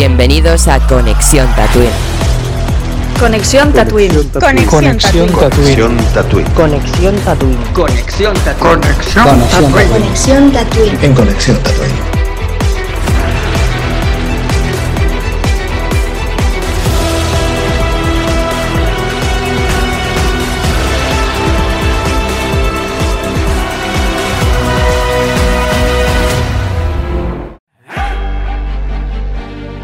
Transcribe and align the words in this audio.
Bienvenidos 0.00 0.66
a 0.66 0.80
Conexión 0.86 1.46
Tatooine. 1.54 1.90
Conexión 3.18 3.70
Tatooine. 3.70 4.14
Conexión 4.40 5.28
Tatooine. 5.28 5.28
Conexión 5.34 6.06
Tatooine. 6.14 6.50
Conexión 6.54 7.14
Tatooine. 7.16 7.58
Conexión 7.74 8.34
Tatooine. 8.34 8.80
Conexión 9.90 10.52
Tatooine. 10.52 10.98
En 11.02 11.12
Conexión 11.12 11.58
Tatooine. 11.58 12.19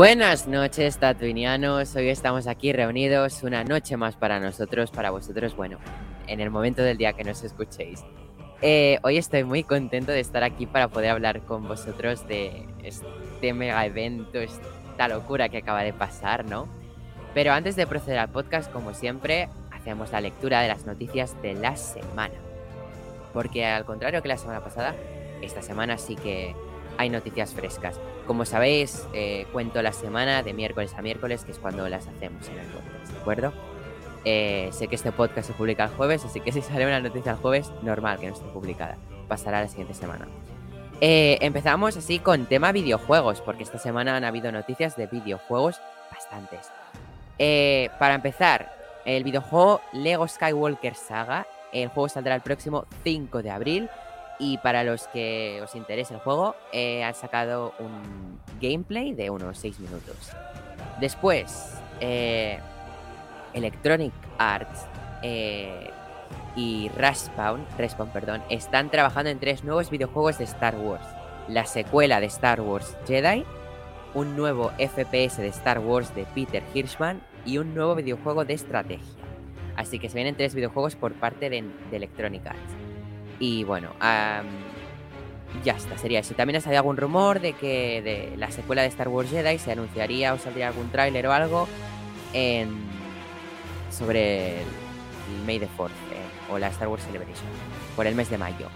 Buenas 0.00 0.46
noches, 0.46 0.96
tatuinianos. 0.96 1.94
Hoy 1.94 2.08
estamos 2.08 2.46
aquí 2.46 2.72
reunidos 2.72 3.42
una 3.42 3.64
noche 3.64 3.98
más 3.98 4.16
para 4.16 4.40
nosotros, 4.40 4.90
para 4.90 5.10
vosotros, 5.10 5.54
bueno, 5.54 5.76
en 6.26 6.40
el 6.40 6.48
momento 6.48 6.80
del 6.80 6.96
día 6.96 7.12
que 7.12 7.22
nos 7.22 7.44
escuchéis. 7.44 8.02
Eh, 8.62 8.98
hoy 9.02 9.18
estoy 9.18 9.44
muy 9.44 9.62
contento 9.62 10.10
de 10.10 10.20
estar 10.20 10.42
aquí 10.42 10.64
para 10.64 10.88
poder 10.88 11.10
hablar 11.10 11.42
con 11.42 11.68
vosotros 11.68 12.26
de 12.26 12.66
este 12.82 13.52
mega 13.52 13.84
evento, 13.84 14.38
esta 14.38 15.06
locura 15.06 15.50
que 15.50 15.58
acaba 15.58 15.82
de 15.82 15.92
pasar, 15.92 16.46
¿no? 16.46 16.66
Pero 17.34 17.52
antes 17.52 17.76
de 17.76 17.86
proceder 17.86 18.20
al 18.20 18.30
podcast, 18.30 18.72
como 18.72 18.94
siempre, 18.94 19.50
hacemos 19.70 20.12
la 20.12 20.22
lectura 20.22 20.62
de 20.62 20.68
las 20.68 20.86
noticias 20.86 21.36
de 21.42 21.52
la 21.52 21.76
semana. 21.76 22.36
Porque 23.34 23.66
al 23.66 23.84
contrario 23.84 24.22
que 24.22 24.28
la 24.28 24.38
semana 24.38 24.64
pasada, 24.64 24.94
esta 25.42 25.60
semana 25.60 25.98
sí 25.98 26.16
que 26.16 26.54
hay 27.00 27.08
noticias 27.08 27.54
frescas. 27.54 27.98
Como 28.26 28.44
sabéis, 28.44 29.08
eh, 29.14 29.46
cuento 29.52 29.80
la 29.80 29.92
semana 29.92 30.42
de 30.42 30.52
miércoles 30.52 30.92
a 30.98 31.00
miércoles, 31.00 31.44
que 31.44 31.52
es 31.52 31.58
cuando 31.58 31.88
las 31.88 32.06
hacemos 32.06 32.46
en 32.48 32.58
el 32.58 32.66
podcast, 32.66 33.12
¿de 33.12 33.18
acuerdo? 33.18 33.52
Eh, 34.26 34.68
sé 34.72 34.86
que 34.86 34.96
este 34.96 35.10
podcast 35.10 35.46
se 35.46 35.54
publica 35.54 35.84
el 35.84 35.90
jueves, 35.90 36.26
así 36.26 36.40
que 36.40 36.52
si 36.52 36.60
sale 36.60 36.84
una 36.84 37.00
noticia 37.00 37.32
el 37.32 37.38
jueves, 37.38 37.72
normal 37.80 38.18
que 38.20 38.26
no 38.26 38.34
esté 38.34 38.46
publicada. 38.48 38.98
Pasará 39.28 39.62
la 39.62 39.68
siguiente 39.68 39.94
semana. 39.94 40.28
Eh, 41.00 41.38
empezamos 41.40 41.96
así 41.96 42.18
con 42.18 42.44
tema 42.44 42.70
videojuegos, 42.70 43.40
porque 43.40 43.62
esta 43.62 43.78
semana 43.78 44.18
han 44.18 44.24
habido 44.24 44.52
noticias 44.52 44.94
de 44.94 45.06
videojuegos 45.06 45.80
bastantes. 46.12 46.70
para 47.98 48.14
empezar, 48.14 48.74
el 49.06 49.24
videojuego 49.24 49.80
Lego 49.94 50.28
Skywalker 50.28 50.94
Saga. 50.94 51.46
El 51.72 51.88
juego 51.88 52.10
saldrá 52.10 52.34
el 52.34 52.42
próximo 52.42 52.84
5 53.04 53.42
de 53.42 53.50
abril. 53.50 53.88
Y 54.40 54.56
para 54.58 54.82
los 54.84 55.06
que 55.08 55.60
os 55.62 55.74
interese 55.74 56.14
el 56.14 56.20
juego, 56.20 56.56
eh, 56.72 57.04
han 57.04 57.14
sacado 57.14 57.74
un 57.78 58.40
gameplay 58.58 59.12
de 59.12 59.28
unos 59.28 59.58
6 59.58 59.78
minutos. 59.80 60.30
Después, 60.98 61.74
eh, 62.00 62.58
Electronic 63.52 64.12
Arts 64.38 64.86
eh, 65.22 65.90
y 66.56 66.88
Respawn, 66.96 67.66
Respawn 67.76 68.08
perdón, 68.10 68.42
están 68.48 68.90
trabajando 68.90 69.30
en 69.30 69.38
tres 69.38 69.62
nuevos 69.62 69.90
videojuegos 69.90 70.38
de 70.38 70.44
Star 70.44 70.76
Wars. 70.76 71.06
La 71.46 71.66
secuela 71.66 72.18
de 72.20 72.26
Star 72.26 72.62
Wars 72.62 72.96
Jedi, 73.06 73.44
un 74.14 74.36
nuevo 74.36 74.70
FPS 74.78 75.36
de 75.36 75.48
Star 75.48 75.80
Wars 75.80 76.14
de 76.14 76.24
Peter 76.34 76.62
Hirschman 76.74 77.20
y 77.44 77.58
un 77.58 77.74
nuevo 77.74 77.94
videojuego 77.94 78.46
de 78.46 78.54
estrategia. 78.54 79.24
Así 79.76 79.98
que 79.98 80.08
se 80.08 80.14
vienen 80.14 80.36
tres 80.36 80.54
videojuegos 80.54 80.96
por 80.96 81.12
parte 81.12 81.50
de, 81.50 81.62
de 81.90 81.96
Electronic 81.96 82.46
Arts. 82.46 82.79
Y 83.40 83.64
bueno, 83.64 83.90
ya 85.64 85.72
está, 85.72 85.98
sería 85.98 86.20
eso. 86.20 86.34
También 86.34 86.58
ha 86.58 86.60
salido 86.60 86.80
algún 86.80 86.96
rumor 86.96 87.40
de 87.40 87.54
que 87.54 88.02
de 88.02 88.36
la 88.36 88.50
secuela 88.52 88.82
de 88.82 88.88
Star 88.88 89.08
Wars 89.08 89.30
Jedi 89.30 89.58
se 89.58 89.72
anunciaría 89.72 90.32
o 90.32 90.38
saldría 90.38 90.68
algún 90.68 90.90
tráiler 90.90 91.26
o 91.26 91.32
algo 91.32 91.66
en, 92.32 92.68
sobre 93.90 94.60
el, 94.60 94.68
el 95.36 95.44
May 95.46 95.58
the 95.58 95.68
4th 95.76 95.88
eh, 95.88 96.52
o 96.52 96.58
la 96.58 96.68
Star 96.68 96.88
Wars 96.88 97.02
Celebration 97.04 97.48
por 97.96 98.06
el 98.06 98.14
mes 98.14 98.30
de 98.30 98.38
mayo. 98.38 98.68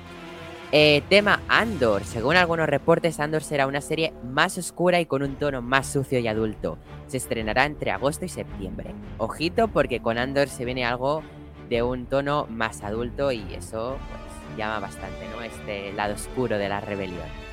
Eh, 0.73 1.03
tema 1.09 1.41
Andor. 1.47 2.03
Según 2.03 2.35
algunos 2.35 2.69
reportes, 2.69 3.21
Andor 3.21 3.45
será 3.45 3.69
una 3.69 3.81
serie 3.81 4.13
más 4.25 4.59
oscura 4.59 4.99
y 4.99 5.07
con 5.07 5.23
un 5.23 5.37
tono 5.37 5.63
más 5.63 5.87
sucio 5.87 6.19
y 6.19 6.27
adulto. 6.27 6.79
Se 7.07 7.17
estrenará 7.17 7.65
entre 7.65 7.93
agosto 7.93 8.25
y 8.25 8.29
septiembre. 8.29 8.93
Ojito 9.19 9.69
porque 9.69 10.01
con 10.01 10.19
Andor 10.19 10.49
se 10.49 10.65
viene 10.65 10.85
algo 10.85 11.23
de 11.69 11.85
un 11.85 12.07
tono 12.07 12.47
más 12.51 12.83
adulto 12.83 13.31
y 13.31 13.45
eso 13.55 13.99
pues, 14.11 14.34
llama 14.57 14.81
bastante, 14.81 15.29
¿no? 15.29 15.43
Este 15.43 15.93
lado 15.93 16.15
oscuro 16.15 16.59
de 16.59 16.69
la 16.69 16.81
rebelión. 16.81 17.45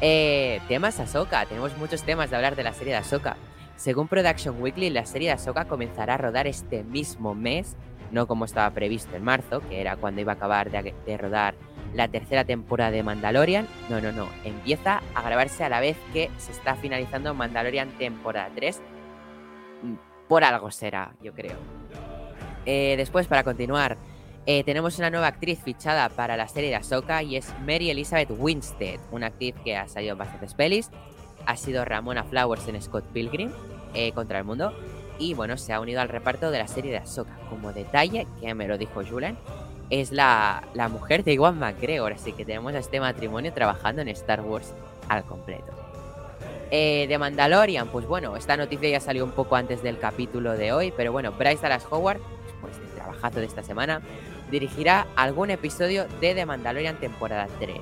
Eh, 0.00 0.60
temas 0.68 0.98
Ahsoka. 0.98 1.44
Tenemos 1.46 1.76
muchos 1.76 2.02
temas 2.02 2.30
de 2.30 2.36
hablar 2.36 2.56
de 2.56 2.62
la 2.62 2.72
serie 2.72 2.94
de 2.94 2.98
Ahsoka. 2.98 3.36
Según 3.76 4.08
Production 4.08 4.60
Weekly, 4.60 4.90
la 4.90 5.06
serie 5.06 5.28
de 5.28 5.34
Ahsoka 5.34 5.66
comenzará 5.66 6.14
a 6.14 6.18
rodar 6.18 6.46
este 6.46 6.84
mismo 6.84 7.34
mes, 7.34 7.76
no 8.10 8.26
como 8.26 8.44
estaba 8.44 8.70
previsto 8.70 9.16
en 9.16 9.24
marzo, 9.24 9.60
que 9.68 9.80
era 9.80 9.96
cuando 9.96 10.20
iba 10.20 10.32
a 10.32 10.34
acabar 10.36 10.70
de, 10.70 11.16
rodar 11.16 11.54
la 11.94 12.08
tercera 12.08 12.44
temporada 12.44 12.90
de 12.90 13.02
Mandalorian. 13.02 13.66
No, 13.88 14.00
no, 14.00 14.12
no. 14.12 14.28
Empieza 14.44 15.02
a 15.14 15.22
grabarse 15.22 15.64
a 15.64 15.68
la 15.68 15.80
vez 15.80 15.96
que 16.12 16.30
se 16.38 16.52
está 16.52 16.76
finalizando 16.76 17.34
Mandalorian 17.34 17.90
temporada 17.98 18.50
3. 18.54 18.80
Mm, 19.82 19.94
Por 20.28 20.44
algo 20.44 20.70
será, 20.70 21.12
yo 21.22 21.32
creo. 21.32 21.56
Eh, 22.66 22.94
después, 22.96 23.26
para 23.26 23.44
continuar, 23.44 23.96
eh, 24.46 24.64
tenemos 24.64 24.98
una 24.98 25.10
nueva 25.10 25.26
actriz 25.26 25.60
fichada 25.62 26.08
para 26.08 26.36
la 26.36 26.48
serie 26.48 26.70
de 26.70 26.76
Ahsoka 26.76 27.22
y 27.22 27.36
es 27.36 27.52
Mary 27.60 27.90
Elizabeth 27.90 28.30
Winstead, 28.30 28.98
una 29.10 29.26
actriz 29.26 29.54
que 29.64 29.76
ha 29.76 29.88
salido 29.88 30.12
en 30.12 30.18
bastantes 30.18 30.54
pelis. 30.54 30.90
Ha 31.46 31.56
sido 31.56 31.84
Ramona 31.84 32.24
Flowers 32.24 32.66
en 32.68 32.80
Scott 32.80 33.04
Pilgrim 33.12 33.50
eh, 33.94 34.12
contra 34.12 34.38
el 34.38 34.44
mundo. 34.44 34.72
Y 35.18 35.34
bueno, 35.34 35.56
se 35.56 35.72
ha 35.72 35.80
unido 35.80 36.00
al 36.00 36.08
reparto 36.08 36.50
de 36.50 36.58
la 36.58 36.66
serie 36.66 36.90
de 36.90 36.98
Ahsoka. 36.98 37.36
Como 37.50 37.72
detalle, 37.72 38.26
que 38.40 38.54
me 38.54 38.66
lo 38.66 38.78
dijo 38.78 39.04
Julen, 39.04 39.36
es 39.90 40.12
la, 40.12 40.64
la 40.74 40.88
mujer 40.88 41.24
de 41.24 41.34
Iwan 41.34 41.58
McGregor. 41.58 42.12
Así 42.12 42.32
que 42.32 42.44
tenemos 42.44 42.74
a 42.74 42.78
este 42.78 43.00
matrimonio 43.00 43.52
trabajando 43.52 44.02
en 44.02 44.08
Star 44.08 44.40
Wars 44.40 44.72
al 45.08 45.24
completo. 45.24 45.80
Eh, 46.72 47.06
de 47.08 47.18
Mandalorian, 47.18 47.88
pues 47.88 48.06
bueno, 48.06 48.36
esta 48.36 48.56
noticia 48.56 48.88
ya 48.88 49.00
salió 49.00 49.24
un 49.24 49.32
poco 49.32 49.56
antes 49.56 49.82
del 49.82 49.98
capítulo 49.98 50.52
de 50.52 50.72
hoy, 50.72 50.92
pero 50.96 51.10
bueno, 51.10 51.32
Bryce 51.32 51.62
Dallas 51.62 51.84
Howard, 51.90 52.20
pues 52.60 52.78
el 52.78 52.88
trabajazo 52.94 53.40
de 53.40 53.46
esta 53.46 53.64
semana, 53.64 54.00
dirigirá 54.50 55.06
algún 55.16 55.50
episodio 55.50 56.06
de 56.20 56.34
The 56.34 56.46
Mandalorian 56.46 56.96
temporada 56.96 57.48
3. 57.58 57.78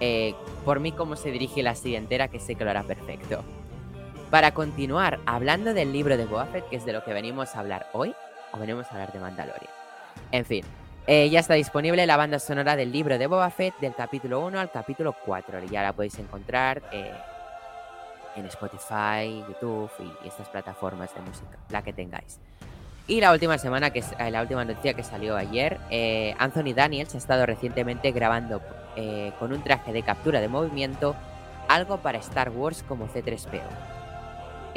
Eh, 0.00 0.34
por 0.64 0.80
mí, 0.80 0.92
como 0.92 1.16
se 1.16 1.30
dirige 1.30 1.62
la 1.62 1.74
serie 1.74 2.02
que 2.30 2.40
sé 2.40 2.54
que 2.54 2.64
lo 2.64 2.70
hará 2.70 2.82
perfecto. 2.82 3.44
Para 4.30 4.52
continuar 4.52 5.20
hablando 5.26 5.74
del 5.74 5.92
libro 5.92 6.16
de 6.16 6.24
Boba 6.24 6.48
que 6.68 6.76
es 6.76 6.84
de 6.84 6.92
lo 6.92 7.04
que 7.04 7.12
venimos 7.12 7.54
a 7.54 7.60
hablar 7.60 7.88
hoy, 7.92 8.14
o 8.52 8.58
venimos 8.58 8.86
a 8.86 8.92
hablar 8.92 9.12
de 9.12 9.20
Mandalorian. 9.20 9.72
En 10.32 10.44
fin, 10.44 10.64
eh, 11.06 11.28
ya 11.28 11.40
está 11.40 11.54
disponible 11.54 12.06
la 12.06 12.16
banda 12.16 12.38
sonora 12.38 12.76
del 12.76 12.92
libro 12.92 13.18
de 13.18 13.26
Boba 13.26 13.50
Fett 13.50 13.78
del 13.80 13.94
capítulo 13.94 14.44
1 14.46 14.58
al 14.58 14.70
capítulo 14.70 15.14
4. 15.24 15.64
Ya 15.64 15.82
la 15.82 15.92
podéis 15.92 16.18
encontrar 16.18 16.82
eh, 16.92 17.12
en 18.36 18.46
Spotify, 18.46 19.44
YouTube 19.48 19.90
y, 19.98 20.24
y 20.24 20.28
estas 20.28 20.48
plataformas 20.48 21.14
de 21.14 21.20
música, 21.20 21.58
la 21.68 21.82
que 21.82 21.92
tengáis. 21.92 22.38
Y 23.10 23.20
la 23.20 23.32
última 23.32 23.58
semana, 23.58 23.90
que 23.90 24.04
la 24.30 24.40
última 24.40 24.64
noticia 24.64 24.94
que 24.94 25.02
salió 25.02 25.36
ayer, 25.36 25.80
eh, 25.90 26.32
Anthony 26.38 26.74
Daniels 26.76 27.12
ha 27.16 27.18
estado 27.18 27.44
recientemente 27.44 28.12
grabando 28.12 28.62
eh, 28.94 29.32
con 29.40 29.52
un 29.52 29.64
traje 29.64 29.92
de 29.92 30.04
captura 30.04 30.40
de 30.40 30.46
movimiento 30.46 31.16
algo 31.66 31.96
para 31.96 32.18
Star 32.18 32.50
Wars 32.50 32.84
como 32.86 33.08
C3PO. 33.08 33.62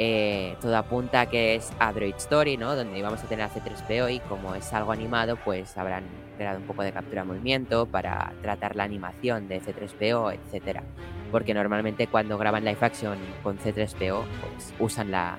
Eh, 0.00 0.56
todo 0.60 0.76
apunta 0.76 1.20
a 1.20 1.26
que 1.26 1.54
es 1.54 1.70
a 1.78 1.92
Droid 1.92 2.16
Story, 2.16 2.56
¿no? 2.56 2.74
Donde 2.74 3.00
vamos 3.02 3.22
a 3.22 3.28
tener 3.28 3.44
a 3.44 3.50
C3PO 3.50 4.12
y 4.12 4.18
como 4.18 4.56
es 4.56 4.72
algo 4.72 4.90
animado, 4.90 5.36
pues 5.36 5.78
habrán 5.78 6.02
creado 6.36 6.58
un 6.58 6.66
poco 6.66 6.82
de 6.82 6.90
captura 6.90 7.22
de 7.22 7.28
movimiento 7.28 7.86
para 7.86 8.32
tratar 8.42 8.74
la 8.74 8.82
animación 8.82 9.46
de 9.46 9.62
C3PO, 9.62 10.34
etcétera. 10.34 10.82
Porque 11.30 11.54
normalmente 11.54 12.08
cuando 12.08 12.36
graban 12.36 12.64
live 12.64 12.78
action 12.80 13.16
con 13.44 13.60
C3PO, 13.60 14.24
pues 14.40 14.74
usan 14.80 15.12
la, 15.12 15.38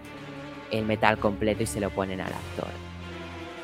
el 0.71 0.85
metal 0.85 1.17
completo 1.17 1.63
y 1.63 1.65
se 1.65 1.81
lo 1.81 1.89
ponen 1.89 2.21
al 2.21 2.31
actor. 2.31 2.84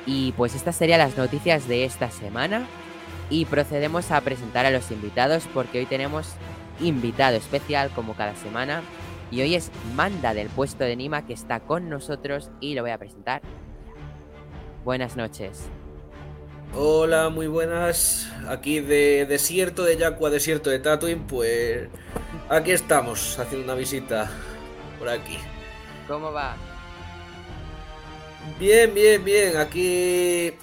Y 0.06 0.32
pues 0.34 0.56
estas 0.56 0.76
serían 0.76 1.00
las 1.00 1.18
noticias 1.18 1.68
de 1.68 1.86
esta 1.86 2.12
semana. 2.12 2.68
Y 3.30 3.46
procedemos 3.46 4.12
a 4.12 4.22
presentar 4.22 4.66
a 4.66 4.72
los 4.72 4.92
invitados 4.92 5.48
porque 5.54 5.80
hoy 5.80 5.86
tenemos 5.86 6.28
invitado 6.80 7.38
especial 7.38 7.90
como 7.92 8.14
cada 8.14 8.36
semana. 8.36 8.82
Y 9.32 9.42
hoy 9.42 9.56
es 9.56 9.72
Manda 9.96 10.34
del 10.34 10.50
puesto 10.50 10.84
de 10.84 10.96
Nima 10.96 11.26
que 11.26 11.34
está 11.34 11.62
con 11.62 11.90
nosotros 11.90 12.52
y 12.60 12.76
lo 12.76 12.82
voy 12.82 12.92
a 12.92 12.98
presentar. 12.98 13.42
Buenas 14.84 15.16
noches. 15.16 15.70
Hola, 16.74 17.30
muy 17.30 17.48
buenas. 17.48 18.32
Aquí 18.48 18.80
de 18.80 19.26
desierto 19.26 19.84
de 19.84 19.98
Yaku 19.98 20.26
a 20.26 20.30
desierto 20.30 20.70
de 20.70 20.80
Tatooine, 20.80 21.28
pues 21.28 21.90
aquí 22.50 22.72
estamos 22.72 23.38
haciendo 23.40 23.66
una 23.66 23.76
visita 23.76 24.30
por 24.98 25.10
aquí. 25.10 25.38
¿Cómo 26.08 26.32
va? 26.32 26.56
Bien, 28.60 28.94
bien, 28.94 29.24
bien. 29.24 29.58
Aquí 29.58 30.54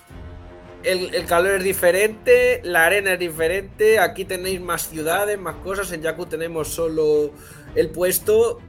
el, 0.84 1.14
el 1.14 1.24
calor 1.26 1.54
es 1.56 1.64
diferente, 1.64 2.60
la 2.64 2.86
arena 2.86 3.12
es 3.14 3.18
diferente. 3.18 3.98
Aquí 3.98 4.24
tenéis 4.24 4.60
más 4.60 4.88
ciudades, 4.88 5.38
más 5.38 5.56
cosas. 5.56 5.90
En 5.92 6.02
Yaku 6.02 6.26
tenemos 6.26 6.68
solo 6.68 7.32
el 7.74 7.90
puesto, 7.90 8.60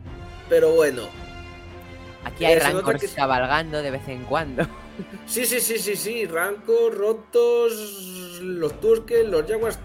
pero 0.50 0.72
bueno. 0.76 1.04
Aquí 2.24 2.46
hay 2.46 2.54
Eh, 2.54 2.60
rancors 2.60 3.02
que- 3.02 3.08
cabalgando 3.10 3.82
de 3.82 3.92
vez 3.92 4.08
en 4.08 4.24
cuando. 4.26 4.68
Sí, 5.26 5.46
sí, 5.46 5.62
sí, 5.62 5.78
sí, 5.80 5.96
sí. 5.96 6.26
Rancos, 6.26 6.94
rotos, 6.94 8.40
los 8.42 8.82
Tusken, 8.82 9.32
los 9.32 9.46
Jaguars. 9.48 9.80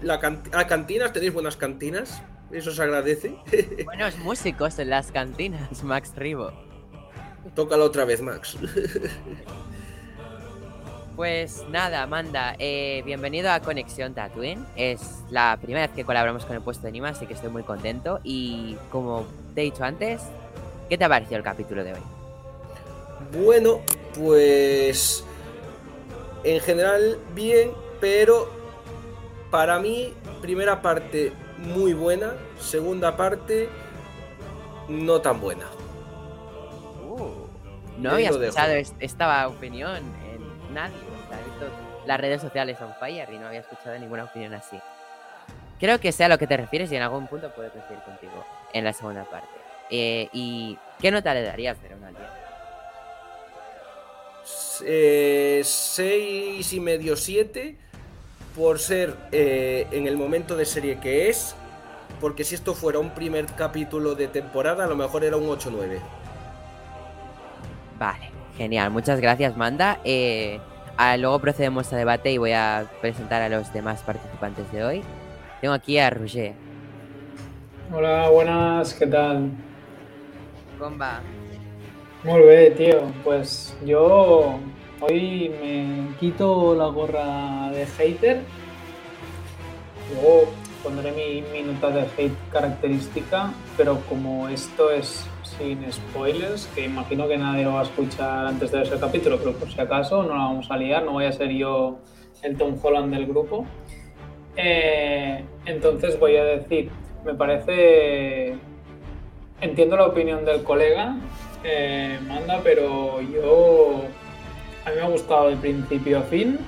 La 0.00 0.20
can- 0.20 0.44
ah, 0.52 0.68
cantinas, 0.68 1.12
tenéis 1.12 1.32
buenas 1.32 1.56
cantinas. 1.56 2.22
Eso 2.52 2.70
se 2.70 2.80
agradece. 2.80 3.34
Buenos 3.84 4.16
músicos 4.18 4.78
en 4.78 4.90
las 4.90 5.10
cantinas, 5.10 5.82
Max 5.82 6.12
Ribo. 6.14 6.52
Tócalo 7.54 7.84
otra 7.84 8.04
vez, 8.04 8.20
Max. 8.20 8.56
Pues 11.16 11.64
nada, 11.68 12.02
Amanda, 12.02 12.54
eh, 12.58 13.02
bienvenido 13.04 13.50
a 13.50 13.60
Conexión 13.60 14.14
Tatooine. 14.14 14.64
Es 14.74 15.00
la 15.28 15.58
primera 15.60 15.86
vez 15.86 15.94
que 15.94 16.02
colaboramos 16.02 16.46
con 16.46 16.56
el 16.56 16.62
puesto 16.62 16.86
de 16.86 16.92
Nima, 16.92 17.10
así 17.10 17.26
que 17.26 17.34
estoy 17.34 17.50
muy 17.50 17.62
contento. 17.62 18.20
Y 18.24 18.76
como 18.90 19.26
te 19.54 19.60
he 19.60 19.64
dicho 19.64 19.84
antes, 19.84 20.22
¿qué 20.88 20.96
te 20.96 21.04
ha 21.04 21.10
parecido 21.10 21.36
el 21.36 21.42
capítulo 21.42 21.84
de 21.84 21.92
hoy? 21.92 22.00
Bueno, 23.38 23.80
pues 24.18 25.22
en 26.42 26.60
general 26.60 27.18
bien, 27.34 27.72
pero 28.00 28.48
para 29.50 29.78
mí 29.78 30.14
primera 30.40 30.80
parte 30.80 31.34
muy 31.58 31.92
buena, 31.92 32.32
segunda 32.58 33.16
parte 33.18 33.68
no 34.88 35.20
tan 35.20 35.38
buena. 35.38 35.66
No 38.00 38.12
había 38.12 38.30
escuchado 38.30 38.72
es- 38.72 38.94
esta 39.00 39.46
opinión 39.48 39.96
en 39.96 40.74
nadie. 40.74 40.94
O 40.96 41.28
sea, 41.28 41.40
he 41.40 41.44
visto 41.44 41.66
las 42.06 42.20
redes 42.20 42.40
sociales 42.40 42.76
on 42.80 42.94
fire 42.98 43.28
y 43.32 43.38
no 43.38 43.46
había 43.46 43.60
escuchado 43.60 43.98
ninguna 43.98 44.24
opinión 44.24 44.54
así. 44.54 44.78
Creo 45.78 45.98
que 46.00 46.12
sea 46.12 46.26
a 46.26 46.28
lo 46.28 46.38
que 46.38 46.46
te 46.46 46.56
refieres 46.56 46.90
y 46.92 46.96
en 46.96 47.02
algún 47.02 47.26
punto 47.26 47.50
puedo 47.54 47.70
coincidir 47.70 48.00
contigo 48.02 48.44
en 48.72 48.84
la 48.84 48.92
segunda 48.92 49.24
parte. 49.24 49.48
Eh, 49.90 50.28
¿Y 50.32 50.78
qué 51.00 51.10
nota 51.10 51.32
le 51.34 51.42
darías 51.42 51.80
de 51.82 51.94
una 51.94 52.08
al 52.08 52.14
10? 52.14 52.26
Eh, 54.82 55.60
seis 55.64 56.72
y 56.72 56.80
medio, 56.80 57.16
siete, 57.16 57.76
por 58.56 58.78
ser 58.78 59.14
eh, 59.32 59.86
en 59.90 60.06
el 60.06 60.16
momento 60.16 60.56
de 60.56 60.64
serie 60.64 60.98
que 61.00 61.28
es, 61.28 61.54
porque 62.20 62.44
si 62.44 62.54
esto 62.54 62.74
fuera 62.74 62.98
un 62.98 63.10
primer 63.10 63.46
capítulo 63.46 64.14
de 64.14 64.28
temporada, 64.28 64.84
a 64.84 64.86
lo 64.86 64.96
mejor 64.96 65.24
era 65.24 65.36
un 65.36 65.48
8-9. 65.48 66.00
Vale, 68.00 68.30
genial. 68.56 68.90
Muchas 68.90 69.20
gracias, 69.20 69.58
Manda. 69.58 70.00
Eh, 70.04 70.58
luego 71.18 71.38
procedemos 71.38 71.92
a 71.92 71.98
debate 71.98 72.32
y 72.32 72.38
voy 72.38 72.52
a 72.52 72.86
presentar 73.02 73.42
a 73.42 73.50
los 73.50 73.70
demás 73.74 74.02
participantes 74.02 74.72
de 74.72 74.82
hoy. 74.82 75.02
Tengo 75.60 75.74
aquí 75.74 75.98
a 75.98 76.08
Roger. 76.08 76.54
Hola, 77.92 78.30
buenas, 78.30 78.94
¿qué 78.94 79.06
tal? 79.06 79.50
Comba. 80.78 81.20
Muy 82.24 82.40
bien, 82.40 82.74
tío. 82.74 83.02
Pues 83.22 83.76
yo 83.84 84.58
hoy 85.00 85.52
me 85.60 86.16
quito 86.18 86.74
la 86.74 86.86
gorra 86.86 87.70
de 87.70 87.84
hater. 87.84 88.40
Luego 90.14 90.50
pondré 90.82 91.12
mi, 91.12 91.42
mi 91.52 91.70
nota 91.70 91.90
de 91.90 92.00
hate 92.16 92.50
característica, 92.50 93.50
pero 93.76 94.00
como 94.08 94.48
esto 94.48 94.90
es 94.90 95.26
sin 95.60 95.92
spoilers, 95.92 96.66
que 96.74 96.86
imagino 96.86 97.28
que 97.28 97.36
nadie 97.36 97.64
lo 97.64 97.74
va 97.74 97.80
a 97.80 97.82
escuchar 97.82 98.46
antes 98.46 98.70
de 98.70 98.78
ver 98.78 98.86
ese 98.86 98.98
capítulo, 98.98 99.38
pero 99.38 99.52
por 99.52 99.70
si 99.70 99.78
acaso 99.78 100.22
no 100.22 100.30
la 100.30 100.44
vamos 100.44 100.70
a 100.70 100.76
liar, 100.76 101.04
no 101.04 101.12
voy 101.12 101.26
a 101.26 101.32
ser 101.32 101.50
yo 101.50 101.98
el 102.42 102.56
Tom 102.56 102.76
Holland 102.82 103.12
del 103.12 103.26
grupo. 103.26 103.66
Eh, 104.56 105.44
entonces 105.66 106.18
voy 106.18 106.36
a 106.36 106.44
decir, 106.44 106.90
me 107.24 107.34
parece... 107.34 108.56
Entiendo 109.60 109.96
la 109.98 110.06
opinión 110.06 110.46
del 110.46 110.62
colega, 110.62 111.16
eh, 111.62 112.18
Manda, 112.26 112.60
pero 112.64 113.20
yo... 113.20 114.04
A 114.86 114.90
mí 114.90 114.96
me 114.96 115.02
ha 115.02 115.08
gustado 115.08 115.50
de 115.50 115.56
principio 115.56 116.20
a 116.20 116.22
fin. 116.22 116.58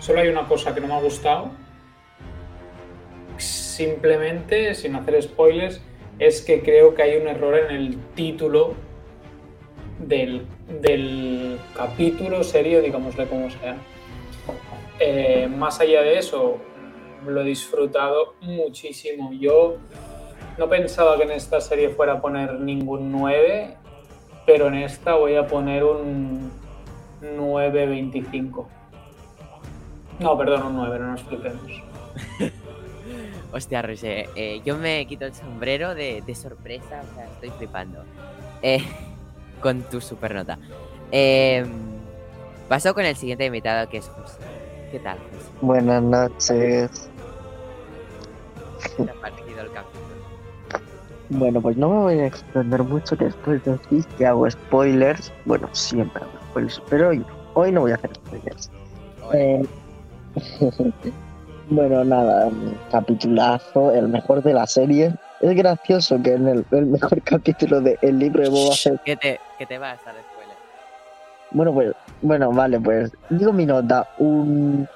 Solo 0.00 0.20
hay 0.20 0.28
una 0.28 0.46
cosa 0.46 0.74
que 0.74 0.82
no 0.82 0.88
me 0.88 0.94
ha 0.94 1.00
gustado. 1.00 1.50
Simplemente, 3.38 4.74
sin 4.74 4.94
hacer 4.94 5.22
spoilers, 5.22 5.80
es 6.18 6.42
que 6.42 6.62
creo 6.62 6.94
que 6.94 7.02
hay 7.02 7.16
un 7.16 7.28
error 7.28 7.56
en 7.58 7.74
el 7.74 7.98
título 8.14 8.74
del, 9.98 10.46
del 10.82 11.58
capítulo, 11.74 12.42
serio, 12.42 12.80
digámosle 12.80 13.26
como 13.26 13.50
sea. 13.50 13.76
Eh, 14.98 15.48
más 15.48 15.80
allá 15.80 16.02
de 16.02 16.18
eso, 16.18 16.58
lo 17.26 17.42
he 17.42 17.44
disfrutado 17.44 18.34
muchísimo. 18.40 19.32
Yo 19.32 19.76
no 20.58 20.68
pensaba 20.68 21.16
que 21.16 21.24
en 21.24 21.32
esta 21.32 21.60
serie 21.60 21.90
fuera 21.90 22.14
a 22.14 22.20
poner 22.20 22.54
ningún 22.60 23.12
9, 23.12 23.76
pero 24.46 24.68
en 24.68 24.74
esta 24.76 25.14
voy 25.16 25.36
a 25.36 25.46
poner 25.46 25.84
un 25.84 26.50
9.25. 27.20 28.66
No, 30.20 30.38
perdón, 30.38 30.62
un 30.62 30.76
9, 30.76 30.98
no 30.98 31.06
nos 31.12 31.22
flipemos. 31.22 31.82
Hostia, 33.56 33.80
Roger. 33.80 34.28
eh, 34.36 34.60
yo 34.66 34.76
me 34.76 35.06
quito 35.06 35.24
el 35.24 35.32
sombrero 35.32 35.94
de, 35.94 36.22
de 36.26 36.34
sorpresa. 36.34 37.02
O 37.02 37.14
sea, 37.14 37.24
estoy 37.24 37.50
flipando. 37.56 38.04
Eh, 38.60 38.84
con 39.62 39.80
tu 39.84 40.02
supernota. 40.02 40.58
Eh, 41.10 41.64
paso 42.68 42.92
con 42.92 43.06
el 43.06 43.16
siguiente 43.16 43.46
invitado 43.46 43.88
que 43.88 43.98
es 43.98 44.08
José. 44.08 44.38
¿Qué 44.92 44.98
tal, 44.98 45.16
José? 45.16 45.50
Buenas 45.62 46.02
noches. 46.02 47.08
¿Qué 48.94 49.04
te 49.04 49.10
ha 49.10 49.14
parecido 49.14 49.62
el 49.62 49.70
capítulo? 49.72 50.06
Bueno, 51.30 51.60
pues 51.62 51.78
no 51.78 51.88
me 51.88 51.96
voy 51.96 52.18
a 52.20 52.26
extender 52.26 52.82
mucho 52.82 53.16
que 53.16 53.24
después 53.24 53.64
decís 53.64 54.06
que 54.18 54.26
hago 54.26 54.50
spoilers. 54.50 55.32
Bueno, 55.46 55.66
siempre 55.72 56.22
hago 56.22 56.32
spoilers, 56.50 56.82
pero 56.90 57.08
hoy, 57.08 57.24
hoy 57.54 57.72
no 57.72 57.80
voy 57.80 57.92
a 57.92 57.94
hacer 57.94 58.10
spoilers. 58.14 58.70
Eh, 59.32 59.66
bueno, 61.68 62.04
nada, 62.04 62.50
capitulazo, 62.90 63.92
el 63.92 64.08
mejor 64.08 64.42
de 64.42 64.54
la 64.54 64.66
serie. 64.66 65.14
Es 65.40 65.54
gracioso 65.54 66.20
que 66.22 66.34
en 66.34 66.48
el, 66.48 66.66
el 66.70 66.86
mejor 66.86 67.20
capítulo 67.22 67.80
del 67.80 68.18
libro 68.18 68.42
de 68.42 68.48
Boba 68.48 68.74
Fett 68.74 69.00
¿Qué 69.04 69.16
te, 69.16 69.40
qué 69.58 69.66
te 69.66 69.78
vas 69.78 69.98
a 70.06 70.12
spoiler? 70.12 70.56
Bueno, 71.50 71.72
pues, 71.72 71.92
bueno, 72.22 72.52
vale, 72.52 72.80
pues 72.80 73.12
digo 73.30 73.52
mi 73.52 73.66
nota, 73.66 74.08
un, 74.18 74.88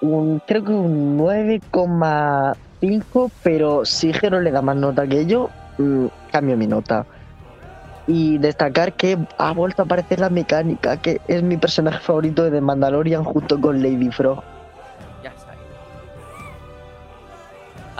un 0.00 0.40
creo 0.46 0.64
que 0.64 0.72
un 0.72 1.18
9,5, 1.18 3.30
pero 3.42 3.84
si 3.84 4.12
Jero 4.12 4.40
le 4.40 4.50
da 4.50 4.62
más 4.62 4.76
nota 4.76 5.06
que 5.06 5.26
yo, 5.26 5.50
mm, 5.78 6.06
cambio 6.30 6.56
mi 6.56 6.66
nota. 6.66 7.06
Y 8.06 8.38
destacar 8.38 8.94
que 8.94 9.18
ha 9.36 9.52
vuelto 9.52 9.82
a 9.82 9.84
aparecer 9.84 10.20
la 10.20 10.30
mecánica, 10.30 10.96
que 10.96 11.20
es 11.28 11.42
mi 11.42 11.58
personaje 11.58 11.98
favorito 11.98 12.44
de 12.44 12.52
The 12.52 12.62
Mandalorian 12.62 13.22
junto 13.22 13.60
con 13.60 13.82
Lady 13.82 14.10
Frog. 14.10 14.42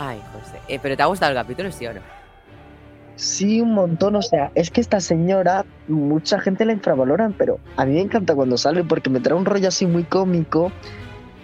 Ay, 0.01 0.23
José. 0.33 0.61
Eh, 0.69 0.79
¿Pero 0.81 0.97
te 0.97 1.03
ha 1.03 1.07
gustado 1.07 1.33
el 1.33 1.37
capítulo, 1.37 1.73
sí 1.73 1.85
o 1.85 1.93
no? 1.93 2.01
Sí, 3.17 3.61
un 3.61 3.75
montón, 3.75 4.15
o 4.15 4.23
sea, 4.23 4.53
es 4.55 4.71
que 4.71 4.81
esta 4.81 5.01
señora, 5.01 5.65
mucha 5.89 6.39
gente 6.39 6.65
la 6.65 6.73
infravaloran, 6.73 7.33
pero 7.33 7.59
a 7.77 7.85
mí 7.85 7.95
me 7.95 8.03
encanta 8.03 8.37
cuando 8.37 8.57
sale 8.57 8.85
porque 8.85 9.11
me 9.11 9.19
trae 9.19 9.37
un 9.37 9.45
rollo 9.45 9.67
así 9.67 9.87
muy 9.87 10.05
cómico. 10.05 10.71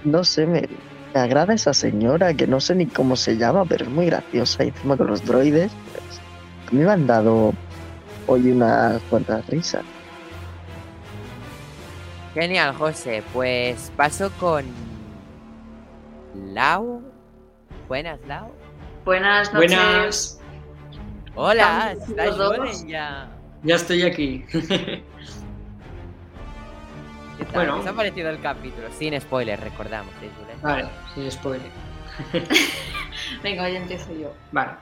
No 0.05 0.23
sé, 0.23 0.47
me, 0.47 0.69
me 1.13 1.21
agrada 1.21 1.53
esa 1.53 1.75
señora, 1.75 2.33
que 2.33 2.47
no 2.47 2.61
sé 2.61 2.77
ni 2.77 2.87
cómo 2.87 3.17
se 3.17 3.37
llama, 3.37 3.65
pero 3.65 3.87
es 3.87 3.91
muy 3.91 4.07
graciosa. 4.07 4.63
Y 4.63 4.69
encima 4.69 4.97
con 4.97 5.09
los 5.09 5.25
droides, 5.25 5.73
pues, 5.91 6.21
a 6.69 6.71
mí 6.71 6.85
me 6.85 6.93
han 6.93 7.09
dado 7.09 7.53
hoy 8.29 8.53
unas 8.53 9.03
cuantas 9.11 9.45
risas. 9.49 9.83
Genial, 12.35 12.73
José. 12.77 13.25
Pues 13.33 13.91
paso 13.97 14.31
con. 14.39 14.65
Lau. 16.53 17.14
Buenas, 17.89 18.19
Lau. 18.27 18.53
Buenas 19.05 19.53
noches. 19.53 19.71
Buenas. 19.71 20.41
Hola, 21.35 21.95
dos. 22.17 22.37
Golem 22.57 22.87
ya. 22.89 23.29
ya 23.63 23.75
estoy 23.77 24.03
aquí. 24.03 24.45
¿Qué 24.51 25.03
tal? 27.47 27.55
Bueno. 27.55 27.75
¿Qué 27.75 27.81
os 27.81 27.87
ha 27.87 27.93
parecido 27.93 28.31
el 28.31 28.41
capítulo? 28.41 28.89
Sin 28.97 29.21
spoilers, 29.21 29.63
recordamos, 29.63 30.13
¿eh? 30.23 30.31
Vale, 30.63 30.87
sin 31.15 31.31
spoiler. 31.31 31.69
Venga, 33.43 33.69
ya 33.69 33.79
empiezo 33.79 34.13
yo. 34.15 34.33
Vale. 34.53 34.73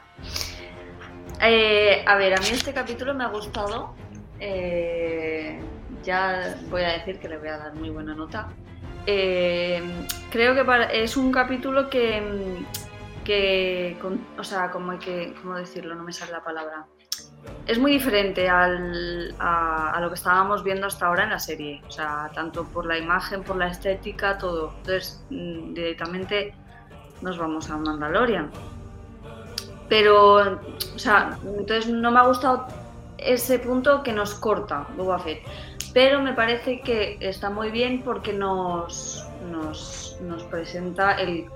Eh, 1.41 2.05
a 2.07 2.15
ver, 2.17 2.35
a 2.35 2.41
mí 2.41 2.49
este 2.53 2.73
capítulo 2.73 3.15
me 3.15 3.25
ha 3.25 3.29
gustado. 3.29 3.95
Eh, 4.39 5.59
ya 6.05 6.57
voy 6.69 6.83
a 6.83 6.93
decir 6.93 7.19
que 7.19 7.29
le 7.29 7.39
voy 7.39 7.49
a 7.49 7.57
dar 7.59 7.75
muy 7.75 7.89
buena 7.91 8.15
nota. 8.15 8.49
Eh, 9.07 9.83
creo 10.31 10.55
que 10.55 10.65
para- 10.65 10.93
es 10.93 11.17
un 11.17 11.33
capítulo 11.33 11.89
que, 11.91 12.23
que 13.25 13.97
o 14.39 14.45
sea, 14.45 14.71
como 14.71 14.99
que, 14.99 15.35
¿cómo 15.41 15.55
decirlo? 15.55 15.95
No 15.95 16.03
me 16.03 16.13
sale 16.13 16.33
la 16.33 16.43
palabra. 16.43 16.87
Es 17.67 17.79
muy 17.79 17.93
diferente 17.93 18.49
a, 18.49 18.69
lo 18.69 20.09
que 20.09 20.15
estábamos 20.15 20.63
viendo 20.63 20.87
hasta 20.87 21.07
ahora 21.07 21.25
en 21.25 21.31
la 21.31 21.39
serie. 21.39 21.83
O 21.87 21.91
sea, 21.91 22.31
tanto 22.35 22.65
por 22.65 22.87
la 22.87 22.99
imagen, 22.99 23.43
por 23.43 23.57
la 23.57 23.69
estética, 23.69 24.39
todo. 24.39 24.73
Entonces, 24.79 25.25
mm, 25.31 25.75
directamente 25.75 26.55
nos 27.21 27.39
vamos 27.39 27.71
a 27.71 27.77
Mandalorian. 27.77 28.51
Pero, 29.89 30.37
o 30.95 30.99
sea, 30.99 31.39
entonces 31.45 31.89
no 31.89 32.11
me 32.11 32.19
ha 32.21 32.27
gustado 32.27 32.67
ese 33.19 33.59
punto 33.59 34.03
que 34.03 34.13
nos 34.13 34.35
corta 34.35 34.87
Boba 34.97 35.19
Fett. 35.19 35.43
Pero 35.93 36.23
me 36.23 36.33
parece 36.33 36.81
que 36.81 37.19
está 37.21 37.51
muy 37.51 37.71
bien 37.71 38.03
porque 38.03 38.33
nos, 38.33 39.29
nos 39.51 40.45
presenta 40.51 41.13
el 41.13 41.49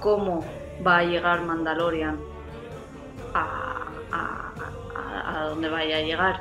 cómo 0.00 0.44
va 0.86 0.98
a 0.98 1.02
llegar 1.04 1.42
Mandalorian 1.42 2.18
a, 3.34 3.76
a, 4.12 4.52
a- 5.26 5.44
donde 5.46 5.68
vaya 5.68 5.98
a 5.98 6.00
llegar. 6.00 6.40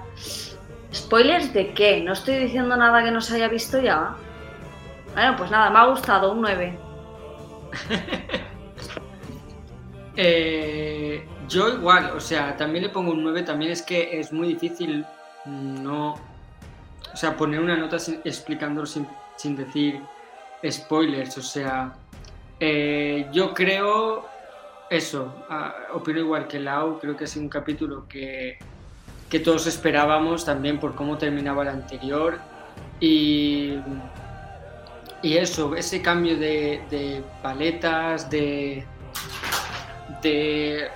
¿Spoilers 0.94 1.54
de 1.54 1.74
qué? 1.74 2.02
No 2.02 2.14
estoy 2.14 2.36
diciendo 2.36 2.76
nada 2.78 3.04
que 3.04 3.12
no 3.12 3.22
se 3.22 3.36
haya 3.36 3.48
visto 3.48 3.80
ya. 3.82 4.16
Bueno, 5.14 5.36
pues 5.38 5.50
nada, 5.52 5.70
me 5.70 5.80
ha 5.80 5.86
gustado 5.86 6.32
un 6.32 6.42
9. 6.42 6.78
Eh, 10.16 11.26
yo 11.50 11.70
igual, 11.70 12.12
o 12.16 12.20
sea, 12.20 12.56
también 12.56 12.84
le 12.84 12.90
pongo 12.90 13.12
un 13.14 13.24
9, 13.24 13.44
también 13.44 13.72
es 13.72 13.82
que 13.82 14.20
es 14.20 14.32
muy 14.32 14.48
difícil 14.50 15.06
no... 15.46 16.14
O 17.12 17.18
sea, 17.18 17.36
poner 17.36 17.60
una 17.60 17.76
nota 17.76 17.98
explicándolo 18.24 18.86
sin, 18.86 19.08
sin 19.38 19.56
decir 19.56 20.02
spoilers, 20.70 21.38
o 21.38 21.42
sea, 21.42 21.94
eh, 22.66 23.28
yo 23.34 23.54
creo 23.54 24.26
eso, 24.90 25.44
ah, 25.50 25.76
opino 25.94 26.20
igual 26.20 26.48
que 26.48 26.62
Lau, 26.62 26.98
creo 26.98 27.18
que 27.18 27.26
ha 27.26 27.28
sido 27.28 27.44
un 27.44 27.50
capítulo 27.50 28.08
que, 28.08 28.58
que 29.30 29.42
todos 29.42 29.68
esperábamos 29.68 30.46
también 30.46 30.80
por 30.80 30.96
cómo 30.96 31.18
terminaba 31.18 31.64
el 31.64 31.70
anterior 31.70 32.40
y, 33.02 33.80
y 35.22 35.36
eso, 35.36 35.76
ese 35.76 36.02
cambio 36.02 36.38
de, 36.38 37.22
paletas, 37.42 38.30
de, 38.30 38.86
de 40.22 40.88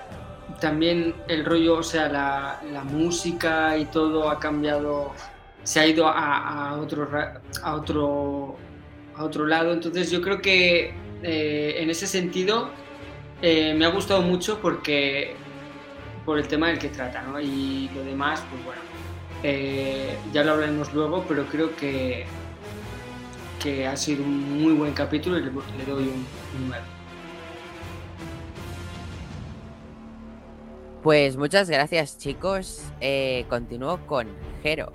también 0.62 1.13
el 1.27 1.43
rollo, 1.43 1.79
o 1.79 1.83
sea, 1.83 2.07
la, 2.07 2.62
la 2.71 2.86
música 2.86 3.77
y 3.77 3.83
todo 3.88 4.29
ha 4.29 4.39
cambiado, 4.39 5.12
se 5.63 5.81
ha 5.81 5.86
ido 5.86 6.07
a, 6.07 6.69
a 6.69 6.77
otro, 6.77 7.09
a, 7.62 7.75
otro, 7.75 8.55
a 9.17 9.24
otro 9.25 9.45
lado. 9.45 9.74
Entonces 9.74 10.09
yo 10.09 10.21
creo 10.21 10.41
que 10.41 11.06
eh, 11.24 11.75
en 11.79 11.89
ese 11.89 12.07
sentido 12.07 12.69
eh, 13.41 13.74
me 13.75 13.86
ha 13.86 13.89
gustado 13.89 14.21
mucho 14.21 14.59
porque 14.62 15.36
por 16.25 16.39
el 16.39 16.47
tema 16.47 16.67
del 16.67 16.79
que 16.79 16.89
trata, 16.89 17.21
¿no? 17.24 17.39
Y 17.39 17.89
lo 17.95 18.03
demás, 18.03 18.43
pues 18.50 18.63
bueno, 18.65 18.81
eh, 19.43 20.17
ya 20.33 20.43
lo 20.43 20.53
hablaremos 20.53 20.93
luego, 20.93 21.24
pero 21.27 21.45
creo 21.45 21.75
que, 21.75 22.25
que 23.59 23.88
ha 23.88 23.95
sido 23.95 24.24
un 24.24 24.62
muy 24.62 24.74
buen 24.74 24.93
capítulo 24.93 25.38
y 25.38 25.41
le, 25.41 25.51
le 25.51 25.86
doy 25.86 26.03
un, 26.03 26.27
un 26.62 26.67
9. 26.67 26.83
Pues 31.01 31.38
muchas 31.38 31.69
gracias, 31.69 32.17
chicos. 32.17 32.91
Eh, 33.00 33.45
continúo 33.47 34.05
con 34.05 34.27
Jero. 34.62 34.91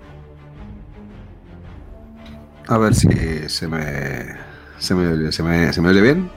A 2.67 2.77
ver 2.77 2.93
si 2.93 3.49
se 3.49 3.67
me, 3.67 4.37
se 4.79 4.95
me, 4.95 5.07
oye- 5.07 5.31
se 5.31 5.43
me, 5.43 5.71
se 5.73 5.81
me 5.81 5.89
oye 5.89 6.01
bien. 6.01 6.29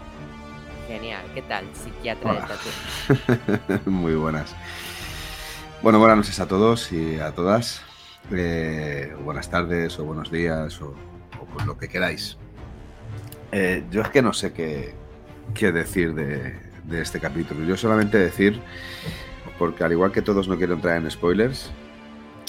Genial, 0.88 1.25
¿qué 1.35 1.43
tal? 1.43 1.64
Psiquiatra 1.75 2.33
de. 2.35 3.81
Muy 3.90 4.14
buenas. 4.14 4.55
Bueno, 5.83 5.99
buenas 5.99 6.16
noches 6.19 6.38
a 6.40 6.47
todos 6.49 6.93
y 6.93 7.19
a 7.21 7.33
todas. 7.33 7.83
Eh, 8.33 9.14
buenas 9.25 9.50
tardes 9.50 9.99
o 9.99 10.05
buenos 10.05 10.31
días 10.31 10.81
o, 10.81 10.95
o 11.40 11.45
pues 11.52 11.66
lo 11.66 11.76
que 11.78 11.88
queráis. 11.88 12.37
Eh, 13.52 13.85
yo 13.90 14.02
es 14.02 14.09
que 14.09 14.23
no 14.23 14.33
sé 14.33 14.52
qué, 14.52 14.95
qué 15.55 15.71
decir 15.73 16.14
de, 16.14 16.59
de 16.85 17.02
este 17.02 17.21
capítulo. 17.21 17.64
Yo 17.64 17.76
solamente 17.76 18.19
decir, 18.19 18.61
porque 19.59 19.85
al 19.85 19.93
igual 19.93 20.12
que 20.12 20.23
todos 20.23 20.49
no 20.49 20.57
quiero 20.57 20.75
entrar 20.75 20.97
en 20.97 21.11
spoilers, 21.11 21.71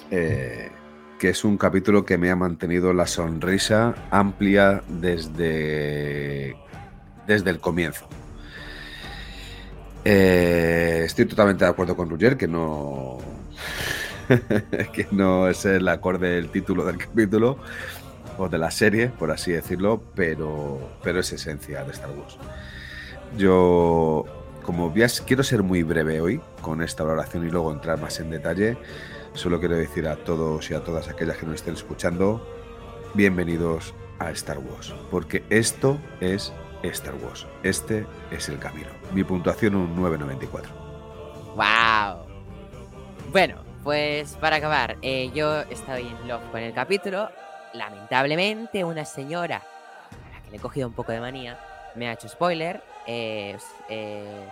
eh, 0.09 0.71
que 1.19 1.29
es 1.29 1.43
un 1.43 1.57
capítulo 1.57 2.05
que 2.05 2.17
me 2.17 2.29
ha 2.29 2.35
mantenido 2.35 2.93
la 2.93 3.07
sonrisa 3.07 3.95
amplia 4.11 4.83
desde, 4.87 6.55
desde 7.25 7.49
el 7.49 7.59
comienzo. 7.59 8.07
Eh, 10.05 11.03
estoy 11.05 11.25
totalmente 11.25 11.65
de 11.65 11.71
acuerdo 11.71 11.95
con 11.95 12.09
Roger 12.09 12.37
que 12.37 12.47
no 12.47 13.17
que 14.93 15.07
no 15.11 15.47
es 15.47 15.65
el 15.65 15.87
acorde 15.87 16.29
del 16.29 16.49
título 16.49 16.85
del 16.85 16.97
capítulo 16.97 17.57
o 18.37 18.47
de 18.47 18.57
la 18.57 18.71
serie, 18.71 19.09
por 19.09 19.31
así 19.31 19.51
decirlo, 19.51 20.01
pero, 20.15 20.97
pero 21.03 21.19
es 21.19 21.31
esencia 21.33 21.83
de 21.83 21.91
Star 21.91 22.11
Wars. 22.11 22.37
Yo, 23.37 24.25
como 24.63 24.91
veas, 24.91 25.21
quiero 25.21 25.43
ser 25.43 25.63
muy 25.63 25.83
breve 25.83 26.21
hoy 26.21 26.39
con 26.61 26.81
esta 26.83 27.03
valoración 27.03 27.47
y 27.47 27.49
luego 27.49 27.71
entrar 27.71 27.99
más 27.99 28.19
en 28.19 28.29
detalle. 28.29 28.77
Solo 29.37 29.59
quiero 29.59 29.75
decir 29.75 30.07
a 30.07 30.15
todos 30.15 30.71
y 30.71 30.73
a 30.73 30.83
todas 30.83 31.09
aquellas 31.09 31.37
que 31.37 31.45
nos 31.45 31.55
estén 31.57 31.75
escuchando, 31.75 32.43
bienvenidos 33.13 33.93
a 34.17 34.31
Star 34.31 34.57
Wars, 34.57 34.95
porque 35.11 35.43
esto 35.51 35.99
es 36.21 36.51
Star 36.81 37.13
Wars. 37.23 37.45
Este 37.61 38.07
es 38.31 38.49
el 38.49 38.57
camino. 38.57 38.87
Mi 39.13 39.23
puntuación 39.23 39.75
un 39.75 39.95
994. 39.95 40.73
¡Wow! 41.55 42.25
Bueno, 43.31 43.61
pues 43.83 44.33
para 44.37 44.55
acabar, 44.55 44.97
eh, 45.03 45.29
yo 45.35 45.61
estoy 45.69 46.07
en 46.07 46.27
love 46.27 46.41
con 46.49 46.61
el 46.61 46.73
capítulo. 46.73 47.29
Lamentablemente, 47.75 48.83
una 48.83 49.05
señora 49.05 49.57
a 49.57 50.31
la 50.33 50.41
que 50.41 50.49
le 50.49 50.57
he 50.57 50.59
cogido 50.59 50.87
un 50.87 50.95
poco 50.95 51.11
de 51.11 51.19
manía 51.19 51.59
me 51.95 52.09
ha 52.09 52.13
hecho 52.13 52.27
spoiler. 52.27 52.81
eh, 53.05 53.55
eh, 53.87 54.49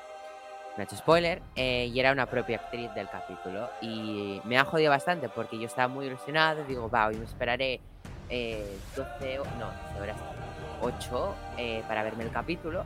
me 0.77 0.83
hecho 0.83 0.95
spoiler 0.97 1.41
eh, 1.55 1.89
y 1.93 1.99
era 1.99 2.11
una 2.11 2.25
propia 2.25 2.57
actriz 2.57 2.93
del 2.93 3.07
capítulo. 3.09 3.69
Y 3.81 4.41
me 4.43 4.57
ha 4.57 4.65
jodido 4.65 4.89
bastante 4.91 5.29
porque 5.29 5.57
yo 5.57 5.65
estaba 5.67 5.87
muy 5.87 6.07
ilusionado. 6.07 6.63
Digo, 6.65 6.89
va, 6.89 7.07
hoy 7.07 7.15
me 7.17 7.25
esperaré 7.25 7.79
eh, 8.29 8.77
12 8.95 9.39
o- 9.39 9.45
no, 9.59 9.67
12 9.89 10.01
horas, 10.01 10.17
8 10.81 11.35
eh, 11.57 11.83
para 11.87 12.03
verme 12.03 12.23
el 12.23 12.31
capítulo 12.31 12.83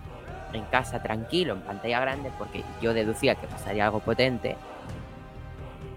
en 0.53 0.65
casa 0.65 1.01
tranquilo, 1.01 1.53
en 1.53 1.61
pantalla 1.61 1.99
grande, 1.99 2.31
porque 2.37 2.63
yo 2.81 2.93
deducía 2.93 3.35
que 3.35 3.47
pasaría 3.47 3.85
algo 3.85 3.99
potente. 3.99 4.55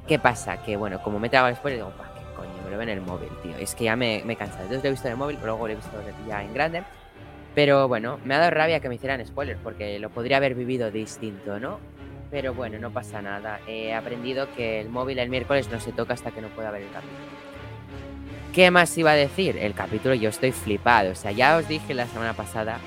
¿Qué 0.06 0.18
pasa? 0.18 0.62
Que 0.62 0.76
bueno, 0.76 1.02
como 1.02 1.18
me 1.18 1.30
trago 1.30 1.49
el 1.49 1.56
spoiler, 1.56 1.78
digo, 1.80 1.92
"Buah, 1.96 2.08
qué 2.14 2.34
coño, 2.37 2.50
me 2.64 2.70
lo 2.70 2.76
veo 2.76 2.82
en 2.82 2.88
el 2.90 3.00
móvil, 3.00 3.30
tío. 3.42 3.56
Es 3.56 3.75
que 3.75 3.84
ya 3.84 3.96
me, 3.96 4.22
me 4.25 4.37
he. 4.37 4.62
Entonces 4.62 4.82
lo 4.82 4.88
he 4.88 4.90
visto 4.90 5.06
en 5.08 5.12
el 5.12 5.18
móvil, 5.18 5.38
luego 5.42 5.66
lo 5.66 5.72
he 5.72 5.76
visto 5.76 5.92
ya 6.28 6.42
en 6.42 6.52
grande. 6.52 6.82
Pero 7.54 7.87
bueno, 7.87 8.18
me 8.25 8.35
ha 8.35 8.38
dado 8.38 8.50
rabia 8.50 8.80
que 8.80 8.88
me 8.88 8.94
hicieran 8.94 9.25
spoiler, 9.26 9.59
porque 9.59 9.99
lo 9.99 10.11
podría 10.11 10.38
haber 10.38 10.54
vivido 10.54 10.90
distinto, 10.90 11.61
¿no? 11.61 11.80
Pero 12.30 12.54
bueno, 12.54 12.78
no 12.78 12.90
pasa 12.90 13.21
nada. 13.21 13.61
He 13.66 13.92
aprendido 13.92 14.49
que 14.56 14.80
el 14.80 14.88
móvil 14.88 15.18
el 15.18 15.28
miércoles 15.28 15.68
no 15.71 15.78
se 15.80 15.92
toca 15.92 16.14
hasta 16.14 16.30
que 16.30 16.40
no 16.40 16.49
pueda 16.49 16.71
ver 16.71 16.82
el 16.82 16.90
capítulo. 16.90 17.18
¿Qué 18.54 18.71
más 18.71 18.97
iba 18.97 19.12
a 19.12 19.14
decir? 19.14 19.56
El 19.59 19.75
capítulo 19.75 20.14
yo 20.14 20.30
estoy 20.30 20.52
flipado. 20.52 21.12
O 21.12 21.14
sea, 21.14 21.30
ya 21.30 21.56
os 21.56 21.68
dije 21.68 21.92
la 21.92 22.06
semana 22.06 22.32
pasada, 22.32 22.78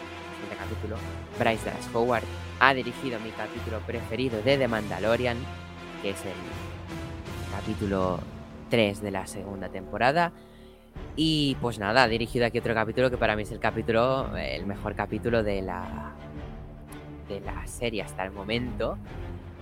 este 0.43 0.55
capítulo, 0.55 0.95
Bryce 1.37 1.65
Dallas 1.65 1.89
Howard 1.93 2.23
ha 2.59 2.73
dirigido 2.73 3.19
mi 3.19 3.29
capítulo 3.31 3.79
preferido 3.79 4.41
de 4.41 4.57
The 4.57 4.67
Mandalorian, 4.67 5.37
que 6.01 6.11
es 6.11 6.25
el 6.25 6.33
capítulo 7.51 8.19
3 8.69 9.01
de 9.01 9.11
la 9.11 9.27
segunda 9.27 9.69
temporada. 9.69 10.31
Y 11.15 11.55
pues 11.61 11.79
nada, 11.79 12.03
ha 12.03 12.07
dirigido 12.07 12.45
aquí 12.45 12.59
otro 12.59 12.73
capítulo 12.73 13.09
que 13.09 13.17
para 13.17 13.35
mí 13.35 13.43
es 13.43 13.51
el 13.51 13.59
capítulo, 13.59 14.35
el 14.37 14.65
mejor 14.65 14.95
capítulo 14.95 15.43
de 15.43 15.61
la, 15.61 16.13
de 17.29 17.39
la 17.39 17.65
serie 17.67 18.01
hasta 18.01 18.25
el 18.25 18.31
momento. 18.31 18.97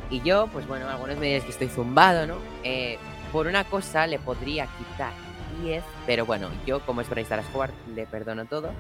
Y 0.09 0.21
yo, 0.21 0.47
pues 0.47 0.67
bueno, 0.67 0.89
algunos 0.89 1.17
me 1.17 1.27
diréis 1.27 1.43
que 1.43 1.51
estoy 1.51 1.67
zumbado, 1.67 2.25
¿no? 2.25 2.35
Eh, 2.63 2.97
por 3.31 3.47
una 3.47 3.63
cosa 3.63 4.07
le 4.07 4.19
podría 4.19 4.67
quitar 4.77 5.13
10, 5.61 5.83
pero 6.05 6.25
bueno, 6.25 6.49
yo 6.65 6.83
como 6.85 7.01
es 7.01 7.09
Bryce 7.09 7.29
Dallas 7.29 7.45
Howard 7.53 7.73
le 7.95 8.05
perdono 8.05 8.45
todo, 8.45 8.71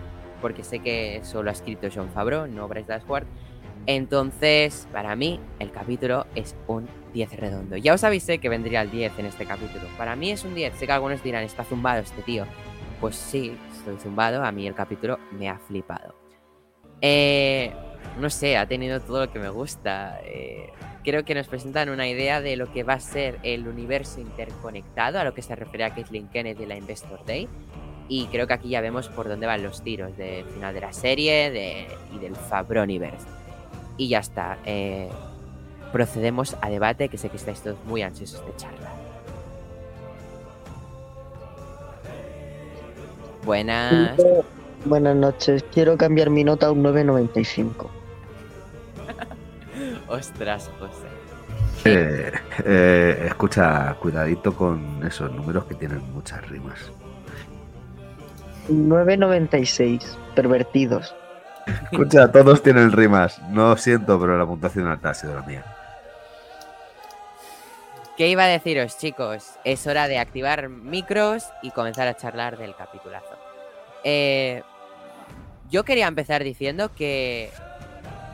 porque 0.41 0.63
sé 0.63 0.79
que 0.79 1.17
eso 1.17 1.43
lo 1.43 1.49
ha 1.49 1.53
escrito 1.53 1.87
John 1.93 2.09
Favreau, 2.09 2.47
no 2.47 2.67
Bryce 2.67 2.87
Dallas 2.87 3.05
Howard. 3.07 3.27
Entonces, 3.85 4.87
para 4.91 5.15
mí, 5.15 5.39
el 5.59 5.71
capítulo 5.71 6.25
es 6.35 6.55
un 6.67 6.87
10 7.13 7.35
redondo. 7.37 7.77
Ya 7.77 7.93
os 7.93 8.03
avisé 8.03 8.37
que 8.37 8.49
vendría 8.49 8.81
el 8.81 8.91
10 8.91 9.19
en 9.19 9.25
este 9.25 9.45
capítulo. 9.45 9.85
Para 9.97 10.15
mí 10.15 10.31
es 10.31 10.43
un 10.43 10.55
10. 10.55 10.75
Sé 10.75 10.85
que 10.85 10.91
algunos 10.93 11.21
dirán, 11.21 11.43
está 11.43 11.63
zumbado 11.63 12.01
este 12.01 12.21
tío. 12.21 12.45
Pues 13.01 13.15
sí, 13.15 13.57
estoy 13.73 13.97
zumbado. 13.97 14.43
A 14.43 14.51
mí 14.51 14.65
el 14.65 14.73
capítulo 14.73 15.19
me 15.31 15.49
ha 15.49 15.57
flipado. 15.57 16.15
Eh, 17.01 17.73
no 18.19 18.29
sé, 18.29 18.55
ha 18.55 18.65
tenido 18.67 19.01
todo 19.01 19.25
lo 19.25 19.31
que 19.31 19.39
me 19.39 19.49
gusta. 19.49 20.19
Eh, 20.23 20.69
creo 21.03 21.25
que 21.25 21.35
nos 21.35 21.47
presentan 21.47 21.89
una 21.89 22.07
idea 22.07 22.39
de 22.39 22.55
lo 22.55 22.71
que 22.71 22.83
va 22.83 22.93
a 22.93 22.99
ser 23.01 23.39
el 23.43 23.67
universo 23.67 24.21
interconectado, 24.21 25.19
a 25.19 25.25
lo 25.25 25.33
que 25.33 25.41
se 25.41 25.55
refiere 25.55 25.83
a 25.83 25.93
Kathleen 25.93 26.29
Kenneth 26.29 26.61
y 26.61 26.65
la 26.65 26.77
Investor 26.77 27.25
Day. 27.25 27.49
Y 28.07 28.27
creo 28.27 28.47
que 28.47 28.53
aquí 28.53 28.69
ya 28.69 28.81
vemos 28.81 29.09
por 29.09 29.27
dónde 29.27 29.45
van 29.45 29.63
los 29.63 29.81
tiros 29.83 30.15
del 30.17 30.45
final 30.45 30.73
de 30.73 30.81
la 30.81 30.93
serie 30.93 31.51
de, 31.51 31.87
y 32.13 32.19
del 32.19 32.35
Fabroniverse. 32.35 33.42
Y 33.97 34.09
ya 34.09 34.19
está. 34.19 34.57
eh, 34.65 35.09
procedemos 35.93 36.57
a 36.59 36.69
debate, 36.71 37.07
que 37.07 37.19
sé 37.19 37.29
que 37.29 37.37
estáis 37.37 37.61
todos 37.61 37.77
muy 37.85 38.01
ansiosos 38.01 38.43
de 38.45 38.55
charla. 38.57 38.89
Buenas. 43.45 44.17
Buenas 44.85 45.15
noches. 45.15 45.63
Quiero 45.71 45.95
cambiar 45.97 46.29
mi 46.29 46.43
nota 46.43 46.67
a 46.67 46.71
un 46.71 46.83
9.95. 46.83 47.87
Ostras, 50.07 50.69
José. 50.79 51.07
Eh, 51.85 52.31
eh, 52.65 53.23
escucha, 53.27 53.95
cuidadito 53.99 54.53
con 54.53 55.05
esos 55.05 55.31
números 55.31 55.65
que 55.65 55.75
tienen 55.75 56.01
muchas 56.13 56.47
rimas. 56.49 56.91
9.96. 58.69 60.01
Pervertidos. 60.35 61.13
Escucha, 61.65 62.31
todos 62.31 62.61
tienen 62.61 62.91
rimas. 62.91 63.39
No 63.49 63.75
siento, 63.77 64.19
pero 64.19 64.37
la 64.37 64.45
puntuación 64.45 64.87
alta 64.87 65.11
ha 65.11 65.13
sido 65.13 65.35
la 65.35 65.41
mía. 65.43 65.63
¿Qué 68.17 68.27
iba 68.27 68.43
a 68.43 68.47
deciros, 68.47 68.97
chicos? 68.97 69.53
Es 69.63 69.87
hora 69.87 70.07
de 70.07 70.19
activar 70.19 70.69
micros 70.69 71.45
y 71.63 71.71
comenzar 71.71 72.07
a 72.07 72.15
charlar 72.15 72.57
del 72.57 72.75
capitulazo. 72.75 73.37
Eh, 74.03 74.61
yo 75.71 75.83
quería 75.83 76.07
empezar 76.07 76.43
diciendo 76.43 76.91
que 76.93 77.49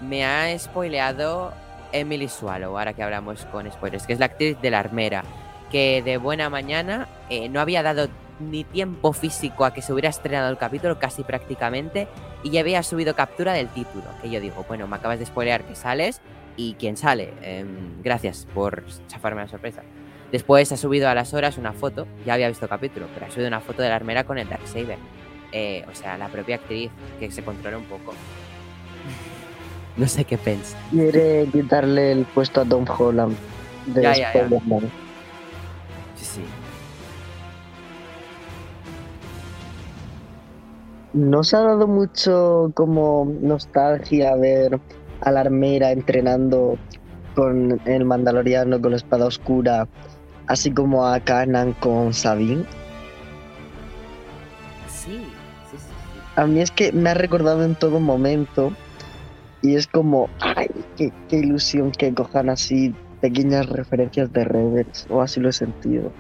me 0.02 0.26
ha 0.26 0.58
spoileado 0.60 1.54
Emily 1.94 2.28
Swallow, 2.28 2.78
ahora 2.78 2.94
que 2.94 3.04
hablamos 3.04 3.46
con 3.46 3.72
spoilers, 3.72 4.06
que 4.06 4.14
es 4.14 4.20
la 4.20 4.26
actriz 4.26 4.60
de 4.62 4.70
la 4.70 4.80
armera, 4.80 5.24
que 5.72 6.02
de 6.04 6.18
buena 6.18 6.50
mañana 6.50 7.08
eh, 7.30 7.48
no 7.48 7.62
había 7.62 7.82
dado 7.82 8.10
ni 8.40 8.64
tiempo 8.64 9.14
físico 9.14 9.66
a 9.66 9.74
que 9.74 9.82
se 9.82 9.94
hubiera 9.94 10.10
estrenado 10.10 10.50
el 10.50 10.58
capítulo, 10.58 11.00
casi 11.00 11.24
prácticamente, 11.24 12.08
y 12.44 12.52
ya 12.52 12.62
había 12.62 12.82
subido 12.84 13.16
captura 13.16 13.54
del 13.54 13.68
título. 13.70 14.06
Que 14.22 14.30
yo 14.30 14.40
digo, 14.40 14.66
bueno, 14.68 14.88
me 14.88 14.96
acabas 14.96 15.20
de 15.20 15.26
spoilear 15.26 15.64
que 15.64 15.76
sales 15.76 16.22
y 16.56 16.74
quién 16.76 16.98
sale. 16.98 17.34
Em, 17.42 18.02
gracias 18.02 18.48
por 18.54 18.84
chafarme 19.08 19.42
la 19.42 19.48
sorpresa. 19.48 19.82
Después 20.32 20.72
ha 20.72 20.78
subido 20.78 21.10
a 21.10 21.16
las 21.16 21.34
horas 21.34 21.58
una 21.58 21.74
foto, 21.74 22.08
ya 22.26 22.36
había 22.36 22.48
visto 22.48 22.66
el 22.66 22.70
capítulo, 22.70 23.08
pero 23.14 23.26
ha 23.26 23.32
subido 23.32 23.48
una 23.48 23.62
foto 23.62 23.82
de 23.82 23.90
la 23.90 23.96
armera 23.96 24.24
con 24.24 24.38
el 24.38 24.48
Darksaber. 24.48 24.98
Eh, 25.52 25.84
o 25.92 25.96
sea, 25.96 26.18
la 26.18 26.28
propia 26.28 26.56
actriz 26.56 26.92
que 27.20 27.32
se 27.32 27.44
controla 27.44 27.78
un 27.78 27.86
poco. 27.86 28.14
No 29.98 30.08
sé 30.08 30.24
qué 30.24 30.38
pensar. 30.38 30.80
Quiere 30.92 31.48
quitarle 31.52 32.12
el 32.12 32.26
puesto 32.26 32.62
a 32.62 32.66
Tom 32.66 32.86
Holland. 32.88 33.36
De 33.88 34.04
Ya, 34.04 34.14
ya, 34.16 34.34
ya. 34.34 34.42
Spider-Man. 34.42 34.92
Sí, 36.16 36.42
sí. 41.14 41.20
¿Nos 41.20 41.54
ha 41.54 41.62
dado 41.62 41.88
mucho 41.88 42.72
como 42.76 43.32
nostalgia 43.42 44.36
ver 44.36 44.80
a 45.22 45.32
la 45.32 45.42
armera 45.42 45.92
entrenando 45.92 46.78
con 47.36 47.80
el 47.86 48.06
Mandaloriano 48.06 48.82
con 48.82 48.92
la 48.92 48.98
espada 48.98 49.26
oscura, 49.26 49.88
así 50.48 50.72
como 50.72 51.06
a 51.06 51.20
Kanan 51.20 51.74
con 51.74 52.14
Sabine? 52.14 52.66
Sí, 54.88 55.24
sí, 55.72 55.78
sí. 55.78 55.78
sí. 55.78 56.20
A 56.36 56.46
mí 56.46 56.62
es 56.62 56.72
que 56.72 56.92
me 56.92 57.10
ha 57.10 57.14
recordado 57.14 57.64
en 57.64 57.76
todo 57.76 58.00
momento 58.00 58.72
y 59.62 59.76
es 59.76 59.88
como, 59.88 60.30
ay, 60.40 60.70
qué, 60.96 61.12
qué 61.28 61.38
ilusión 61.38 61.92
que 61.92 62.14
cojan 62.14 62.50
así 62.50 62.96
pequeñas 63.20 63.68
referencias 63.68 64.32
de 64.32 64.46
Rebels, 64.46 65.08
o 65.10 65.22
así 65.22 65.40
lo 65.40 65.50
he 65.50 65.54
sentido. 65.54 66.12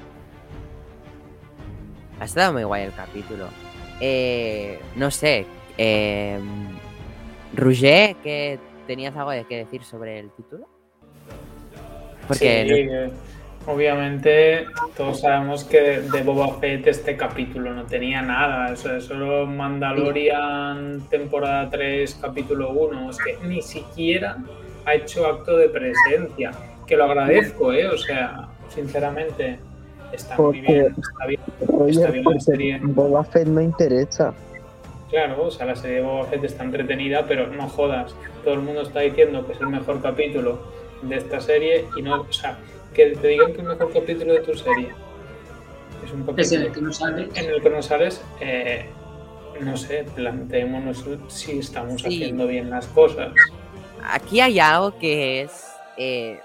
Ha 2.19 2.25
estado 2.25 2.53
muy 2.53 2.63
guay 2.63 2.83
el 2.83 2.93
capítulo. 2.93 3.45
Eh, 3.99 4.79
no 4.95 5.11
sé. 5.11 5.45
Eh, 5.77 6.39
Roger, 7.53 8.15
¿qué 8.23 8.59
tenías 8.87 9.15
algo 9.15 9.31
de 9.31 9.45
que 9.45 9.57
decir 9.57 9.83
sobre 9.83 10.19
el 10.19 10.29
título? 10.31 10.67
Porque 12.27 12.65
Sí, 12.67 12.73
que 12.73 13.09
obviamente 13.65 14.65
todos 14.95 15.21
sabemos 15.21 15.63
que 15.63 16.01
de 16.01 16.23
Boba 16.23 16.59
Fett 16.59 16.87
este 16.87 17.17
capítulo 17.17 17.73
no 17.73 17.85
tenía 17.85 18.21
nada. 18.21 18.73
O 18.73 18.75
sea, 18.75 19.01
solo 19.01 19.45
Mandalorian 19.47 21.07
temporada 21.09 21.69
3, 21.69 22.19
capítulo 22.21 22.71
1. 22.71 23.09
Es 23.09 23.17
que 23.17 23.37
ni 23.47 23.61
siquiera 23.61 24.37
ha 24.85 24.93
hecho 24.95 25.25
acto 25.25 25.57
de 25.57 25.69
presencia. 25.69 26.51
Que 26.85 26.97
lo 26.97 27.05
agradezco, 27.05 27.73
¿eh? 27.73 27.87
O 27.87 27.97
sea, 27.97 28.47
sinceramente, 28.69 29.59
está 30.13 30.37
muy 30.37 30.61
bien. 30.61 30.95
Está 30.97 31.25
bien. 31.27 31.41
Está 31.89 32.11
bien 32.11 32.23
la 32.25 32.39
serie. 32.39 32.79
Boba 32.83 33.23
Fett 33.23 33.47
no 33.47 33.61
interesa. 33.61 34.33
Claro, 35.09 35.45
o 35.45 35.51
sea, 35.51 35.65
la 35.65 35.75
serie 35.75 35.97
de 35.97 36.01
Boba 36.03 36.25
Fett 36.25 36.43
está 36.43 36.63
entretenida, 36.63 37.25
pero 37.27 37.47
no 37.47 37.67
jodas. 37.67 38.13
Todo 38.43 38.53
el 38.55 38.61
mundo 38.61 38.81
está 38.81 38.99
diciendo 39.01 39.45
que 39.47 39.53
es 39.53 39.61
el 39.61 39.67
mejor 39.67 40.01
capítulo 40.01 40.59
de 41.01 41.15
esta 41.17 41.39
serie 41.39 41.85
y 41.97 42.01
no, 42.01 42.21
o 42.21 42.31
sea, 42.33 42.57
que 42.93 43.11
te 43.15 43.27
digan 43.29 43.53
que 43.53 43.61
el 43.61 43.67
mejor 43.67 43.91
capítulo 43.93 44.33
de 44.33 44.39
tu 44.41 44.53
serie 44.55 44.89
es 46.05 46.11
un 46.13 46.21
Es 46.37 46.51
en 46.51 46.61
capítulo 46.61 46.65
el 46.67 46.71
que 46.73 46.81
no 46.81 46.93
sale. 46.93 47.29
en 47.33 47.49
el 47.49 47.61
que 47.61 47.69
no 47.69 47.81
sales, 47.81 48.21
eh, 48.41 48.85
no 49.61 49.75
sé, 49.77 50.05
planteémonos 50.15 51.05
si 51.27 51.59
estamos 51.59 52.01
Sí. 52.01 52.07
haciendo 52.07 52.47
bien 52.47 52.69
las 52.69 52.85
cosas. 52.87 53.31
aquí 54.03 54.39
hay 54.41 54.59
algo 54.59 54.97
que 54.99 55.41
es. 55.41 55.65
eh, 55.97 56.39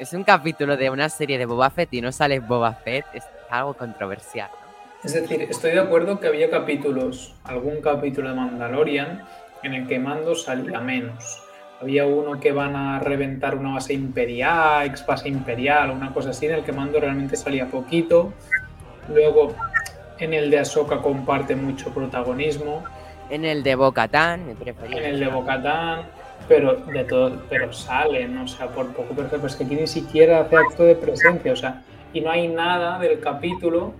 es 0.00 0.14
un 0.14 0.24
capítulo 0.24 0.78
de 0.78 0.88
una 0.88 1.10
serie 1.10 1.36
de 1.36 1.44
Boba 1.44 1.68
Fett 1.68 1.92
y 1.92 2.00
no 2.00 2.10
sale 2.10 2.40
Boba 2.40 2.72
Fett. 2.72 3.04
Es 3.12 3.24
algo 3.50 3.74
controversial. 3.74 4.48
¿no? 4.50 4.70
Es 5.04 5.12
decir, 5.12 5.42
estoy 5.42 5.72
de 5.72 5.80
acuerdo 5.80 6.18
que 6.18 6.26
había 6.26 6.48
capítulos, 6.48 7.34
algún 7.44 7.82
capítulo 7.82 8.30
de 8.30 8.34
Mandalorian, 8.34 9.22
en 9.62 9.74
el 9.74 9.86
que 9.86 9.98
Mando 9.98 10.34
salía 10.34 10.80
menos. 10.80 11.42
Había 11.82 12.06
uno 12.06 12.40
que 12.40 12.50
van 12.50 12.76
a 12.76 12.98
reventar 13.00 13.54
una 13.54 13.74
base 13.74 13.92
imperial, 13.92 14.86
ex 14.86 15.04
base 15.04 15.28
imperial, 15.28 15.90
una 15.90 16.14
cosa 16.14 16.30
así, 16.30 16.46
en 16.46 16.54
el 16.54 16.64
que 16.64 16.72
Mando 16.72 16.98
realmente 16.98 17.36
salía 17.36 17.66
poquito. 17.66 18.32
Luego, 19.10 19.54
en 20.18 20.32
el 20.32 20.50
de 20.50 20.60
Ahsoka 20.60 21.02
comparte 21.02 21.56
mucho 21.56 21.92
protagonismo. 21.92 22.84
En 23.28 23.44
el 23.44 23.62
de 23.62 23.74
Bo-Katan, 23.74 24.46
mi 24.46 24.54
preferido. 24.54 24.98
En 24.98 25.04
el 25.04 25.20
de 25.20 25.28
Bocatán, 25.28 26.06
pero 26.50 26.74
de 26.74 27.04
todo, 27.04 27.40
pero 27.48 27.72
salen, 27.72 28.36
o 28.38 28.48
sea, 28.48 28.66
por 28.66 28.88
poco, 28.88 29.14
pero 29.14 29.46
es 29.46 29.54
que 29.54 29.62
aquí 29.62 29.76
ni 29.76 29.86
siquiera 29.86 30.40
hace 30.40 30.56
acto 30.56 30.82
de 30.82 30.96
presencia, 30.96 31.52
o 31.52 31.56
sea, 31.56 31.84
y 32.12 32.20
no 32.22 32.28
hay 32.28 32.48
nada 32.48 32.98
del 32.98 33.20
capítulo 33.20 33.94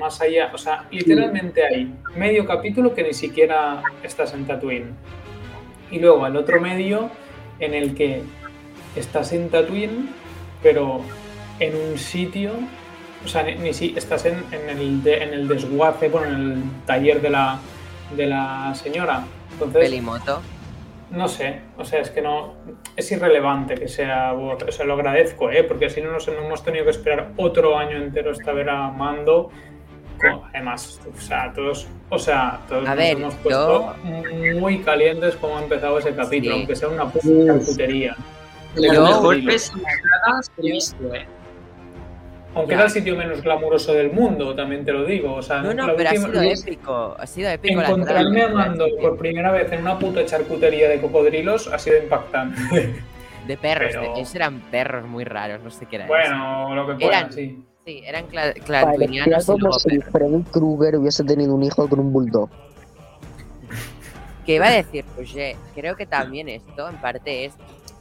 más 0.00 0.18
allá, 0.22 0.50
o 0.54 0.56
sea, 0.56 0.86
literalmente 0.90 1.62
hay 1.62 1.92
medio 2.16 2.46
capítulo 2.46 2.94
que 2.94 3.02
ni 3.02 3.12
siquiera 3.12 3.82
estás 4.02 4.32
en 4.32 4.46
Tatooine. 4.46 4.94
Y 5.90 5.98
luego 5.98 6.26
el 6.26 6.34
otro 6.36 6.58
medio 6.58 7.10
en 7.60 7.74
el 7.74 7.94
que 7.94 8.22
estás 8.96 9.34
en 9.34 9.50
Tatooine, 9.50 10.08
pero 10.62 11.02
en 11.60 11.74
un 11.76 11.98
sitio, 11.98 12.52
o 13.26 13.28
sea, 13.28 13.42
ni, 13.42 13.56
ni 13.56 13.74
si 13.74 13.92
estás 13.94 14.24
en, 14.24 14.42
en 14.52 14.70
el 14.78 15.02
de- 15.02 15.22
en 15.22 15.34
el 15.34 15.46
desguace, 15.48 16.08
bueno, 16.08 16.28
en 16.28 16.52
el 16.52 16.62
taller 16.86 17.20
de 17.20 17.28
la, 17.28 17.58
de 18.16 18.26
la 18.26 18.74
señora. 18.74 19.24
Entonces, 19.52 19.82
Pelimoto. 19.82 20.40
No 21.12 21.28
sé, 21.28 21.60
o 21.78 21.84
sea, 21.84 22.00
es 22.00 22.10
que 22.10 22.20
no. 22.22 22.54
Es 22.96 23.10
irrelevante 23.12 23.74
que 23.74 23.88
sea. 23.88 24.32
O 24.34 24.58
sea, 24.72 24.84
lo 24.84 24.94
agradezco, 24.94 25.50
¿eh? 25.50 25.62
Porque 25.64 25.86
así 25.86 26.00
no 26.00 26.10
nos 26.10 26.26
no 26.28 26.34
hemos 26.44 26.64
tenido 26.64 26.84
que 26.84 26.90
esperar 26.90 27.30
otro 27.36 27.78
año 27.78 27.96
entero 27.98 28.30
hasta 28.32 28.52
ver 28.52 28.68
a 28.70 28.90
Mando. 28.90 29.50
Además, 30.54 31.00
o 31.12 31.20
sea, 31.20 31.52
todos. 31.52 31.88
O 32.08 32.18
sea, 32.18 32.60
todos 32.68 32.84
A 32.86 32.90
nos 32.90 32.96
ver, 32.96 33.16
hemos 33.16 33.34
puesto 33.36 33.94
muy 34.60 34.78
calientes 34.80 35.34
como 35.36 35.58
ha 35.58 35.62
empezado 35.62 35.98
ese 35.98 36.14
capítulo, 36.14 36.52
Sí. 36.54 36.58
aunque 36.60 36.76
sea 36.76 36.88
una 36.88 37.06
puta 37.06 37.28
Yo- 38.94 39.02
mejores 39.04 39.72
que 40.56 40.68
he 40.68 40.72
visto, 40.72 41.14
eh. 41.14 41.26
Aunque 42.54 42.72
Ya. 42.72 42.76
era 42.76 42.84
el 42.84 42.90
sitio 42.90 43.16
menos 43.16 43.40
glamuroso 43.40 43.94
del 43.94 44.12
mundo, 44.12 44.54
también 44.54 44.84
te 44.84 44.92
lo 44.92 45.04
digo. 45.06 45.34
O 45.34 45.42
sea, 45.42 45.62
No, 45.62 45.72
no, 45.72 45.86
la 45.86 45.96
pero 45.96 46.10
ha 46.10 46.12
sido 46.12 46.28
lo- 46.28 46.42
épico. 46.42 47.16
Ha 47.18 47.26
sido 47.26 47.48
épico. 47.50 47.80
la 47.80 47.88
Encontrarme 47.88 48.42
a. 48.42 48.48
Mando 48.48 48.86
por 49.00 49.16
primera 49.16 49.50
vez 49.52 49.72
en 49.72 49.80
una 49.80 49.98
puta 49.98 50.24
charcutería 50.26 50.88
de 50.88 51.00
cocodrilos 51.00 51.68
ha 51.72 51.78
sido 51.78 51.96
impactante. 51.98 52.60
De 53.46 53.56
perros. 53.56 53.88
pero- 53.92 54.14
de- 54.14 54.20
esos 54.20 54.34
eran 54.36 54.60
perros 54.70 55.04
muy 55.08 55.24
raros. 55.24 55.62
No 55.64 55.70
sé 55.70 55.86
qué 55.86 55.96
era 55.96 56.04
eso. 56.04 56.12
bueno, 56.12 56.74
lo 56.74 56.86
que 56.86 56.94
pueda, 56.94 57.18
Eran- 57.20 57.32
sí. 57.32 57.64
Sí, 57.84 58.00
eran 58.06 58.28
cla- 58.28 58.54
clantuinianos 58.62 59.42
y 59.42 59.46
como 59.46 59.72
si. 59.72 59.98
Freddy 60.00 60.42
Krueger 60.52 60.96
hubiese 60.98 61.24
tenido 61.24 61.52
un 61.54 61.64
hijo 61.64 61.88
con 61.88 61.98
un 61.98 62.12
bulldog. 62.12 62.48
Que 64.46 64.56
iba 64.56 64.66
a 64.66 64.70
decir, 64.72 65.04
Roger, 65.16 65.56
creo 65.74 65.94
que 65.96 66.04
también 66.06 66.48
esto 66.48 66.88
en 66.88 66.96
parte 66.96 67.44
es 67.44 67.54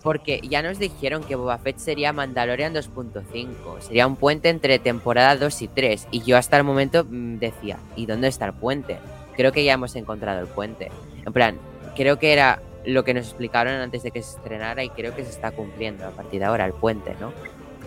porque 0.04 0.40
ya 0.44 0.62
nos 0.62 0.80
dijeron 0.80 1.24
que 1.24 1.36
Boba 1.36 1.58
Fett 1.58 1.78
sería 1.78 2.14
Mandalorian 2.14 2.74
2.5, 2.74 3.80
sería 3.82 4.08
un 4.08 4.16
puente 4.16 4.50
entre 4.50 4.80
temporada 4.80 5.36
2 5.36 5.62
y 5.62 5.68
3, 5.68 6.08
y 6.12 6.22
yo 6.24 6.38
hasta 6.38 6.58
el 6.58 6.64
momento 6.64 7.06
mm, 7.08 7.38
decía, 7.38 7.78
¿y 7.96 8.06
dónde 8.06 8.28
está 8.28 8.46
el 8.46 8.54
puente? 8.54 8.98
Creo 9.36 9.52
que 9.52 9.64
ya 9.64 9.74
hemos 9.74 9.96
encontrado 9.96 10.40
el 10.42 10.48
puente. 10.48 10.92
En 11.26 11.34
plan, 11.34 11.58
creo 11.96 12.18
que 12.20 12.34
era 12.34 12.62
lo 12.86 13.04
que 13.04 13.14
nos 13.14 13.28
explicaron 13.28 13.74
antes 13.76 14.02
de 14.04 14.12
que 14.12 14.22
se 14.24 14.36
estrenara 14.38 14.84
y 14.84 14.90
creo 14.90 15.16
que 15.16 15.24
se 15.24 15.30
está 15.30 15.52
cumpliendo 15.52 16.06
a 16.06 16.10
partir 16.12 16.40
de 16.40 16.46
ahora 16.48 16.66
el 16.66 16.74
puente, 16.74 17.16
¿no? 17.20 17.32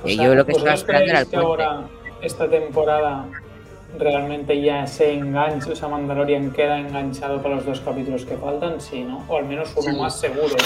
O 0.04 0.08
Y 0.08 0.14
sea, 0.16 0.24
yo 0.24 0.34
lo 0.34 0.46
que 0.46 0.52
estaba 0.52 0.72
¿vosotros 0.72 0.80
esperando 0.80 1.10
era 1.10 1.20
el 1.20 1.26
puente. 1.26 1.46
ahora, 1.46 1.88
esta 2.22 2.48
temporada, 2.48 3.26
realmente 3.98 4.60
ya 4.60 4.86
se 4.86 5.12
engancha, 5.12 5.70
o 5.70 5.76
sea, 5.76 5.88
Mandalorian 5.88 6.50
queda 6.50 6.78
enganchado 6.78 7.40
para 7.42 7.56
los 7.56 7.64
dos 7.66 7.80
capítulos 7.80 8.24
que 8.24 8.36
faltan? 8.36 8.80
Sí, 8.80 9.02
¿no? 9.02 9.24
O 9.28 9.36
al 9.36 9.44
menos 9.44 9.72
uno 9.76 9.92
Sí. 9.92 9.98
más 9.98 10.18
seguro. 10.20 10.56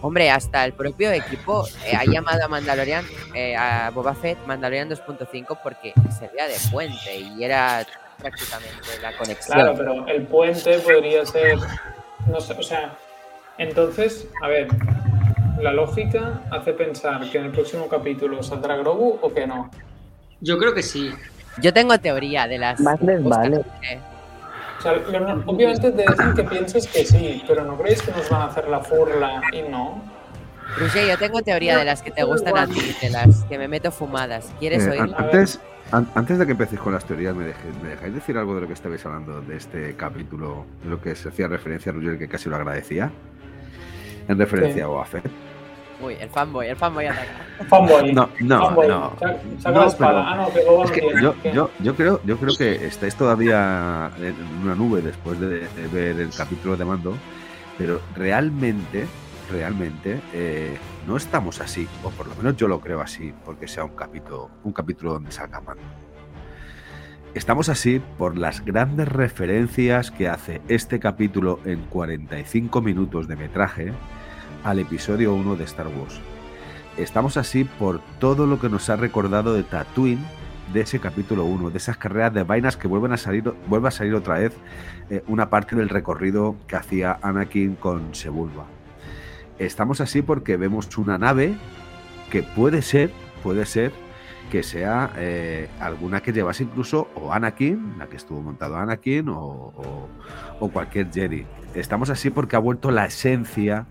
Hombre, 0.00 0.30
hasta 0.30 0.64
el 0.64 0.72
propio 0.72 1.10
equipo 1.10 1.66
eh, 1.84 1.96
ha 1.96 2.04
llamado 2.04 2.44
a 2.44 2.48
Mandalorian, 2.48 3.04
eh, 3.34 3.56
a 3.56 3.90
Boba 3.90 4.14
Fett, 4.14 4.38
Mandalorian 4.46 4.88
2.5 4.88 5.58
porque 5.62 5.92
servía 6.16 6.46
de 6.46 6.54
puente 6.70 7.16
y 7.18 7.42
era 7.42 7.84
prácticamente 8.18 8.78
la 9.02 9.16
conexión. 9.16 9.56
Claro, 9.58 9.74
pero 9.76 10.06
el 10.06 10.22
puente 10.26 10.78
podría 10.78 11.26
ser. 11.26 11.58
No 12.28 12.40
sé, 12.40 12.52
o 12.52 12.62
sea. 12.62 12.96
Entonces, 13.58 14.28
a 14.42 14.48
ver. 14.48 14.68
La 15.60 15.72
lógica 15.72 16.42
hace 16.52 16.72
pensar 16.72 17.28
que 17.32 17.38
en 17.38 17.46
el 17.46 17.50
próximo 17.50 17.88
capítulo 17.88 18.40
saldrá 18.44 18.76
Grogu 18.76 19.18
o 19.20 19.34
que 19.34 19.44
no. 19.44 19.68
Yo 20.40 20.56
creo 20.56 20.72
que 20.72 20.84
sí. 20.84 21.12
Yo 21.60 21.72
tengo 21.72 21.98
teoría 21.98 22.46
de 22.46 22.58
las... 22.58 22.80
Más 22.80 23.00
les 23.02 23.22
vale. 23.24 23.60
que- 23.80 23.98
O 24.78 24.82
sea, 24.82 24.92
lo 24.92 25.42
obviamente 25.46 25.90
te 25.90 26.02
dicen 26.08 26.34
que 26.34 26.44
pienses 26.44 26.86
que 26.86 27.04
sí, 27.04 27.42
pero 27.48 27.64
¿no 27.64 27.76
creéis 27.76 28.00
que 28.02 28.12
nos 28.12 28.28
van 28.30 28.42
a 28.42 28.44
hacer 28.46 28.68
la 28.68 28.80
furla 28.80 29.40
y 29.52 29.62
no? 29.68 30.00
Roger, 30.78 31.08
yo 31.08 31.18
tengo 31.18 31.42
teoría 31.42 31.78
de 31.78 31.84
las 31.84 32.02
que 32.02 32.10
te 32.10 32.22
gustan 32.22 32.56
a 32.56 32.66
ti, 32.66 32.94
de 33.00 33.10
las 33.10 33.42
que 33.44 33.58
me 33.58 33.66
meto 33.68 33.90
fumadas. 33.90 34.52
¿Quieres 34.60 34.86
Eh, 34.86 34.98
antes, 35.16 35.60
an- 35.90 36.08
antes 36.14 36.38
de 36.38 36.44
que 36.46 36.52
empecéis 36.52 36.80
con 36.80 36.92
las 36.92 37.04
teorías, 37.04 37.34
¿me, 37.34 37.46
dejé- 37.46 37.72
¿me 37.82 37.88
dejáis 37.88 38.14
decir 38.14 38.36
algo 38.38 38.54
de 38.54 38.60
lo 38.60 38.66
que 38.68 38.74
estabais 38.74 39.04
hablando 39.06 39.40
de 39.40 39.56
este 39.56 39.96
capítulo, 39.96 40.66
de 40.84 40.90
lo 40.90 41.00
que 41.00 41.16
se 41.16 41.30
hacía 41.30 41.48
referencia 41.48 41.90
a 41.90 41.94
Roger, 41.94 42.18
que 42.18 42.28
casi 42.28 42.48
lo 42.48 42.56
agradecía? 42.56 43.10
En 44.28 44.38
referencia 44.38 44.74
Sí. 44.74 44.80
a 44.82 44.86
Boba 44.86 45.06
Fett. 45.06 45.24
Uy, 46.00 46.14
el 46.20 46.28
fanboy, 46.30 46.68
el 46.68 46.76
fanboy 46.76 47.06
ataca. 47.06 47.64
Fanboy. 47.68 48.12
No, 48.12 48.28
no, 48.40 48.64
fanboy. 48.66 48.88
no. 48.88 49.10
Saca, 49.18 49.40
saca 49.58 49.70
No, 49.74 49.80
la 49.80 49.86
espada. 49.86 50.10
pero- 50.12 50.26
Ah, 50.28 50.36
no, 50.36 50.70
Boba 50.72 50.84
Es 50.84 50.90
no 50.90 50.94
que 50.94 51.00
tiene. 51.00 51.22
yo, 51.22 51.34
yo, 51.52 51.70
yo, 51.80 51.94
creo, 51.96 52.20
yo 52.24 52.36
creo 52.38 52.56
que 52.56 52.86
estáis 52.86 53.16
todavía 53.16 54.10
en 54.18 54.34
una 54.62 54.74
nube 54.76 55.02
después 55.02 55.40
de, 55.40 55.66
de 55.68 55.88
ver 55.92 56.20
el 56.20 56.30
capítulo 56.30 56.76
de 56.76 56.84
mando, 56.84 57.14
pero 57.76 58.00
realmente, 58.14 59.06
realmente 59.50 60.20
eh, 60.32 60.76
no 61.08 61.16
estamos 61.16 61.60
así, 61.60 61.88
o 62.04 62.10
por 62.10 62.28
lo 62.28 62.34
menos 62.36 62.56
yo 62.56 62.68
lo 62.68 62.80
creo 62.80 63.00
así, 63.00 63.34
porque 63.44 63.66
sea 63.66 63.82
un 63.84 63.96
capítulo, 63.96 64.50
un 64.62 64.72
capítulo 64.72 65.14
donde 65.14 65.32
salga 65.32 65.60
mando. 65.60 65.82
Estamos 67.34 67.68
así 67.68 68.00
por 68.16 68.38
las 68.38 68.64
grandes 68.64 69.06
referencias 69.08 70.10
que 70.10 70.28
hace 70.28 70.62
este 70.68 70.98
capítulo 70.98 71.60
en 71.64 71.80
45 71.84 72.80
minutos 72.80 73.28
de 73.28 73.36
metraje 73.36 73.92
al 74.64 74.78
episodio 74.78 75.34
1 75.34 75.56
de 75.56 75.64
Star 75.64 75.86
Wars. 75.88 76.20
Estamos 76.96 77.36
así 77.36 77.64
por 77.64 78.00
todo 78.18 78.46
lo 78.46 78.58
que 78.60 78.68
nos 78.68 78.90
ha 78.90 78.96
recordado 78.96 79.54
de 79.54 79.62
Tatooine 79.62 80.24
de 80.72 80.80
ese 80.82 80.98
capítulo 81.00 81.44
1, 81.44 81.70
de 81.70 81.78
esas 81.78 81.96
carreras 81.96 82.34
de 82.34 82.42
vainas 82.42 82.76
que 82.76 82.88
vuelven 82.88 83.12
a 83.12 83.16
salir, 83.16 83.44
vuelve 83.68 83.88
a 83.88 83.92
salir 83.92 84.14
otra 84.14 84.38
vez 84.38 84.52
eh, 85.08 85.22
una 85.28 85.48
parte 85.48 85.76
del 85.76 85.88
recorrido 85.88 86.56
que 86.66 86.76
hacía 86.76 87.18
Anakin 87.22 87.76
con 87.76 88.14
Sebulba. 88.14 88.66
Estamos 89.58 90.00
así 90.00 90.22
porque 90.22 90.56
vemos 90.56 90.96
una 90.98 91.16
nave 91.18 91.56
que 92.30 92.42
puede 92.42 92.82
ser, 92.82 93.10
puede 93.42 93.64
ser 93.64 93.92
que 94.50 94.62
sea 94.62 95.10
eh, 95.16 95.68
alguna 95.80 96.20
que 96.22 96.32
llevase 96.32 96.64
incluso 96.64 97.08
o 97.14 97.32
Anakin, 97.32 97.94
la 97.98 98.06
que 98.06 98.16
estuvo 98.16 98.40
montado 98.42 98.76
Anakin, 98.76 99.28
o, 99.28 99.36
o- 99.38 100.08
o 100.60 100.68
cualquier 100.70 101.10
Jedi. 101.12 101.46
Estamos 101.74 102.10
así 102.10 102.30
porque 102.30 102.56
ha 102.56 102.58
vuelto 102.58 102.90
la 102.90 103.04
esencia 103.06 103.86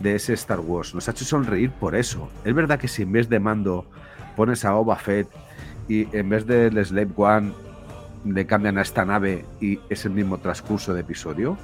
de 0.00 0.14
ese 0.14 0.32
Star 0.34 0.60
Wars. 0.60 0.94
Nos 0.94 1.08
ha 1.08 1.12
hecho 1.12 1.24
sonreír 1.24 1.70
por 1.70 1.94
eso. 1.96 2.28
Es 2.44 2.54
verdad 2.54 2.78
que 2.78 2.88
si 2.88 3.02
en 3.02 3.12
vez 3.12 3.28
de 3.28 3.40
mando 3.40 3.84
pones 4.36 4.64
a 4.64 4.72
Boba 4.72 4.96
Fett 4.96 5.28
y 5.88 6.06
en 6.16 6.28
vez 6.28 6.46
del 6.46 6.84
Slave 6.84 7.08
One 7.16 7.52
le 8.24 8.46
cambian 8.46 8.78
a 8.78 8.82
esta 8.82 9.04
nave 9.04 9.44
y 9.60 9.78
es 9.88 10.04
el 10.04 10.10
mismo 10.10 10.38
transcurso 10.38 10.92
de 10.92 11.00
episodio, 11.00 11.56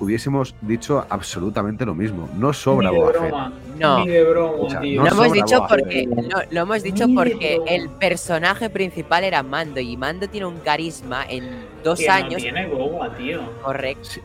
hubiésemos 0.00 0.54
dicho 0.62 1.06
absolutamente 1.10 1.84
lo 1.86 1.94
mismo. 1.94 2.28
No 2.36 2.52
sobra 2.52 2.90
Boba 2.90 3.12
Fett. 3.12 3.34
No. 3.78 4.00
Ni 4.04 4.08
de 4.08 4.24
broma, 4.24 4.52
O 4.58 4.70
sea, 4.70 4.80
tío. 4.80 5.02
Lo 5.04 5.08
no 5.10 5.14
hemos 5.22 5.32
dicho 5.32 5.66
porque 5.68 6.08
Fett. 6.08 6.08
no, 6.32 6.38
lo 6.50 6.60
hemos 6.60 6.82
dicho 6.82 7.06
Ni 7.06 7.14
porque 7.14 7.60
el 7.66 7.88
personaje 7.90 8.68
principal 8.70 9.24
era 9.24 9.42
Mando 9.42 9.80
y 9.80 9.96
Mando 9.96 10.28
tiene 10.28 10.46
un 10.46 10.58
carisma 10.58 11.24
en 11.28 11.44
dos 11.84 11.98
Que 12.00 12.06
no 12.08 12.12
años 12.12 12.42
tiene 12.42 12.66
boba, 12.68 13.14
tío. 13.14 13.40
correcto. 13.62 14.04
Sí, 14.04 14.20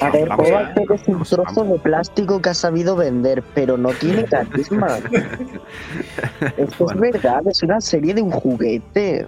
A 0.00 0.06
A 0.06 0.10
ver, 0.10 0.28
ver, 0.28 0.74
Fett 0.74 0.90
es 0.90 1.08
un 1.08 1.22
trozo 1.22 1.42
vamos. 1.60 1.72
de 1.72 1.78
plástico 1.78 2.40
que 2.40 2.48
ha 2.50 2.54
sabido 2.54 2.96
vender, 2.96 3.42
pero 3.54 3.76
no 3.76 3.90
tiene 3.90 4.24
carisma. 4.24 4.98
Esto 6.56 6.84
Bueno. 6.84 7.04
es 7.04 7.12
verdad, 7.12 7.42
es 7.46 7.62
una 7.62 7.80
serie 7.80 8.14
de 8.14 8.22
un 8.22 8.30
juguete. 8.30 9.26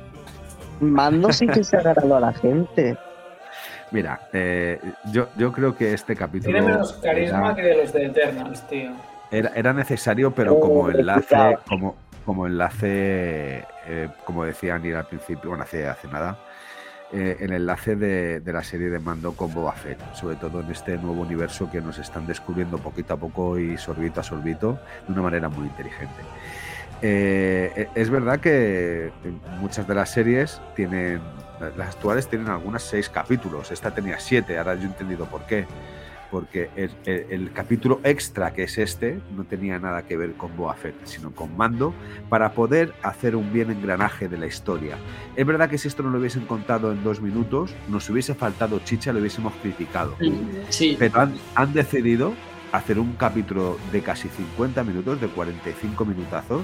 Mando 0.81 1.33
sí 1.33 1.47
que 1.47 1.63
se 1.63 1.77
ha 1.77 1.81
agarrado 1.81 2.17
a 2.17 2.21
la 2.21 2.33
gente. 2.33 2.97
Mira, 3.91 4.21
eh, 4.33 4.81
yo, 5.13 5.29
yo 5.37 5.53
creo 5.53 5.77
que 5.77 5.93
este 5.93 6.17
capítulo 6.17 6.53
Tiene 6.53 6.67
menos 6.73 6.95
carisma 6.95 7.47
era, 7.47 7.55
que 7.57 7.63
de 7.63 7.77
los 7.77 7.93
de 7.93 8.07
Eternals, 8.07 8.67
tío. 8.69 8.91
era- 9.31 9.53
era 9.55 9.73
necesario, 9.75 10.31
pero 10.33 10.55
Oh, 10.55 10.61
como 10.61 10.91
enlace, 10.91 11.59
como, 11.69 11.95
como 12.25 12.47
enlace, 12.47 13.65
eh, 13.87 14.09
como 14.25 14.45
decía 14.45 14.77
Anir 14.77 14.97
al 14.97 15.07
principio, 15.07 15.51
bueno, 15.51 15.65
hace, 15.65 15.87
hace 15.87 16.09
nada, 16.09 16.39
eh, 17.13 17.37
el 17.41 17.53
enlace 17.53 17.95
de, 17.95 18.43
la 18.53 18.65
serie 18.65 18.89
de 18.89 18.99
mando 18.99 19.33
con 19.33 19.53
Boba 19.53 19.73
Fett, 19.73 19.99
sobre 20.15 20.37
todo 20.37 20.61
en 20.61 20.71
este 20.71 20.97
nuevo 20.97 21.21
universo 21.21 21.71
que 21.71 21.81
nos 21.81 21.99
están 21.99 22.27
descubriendo 22.27 22.79
poquito 22.79 23.15
a 23.15 23.17
poco 23.19 23.59
y 23.59 23.77
sorbito 23.77 24.21
a 24.21 24.23
sorbito 24.23 24.79
de 25.07 25.13
una 25.13 25.23
manera 25.23 25.49
muy 25.51 25.67
inteligente. 25.67 26.23
Eh, 27.03 27.89
es 27.95 28.09
verdad 28.09 28.41
que 28.41 29.13
muchas 29.61 29.87
de 29.87 29.95
las 29.95 30.11
series 30.11 30.63
tienen, 30.75 31.21
las 31.77 31.97
actuales 31.97 32.29
tienen 32.29 32.49
algunas 32.49 32.83
seis 32.83 33.11
capítulos, 33.11 33.71
esta 33.71 33.93
tenía 33.93 34.19
siete, 34.19 34.57
ahora 34.57 34.75
yo 34.75 34.83
he 34.83 34.87
entendido 34.87 35.27
por 35.27 35.45
qué. 35.45 35.67
Porque 36.33 36.71
el, 36.77 36.91
el- 37.05 37.27
el 37.31 37.53
capítulo 37.53 38.01
extra 38.05 38.53
que 38.55 38.63
es 38.65 38.79
este 38.79 39.21
no 39.37 39.45
tenía 39.45 39.79
nada 39.79 40.03
que 40.07 40.17
ver 40.17 40.33
con 40.33 40.57
Boa 40.57 40.73
Fett, 40.75 40.95
sino 41.05 41.31
con 41.31 41.57
Mando, 41.57 41.93
para 42.31 42.53
poder 42.55 42.95
hacer 43.03 43.37
un 43.37 43.53
bien 43.53 43.71
engranaje 43.71 44.29
de 44.29 44.39
la 44.39 44.47
historia. 44.47 44.97
Es 45.37 45.47
verdad 45.47 45.69
que 45.69 45.77
si 45.79 45.89
esto 45.89 46.03
no 46.03 46.09
lo 46.09 46.19
hubiesen 46.19 46.47
contado 46.47 46.91
en 46.91 47.05
dos 47.05 47.21
minutos, 47.21 47.75
nos 47.89 48.09
hubiese 48.09 48.35
faltado 48.35 48.79
chicha, 48.81 49.13
lo 49.13 49.21
hubiésemos 49.21 49.53
criticado. 49.61 50.17
Sí. 50.71 50.97
Pero 50.99 51.21
han, 51.21 51.35
han 51.55 51.73
decidido 51.75 52.33
hacer 52.73 52.99
un 52.99 53.13
capítulo 53.17 53.77
de 53.93 54.01
casi 54.01 54.29
50 54.29 54.83
minutos, 54.85 55.21
de 55.21 55.29
45 55.29 56.05
minutazos, 56.07 56.63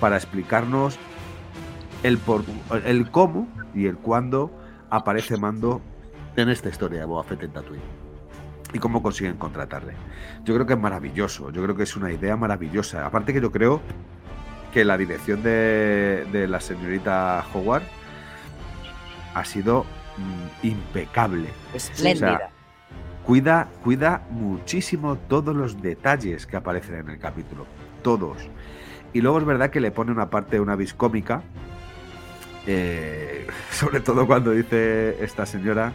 para 0.00 0.16
explicarnos 0.16 0.98
el, 2.02 2.16
por, 2.16 2.42
el 2.86 3.10
cómo 3.10 3.46
y 3.74 3.84
el 3.84 3.96
cuándo 3.98 4.50
aparece 4.88 5.36
Mando 5.36 5.82
en 6.36 6.48
esta 6.48 6.70
historia 6.70 7.00
de 7.00 7.04
Boba 7.04 7.22
Fett 7.24 7.42
en 7.42 7.50
Tatooine. 7.52 8.01
Y 8.72 8.78
cómo 8.78 9.02
consiguen 9.02 9.36
contratarle. 9.36 9.94
Yo 10.44 10.54
creo 10.54 10.66
que 10.66 10.72
es 10.74 10.78
maravilloso, 10.78 11.50
yo 11.50 11.62
creo 11.62 11.76
que 11.76 11.82
es 11.82 11.94
una 11.96 12.10
idea 12.10 12.36
maravillosa. 12.36 13.06
Aparte 13.06 13.32
que 13.32 13.40
yo 13.40 13.52
creo 13.52 13.82
que 14.72 14.84
la 14.84 14.96
dirección 14.96 15.42
de, 15.42 16.26
de 16.32 16.48
la 16.48 16.60
señorita 16.60 17.44
Howard 17.52 17.82
ha 19.34 19.44
sido 19.44 19.84
mm, 20.16 20.66
impecable 20.66 21.48
Espléndida. 21.74 22.50
cuida, 23.24 23.68
cuida 23.84 24.22
muchísimo 24.30 25.16
todos 25.16 25.54
los 25.54 25.80
detalles 25.82 26.46
que 26.46 26.56
aparecen 26.56 26.94
en 26.96 27.10
el 27.10 27.18
capítulo. 27.18 27.66
Todos. 28.02 28.38
Y 29.12 29.20
luego 29.20 29.38
es 29.38 29.44
verdad 29.44 29.70
que 29.70 29.80
le 29.80 29.90
pone 29.90 30.10
una 30.12 30.30
parte, 30.30 30.58
una 30.60 30.76
vis 30.76 30.94
cómica. 30.94 31.42
eh, 32.66 33.46
sobre 33.70 34.00
todo 34.00 34.26
cuando 34.26 34.52
dice 34.52 35.22
esta 35.22 35.44
señora 35.46 35.92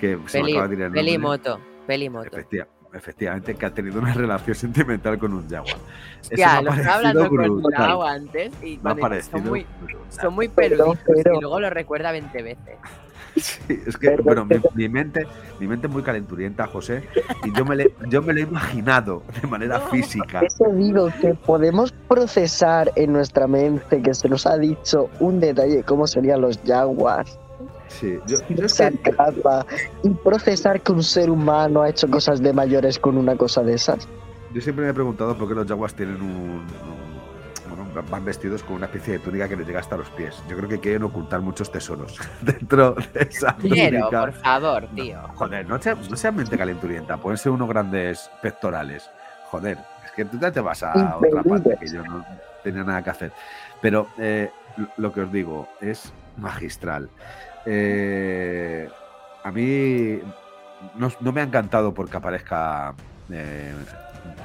que 0.00 0.16
se 0.26 0.38
me 0.38 0.44
Peli, 0.44 0.52
acaba 0.52 0.68
de 0.68 0.74
ir 0.74 0.82
el 0.82 0.92
nombre. 0.92 1.58
Peli 1.88 2.08
moto. 2.10 2.28
Efectiva- 2.28 2.68
efectivamente, 2.92 3.54
que 3.54 3.66
ha 3.66 3.70
tenido 3.74 3.98
una 3.98 4.12
relación 4.24 4.54
sentimental 4.54 5.18
con 5.18 5.32
un 5.32 5.48
jaguar. 5.48 5.74
Ha 6.44 6.62
lo 6.62 6.72
estaba 6.72 6.94
hablando 6.96 7.28
con. 7.28 7.62
Nao 7.72 8.02
antes 8.04 8.52
y 8.62 8.66
Me 8.66 8.76
ha 8.76 8.80
cuando 8.82 9.00
parecido 9.00 9.38
son 9.38 9.48
muy, 9.48 9.66
son 10.10 10.34
muy 10.34 10.48
Pero, 10.48 10.76
peluditos 10.76 11.04
pero- 11.16 11.34
y 11.36 11.40
luego 11.40 11.60
lo 11.60 11.70
recuerda 11.70 12.12
20 12.12 12.42
veces. 12.42 12.76
Sí, 13.36 13.80
es 13.86 13.96
que, 13.96 14.16
bueno, 14.16 14.44
mi, 14.44 14.56
mi 14.74 14.88
mente, 14.88 15.24
mi 15.60 15.68
mente 15.68 15.86
es 15.86 15.92
muy 15.92 16.02
calenturienta, 16.02 16.66
José, 16.66 17.04
y 17.44 17.56
yo 17.56 17.64
me, 17.64 17.76
le- 17.76 17.94
yo 18.08 18.20
me 18.20 18.32
lo 18.32 18.40
he 18.40 18.42
imaginado 18.42 19.22
de 19.40 19.46
manera 19.46 19.78
física. 19.78 20.40
Eso 20.40 20.64
digo, 20.72 21.08
que 21.20 21.34
podemos 21.34 21.92
procesar 22.08 22.90
en 22.96 23.12
nuestra 23.12 23.46
mente 23.46 24.02
que 24.02 24.12
se 24.12 24.28
nos 24.28 24.44
ha 24.44 24.58
dicho 24.58 25.08
un 25.20 25.38
detalle 25.38 25.76
de 25.76 25.82
cómo 25.84 26.08
serían 26.08 26.40
los 26.40 26.58
Jaguars. 26.66 27.38
Sí, 27.88 28.18
yo, 28.26 28.36
yo 28.48 28.64
es 28.66 28.72
esa 28.72 28.90
que- 28.90 29.10
capa 29.12 29.66
y 30.02 30.10
procesar 30.10 30.80
que 30.80 30.92
un 30.92 31.02
ser 31.02 31.30
humano 31.30 31.82
ha 31.82 31.88
hecho 31.88 32.08
cosas 32.08 32.40
de 32.42 32.52
mayores 32.52 32.98
con 32.98 33.16
una 33.16 33.36
cosa 33.36 33.62
de 33.62 33.74
esas. 33.74 34.06
Yo 34.52 34.60
siempre 34.60 34.84
me 34.84 34.90
he 34.90 34.94
preguntado 34.94 35.36
por 35.36 35.48
qué 35.48 35.54
los 35.54 35.66
jaguars 35.66 35.94
tienen 35.94 36.20
un, 36.22 36.30
un- 36.30 36.66
bueno, 37.68 38.02
van 38.10 38.24
vestidos 38.24 38.62
con 38.62 38.76
una 38.76 38.86
especie 38.86 39.14
de 39.14 39.18
túnica 39.20 39.48
que 39.48 39.56
les 39.56 39.66
llega 39.66 39.80
hasta 39.80 39.96
los 39.96 40.08
pies. 40.10 40.34
Yo 40.48 40.56
creo 40.56 40.68
que 40.68 40.78
quieren 40.80 41.02
ocultar 41.02 41.40
muchos 41.40 41.70
tesoros 41.70 42.18
dentro 42.42 42.94
de 43.14 43.26
esa 43.30 43.56
Pero, 43.60 43.74
túnica. 43.74 44.20
por 44.20 44.32
favor, 44.32 44.86
tío. 44.94 45.20
Joder, 45.34 45.66
no 45.68 45.80
sea, 45.80 45.94
no 45.94 46.16
sea 46.16 46.32
mente 46.32 46.56
calenturienta, 46.56 47.16
pueden 47.16 47.38
ser 47.38 47.52
unos 47.52 47.68
grandes 47.68 48.30
pectorales. 48.42 49.10
Joder, 49.50 49.78
es 50.04 50.12
que 50.12 50.24
tú 50.24 50.38
ya 50.38 50.50
te 50.52 50.60
vas 50.60 50.82
a 50.82 51.16
otra 51.16 51.42
parte 51.42 51.76
que 51.80 51.86
yo 51.88 52.02
no 52.04 52.24
tenía 52.62 52.84
nada 52.84 53.02
que 53.02 53.10
hacer. 53.10 53.32
Pero 53.80 54.08
eh, 54.18 54.50
lo 54.96 55.12
que 55.12 55.20
os 55.22 55.32
digo 55.32 55.68
es 55.80 56.12
magistral. 56.36 57.08
Eh, 57.70 58.88
a 59.44 59.50
mí 59.50 60.20
no, 60.96 61.32
me 61.32 61.40
ha 61.42 61.44
encantado 61.44 61.92
porque 61.92 62.16
aparezca 62.16 62.94
eh, 63.30 63.74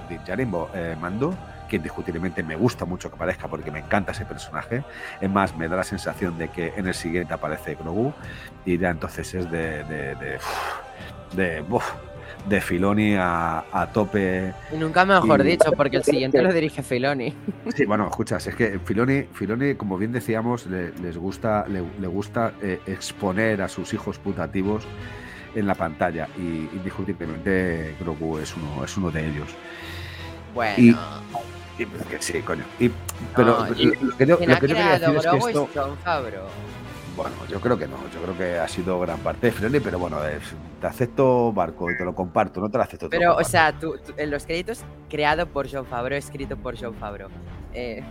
Din 0.10 0.20
Djarin, 0.26 0.52
Bo- 0.52 0.70
eh, 0.74 0.98
Mando, 1.00 1.34
que 1.70 1.78
indiscutiblemente 1.78 2.44
me 2.44 2.56
gusta 2.58 2.84
mucho 2.84 3.10
que 3.10 3.16
aparezca 3.16 3.48
porque 3.48 3.72
me 3.72 3.80
encanta 3.80 4.12
ese 4.12 4.26
personaje. 4.26 4.84
Es 5.22 5.30
más, 5.30 5.56
me 5.56 5.70
da 5.70 5.78
la 5.78 5.84
sensación 5.84 6.38
de 6.38 6.50
que 6.50 6.74
en 6.76 6.88
el 6.88 6.94
siguiente 6.94 7.34
aparece 7.34 7.76
Grogu 7.76 8.14
y 8.66 8.78
ya 8.78 8.90
entonces 8.90 9.34
es 9.34 9.50
de 9.50 9.84
de, 11.36 11.64
de 12.48 12.60
Filoni 12.62 13.16
a, 13.16 13.64
a 13.72 13.88
tope. 13.92 14.54
Y 14.74 14.78
nunca 14.78 15.06
mejor 15.06 15.42
Y- 15.46 15.52
dicho, 15.52 15.72
porque 15.74 15.98
el 15.98 16.04
siguiente 16.04 16.42
lo 16.42 16.52
dirige 16.54 16.84
Filoni. 16.84 17.34
Sí, 17.76 17.86
bueno, 17.86 18.08
escuchas, 18.10 18.46
es 18.48 18.56
que 18.56 18.80
Filoni, 18.84 19.24
Filoni 19.34 19.76
como 19.76 19.98
bien 19.98 20.12
decíamos, 20.12 20.66
le, 20.66 20.92
les 21.02 21.18
gusta, 21.18 21.66
le, 21.68 21.84
le 22.00 22.08
gusta 22.08 22.54
eh, 22.62 22.80
exponer 22.86 23.62
a 23.62 23.68
sus 23.70 23.94
hijos 23.94 24.18
putativos 24.20 24.84
en 25.56 25.68
la 25.68 25.76
pantalla 25.76 26.28
y 26.38 26.68
indiscutiblemente 26.74 27.96
Grogu 28.00 28.40
es 28.40 28.56
uno, 28.58 28.84
es 28.84 28.98
uno 28.98 29.12
de 29.12 29.26
ellos. 29.28 29.50
Bueno, 30.54 30.74
Y- 30.78 30.96
Y, 31.82 31.86
pues, 31.88 32.06
que 32.06 32.22
sí, 32.22 32.40
coño. 32.42 32.64
Y, 32.80 32.92
pero 33.36 33.66
y- 33.76 33.86
lo, 33.86 33.94
lo 34.12 34.18
que 34.18 34.26
yo, 34.28 34.38
quien 34.38 34.50
lo 34.52 34.56
ha 34.56 34.60
que 34.60 34.68
yo 34.68 34.76
quería 34.76 34.96
creado 34.98 35.14
decir 35.14 35.16
es 35.18 35.44
que 35.44 35.50
esto. 35.50 35.70
Bueno, 37.16 37.36
yo 37.50 37.60
creo 37.62 37.78
que 37.78 37.88
no, 37.88 37.98
yo 38.14 38.22
creo 38.22 38.38
que 38.38 38.60
ha 38.60 38.68
sido 38.68 39.00
gran 39.00 39.20
parte 39.20 39.48
de 39.48 39.52
Filoni, 39.54 39.80
pero 39.80 40.00
bueno, 40.00 40.24
es- 40.26 40.42
te 40.82 40.88
acepto 40.88 41.52
Barco 41.54 41.92
y 41.92 41.98
te 41.98 42.04
lo 42.06 42.16
comparto, 42.16 42.60
no 42.60 42.70
te 42.70 42.78
lo 42.78 42.84
acepto. 42.84 43.06
lo 43.06 43.10
Pero, 43.10 43.36
o 43.36 43.44
sea, 43.44 43.72
tú, 43.78 43.98
tú- 44.06 44.14
en 44.18 44.32
los 44.32 44.46
créditos, 44.46 44.84
creado 45.10 45.48
por 45.48 45.70
Jon 45.72 45.86
Favreau, 45.86 46.18
escrito 46.18 46.58
por 46.58 46.78
Jon 46.80 46.94
Favreau. 46.96 47.30
Eh, 47.74 48.04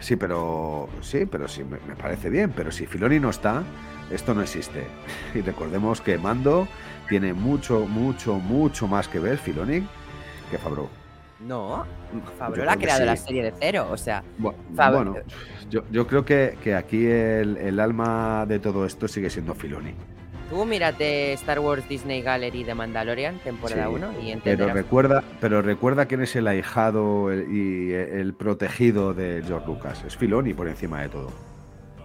Sí, 0.00 0.16
pero 0.16 0.88
sí, 1.00 1.26
pero 1.26 1.48
sí, 1.48 1.64
me, 1.64 1.78
me 1.86 1.94
parece 1.96 2.30
bien. 2.30 2.52
Pero 2.54 2.70
si 2.70 2.86
Filoni 2.86 3.18
no 3.20 3.30
está, 3.30 3.62
esto 4.10 4.32
no 4.34 4.42
existe. 4.42 4.86
Y 5.34 5.40
recordemos 5.40 6.00
que 6.00 6.16
Mando 6.18 6.68
tiene 7.08 7.32
mucho, 7.32 7.80
mucho, 7.80 8.34
mucho 8.34 8.86
más 8.86 9.08
que 9.08 9.18
ver 9.18 9.38
Filoni 9.38 9.86
que 10.50 10.58
Favreau. 10.58 10.88
no, 11.40 11.84
Favreau 12.38 12.64
la 12.64 12.72
ha 12.72 12.76
creado 12.76 13.04
la 13.04 13.16
sí. 13.16 13.26
serie 13.26 13.42
de 13.42 13.52
cero, 13.58 13.88
o 13.90 13.96
sea, 13.96 14.22
Bu- 14.38 14.54
Fab- 14.74 14.94
Bueno, 14.94 15.16
yo, 15.70 15.82
yo 15.90 16.06
creo 16.06 16.24
que, 16.24 16.56
que 16.62 16.74
aquí 16.74 17.06
el, 17.06 17.56
el 17.56 17.80
alma 17.80 18.44
de 18.46 18.58
todo 18.58 18.84
esto 18.86 19.08
sigue 19.08 19.30
siendo 19.30 19.54
Filoni. 19.54 19.92
tú 20.50 20.64
mírate 20.64 21.32
Star 21.34 21.60
Wars 21.60 21.88
Disney 21.88 22.22
Gallery 22.22 22.64
de 22.64 22.74
Mandalorian, 22.74 23.38
temporada 23.40 23.86
Sí, 23.88 23.94
1, 23.94 24.06
y 24.12 24.14
Pero 24.14 24.32
entenderás. 24.32 24.74
recuerda, 24.74 25.24
pero 25.40 25.60
recuerda 25.62 26.06
quién 26.06 26.22
es 26.22 26.34
el 26.36 26.46
ahijado 26.46 27.32
y 27.34 27.92
el 27.92 28.34
protegido 28.34 29.12
de 29.14 29.42
George 29.46 29.66
Lucas. 29.66 30.02
Es 30.06 30.16
Filoni 30.16 30.54
por 30.54 30.68
encima 30.68 31.02
de 31.02 31.08
todo. 31.10 31.30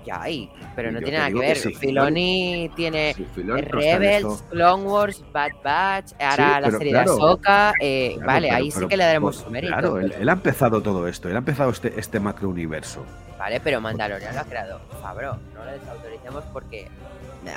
Ya 0.05 0.21
hay, 0.21 0.49
pero 0.75 0.89
Y 0.89 0.93
no 0.95 0.99
tiene 0.99 1.17
nada 1.17 1.29
que 1.29 1.39
ver. 1.39 1.55
sí, 1.55 1.73
Filoni 1.73 2.69
tiene 2.75 3.15
Filoni 3.33 3.61
Rebels, 3.61 4.43
Clone 4.49 4.83
Wars, 4.83 5.23
Bad 5.31 5.51
Batch, 5.63 6.11
ahora 6.19 6.59
la 6.59 6.65
pero 6.67 6.77
serie 6.79 6.91
claro, 6.91 7.15
de 7.15 7.17
Ahsoka. 7.23 7.73
eh, 7.79 8.11
Claro, 8.15 8.27
vale, 8.27 8.47
pero- 8.49 8.57
ahí 8.57 8.69
sí 8.71 8.75
pero 8.75 8.87
que 8.89 8.97
le 8.97 9.03
daremos 9.05 9.35
por- 9.37 9.45
su 9.45 9.49
mérito. 9.51 9.71
Claro, 9.71 9.99
él, 10.01 10.07
pero- 10.09 10.21
él 10.21 10.27
ha 10.27 10.33
empezado 10.33 10.81
todo 10.81 11.07
esto, 11.07 11.29
él 11.29 11.35
ha 11.35 11.39
empezado 11.39 11.71
este, 11.71 11.93
este 11.97 12.19
macrouniverso. 12.19 13.05
Vale, 13.37 13.59
pero 13.59 13.81
Mandalorian 13.81 14.33
lo 14.35 14.41
ha 14.41 14.45
creado 14.45 14.79
Favreau. 15.01 15.35
No 15.53 15.65
lo 15.65 15.71
desautoricemos 15.71 16.43
porque 16.53 16.87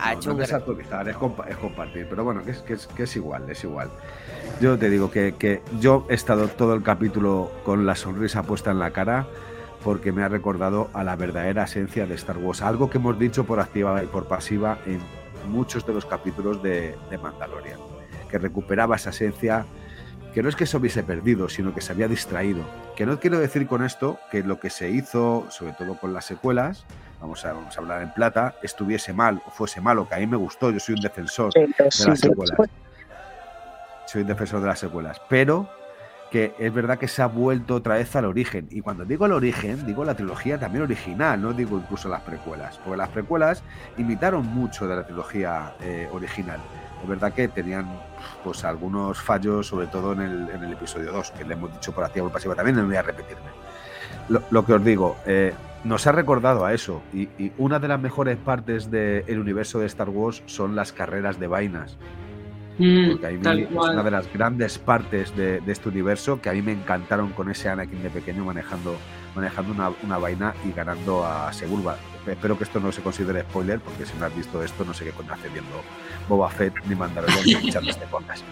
ha 0.01 0.12
No, 0.15 0.19
hecho 0.19 0.31
no 0.31 0.37
un 0.37 0.43
actualizar, 0.43 1.09
es, 1.09 1.17
compa- 1.17 1.47
es 1.49 1.57
compartir. 1.57 2.07
Pero 2.09 2.25
bueno, 2.25 2.43
que 2.45 2.51
es, 2.53 2.59
que, 2.59 2.73
es, 2.75 2.87
que 2.89 3.05
es 3.05 3.17
igual, 3.17 3.49
es 3.49 3.62
igual. 3.62 3.91
Yo 4.61 4.79
te 4.79 4.91
digo 4.91 5.11
que, 5.11 5.35
que 5.39 5.62
yo 5.81 6.07
he 6.09 6.15
estado 6.15 6.49
todo 6.49 6.75
el 6.75 6.83
capítulo 6.83 7.51
con 7.65 7.87
la 7.87 7.95
sonrisa 7.95 8.43
puesta 8.43 8.71
en 8.71 8.79
la 8.79 8.91
cara 8.91 9.27
porque 9.85 10.11
me 10.11 10.25
ha 10.25 10.29
recordado 10.29 10.91
a 10.95 11.05
la 11.05 11.15
verdadera 11.15 11.65
esencia 11.65 12.07
de 12.07 12.15
Star 12.15 12.39
Wars. 12.39 12.62
Algo 12.62 12.91
que 12.91 12.99
hemos 12.99 13.17
dicho 13.19 13.45
por 13.45 13.61
activa 13.61 14.03
y 14.03 14.07
por 14.07 14.27
pasiva 14.27 14.79
en 14.87 15.01
muchos 15.49 15.87
de 15.87 15.93
los 15.95 16.05
capítulos 16.07 16.61
de, 16.62 16.97
de 17.11 17.19
Mandalorian. 17.19 17.79
Que 18.29 18.39
recuperaba 18.39 18.97
esa 18.97 19.11
esencia 19.11 19.65
que 20.37 20.42
no 20.42 20.51
es 20.51 20.57
que 20.57 20.66
se 20.66 20.77
hubiese 20.77 21.03
perdido, 21.03 21.49
sino 21.49 21.75
que 21.75 21.81
se 21.81 21.92
había 21.92 22.09
distraído. 22.09 22.62
Que 22.94 23.07
no 23.07 23.18
quiero 23.18 23.38
decir 23.38 23.66
con 23.66 23.83
esto 23.83 24.20
que 24.31 24.42
lo 24.42 24.61
que 24.61 24.68
se 24.68 24.90
hizo, 24.90 25.46
sobre 25.49 25.72
todo 25.72 25.94
con 25.94 26.12
las 26.12 26.27
secuelas, 26.27 26.85
vamos 27.22 27.42
a, 27.46 27.55
vamos 27.55 27.75
a 27.75 27.81
hablar 27.81 28.03
en 28.03 28.12
plata, 28.12 28.55
estuviese 28.62 29.14
mal 29.14 29.40
o 29.46 29.51
fuese 29.51 29.81
malo, 29.81 30.07
que 30.07 30.14
a 30.14 30.18
mí 30.18 30.27
me 30.27 30.37
gustó, 30.37 30.70
yo 30.70 30.79
soy 30.79 30.96
un 30.96 31.01
defensor, 31.01 31.55
sí, 31.55 32.05
las 32.07 32.20
secuelas. 32.20 32.55
soy 34.07 34.20
un 34.20 34.29
defensor 34.29 34.61
de 34.61 34.66
las 34.66 34.79
secuelas, 34.79 35.22
pero 35.27 35.70
que 36.31 36.55
es 36.59 36.75
verdad 36.75 36.99
que 36.99 37.09
se 37.09 37.22
ha 37.22 37.29
vuelto 37.29 37.75
otra 37.75 37.94
vez 37.94 38.14
al 38.14 38.27
origen. 38.27 38.68
Y 38.70 38.83
cuando 38.83 39.07
digo 39.07 39.25
el 39.25 39.33
origen, 39.33 39.87
digo 39.87 40.05
la 40.05 40.16
trilogía 40.16 40.59
también 40.59 40.83
original, 40.83 41.40
no 41.40 41.55
digo 41.55 41.79
incluso 41.79 42.11
las 42.11 42.20
precuelas, 42.20 42.77
porque 42.85 42.99
las 42.99 43.09
precuelas 43.09 43.62
imitaron 43.96 44.44
mucho 44.44 44.87
de 44.87 44.96
la 44.96 45.07
trilogía 45.07 45.72
eh, 45.81 46.11
original. 46.12 46.61
Es 47.02 47.09
verdad 47.09 47.32
que 47.32 47.48
tenían 47.48 47.87
pues 48.42 48.64
algunos 48.64 49.20
fallos, 49.20 49.66
sobre 49.66 49.87
todo 49.87 50.12
en 50.12 50.20
el, 50.20 50.48
en 50.50 50.64
el 50.64 50.72
episodio 50.72 51.12
2, 51.12 51.30
que 51.32 51.44
le 51.44 51.54
hemos 51.54 51.72
dicho 51.72 51.92
por 51.92 52.04
activa 52.04 52.24
y 52.24 52.26
por 52.26 52.32
pasiva 52.35 52.54
también, 52.54 52.76
no 52.76 52.87
voy 52.87 52.96
a 52.96 53.02
repetirme. 53.02 53.50
Lo, 54.28 54.42
lo 54.50 54.64
que 54.64 54.72
os 54.72 54.85
digo, 54.85 55.16
eh, 55.26 55.54
nos 55.85 56.06
ha 56.06 56.12
recordado 56.12 56.64
a 56.64 56.72
eso, 56.74 57.02
y, 57.12 57.28
y 57.38 57.52
una 57.59 57.78
de 57.78 57.88
las 57.88 58.00
mejores 58.00 58.37
partes 58.37 58.90
del 58.90 59.38
universo 59.38 59.78
de 59.78 59.87
Star 59.87 60.09
Wars 60.09 60.42
son 60.46 60.74
las 60.74 60.92
carreras 60.92 61.38
de 61.38 61.46
vainas 61.46 61.96
Mm, 62.78 63.12
porque 63.12 63.26
a 63.26 63.30
mí 63.30 63.62
es 63.62 63.68
cual. 63.68 63.94
una 63.94 64.02
de 64.02 64.11
las 64.11 64.30
grandes 64.32 64.78
partes 64.78 65.35
de, 65.35 65.61
de 65.61 65.72
este 65.72 65.88
universo 65.88 66.40
que 66.40 66.50
a 66.50 66.52
mí 66.52 66.61
me 66.61 66.72
encantaron 66.72 67.30
con 67.30 67.50
ese 67.50 67.68
Anakin 67.70 68.02
de 68.02 68.11
pequeño 68.11 68.44
manejando 68.44 68.96
manejando 69.35 69.72
una, 69.72 69.90
una 70.02 70.18
vaina 70.18 70.54
y 70.64 70.72
ganando 70.72 71.24
a 71.24 71.52
Segurba. 71.52 71.96
Espero 72.27 72.59
que 72.59 72.65
esto 72.65 72.81
no 72.81 72.93
se 72.93 73.03
considere 73.03 73.43
spoiler, 73.43 73.81
porque 73.81 74.05
si 74.07 74.17
no 74.19 74.27
has 74.27 74.35
visto 74.35 74.62
esto, 74.62 74.85
no 74.85 74.93
sé 74.95 75.05
qué 75.05 75.12
coño 75.12 75.33
hace 75.33 75.49
viendo 75.49 75.83
Boba 76.29 76.51
Fett 76.51 76.75
ni 76.87 76.95
Mandalorian 76.95 77.45
ni 77.45 77.53
escuchando 77.53 77.91
este 77.91 78.07
podcast. 78.07 78.45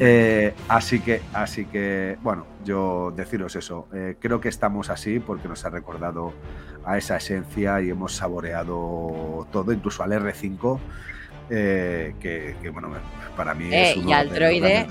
Eh, 0.00 0.54
así 0.68 1.00
que, 1.00 1.22
así 1.32 1.66
que, 1.66 2.18
bueno, 2.22 2.46
yo 2.64 3.12
deciros 3.14 3.54
eso. 3.56 3.86
eh, 3.92 4.16
creo 4.18 4.40
que 4.40 4.48
estamos 4.48 4.90
así 4.90 5.20
porque 5.20 5.46
nos 5.48 5.64
ha 5.64 5.70
recordado 5.70 6.32
a 6.84 6.98
esa 6.98 7.16
esencia 7.16 7.80
y 7.80 7.90
hemos 7.90 8.14
saboreado 8.14 9.46
todo, 9.52 9.72
incluso 9.72 10.02
al 10.02 10.12
R5, 10.12 10.78
eh, 11.50 12.14
que, 12.20 12.56
que, 12.62 12.70
bueno, 12.70 12.90
para 13.36 13.54
mí 13.54 13.66
Eh, 13.72 13.90
es 13.92 13.96
uno 13.98 14.08
y 14.08 14.12
al 14.12 14.28
de 14.30 14.34
droide-. 14.36 14.86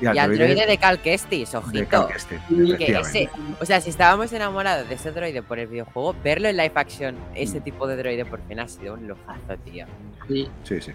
Y 0.00 0.06
al 0.06 0.16
Y 0.16 0.18
al 0.18 0.28
droide 0.34 0.54
droide 0.54 0.66
de 0.66 0.78
Cal 0.78 1.00
Kestis, 1.00 1.52
de 1.52 1.56
ojito. 1.58 1.88
Cal 1.88 2.06
Kestis, 2.08 2.38
Que 2.48 2.54
Que 2.56 2.62
efectivamente. 2.64 3.22
ese, 3.24 3.30
o 3.60 3.64
sea, 3.64 3.80
si 3.80 3.90
estábamos 3.90 4.32
enamorados 4.32 4.88
de 4.88 4.94
ese 4.96 5.12
droide 5.12 5.42
por 5.42 5.58
el 5.58 5.66
videojuego, 5.68 6.14
verlo 6.22 6.48
en 6.48 6.56
live 6.56 6.72
action, 6.74 7.16
ese 7.34 7.60
tipo 7.60 7.86
de 7.86 7.96
droide 7.96 8.24
por 8.24 8.40
fin 8.48 8.60
ha 8.60 8.68
sido 8.68 8.94
un 8.94 9.06
lujazo, 9.06 9.56
tío. 9.64 9.86
Sí. 10.28 10.48
Sí, 10.64 10.80
sí. 10.80 10.92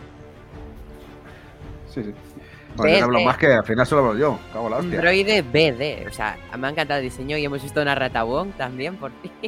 Sí, 1.94 2.04
sí. 2.04 2.14
Bueno, 2.76 2.84
yo 2.84 2.84
Ves, 2.84 3.00
no 3.00 3.06
hablo 3.06 3.20
más 3.22 3.38
que 3.38 3.48
al 3.48 3.64
final 3.66 3.86
solo 3.88 4.10
hablo 4.10 4.20
yo. 4.20 4.40
Cago 4.54 4.70
la 4.70 4.78
Un 4.78 4.86
hostia. 4.86 5.02
droide 5.02 5.42
BD, 5.42 6.08
o 6.08 6.14
sea, 6.14 6.38
me 6.58 6.68
ha 6.68 6.70
encantado 6.70 7.00
el 7.00 7.06
diseño 7.06 7.36
y 7.38 7.46
hemos 7.46 7.64
visto 7.64 7.82
una 7.82 7.96
Ratabong 7.96 8.52
también 8.52 8.96
por 8.98 9.12
Ah. 9.12 9.48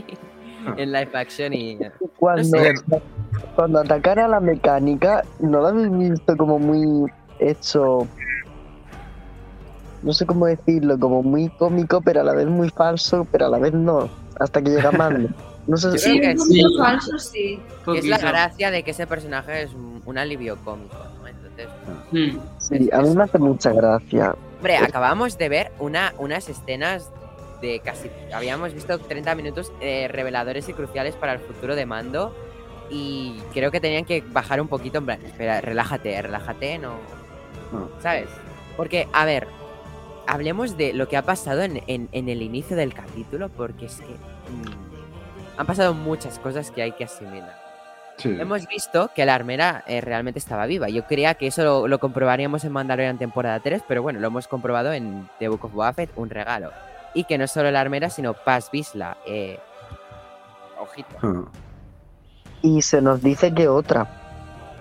En 0.78 0.92
live 0.92 1.10
action 1.14 1.54
y 1.54 1.78
Cuando, 2.18 2.44
sé. 2.44 2.74
cuando 3.56 3.80
atacara 3.80 4.26
a 4.26 4.28
la 4.28 4.40
mecánica, 4.40 5.24
no 5.40 5.60
lo 5.62 5.68
habéis 5.68 5.92
visto 5.98 6.36
como 6.38 6.60
muy 6.60 7.12
hecho. 7.40 8.08
No 10.04 10.14
sé 10.14 10.26
cómo 10.26 10.48
decirlo, 10.48 11.00
como 11.00 11.22
muy 11.22 11.50
cómico, 11.50 12.02
pero 12.02 12.22
a 12.22 12.24
la 12.24 12.34
vez 12.34 12.48
muy 12.48 12.70
falso, 12.70 13.28
pero 13.32 13.46
a 13.46 13.50
la 13.50 13.60
vez 13.60 13.74
no. 13.74 14.10
Hasta 14.40 14.62
que 14.62 14.72
llega 14.72 14.92
Mando. 14.92 15.30
No 15.68 15.78
sé 15.78 15.92
si. 15.92 16.00
Sí, 16.00 16.20
que 16.20 16.32
un 16.32 16.40
sí. 16.40 16.64
falso, 16.80 17.20
sí. 17.20 17.60
que 17.86 18.00
es 18.00 18.06
la 18.08 18.18
gracia 18.18 18.72
de 18.72 18.82
que 18.82 18.92
ese 18.92 19.06
personaje 19.06 19.62
es 19.64 19.74
un, 19.74 20.02
un 20.06 20.18
alivio 20.18 20.58
cómico, 20.64 20.98
¿no? 21.20 21.28
Entonces, 21.28 21.68
Mm. 22.12 22.38
Sí, 22.58 22.90
a 22.92 23.02
mí 23.02 23.16
me 23.16 23.24
hace 23.24 23.38
mucha 23.38 23.72
gracia. 23.72 24.36
hombre, 24.58 24.78
acabamos 24.78 25.38
de 25.38 25.48
ver 25.50 25.72
una, 25.80 26.14
unas 26.18 26.50
escenas 26.50 27.10
de 27.62 27.80
casi, 27.80 28.10
habíamos 28.34 28.74
visto 28.74 28.98
30 29.00 29.36
minutos 29.36 29.72
eh, 29.82 30.08
reveladores 30.10 30.68
y 30.70 30.74
cruciales 30.74 31.16
para 31.16 31.34
el 31.34 31.40
futuro 31.40 31.76
de 31.76 31.86
Mando 31.86 32.36
y 32.90 33.40
creo 33.54 33.72
que 33.72 33.80
tenían 33.80 34.04
que 34.06 34.22
bajar 34.28 34.60
un 34.60 34.68
poquito, 34.68 34.98
en 34.98 35.06
plan, 35.06 35.26
espera, 35.26 35.62
relájate, 35.62 36.22
relájate, 36.22 36.78
no, 36.78 36.96
No. 37.72 37.90
¿sabes? 38.02 38.28
Porque, 38.76 39.08
a 39.14 39.24
ver, 39.26 39.48
hablemos 40.28 40.76
de 40.78 40.94
lo 40.94 41.08
que 41.08 41.18
ha 41.18 41.22
pasado 41.22 41.62
en, 41.62 41.82
en- 41.88 42.10
en 42.12 42.30
el 42.30 42.42
inicio 42.42 42.76
del 42.76 42.94
capítulo, 42.94 43.50
porque 43.50 43.86
es 43.86 43.98
que 44.02 44.06
mm, 44.14 45.60
han 45.60 45.66
pasado 45.68 45.94
muchas 45.94 46.40
cosas 46.40 46.72
que 46.72 46.82
hay 46.82 46.92
que 46.94 47.04
asimilar. 47.06 47.60
Sí. 48.18 48.38
hemos 48.40 48.68
visto 48.68 49.10
que 49.16 49.26
la 49.26 49.34
armera 49.34 49.84
eh, 49.88 50.00
realmente 50.00 50.38
estaba 50.38 50.68
viva. 50.68 50.90
Yo 50.90 51.06
creía 51.08 51.34
que 51.34 51.48
eso 51.48 51.64
lo, 51.64 51.88
lo 51.88 51.98
comprobaríamos 52.00 52.64
en 52.66 52.72
Mandalorian 52.72 53.18
temporada 53.18 53.60
3, 53.62 53.82
pero 53.88 54.04
bueno, 54.04 54.20
lo 54.20 54.28
hemos 54.28 54.48
comprobado 54.48 54.94
en 54.94 55.28
The 55.40 55.48
Book 55.48 55.66
of 55.66 55.72
Boba 55.72 55.92
Fett, 55.94 56.12
un 56.16 56.30
regalo. 56.30 56.72
Y 57.14 57.24
que 57.26 57.38
no 57.38 57.48
solo 57.48 57.70
la 57.72 57.82
armera, 57.82 58.10
sino 58.10 58.34
Paz 58.34 58.70
Vizsla. 58.72 59.18
eh, 59.26 59.60
ojito. 60.80 61.16
Ah. 61.22 61.44
Y 62.62 62.82
se 62.82 63.02
nos 63.02 63.22
dice 63.22 63.54
que 63.54 63.68
otra. 63.68 64.08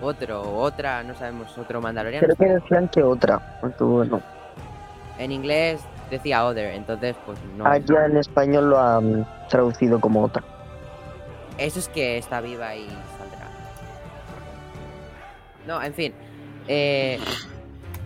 Otro, 0.01 0.41
otra, 0.57 1.03
no 1.03 1.13
sabemos, 1.15 1.55
otro 1.57 1.79
Mandaloriano. 1.81 2.25
Creo 2.25 2.35
que 2.35 2.53
decían 2.55 2.87
que 2.87 3.03
otra. 3.03 3.59
En 5.19 5.31
inglés 5.31 5.81
decía 6.09 6.45
other, 6.45 6.73
entonces 6.73 7.15
pues 7.25 7.37
no. 7.55 7.65
allá 7.65 8.05
en 8.05 8.17
español 8.17 8.69
lo 8.71 8.79
han 8.79 9.27
traducido 9.49 9.99
como 9.99 10.23
otra. 10.23 10.43
Eso 11.57 11.77
es 11.79 11.87
que 11.89 12.17
está 12.17 12.41
viva 12.41 12.75
y 12.75 12.87
saldrá. 13.17 13.47
No, 15.67 15.81
en 15.83 15.93
fin. 15.93 16.13
eh, 16.67 17.19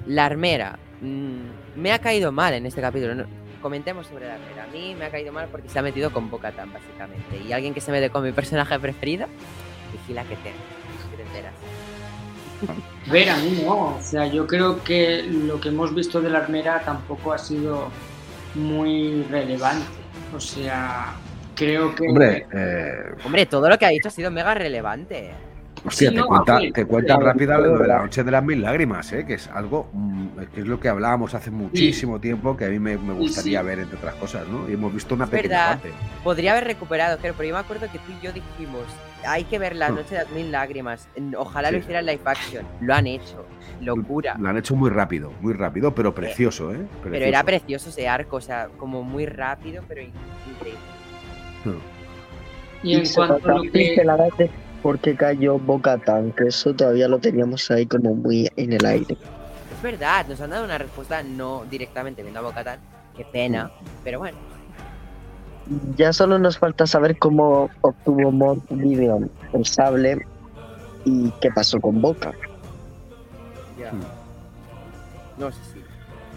la 0.08 0.26
armera. 0.26 0.78
mm, 1.02 1.78
me 1.78 1.92
ha 1.94 2.00
caído 2.00 2.32
mal 2.32 2.54
en 2.54 2.66
este 2.66 2.82
capítulo. 2.82 3.16
no- 3.16 3.45
comentemos 3.66 4.06
sobre 4.06 4.28
la 4.28 4.36
armera. 4.36 4.66
A 4.66 4.68
mí 4.68 4.94
me 4.94 5.06
ha 5.06 5.10
caído 5.10 5.34
mal 5.34 5.48
porque 5.50 5.68
se 5.70 5.80
ha 5.80 5.82
metido 5.82 6.14
con 6.14 6.30
Bocatan, 6.30 6.72
básicamente. 6.72 7.42
Y 7.44 7.52
alguien 7.52 7.74
que 7.74 7.82
se 7.82 7.92
mete 7.92 8.12
con 8.12 8.24
mi 8.24 8.32
personaje 8.32 8.80
preferido, 8.80 9.26
vigila 9.92 10.22
que 10.22 10.36
te, 10.36 10.52
que 11.10 11.18
te 11.18 11.24
enteras. 11.24 11.54
Ver, 13.12 13.28
a 13.28 13.38
mí 13.38 13.64
no. 13.66 13.96
O 13.96 14.00
sea, 14.04 14.28
yo 14.28 14.46
creo 14.46 14.84
que 14.84 15.24
lo 15.24 15.60
que 15.60 15.70
hemos 15.70 15.96
visto 15.96 16.22
de 16.22 16.30
la 16.30 16.42
armera 16.42 16.84
tampoco 16.86 17.34
ha 17.34 17.40
sido 17.40 17.88
muy 18.54 19.24
relevante. 19.32 19.88
O 20.36 20.40
sea, 20.40 21.16
creo 21.56 21.96
que. 21.96 22.08
Hombre, 22.08 22.46
eh, 22.54 23.16
Hombre, 23.26 23.48
todo 23.48 23.68
lo 23.68 23.80
que 23.80 23.88
ha 23.88 23.90
dicho 23.90 24.10
ha 24.10 24.12
sido 24.12 24.30
mega 24.30 24.54
relevante. 24.54 25.32
Hostia, 25.86 26.10
Sí, 26.10 26.16
te, 26.16 26.20
no, 26.22 26.28
cuenta, 26.28 26.60
sí, 26.60 26.72
te 26.72 26.86
cuenta 26.86 27.16
sí, 27.16 27.22
rápida 27.24 27.58
lo 27.60 27.78
de 27.78 27.88
la 27.88 28.00
noche 28.00 28.24
de 28.24 28.32
las 28.32 28.44
mil 28.44 28.62
lágrimas, 28.62 29.12
¿eh? 29.14 29.26
que 29.26 29.36
es 29.36 29.48
algo 29.48 29.90
mm, 29.94 30.28
que 30.54 30.62
es 30.62 30.68
lo 30.68 30.80
que 30.80 30.90
hablábamos 30.90 31.34
hace 31.34 31.52
muchísimo 31.52 32.20
tiempo 32.20 32.56
que 32.58 32.66
a 32.66 32.70
mí 32.70 32.80
me, 32.80 32.96
gustaría 32.96 33.62
sí. 33.62 33.66
ver, 33.66 33.80
entre 33.80 33.98
otras 33.98 34.16
cosas, 34.16 34.48
¿no? 34.48 34.70
Y 34.70 34.74
hemos 34.74 34.94
visto 34.94 35.16
una 35.16 35.26
Es 35.26 35.30
pequeña 35.30 35.50
verdad. 35.50 35.70
parte. 35.82 35.92
Podría 36.24 36.52
haber 36.52 36.66
recuperado, 36.66 37.18
pero 37.22 37.42
yo 37.44 37.54
me 37.54 37.60
acuerdo 37.60 37.88
que 37.92 38.00
tú 38.00 38.12
y 38.20 38.26
yo 38.26 38.32
dijimos, 38.34 38.84
hay 39.28 39.44
que 39.46 39.60
ver 39.60 39.76
la 39.76 39.90
Hmm. 39.92 39.96
noche 39.96 40.16
de 40.16 40.24
las 40.24 40.32
mil 40.32 40.52
lágrimas. 40.52 41.08
Ojalá 41.38 41.70
Sí. 41.70 41.74
lo 41.76 41.80
hicieran 41.80 42.06
live 42.06 42.22
action. 42.26 42.66
Lo 42.82 42.94
han 42.94 43.08
hecho. 43.08 43.46
Locura. 43.82 44.36
Lo 44.40 44.50
han 44.50 44.58
hecho 44.58 44.76
muy 44.76 44.90
rápido, 44.90 45.32
muy 45.42 45.54
rápido, 45.54 45.94
pero 45.94 46.14
precioso, 46.16 46.74
¿eh? 46.74 46.80
Pero 47.04 47.16
era 47.26 47.44
precioso 47.44 47.90
ese 47.90 48.08
arco, 48.08 48.38
o 48.38 48.42
sea, 48.42 48.70
como 48.78 49.04
muy 49.04 49.26
rápido, 49.26 49.84
pero 49.88 50.02
in- 50.02 50.12
increíble. 50.50 50.80
Y 52.84 52.96
en 52.96 53.04
cuanto 53.14 53.50
a 53.52 53.56
lo 53.56 53.62
que. 53.64 53.96
Pinceladas 54.86 54.86
de 54.86 54.92
por 54.92 55.00
qué 55.00 55.16
cayó 55.16 55.60
Bocatan, 55.60 56.32
que 56.32 56.48
eso 56.48 56.74
todavía 56.74 57.08
lo 57.08 57.20
teníamos 57.20 57.70
ahí 57.72 57.86
como 57.86 58.14
muy 58.16 58.50
en 58.56 58.74
el 58.74 58.86
aire. 58.86 59.18
Es 59.76 59.82
verdad, 59.82 60.28
nos 60.28 60.40
han 60.42 60.52
dado 60.52 60.66
una 60.66 60.78
respuesta 60.78 61.24
no 61.24 61.66
directamente 61.70 62.22
viendo 62.22 62.40
a 62.40 62.44
Bocatan. 62.44 62.80
Qué 63.16 63.26
pena, 63.26 63.72
pero 64.04 64.20
bueno. 64.20 64.38
Ya 65.96 66.14
solo 66.14 66.38
nos 66.38 66.60
falta 66.60 66.86
saber 66.86 67.18
cómo 67.18 67.70
obtuvo 67.82 68.32
Mod 68.32 68.60
Gideon 68.70 69.32
el 69.54 69.66
sable 69.66 70.26
y 71.06 71.32
qué 71.42 71.50
pasó 71.52 71.80
con 71.80 72.02
Boca. 72.02 72.32
Ya. 73.80 73.92
No 75.38 75.52
sé 75.52 75.60
si. 75.74 75.84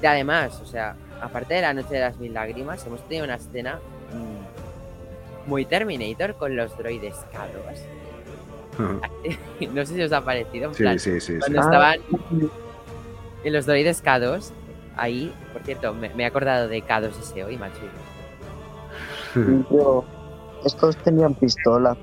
Y 0.03 0.07
además, 0.07 0.61
o 0.63 0.67
sea, 0.67 0.97
aparte 1.21 1.55
de 1.55 1.63
la 1.63 1.75
noche 1.75 1.95
de 1.95 2.01
las 2.01 2.17
mil 2.19 2.33
lágrimas, 2.33 2.87
hemos 2.87 3.07
tenido 3.07 3.25
una 3.25 3.35
escena 3.35 3.81
mm, 4.15 5.51
muy 5.51 5.65
Terminator 5.65 6.37
con 6.37 6.57
los 6.57 6.77
droides 6.79 7.17
K2. 7.33 7.98
no 9.73 9.87
sé 9.87 9.95
si 9.95 10.03
os 10.03 10.13
ha 10.13 10.21
parecido. 10.25 10.69
En 10.69 10.75
Sí, 10.75 10.83
plan, 10.83 10.99
sí, 10.99 11.21
sí. 11.21 11.33
sí. 11.35 11.39
cuando 11.39 11.61
Ah. 11.61 11.65
estaban 11.65 12.51
en 13.45 13.53
los 13.53 13.67
droides 13.67 14.03
K2, 14.05 14.51
ahí, 14.97 15.33
por 15.53 15.63
cierto, 15.63 15.95
me, 15.95 16.09
me 16.15 16.23
he 16.23 16.27
acordado 16.27 16.69
de 16.69 16.83
K2SO 16.83 17.53
y 17.53 17.57
macho. 17.57 17.79
Yo, 19.71 20.05
estos 20.65 20.97
tenían 20.99 21.35
pistola. 21.35 21.97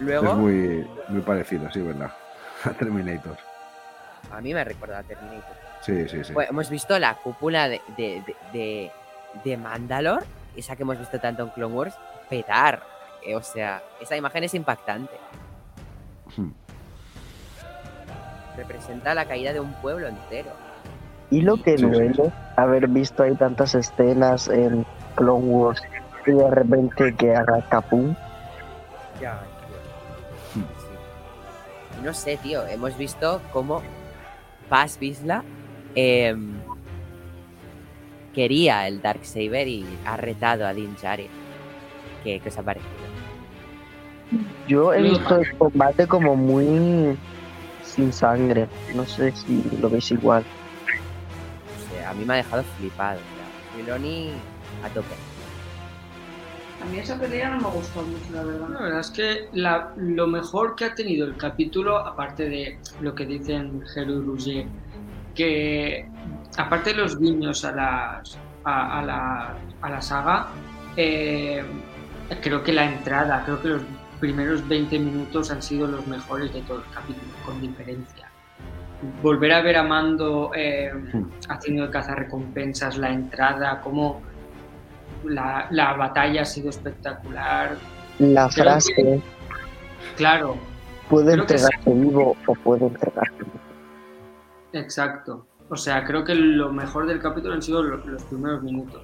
Luego, 0.00 0.26
Es 0.28 0.34
muy, 0.34 0.86
muy 1.08 1.20
parecido, 1.22 1.70
sí, 1.72 1.80
¿verdad? 1.80 2.10
A 2.64 2.70
Terminator. 2.70 3.36
a 4.32 4.40
mí 4.40 4.52
me 4.54 4.64
recuerda 4.64 4.98
a 4.98 5.02
Terminator. 5.02 5.56
Sí, 5.80 6.08
sí, 6.08 6.22
sí. 6.24 6.32
Hemos 6.48 6.70
visto 6.70 6.96
la 6.98 7.14
cúpula 7.16 7.68
de, 7.68 7.80
de, 7.96 8.22
de, 8.26 8.34
de, 8.52 8.90
de 9.44 9.56
Mandalor, 9.56 10.22
esa 10.56 10.76
que 10.76 10.82
hemos 10.84 10.98
visto 10.98 11.18
tanto 11.18 11.42
en 11.42 11.48
Clone 11.50 11.74
Wars, 11.74 11.94
petar. 12.30 12.82
Eh, 13.24 13.36
o 13.36 13.42
sea, 13.42 13.82
esa 14.00 14.16
imagen 14.16 14.44
es 14.44 14.54
impactante. 14.54 15.14
Hmm. 16.36 16.50
Representa 18.56 19.14
la 19.14 19.24
caída 19.26 19.52
de 19.52 19.60
un 19.60 19.72
pueblo 19.74 20.08
entero. 20.08 20.50
Y 21.30 21.40
lo 21.40 21.56
que 21.56 21.78
Sí, 21.78 21.84
sí, 21.84 21.90
duele 21.90 22.32
haber 22.56 22.88
visto 22.88 23.22
ahí 23.22 23.34
tantas 23.34 23.74
escenas 23.74 24.48
en 24.48 24.84
Clone 25.14 25.46
Wars 25.46 25.82
y 26.26 26.32
de 26.32 26.50
repente 26.50 27.14
que 27.16 27.34
haga 27.34 27.66
capum. 27.68 28.14
Ya, 29.20 29.40
tío. 29.40 29.76
Sí. 30.52 30.60
Y 31.98 32.04
No 32.04 32.12
sé, 32.12 32.36
tío, 32.36 32.66
hemos 32.66 32.96
visto 32.98 33.40
cómo 33.52 33.82
Paz 34.68 34.98
Vizsla 34.98 35.42
em, 35.94 36.54
quería 38.34 38.86
el 38.86 39.00
Darksaber 39.00 39.68
y 39.68 39.86
ha 40.04 40.16
retado 40.16 40.66
a 40.66 40.74
Din 40.74 40.94
Djarin. 40.96 41.30
¿Qué, 42.24 42.40
qué 42.40 42.48
os 42.48 42.58
ha 42.58 42.62
parecido? 42.62 43.01
Yo 44.66 44.92
he 44.94 45.02
visto 45.02 45.36
el 45.40 45.56
combate 45.58 46.06
como 46.06 46.36
muy 46.36 47.16
sin 47.82 48.12
sangre. 48.12 48.68
No 48.94 49.04
sé 49.04 49.32
si 49.32 49.62
lo 49.80 49.90
veis 49.90 50.10
igual. 50.10 50.44
O 50.44 51.94
sea, 51.94 52.10
a 52.10 52.14
mí 52.14 52.24
me 52.24 52.34
ha 52.34 52.36
dejado 52.38 52.62
flipado. 52.78 53.18
O 53.18 53.36
sea, 53.36 53.46
Filoni 53.74 54.32
a 54.84 54.88
tope. 54.88 55.14
A 56.80 56.84
mí 56.86 56.98
esa 56.98 57.18
pelea 57.18 57.50
no 57.50 57.60
me 57.68 57.74
gustó 57.76 58.02
mucho, 58.02 58.32
la 58.32 58.42
verdad. 58.42 58.68
La 58.70 58.80
verdad 58.82 59.00
es 59.00 59.10
que 59.10 59.48
la- 59.52 59.92
lo 59.96 60.26
mejor 60.26 60.74
que 60.74 60.84
ha 60.86 60.94
tenido 60.94 61.26
el 61.26 61.36
capítulo, 61.36 61.96
aparte 61.98 62.48
de 62.48 62.78
lo 63.00 63.14
que 63.14 63.24
dicen 63.26 63.80
Hero 63.94 64.14
y 64.14 64.20
Rouget, 64.22 64.66
que 65.34 66.06
aparte 66.56 66.90
de 66.90 66.96
los 66.96 67.18
guiños 67.18 67.64
a, 67.64 67.72
las, 67.72 68.36
a, 68.64 68.98
a 68.98 69.02
la, 69.04 69.56
a 69.80 69.90
la 69.90 70.02
saga, 70.02 70.48
eh, 70.96 71.62
creo 72.42 72.62
que 72.64 72.72
la 72.72 72.84
entrada, 72.84 73.42
creo 73.44 73.62
que 73.62 73.68
los 73.68 73.82
primeros 74.26 74.66
20 74.68 74.98
minutos 75.00 75.50
han 75.50 75.60
sido 75.60 75.88
los 75.88 76.06
mejores 76.06 76.54
de 76.54 76.60
todo 76.62 76.78
el 76.78 76.84
capítulo, 76.94 77.26
con 77.44 77.60
diferencia. 77.60 78.28
Volver 79.20 79.52
a 79.52 79.62
ver 79.62 79.76
a 79.76 79.82
Mando 79.82 80.52
eh, 80.54 80.92
haciendo 81.48 81.82
el 81.86 81.90
cazarrecompensas, 81.90 82.98
la 82.98 83.10
entrada, 83.10 83.80
cómo 83.80 84.22
la, 85.24 85.66
la 85.72 85.94
batalla 85.94 86.42
ha 86.42 86.44
sido 86.44 86.70
espectacular, 86.70 87.76
La 88.20 88.48
Creo 88.48 88.64
frase 88.64 89.20
Claro, 90.16 90.56
puede 91.10 91.32
creo 91.32 91.46
que 91.46 91.54
entregarse 91.54 91.90
vivo 91.90 92.36
o 92.46 92.54
puede 92.54 92.86
entregarse. 92.86 93.34
exacto. 94.72 95.46
O 95.68 95.76
sea, 95.76 96.04
creo 96.04 96.22
que 96.24 96.34
lo 96.36 96.72
mejor 96.72 97.06
del 97.06 97.18
capítulo 97.20 97.54
han 97.54 97.62
sido 97.62 97.82
lo- 97.82 97.96
los 98.06 98.22
primeros 98.24 98.62
minutos. 98.62 99.02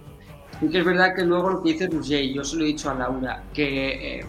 Y 0.60 0.68
que 0.68 0.78
es 0.78 0.84
verdad 0.84 1.14
que 1.16 1.24
luego 1.24 1.50
lo 1.50 1.62
que 1.62 1.72
dice 1.72 1.88
Roger, 1.88 2.24
yo 2.32 2.44
se 2.44 2.56
lo 2.56 2.62
he 2.62 2.66
dicho 2.68 2.88
a 2.90 2.94
Laura, 2.94 3.42
que 3.52 4.20
eh, 4.20 4.26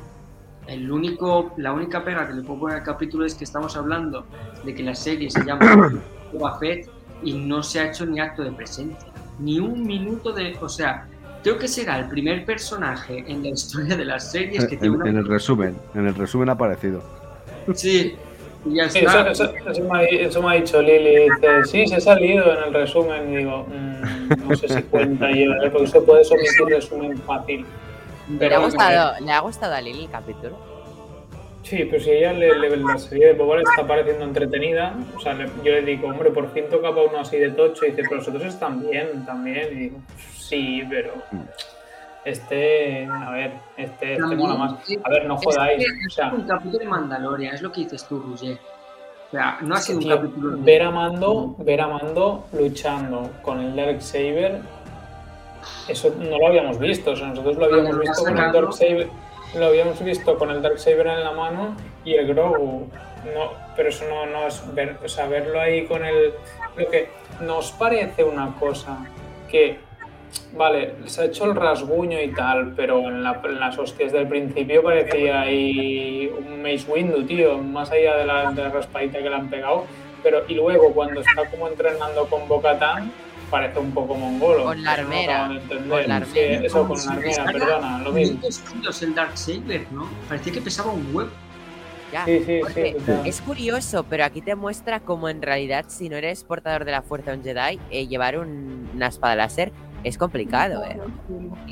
el 0.70 0.92
único, 0.92 1.52
la 1.58 1.74
única 1.74 2.04
pega 2.04 2.28
que 2.28 2.34
le 2.34 2.42
puedo 2.44 2.60
poner 2.62 2.78
al 2.78 2.84
capítulo 2.84 3.26
es 3.26 3.34
que 3.36 3.44
estamos 3.44 3.76
hablando 3.76 4.26
de 4.64 4.74
que 4.76 4.84
la 4.84 4.96
serie 4.96 5.30
se 5.30 5.44
llama 5.44 5.92
Boba 6.34 6.58
Fett 6.60 6.88
y 7.24 7.34
no 7.34 7.64
se 7.64 7.80
ha 7.80 7.88
hecho 7.88 8.06
ni 8.06 8.20
acto 8.20 8.44
de 8.44 8.52
presencia. 8.52 9.10
Ni 9.40 9.60
un 9.60 9.84
minuto 9.86 10.32
de... 10.32 10.56
O 10.62 10.70
sea, 10.70 11.08
creo 11.44 11.58
que 11.58 11.68
será 11.68 11.98
el 12.00 12.08
primer 12.10 12.46
personaje 12.46 13.24
en 13.28 13.42
la 13.44 13.50
historia 13.50 13.96
de 13.98 14.06
las 14.06 14.32
series 14.32 14.66
que 14.66 14.78
tiene 14.78 14.96
En, 14.96 15.02
una... 15.02 15.10
en 15.10 15.18
el 15.18 15.28
resumen, 15.28 15.76
en 15.96 16.08
el 16.08 16.16
resumen 16.16 16.50
ha 16.50 16.54
aparecido. 16.54 17.02
Sí, 17.74 18.16
y 18.66 18.76
ya 18.76 18.90
Sí, 18.90 19.00
está. 19.00 19.32
eso, 19.32 19.46
eso- 19.46 19.70
eso 19.72 19.84
me 19.92 20.00
ha, 20.00 20.04
eso 20.04 20.42
me 20.42 20.50
ha 20.52 20.54
dicho 20.62 20.82
Lili. 20.82 21.24
Dice, 21.30 21.64
sí, 21.66 21.88
se 21.88 21.96
ha 21.96 22.00
salido 22.02 22.44
en 22.58 22.64
el 22.68 22.74
resumen. 22.74 23.34
Y 23.34 23.38
digo, 23.38 23.66
mm, 23.68 24.48
no 24.50 24.56
sé 24.56 24.68
si 24.70 24.82
cuenta 24.84 25.30
yo, 25.32 25.52
¿eh? 25.64 25.70
porque 25.72 25.86
eso 25.86 26.04
puede 26.06 26.22
omitir 26.28 26.66
resumen 26.76 27.18
fácil. 27.20 27.66
¿Le 28.30 28.54
ha, 28.54 28.60
gustado, 28.60 29.14
¿Le 29.26 29.32
ha 29.32 29.40
gustado 29.40 29.74
a 29.74 29.82
Lili 29.82 30.06
el 30.06 30.10
capítulo? 30.12 30.58
Sí, 31.64 31.86
pero 31.90 32.02
si 32.04 32.12
ella 32.12 32.34
le, 32.34 32.58
le- 32.58 32.78
la 32.78 32.98
serie 32.98 33.28
de 33.28 33.34
Boba 33.34 33.58
le 33.58 33.64
está 33.64 33.86
pareciendo 33.86 34.24
entretenida, 34.26 34.94
o 35.16 35.20
sea, 35.20 35.34
le- 35.34 35.48
yo 35.64 35.72
le 35.74 35.82
digo, 35.82 36.08
hombre, 36.08 36.32
por 36.32 36.52
fin 36.52 36.66
toca 36.70 36.90
para 36.90 37.04
uno 37.08 37.20
así 37.20 37.38
de 37.38 37.50
tocho, 37.52 37.86
y 37.86 37.90
dice, 37.92 38.04
pero 38.04 38.16
los 38.18 38.28
otros 38.28 38.44
están 38.46 38.88
bien 38.90 39.26
también, 39.26 39.68
y 39.72 39.76
digo, 39.76 39.98
sí, 40.36 40.84
pero 40.90 41.14
este, 42.26 43.06
a 43.06 43.32
ver, 43.32 43.54
este, 43.78 44.14
este 44.14 44.36
mola 44.36 44.56
más. 44.56 44.74
A 45.04 45.10
ver, 45.10 45.26
no 45.26 45.38
jodáis, 45.38 45.84
o 45.84 46.08
es 46.08 46.14
sea, 46.14 46.34
un 46.34 46.44
capítulo 46.48 46.80
de 46.80 46.86
Mandalorian, 46.86 47.56
es 47.56 47.62
lo 47.62 47.72
que 47.72 47.82
dices 47.82 48.06
tú, 48.08 48.20
Roger. 48.20 48.58
O 49.28 49.32
sea, 49.32 49.58
no 49.62 49.76
ha 49.76 49.78
sido 49.78 50.00
un 50.00 50.08
capítulo. 50.10 50.58
de- 50.58 50.64
ver 50.64 50.82
a 50.82 50.92
Mando, 50.92 51.56
ver 51.60 51.82
a 51.82 51.88
Mando 51.88 52.46
luchando 52.54 53.30
con 53.44 53.60
el 53.60 53.76
Darksaber, 53.76 54.60
eso 55.88 56.14
no 56.18 56.38
lo 56.38 56.48
habíamos 56.48 56.80
visto, 56.80 57.12
o 57.12 57.16
sea, 57.16 57.28
nosotros 57.28 57.58
lo 57.58 57.66
habíamos 57.66 57.86
Cuando 57.96 58.02
visto 58.02 58.24
con 58.24 58.32
el 58.32 58.38
sacaron, 58.38 58.62
Darksaber. 58.66 59.08
lo 59.56 59.66
habíamos 59.66 60.04
visto 60.04 60.38
con 60.38 60.52
el 60.52 60.62
Darksaber 60.62 61.08
en 61.08 61.24
la 61.24 61.32
mano 61.32 61.76
y 62.06 62.14
el 62.16 62.28
Grogu. 62.28 62.88
No, 63.36 63.52
pero 63.76 63.90
eso 63.90 64.06
no, 64.10 64.26
no 64.26 64.48
es 64.48 64.64
ver, 64.74 64.98
o 65.04 65.08
sea, 65.10 65.28
verlo 65.28 65.60
ahí 65.60 65.86
con 65.86 66.06
el. 66.06 66.34
Lo 66.78 66.90
que 66.90 67.10
nos 67.42 67.72
parece 67.74 68.24
una 68.24 68.56
cosa 68.60 68.98
que. 69.50 69.80
Vale, 70.54 70.94
se 71.06 71.22
ha 71.22 71.26
hecho 71.26 71.46
el 71.46 71.56
rasguño 71.56 72.22
y 72.22 72.32
tal, 72.34 72.74
pero 72.76 73.00
en, 73.00 73.24
la- 73.24 73.42
en 73.44 73.60
las 73.60 73.78
hostias 73.80 74.12
del 74.12 74.28
principio 74.28 74.84
parecía 74.84 75.42
ahí 75.42 76.32
un 76.38 76.62
Mace 76.62 76.86
Windu, 76.88 77.24
tío, 77.24 77.58
más 77.58 77.90
allá 77.92 78.16
de 78.18 78.26
la, 78.28 78.52
de 78.52 78.62
la 78.62 78.70
raspadita 78.70 79.18
que 79.18 79.30
le 79.30 79.36
han 79.36 79.50
pegado. 79.50 79.86
Pero, 80.22 80.44
y 80.48 80.54
luego 80.54 80.94
cuando 80.94 81.22
está 81.22 81.50
como 81.50 81.68
entrenando 81.68 82.28
con 82.28 82.48
Bocatán, 82.48 83.12
parece 83.50 83.80
un 83.80 83.92
poco 83.92 84.16
mongolo. 84.16 84.64
Con 84.66 84.84
la 84.84 84.96
no 84.96 85.02
armera, 85.02 85.48
con 85.68 85.90
la 85.90 86.26
Sí, 86.26 86.40
armera. 86.40 86.66
eso 86.66 86.88
con 86.88 86.98
la 87.06 87.12
armera, 87.12 87.46
perdona, 87.46 88.00
lo 88.00 88.12
mismo. 88.12 88.40
500 88.42 88.60
kilos 88.74 89.02
el 89.02 89.16
Darksaber, 89.16 89.86
¿no? 89.92 90.08
Parecía 90.28 90.54
que 90.54 90.62
pesaba 90.62 90.92
un 90.92 91.08
huevo. 91.14 91.30
Ya. 92.12 92.26
Sí, 92.26 92.44
sí, 92.44 92.58
Porque 92.62 92.96
sí. 93.06 93.12
es 93.26 93.42
curioso, 93.42 94.04
pero 94.10 94.26
aquí 94.26 94.42
te 94.42 94.56
muestra 94.56 95.00
cómo 95.00 95.30
en 95.30 95.42
realidad, 95.44 95.86
si 95.90 96.10
no 96.10 96.16
eres 96.18 96.44
portador 96.44 96.84
de 96.84 96.92
la 96.92 97.04
fuerza 97.04 97.32
de 97.32 97.38
un 97.38 97.44
Jedi, 97.44 97.80
eh, 97.92 98.08
llevar 98.08 98.38
un- 98.40 98.90
una 98.96 99.08
espada 99.08 99.36
láser 99.36 99.72
es 100.04 100.18
complicado, 100.18 100.84
¿eh? 100.86 100.98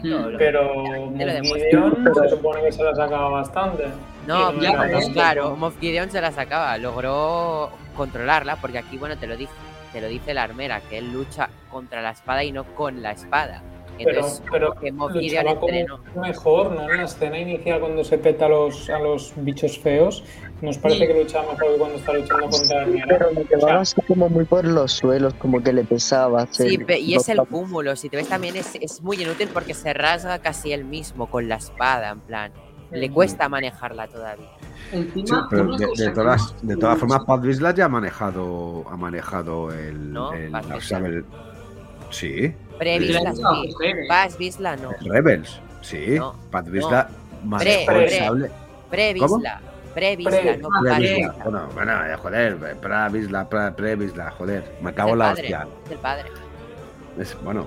Lo- 0.03 0.37
Pero. 0.37 0.83
Gideon 1.17 1.95
se 2.13 2.29
supone 2.29 2.61
que 2.61 2.71
se 2.71 2.83
la 2.83 2.93
sacaba 2.93 3.29
bastante. 3.29 3.85
No, 4.27 4.51
Sí, 4.51 4.65
es 4.65 5.09
claro, 5.09 5.55
Moff 5.55 5.79
Gideon 5.79 6.11
se 6.11 6.21
la 6.21 6.31
sacaba, 6.31 6.77
logró 6.77 7.71
controlarla, 7.95 8.57
porque 8.57 8.77
aquí, 8.77 8.97
bueno, 8.97 9.17
te 9.17 9.25
lo 9.25 9.37
dice, 9.37 9.51
te 9.97 10.01
lo 10.01 10.07
dice 10.09 10.31
la 10.35 10.43
armera, 10.43 10.79
que 10.81 10.99
él 10.99 11.11
lucha 11.11 11.49
contra 11.71 12.03
la 12.03 12.11
espada 12.11 12.43
y 12.43 12.51
no 12.51 12.63
con 12.75 13.01
la 13.01 13.13
espada. 13.13 13.63
Pero, 13.97 14.11
Entonces, 14.11 14.43
pero 14.51 14.73
que 14.75 14.91
Moff 14.91 15.11
Gideon 15.13 15.45
luchaba 15.45 15.59
entrenó. 15.59 15.97
como 16.13 16.27
mejor, 16.27 16.71
¿no? 16.71 16.91
En 16.91 16.97
la 16.97 17.03
escena 17.05 17.39
inicial 17.39 17.79
cuando 17.79 18.03
se 18.03 18.19
peta 18.19 18.45
a 18.45 18.49
los, 18.49 18.87
a 18.91 18.99
los 18.99 19.33
bichos 19.37 19.79
feos, 19.79 20.23
nos 20.61 20.77
parece 20.77 21.01
Sí. 21.01 21.07
que 21.07 21.23
luchaba 21.23 21.51
mejor 21.51 21.71
que 21.73 21.77
cuando 21.79 21.97
está 21.97 22.13
luchando 22.13 22.47
contra 22.47 22.75
la 22.75 22.81
armera. 22.83 23.05
Pero 23.09 23.31
me 23.33 23.43
llevaba 23.45 23.79
así 23.81 23.99
como 24.07 24.29
muy 24.29 24.45
por 24.45 24.65
los 24.65 24.91
suelos, 24.91 25.33
como 25.33 25.63
que 25.63 25.73
le 25.73 25.83
pesaba. 25.83 26.47
Sí, 26.51 26.77
y 26.99 27.15
es 27.15 27.27
el 27.29 27.39
cúmulo, 27.47 27.95
si 27.95 28.07
te 28.09 28.17
ves 28.17 28.27
también 28.29 28.55
es, 28.55 28.75
es 28.79 29.01
muy 29.01 29.19
inútil 29.19 29.49
porque 29.51 29.73
se 29.73 29.95
rasga 29.95 30.37
casi 30.37 30.73
él 30.73 30.85
mismo 30.85 31.25
con 31.25 31.49
la 31.49 31.55
espada, 31.55 32.11
en 32.11 32.19
plan. 32.19 32.51
Le 32.91 33.09
Mm. 33.09 33.13
cuesta 33.13 33.49
manejarla 33.49 34.07
todavía. 34.07 34.45
Encima, 34.91 35.27
Sí, 35.41 35.45
pero 35.49 35.75
de, 35.77 35.87
de 35.97 36.09
todas, 36.11 36.55
de 36.61 36.77
todas 36.77 36.97
formas, 36.99 37.23
Pat 37.25 37.41
Vizsla 37.41 37.73
ya 37.73 37.85
ha 37.85 37.89
manejado, 37.89 38.85
ha 38.89 38.95
manejado 38.95 39.71
el, 39.73 40.13
No, 40.13 40.31
el 40.33 40.51
Darksaber. 40.51 41.25
Sí, 42.09 42.53
han 42.79 43.35
sí. 43.35 43.73
Paz 44.07 44.37
Visla 44.37 44.75
no. 44.77 44.91
Rebels. 45.01 45.59
Sí, 45.81 46.15
No, 46.17 46.35
Pat 46.51 46.67
Vizsla 46.69 47.09
manejó 47.43 47.85
Pre- 47.85 47.97
el 48.03 48.05
pre- 48.07 48.19
sable. 48.19 48.51
Previsla. 48.89 49.61
Previsla, 49.93 50.31
Pre- 50.31 50.57
no 50.57 50.67
Ah, 50.67 50.79
Paz 50.83 50.83
Pre-Vizsla. 50.97 51.17
Visla. 51.17 51.43
Bueno, 51.43 51.67
bueno, 51.73 52.05
eh, 52.05 52.15
joder, 52.17 52.57
Pre-Vizsla, 52.79 53.49
Pre- 53.49 53.71
Pre-Vizsla, 53.71 54.31
joder, 54.31 54.77
me 54.81 54.93
cago 54.93 55.09
en 55.09 55.13
el 55.13 55.19
la 55.19 55.25
padre, 55.29 55.41
hostia. 55.43 55.67
es 55.85 55.91
el 55.91 55.97
padre. 55.97 56.23
Es, 57.19 57.37
bueno, 57.43 57.65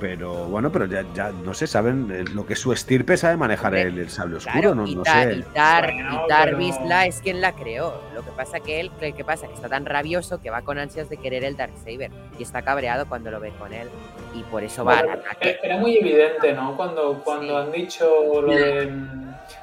pero 0.00 0.32
bueno, 0.46 0.70
pero 0.72 0.86
ya, 0.86 1.04
ya 1.14 1.30
no 1.30 1.52
sé, 1.54 1.66
saben 1.66 2.08
eh, 2.12 2.24
lo 2.34 2.46
que 2.46 2.52
es 2.54 2.58
su 2.60 2.72
estirpe, 2.72 3.16
sabe 3.16 3.36
manejar 3.36 3.74
el, 3.74 3.98
el 3.98 4.08
sable 4.10 4.36
oscuro, 4.36 4.52
Claro, 4.60 4.74
no, 4.74 4.86
y, 4.86 4.94
no 4.94 5.02
Tar, 5.02 5.28
sé. 5.28 5.38
y 5.38 5.42
Tar, 5.54 5.92
Bueno, 5.92 6.22
y 6.24 6.28
Tar 6.28 6.44
pero- 6.56 7.02
es 7.04 7.20
quien 7.20 7.40
la 7.40 7.52
creó. 7.52 8.00
Lo 8.14 8.22
que 8.22 8.30
pasa 8.32 8.60
que 8.60 8.80
él, 8.80 8.90
¿qué 9.00 9.24
pasa? 9.24 9.46
Que 9.48 9.54
está 9.54 9.68
tan 9.68 9.86
rabioso 9.86 10.40
que 10.40 10.50
va 10.50 10.62
con 10.62 10.78
ansias 10.78 11.08
de 11.08 11.16
querer 11.16 11.44
el 11.44 11.56
Darksaber. 11.56 12.10
Y 12.38 12.42
está 12.42 12.62
cabreado 12.62 13.08
cuando 13.08 13.30
lo 13.30 13.40
ve 13.40 13.52
con 13.58 13.72
él. 13.72 13.88
Y 14.34 14.42
por 14.44 14.62
eso 14.64 14.84
va 14.84 14.98
al 14.98 15.06
Bueno, 15.06 15.22
ataque. 15.26 15.58
era 15.62 15.76
muy 15.78 15.96
evidente, 15.98 16.52
¿no? 16.52 16.76
Cuando, 16.76 17.20
cuando 17.24 17.46
Sí. 17.46 17.66
han 17.66 17.72
dicho 17.72 18.40
lo 18.42 18.52
de, 18.54 18.86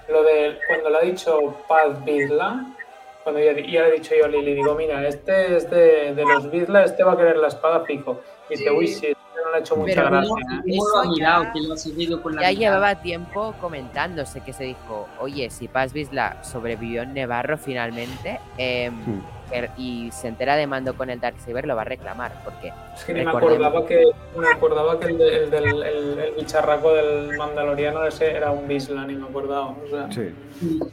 lo 0.09 0.23
de. 0.23 0.57
Cuando 0.67 0.89
le 0.89 0.97
ha 0.97 1.01
dicho 1.01 1.55
Paz 1.67 2.03
Vizla, 2.03 2.65
cuando 3.23 3.41
ya, 3.41 3.53
ya 3.53 3.83
le 3.83 3.87
he 3.89 3.91
dicho 3.93 4.13
yo 4.15 4.25
a 4.25 4.27
Lili, 4.27 4.53
digo, 4.53 4.75
mira, 4.75 5.07
este 5.07 5.55
es 5.57 5.69
de, 5.69 6.13
de 6.13 6.23
los 6.23 6.51
Vizla, 6.51 6.83
este 6.83 7.03
va 7.03 7.13
a 7.13 7.17
querer 7.17 7.37
la 7.37 7.47
espada 7.47 7.81
fijo. 7.85 8.21
Y 8.49 8.57
dice, 8.57 8.69
uy, 8.71 8.87
sí, 8.87 9.14
le 9.55 9.59
ha 9.59 9.61
hecho 9.61 9.75
mucha 9.75 9.93
Pero 9.95 10.09
gracia. 10.09 10.29
¿Cómo, 10.29 10.39
¿eh? 10.39 10.61
Eso 10.67 11.15
ya- 11.19 11.51
Que 11.53 11.59
lo 11.61 11.73
ha 11.73 11.77
seguido 11.77 12.21
con 12.21 12.35
la 12.35 12.41
Ya 12.41 12.49
mirada. 12.49 12.59
llevaba 12.77 13.01
tiempo 13.01 13.53
comentándose 13.61 14.41
que 14.41 14.53
se 14.53 14.63
dijo, 14.65 15.07
oye, 15.19 15.49
si 15.49 15.67
Paz 15.67 15.93
Vizsla 15.93 16.43
sobrevivió 16.43 17.01
en 17.03 17.13
Nevarro 17.13 17.57
finalmente 17.57 18.39
em, 18.57 18.93
y 19.77 20.09
se 20.11 20.27
entera 20.27 20.55
de 20.55 20.65
mando 20.67 20.95
con 20.95 21.09
el 21.09 21.19
Darksaber, 21.19 21.65
lo 21.67 21.75
va 21.75 21.83
a 21.83 21.85
reclamar. 21.85 22.31
Porque 22.43 22.73
Es 22.95 23.03
que 23.05 23.13
ni 23.13 23.23
me 23.23 23.29
acordaba 23.29 23.85
que, 23.85 24.03
me 24.37 24.47
acordaba 24.49 24.99
que 24.99 25.07
el, 25.07 25.17
de- 25.17 25.37
el 25.43 25.51
del 25.51 25.65
el, 25.65 26.19
el 26.19 26.33
bicharraco 26.35 26.93
del 26.93 27.37
Mandaloriano 27.37 28.03
ese 28.05 28.31
era 28.31 28.51
un 28.51 28.67
Vizla, 28.67 29.05
ni 29.05 29.15
me 29.15 29.27
acordaba. 29.27 29.67
O 29.69 29.87
sea, 29.89 30.11
Sí. 30.11 30.33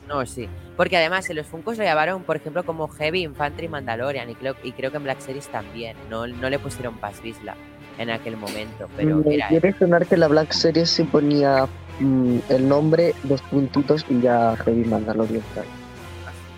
No, 0.08 0.26
sí. 0.26 0.48
Porque 0.76 0.96
además 0.96 1.28
en 1.30 1.36
los 1.36 1.46
Funkos 1.46 1.78
lo 1.78 1.84
llamaron, 1.84 2.22
por 2.24 2.36
ejemplo, 2.36 2.62
como 2.64 2.88
Heavy 2.88 3.22
Infantry 3.22 3.68
Mandalorian 3.68 4.28
y 4.30 4.34
creo, 4.34 4.54
y 4.62 4.72
creo 4.72 4.90
que 4.90 4.96
en 4.96 5.04
Black 5.04 5.20
Series 5.20 5.48
también. 5.48 5.96
No, 6.10 6.26
no 6.26 6.50
le 6.50 6.58
pusieron 6.58 6.96
Paz 6.98 7.22
Vizsla 7.22 7.54
en 7.98 8.10
aquel 8.10 8.36
momento, 8.36 8.88
pero 8.96 9.16
Me 9.18 9.34
era 9.34 9.48
quiere 9.48 9.74
sonar 9.78 10.06
que 10.06 10.16
la 10.16 10.28
Black 10.28 10.52
Series 10.52 10.88
se 10.90 11.04
ponía 11.04 11.66
mm, 12.00 12.38
el 12.48 12.68
nombre, 12.68 13.14
dos 13.24 13.42
puntitos 13.42 14.04
y 14.08 14.20
ya 14.20 14.56
Heavy 14.64 14.84
tal. 14.84 15.64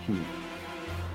Hmm. 0.07 0.21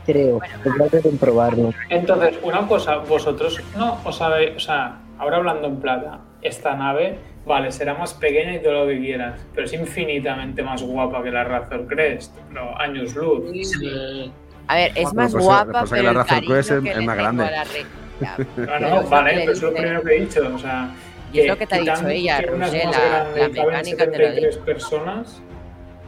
Creo, 0.06 0.38
Bueno. 0.38 0.54
tendrá 0.62 0.88
que 0.88 1.00
comprobarlo. 1.00 1.72
Entonces, 1.88 2.38
una 2.42 2.66
cosa, 2.66 2.96
vosotros 2.96 3.60
no 3.76 3.98
os 4.04 4.16
sabéis, 4.16 4.56
o 4.56 4.60
sea, 4.60 4.98
ahora 5.18 5.36
hablando 5.38 5.68
en 5.68 5.76
plata, 5.76 6.20
esta 6.42 6.74
nave, 6.74 7.18
vale, 7.46 7.70
será 7.70 7.94
más 7.94 8.14
pequeña 8.14 8.54
y 8.56 8.62
todo 8.62 8.84
lo 8.84 8.86
que 8.88 8.98
quieras, 8.98 9.40
pero 9.54 9.66
es 9.66 9.72
infinitamente 9.72 10.62
más 10.62 10.82
guapa 10.82 11.22
que 11.22 11.30
la 11.30 11.44
Razor 11.44 11.86
Crest, 11.86 12.34
pero 12.48 12.78
años 12.80 13.14
luz. 13.14 13.44
Sí. 13.66 14.32
A 14.66 14.74
ver, 14.76 14.92
es 14.94 15.12
más 15.14 15.32
pues, 15.32 15.44
guapa, 15.44 15.84
pero 15.88 16.02
la 16.02 16.10
el 16.10 16.14
Razor 16.16 16.28
cariño 16.28 16.52
Crest 16.54 16.70
es- 16.70 16.82
que 16.82 16.90
es 16.90 16.96
le 16.98 17.06
más 17.06 17.16
grande. 17.16 17.44
a 17.44 17.50
la 17.50 17.64
re- 17.64 17.86
Ya, 18.20 18.36
No, 18.80 19.02
vale, 19.08 19.32
le 19.34 19.40
pero 19.40 19.52
es 19.52 19.62
lo 19.62 19.72
primero 19.72 20.02
que 20.02 20.16
he 20.16 20.20
dicho, 20.20 20.54
o 20.54 20.58
sea, 20.58 20.90
Y 21.32 21.40
es 21.40 21.46
lo 21.46 21.56
que 21.56 21.66
te 21.66 21.74
ha 21.76 21.78
dicho 21.78 22.08
ella, 22.08 22.40
Roger, 22.42 22.84
la, 22.86 23.24
la 23.34 23.48
mecánica 23.48 24.10
te 24.10 24.18
lo 24.18 24.28
73 24.28 24.44
dice. 24.44 24.58
personas, 24.64 25.42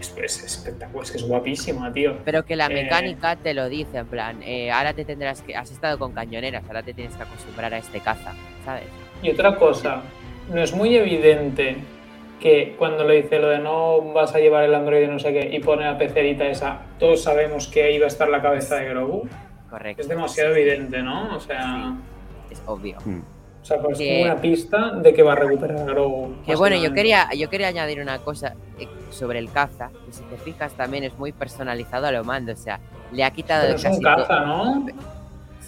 es, 0.01 0.15
es 0.19 0.43
espectacular, 0.45 1.05
es 1.05 1.11
que 1.13 1.19
es 1.19 1.25
guapísima, 1.25 1.93
tío. 1.93 2.17
Pero 2.25 2.45
que 2.45 2.57
la 2.57 2.67
Eh, 2.67 2.75
mecánica 2.75 3.37
te 3.37 3.55
lo 3.55 3.69
dice, 3.69 3.99
en 3.99 4.07
plan, 4.07 4.43
eh, 4.43 4.71
ahora 4.71 4.93
te 4.95 5.05
tendrás 5.05 5.43
que. 5.43 5.55
Has 5.57 5.71
estado 5.71 5.99
con 5.99 6.13
cañoneras, 6.13 6.65
ahora 6.67 6.83
te 6.83 6.93
tienes 6.93 7.17
que 7.17 7.23
acostumbrar 7.23 7.73
a 7.75 7.79
este 7.79 8.01
caza, 8.01 8.33
¿sabes? 8.65 8.85
Y 9.23 9.31
otra 9.31 9.55
cosa, 9.57 10.03
no 10.51 10.61
es 10.61 10.73
muy 10.75 10.97
evidente 10.97 11.77
que 12.41 12.75
cuando 12.77 13.05
le 13.05 13.23
dice 13.23 13.39
lo 13.39 13.49
de 13.51 13.61
no 13.61 14.03
vas 14.13 14.35
a 14.35 14.41
llevar 14.41 14.65
el 14.65 14.75
androide 14.75 15.07
no 15.07 15.21
sé 15.21 15.33
qué 15.33 15.49
y 15.55 15.61
pone 15.61 15.85
la 15.85 15.97
pecerita 15.97 16.45
esa, 16.49 16.81
todos 16.99 17.23
sabemos 17.23 17.69
que 17.69 17.85
ahí 17.85 17.99
va 18.01 18.07
a 18.07 18.09
estar 18.09 18.29
la 18.29 18.43
cabeza 18.43 18.75
de 18.77 18.89
Grogu. 18.89 19.29
Correcto. 19.73 20.03
Es 20.03 20.09
demasiado 20.09 20.55
evidente, 20.55 21.03
¿no? 21.03 21.35
O 21.35 21.41
sea, 21.41 21.95
Es 22.51 22.63
obvio. 22.67 22.99
Hmm. 23.07 23.23
o 23.63 23.65
sea 23.65 23.81
pues 23.81 23.97
Que- 23.97 24.21
como 24.21 24.33
una 24.33 24.41
pista 24.43 24.91
de 24.97 25.15
que 25.15 25.23
va 25.23 25.33
a 25.33 25.37
recuperar 25.37 25.87
Grogu. 25.87 26.35
Que 26.45 26.55
bueno, 26.57 26.77
yo 26.77 26.93
quería, 26.93 27.29
yo 27.35 27.49
quería 27.49 27.69
añadir 27.69 27.99
una 28.03 28.19
cosa 28.19 28.53
eh, 28.79 28.87
sobre 29.09 29.39
el 29.39 29.51
caza, 29.51 29.89
que 30.05 30.13
si 30.13 30.23
te 30.25 30.37
fijas 30.37 30.75
también 30.75 31.05
es 31.05 31.19
muy 31.19 31.33
personalizado 31.33 32.07
a 32.07 32.13
lo 32.13 32.23
mando, 32.23 32.53
o 32.53 32.57
sea, 32.57 32.81
le 33.13 33.25
ha 33.25 33.31
quitado 33.31 33.63
Pero 33.67 33.79
de 33.81 33.89
es 33.89 33.97
un 33.97 34.03
caza, 34.03 34.27
todo- 34.27 34.47
¿no? 34.47 34.87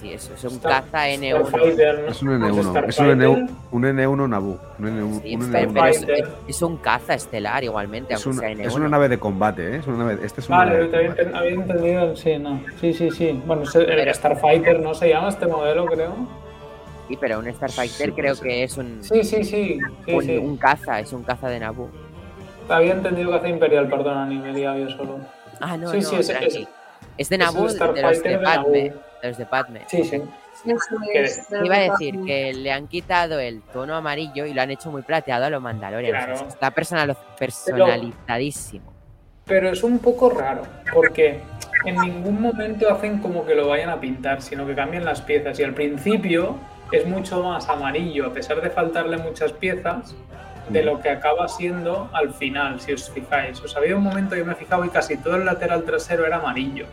Sí, 0.01 0.13
eso 0.13 0.35
es 0.35 0.43
un 0.45 0.55
Star- 0.55 0.85
caza 0.85 1.09
N1. 1.09 1.47
Starfighter, 1.49 2.01
¿no? 2.01 2.09
Es 2.11 2.23
un 2.23 2.29
N1, 2.31 2.51
es 2.51 2.67
un 2.67 2.71
Starfighter. 2.73 3.17
N1, 3.17 3.49
un 3.71 3.83
N1 3.85 4.29
Naboo. 4.29 4.59
Un 4.79 4.87
N1, 4.87 5.23
Sí, 5.23 5.35
un 5.37 5.53
pero, 5.53 5.71
N1. 5.71 6.05
pero 6.07 6.29
es, 6.49 6.63
un 6.63 6.77
caza 6.79 7.15
estelar 7.15 7.63
igualmente, 7.65 8.13
Es, 8.15 8.27
aunque 8.27 8.41
una, 8.41 8.49
sea 8.49 8.57
N1. 8.57 8.67
es 8.69 8.75
una 8.75 8.89
nave 8.89 9.09
de 9.09 9.19
combate, 9.19 9.63
¿eh? 9.75 9.77
Es 9.79 9.87
una 9.87 9.99
nave, 9.99 10.19
este 10.25 10.41
es 10.41 10.49
una 10.49 10.59
Vale, 10.59 10.71
nave 10.73 10.89
de 10.89 10.97
había, 10.97 11.09
combate. 11.09 11.31
enten- 11.31 11.39
había 11.39 11.51
entendido, 11.55 12.17
sí, 12.17 12.39
no. 12.39 12.61
Sí, 12.81 12.93
sí, 12.93 13.11
sí. 13.13 13.43
Bueno, 13.47 13.63
el, 13.63 13.87
Pero- 13.87 14.15
Starfighter, 14.15 14.81
¿no 14.81 14.95
se 14.95 15.09
llama 15.09 15.29
este 15.29 15.47
modelo, 15.47 15.87
creo? 15.87 16.15
Sí, 17.09 17.17
pero 17.21 17.39
un 17.39 17.55
Starfighter 17.55 18.07
Sí, 18.09 18.13
creo 18.13 18.35
que 18.41 18.65
es 18.65 18.77
un, 18.77 18.99
Sí, 19.05 19.23
sí, 19.23 19.45
sí. 19.45 19.79
sí, 20.07 20.13
un, 20.13 20.23
sí. 20.25 20.37
un 20.39 20.57
caza, 20.57 21.01
es 21.01 21.13
un 21.13 21.23
caza 21.23 21.49
de 21.49 21.61
Naboo. 21.61 21.89
Había 22.69 22.93
entendido 22.95 23.31
que 23.31 23.37
hace 23.37 23.49
Imperial, 23.51 23.89
perdona, 23.89 24.27
ni 24.27 24.39
me 24.39 24.53
liaba 24.53 24.77
yo 24.79 24.89
solo. 24.91 25.19
Ah, 25.61 25.77
no, 25.77 25.89
Sí, 25.91 25.99
no, 25.99 26.03
sí, 26.09 26.17
es- 26.17 26.31
es- 26.31 26.69
Es 27.19 27.29
de 27.29 27.37
es 27.37 27.39
Naboo, 27.41 27.69
de 27.69 28.03
los 28.03 28.23
de 28.23 28.39
Padme. 28.39 28.93
De 29.23 29.29
los 29.29 29.39
de 29.39 29.47
Padme. 29.47 29.81
Sí, 29.89 30.05
sí. 30.05 30.23
Es, 31.15 31.49
Iba 31.63 31.77
a 31.77 31.81
decir 31.81 32.25
que 32.25 32.55
le 32.55 32.73
han 32.73 32.87
quitado 32.89 33.39
el 33.39 33.61
tono 33.63 33.95
amarillo 33.97 34.47
y 34.47 34.55
lo 34.55 34.63
han 34.63 34.71
hecho 34.71 34.91
muy 34.91 35.03
plateado 35.03 35.45
a 35.45 35.51
lo 35.51 35.61
Mandalorian. 35.61 36.15
o 36.15 36.19
sea, 36.19 36.35
Claro. 36.35 36.49
está 36.49 36.71
personal- 36.71 37.17
personalizadísimo. 37.39 38.93
Pero 39.47 39.69
es 39.71 39.83
un 39.83 39.99
poco 39.99 40.31
raro, 40.31 40.63
porque 40.93 41.41
en 41.85 41.97
ningún 41.97 42.41
momento 42.41 42.91
hacen 42.91 43.19
como 43.19 43.45
que 43.45 43.55
lo 43.55 43.69
vayan 43.69 43.91
a 43.91 44.01
pintar, 44.01 44.41
sino 44.41 44.67
que 44.67 44.75
cambian 44.75 45.05
las 45.05 45.21
piezas. 45.21 45.59
Y 45.61 45.65
al 45.65 45.75
principio 45.75 46.57
es 46.93 47.07
mucho 47.07 47.43
más 47.43 47.69
amarillo, 47.69 48.27
a 48.27 48.33
pesar 48.33 48.63
de 48.63 48.71
faltarle 48.71 49.19
muchas 49.19 49.53
piezas, 49.53 50.15
de 50.69 50.83
lo 50.83 51.01
que 51.01 51.11
acaba 51.11 51.47
siendo 51.49 52.09
al 52.13 52.33
final, 52.35 52.81
si 52.81 52.93
os 52.93 53.11
fijáis. 53.11 53.61
Os 53.61 53.77
había 53.77 53.97
un 53.97 54.03
momento, 54.03 54.35
yo 54.37 54.45
me 54.45 54.53
he 54.53 54.57
fijado 54.57 54.85
y 54.85 54.89
casi 54.89 55.17
todo 55.17 55.37
el 55.37 55.45
lateral 55.45 55.85
trasero 55.85 56.27
era 56.27 56.37
amarillo. 56.37 56.87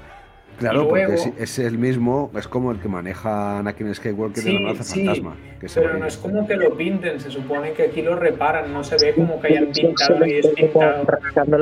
Claro, 0.59 0.83
Y 0.83 0.85
porque 0.87 1.03
luego- 1.05 1.23
es, 1.39 1.57
es 1.57 1.59
el 1.65 1.77
mismo, 1.79 2.29
es 2.37 2.47
como 2.47 2.71
el 2.71 2.79
que 2.79 2.87
maneja 2.87 3.59
Anakin 3.59 3.95
Skywalker 3.95 4.43
Sí, 4.43 4.55
en 4.55 4.63
la 4.63 4.69
lanza 4.73 4.83
sí, 4.83 5.05
fantasma. 5.05 5.35
Que 5.59 5.67
Pero 5.73 5.97
no 5.97 6.05
es 6.05 6.17
como 6.17 6.45
que 6.47 6.55
lo 6.55 6.75
pinten, 6.77 7.19
se 7.19 7.31
supone 7.31 7.71
que 7.73 7.83
aquí 7.83 8.01
lo 8.03 8.15
reparan, 8.15 8.71
no 8.71 8.83
se 8.83 8.97
ve 8.97 9.13
como 9.15 9.41
que 9.41 9.47
hayan 9.47 9.67
pintado 9.71 10.23
y 10.25 10.33
despintado. 10.33 11.03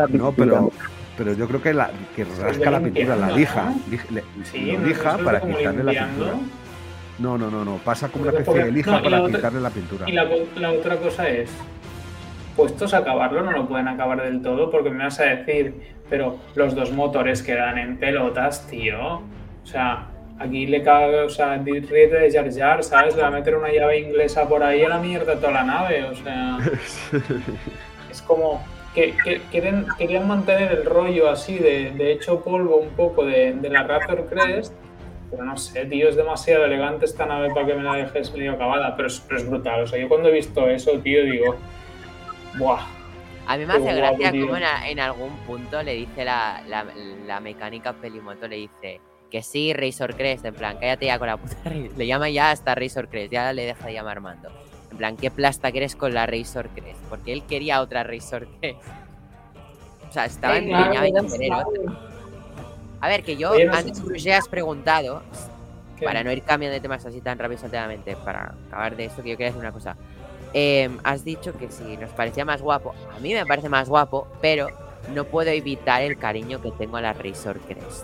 No, 0.09 0.31
pero, 0.33 0.71
pero 1.17 1.33
yo 1.33 1.47
creo 1.47 1.61
que, 1.61 1.73
la, 1.73 1.91
que 2.15 2.25
rasca 2.25 2.71
la 2.71 2.79
pintura, 2.81 3.15
la 3.15 3.31
lija, 3.31 3.73
Sí, 4.51 4.73
no, 4.77 4.85
lija 4.85 5.17
para 5.17 5.39
quitarle 5.41 5.83
la 5.83 5.91
limpiando. 5.91 6.25
pintura. 6.25 6.33
No, 7.19 7.37
no, 7.37 7.51
no, 7.51 7.65
no, 7.65 7.77
pasa 7.77 8.07
como 8.09 8.23
una 8.23 8.31
Porque- 8.31 8.43
especie 8.43 8.65
de 8.65 8.71
lija 8.71 8.91
no, 8.91 9.03
para 9.03 9.25
quitarle 9.27 9.59
la 9.61 9.69
pintura. 9.69 10.09
Y 10.09 10.13
la, 10.13 10.25
la 10.57 10.71
otra 10.71 10.97
cosa 10.97 11.27
es, 11.29 11.49
puestos 12.55 12.93
a 12.93 12.99
acabarlo, 12.99 13.41
no 13.41 13.51
lo 13.51 13.67
pueden 13.67 13.87
acabar 13.87 14.21
del 14.21 14.41
todo, 14.41 14.69
porque 14.69 14.89
me 14.89 15.03
vas 15.03 15.19
a 15.19 15.25
decir, 15.25 15.73
pero 16.09 16.37
los 16.55 16.75
dos 16.75 16.91
motores 16.91 17.43
quedan 17.43 17.77
en 17.77 17.97
pelotas, 17.97 18.67
tío. 18.67 19.21
O 19.63 19.65
sea, 19.65 20.07
aquí 20.39 20.65
le 20.65 20.81
cae, 20.81 21.21
o 21.21 21.29
sea, 21.29 21.57
ríete 21.57 22.15
de 22.15 22.31
Jar 22.31 22.51
Jar, 22.51 22.83
¿sabes? 22.83 23.15
Le 23.15 23.21
va 23.21 23.27
a 23.27 23.31
meter 23.31 23.55
una 23.55 23.71
llave 23.71 23.99
inglesa 23.99 24.47
por 24.47 24.63
ahí 24.63 24.83
a 24.83 24.89
la 24.89 24.99
mierda 24.99 25.35
toda 25.35 25.51
la 25.51 25.63
nave, 25.63 26.03
o 26.05 26.15
sea. 26.15 26.57
es 28.09 28.21
como 28.23 28.63
que, 28.93 29.13
que 29.23 29.41
quieren, 29.51 29.85
querían 29.97 30.27
mantener 30.27 30.71
el 30.71 30.85
rollo 30.85 31.29
así 31.29 31.59
de, 31.59 31.91
de 31.91 32.11
hecho 32.11 32.41
polvo 32.41 32.77
un 32.77 32.89
poco 32.89 33.25
de, 33.25 33.53
de 33.53 33.69
la 33.69 33.83
Razor 33.83 34.25
Crest, 34.27 34.73
pero 35.29 35.43
no 35.43 35.57
sé, 35.57 35.85
tío, 35.85 36.09
es 36.09 36.15
demasiado 36.15 36.65
elegante 36.65 37.05
esta 37.05 37.25
nave 37.25 37.49
para 37.53 37.67
que 37.67 37.75
me 37.75 37.83
la 37.83 37.95
dejes 37.95 38.33
medio 38.33 38.53
acabada, 38.53 38.95
pero 38.95 39.07
es, 39.07 39.19
pero 39.19 39.39
es 39.39 39.47
brutal. 39.47 39.83
O 39.83 39.87
sea, 39.87 39.99
yo 39.99 40.09
cuando 40.09 40.29
he 40.29 40.31
visto 40.31 40.67
eso, 40.67 40.91
tío, 40.99 41.23
digo, 41.23 41.55
¡buah! 42.57 42.85
A 43.47 43.57
mí 43.57 43.65
me 43.65 43.73
hace 43.73 43.93
gracia 43.93 44.31
como 44.31 44.57
en, 44.57 44.63
en 44.85 44.99
algún 44.99 45.35
punto 45.47 45.81
le 45.81 45.95
dice 45.95 46.23
la, 46.23 46.61
la, 46.67 46.85
la 47.25 47.39
mecánica 47.39 47.93
Pelimoto, 47.93 48.47
le 48.47 48.57
dice 48.57 49.01
que 49.29 49.43
sí, 49.43 49.73
Razor 49.73 50.15
Crest, 50.15 50.45
en 50.45 50.53
plan, 50.53 50.77
cállate 50.79 51.05
ya 51.05 51.19
con 51.19 51.27
la 51.27 51.37
puta 51.37 51.55
Le 51.97 52.07
llama 52.07 52.29
ya 52.29 52.51
hasta 52.51 52.75
Razor 52.75 53.09
Crest, 53.09 53.31
ya 53.31 53.53
le 53.53 53.65
deja 53.65 53.87
de 53.87 53.93
llamar 53.93 54.21
mando. 54.21 54.49
En 54.91 54.97
plan, 54.97 55.17
¿qué 55.17 55.31
plasta 55.31 55.71
quieres 55.71 55.95
con 55.95 56.13
la 56.13 56.25
Razor 56.25 56.69
Crest? 56.69 57.01
Porque 57.09 57.33
él 57.33 57.43
quería 57.43 57.81
otra 57.81 58.03
Razor 58.03 58.47
Crest. 58.59 58.81
O 60.09 60.11
sea, 60.11 60.25
estaba 60.25 60.57
en 60.57 60.69
ya 60.69 61.01
tener 61.01 61.53
otra. 61.53 62.09
A 63.01 63.07
ver, 63.07 63.23
que 63.23 63.37
yo 63.37 63.51
Oye, 63.51 63.69
antes 63.71 64.03
Bruce, 64.03 64.33
has 64.33 64.47
preguntado, 64.47 65.21
para 66.03 66.23
no 66.23 66.31
ir 66.31 66.41
cambiando 66.43 66.73
de 66.73 66.81
temas 66.81 67.05
así 67.05 67.21
tan 67.21 67.37
rápido 67.37 67.59
y 67.59 67.61
salteadamente, 67.61 68.15
para 68.17 68.55
acabar 68.67 68.95
de 68.95 69.05
esto, 69.05 69.23
que 69.23 69.29
yo 69.29 69.37
quería 69.37 69.47
decir 69.47 69.61
una 69.61 69.71
cosa. 69.71 69.95
Eh, 70.53 70.89
has 71.03 71.23
dicho 71.23 71.53
que 71.53 71.69
si 71.71 71.95
nos 71.97 72.09
parecía 72.11 72.43
más 72.45 72.61
guapo, 72.61 72.93
a 73.15 73.19
mí 73.19 73.33
me 73.33 73.45
parece 73.45 73.69
más 73.69 73.87
guapo, 73.87 74.27
pero 74.41 74.67
no 75.13 75.23
puedo 75.25 75.49
evitar 75.51 76.01
el 76.01 76.17
cariño 76.17 76.61
que 76.61 76.71
tengo 76.71 76.97
a 76.97 77.01
la 77.01 77.13
Razor 77.13 77.59
Crest. 77.61 78.03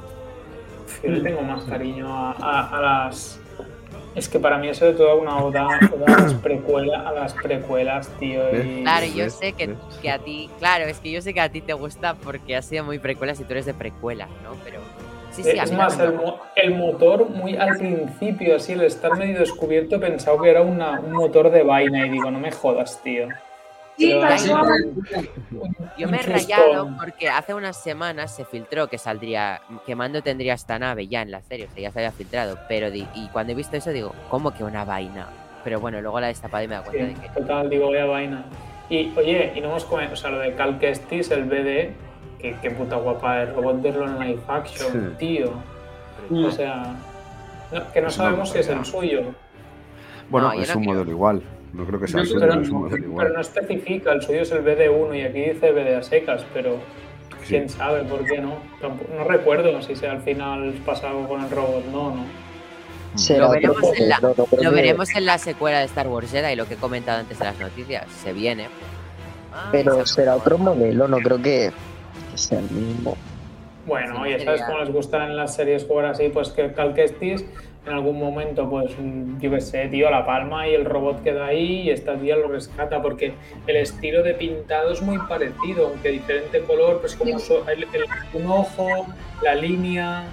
Yo 1.04 1.10
le 1.12 1.22
tengo 1.22 1.42
más 1.42 1.64
cariño 1.66 2.08
a, 2.08 2.32
a- 2.32 2.78
a 2.78 2.82
las. 2.82 3.40
Es 4.16 4.30
que 4.30 4.40
para 4.40 4.58
mí 4.58 4.70
es 4.70 4.78
sobre 4.78 4.94
todo 4.94 5.20
una 5.20 5.38
oda, 5.44 5.68
oda 5.94 6.06
a, 6.16 6.22
las 6.22 6.34
precuela- 6.36 7.06
a 7.06 7.12
las 7.12 7.34
precuelas, 7.34 8.08
tío. 8.18 8.42
y- 8.64 8.84
Claro, 8.84 9.06
yo 9.08 9.30
sé 9.30 9.52
que, 9.54 9.76
que 10.02 10.10
a 10.10 10.20
ti, 10.20 10.50
claro, 10.58 10.86
es 10.86 11.00
que 11.00 11.12
yo 11.12 11.22
sé 11.22 11.34
que 11.34 11.42
a 11.42 11.50
ti 11.50 11.60
te 11.62 11.74
gusta 11.74 12.14
porque 12.14 12.56
has 12.56 12.66
sido 12.66 12.86
muy 12.86 12.98
precuela 13.00 13.36
si 13.36 13.44
tú 13.44 13.52
eres 13.52 13.66
de 13.66 13.74
precuela, 13.74 14.28
¿no? 14.44 14.52
Pero 14.64 14.80
sí, 15.36 15.52
sí, 15.52 15.60
a 15.60 15.64
es 15.64 15.72
mí 15.72 15.78
más, 15.78 15.94
el, 16.00 16.06
también. 16.06 16.22
mo- 16.26 16.40
el 16.56 16.76
motor, 16.76 17.30
muy 17.30 17.56
al 17.58 17.78
principio, 17.78 18.56
así, 18.56 18.74
el 18.74 18.82
estar 18.82 19.16
medio 19.16 19.40
descubierto, 19.40 19.96
he 19.96 20.00
pensado 20.00 20.42
que 20.42 20.50
era 20.50 20.62
una- 20.62 20.92
un 21.00 21.12
motor 21.14 21.50
de 21.52 21.64
vaina 21.64 22.06
y 22.06 22.10
digo, 22.10 22.32
no 22.32 22.40
me 22.40 22.52
jodas, 22.52 23.02
tío. 23.04 23.28
Sí, 23.98 24.12
Yo 25.98 26.08
me 26.10 26.20
he 26.20 26.24
rayado 26.24 26.90
porque 27.00 27.30
hace 27.30 27.54
unas 27.54 27.82
semanas 27.82 28.36
se 28.36 28.44
filtró 28.46 28.88
que 28.88 28.98
saldría, 28.98 29.62
que 29.86 29.96
Mando 29.96 30.22
tendría 30.22 30.54
esta 30.54 30.78
nave 30.78 31.08
ya 31.08 31.22
en 31.22 31.32
la 31.32 31.42
serie, 31.42 31.68
o 31.68 31.72
sea, 31.74 31.82
ya 31.84 31.92
se 31.92 32.00
había 32.00 32.12
filtrado, 32.12 32.58
pero 32.68 32.92
di- 32.92 33.08
y 33.16 33.28
cuando 33.30 33.54
he 33.54 33.56
visto 33.56 33.78
eso 33.78 33.92
digo, 33.92 34.14
¿cómo 34.30 34.52
que 34.54 34.64
una 34.64 34.84
vaina? 34.84 35.30
Pero 35.64 35.80
bueno, 35.80 36.02
luego 36.02 36.20
la 36.20 36.28
he 36.28 36.30
destapado 36.30 36.64
y 36.64 36.68
me 36.68 36.76
he 36.76 36.78
dado 36.78 36.92
cuenta 36.92 37.08
Sí, 37.08 37.14
de 37.14 37.22
que... 37.22 37.40
total, 37.40 37.70
digo, 37.70 37.90
vaya 37.90 38.06
vaina. 38.06 38.46
Y 38.90 39.12
oye, 39.18 39.52
y 39.56 39.62
no 39.62 39.70
hemos 39.70 39.86
comentado, 39.86 40.14
o 40.14 40.18
sea, 40.18 40.30
lo 40.30 40.40
de 40.40 40.54
Cal 40.56 40.78
Kestis, 40.78 41.32
el 41.32 41.46
BD, 41.46 41.94
que 42.62 42.72
puta 42.72 42.96
guapa 42.98 43.42
el 43.44 43.56
robot 43.56 43.82
de 43.82 43.90
en 43.90 44.20
live 44.20 44.42
action, 44.48 44.92
Sí. 44.92 45.18
tío. 45.18 45.52
O 46.48 46.52
sea, 46.52 46.96
no- 47.72 47.92
que 47.92 48.02
no 48.02 48.08
Es 48.08 48.14
sabemos 48.14 48.50
si 48.50 48.60
es 48.60 48.68
el 48.70 48.84
suyo, 48.86 49.22
Bueno, 50.30 50.48
No, 50.48 50.54
es 50.62 50.70
no 50.70 50.78
un 50.78 50.84
creo. 50.84 50.94
modelo 50.96 51.12
igual. 51.12 51.42
No 51.74 51.86
creo 51.86 52.00
que 52.00 52.08
sea 52.08 52.22
el 52.22 52.26
Yo 52.28 52.34
suyo, 52.34 52.48
pero, 52.48 52.62
es 52.62 52.70
un 52.70 52.82
modelo 52.82 53.14
pero 53.18 53.30
no 53.34 53.42
especifica, 53.42 54.12
el 54.12 54.22
suyo 54.24 54.42
es 54.42 54.52
el 54.52 54.64
BD1 54.64 55.14
y 55.16 55.22
aquí 55.22 55.40
dice 55.42 55.72
BD 55.72 55.96
a 55.96 56.02
secas, 56.02 56.44
pero 56.54 56.78
Sí. 57.44 57.50
quién 57.50 57.70
sabe 57.70 58.04
por 58.06 58.26
qué 58.26 58.40
no. 58.40 58.56
Tampoco- 58.82 59.12
no 59.16 59.24
recuerdo 59.26 59.82
si 59.84 59.96
sea 59.96 60.14
al 60.14 60.22
final 60.22 60.74
pasa 60.84 61.10
algo 61.10 61.28
con 61.28 61.44
el 61.44 61.50
robot, 61.52 61.86
no, 61.92 62.16
no. 62.16 62.26
Lo 63.38 63.50
veremos 63.52 63.84
en 64.00 64.10
la- 64.10 64.20
no 64.20 64.34
Lo 64.62 64.72
veremos 64.72 65.16
en 65.16 65.26
la 65.26 65.38
secuela 65.38 65.80
de 65.80 65.86
Star 65.86 66.08
Wars 66.08 66.32
Jedi, 66.32 66.56
lo 66.56 66.66
que 66.68 66.74
he 66.74 66.78
comentado 66.78 67.20
antes 67.20 67.38
de 67.38 67.46
las 67.46 67.60
noticias. 67.60 68.06
Se 68.12 68.34
viene. 68.34 68.68
Ah, 69.54 69.70
Pero 69.72 70.02
esa- 70.02 70.16
será 70.16 70.36
otro 70.36 70.58
modelo, 70.58 71.08
no 71.08 71.18
creo 71.18 71.42
que, 71.42 71.72
sea 72.38 72.60
el 72.60 72.70
mismo. 72.72 73.16
Bueno, 73.86 74.26
ya 74.28 74.40
sabes 74.44 74.64
cómo 74.64 74.80
les 74.80 74.92
gustan 74.92 75.24
en 75.30 75.36
las 75.38 75.54
series 75.56 75.86
jugar 75.86 76.06
así, 76.08 76.30
pues 76.30 76.50
que 76.50 76.74
Cal 76.74 76.94
Kestis 76.96 77.46
en 77.86 77.94
algún 77.94 78.18
momento, 78.20 78.68
pues 78.68 78.90
yo 79.40 79.52
qué 79.52 79.62
sé, 79.62 79.88
tío, 79.90 80.10
la 80.10 80.26
palma 80.26 80.68
y 80.68 80.74
el 80.74 80.86
robot 80.86 81.22
queda 81.22 81.46
ahí 81.46 81.82
y 81.82 81.90
esta 81.92 82.16
tía 82.18 82.36
lo 82.36 82.48
rescata 82.48 83.00
porque 83.00 83.36
el 83.68 83.76
estilo 83.76 84.24
de 84.24 84.34
pintado 84.34 84.92
es 84.92 85.04
muy 85.04 85.20
parecido, 85.20 85.90
aunque 85.90 86.10
diferente 86.10 86.62
color, 86.62 87.00
pues 87.00 87.16
como 87.16 87.38
so- 87.38 87.64
el- 87.70 87.84
el- 87.84 88.06
un 88.34 88.48
ojo, 88.48 88.88
la 89.44 89.54
línea. 89.54 90.24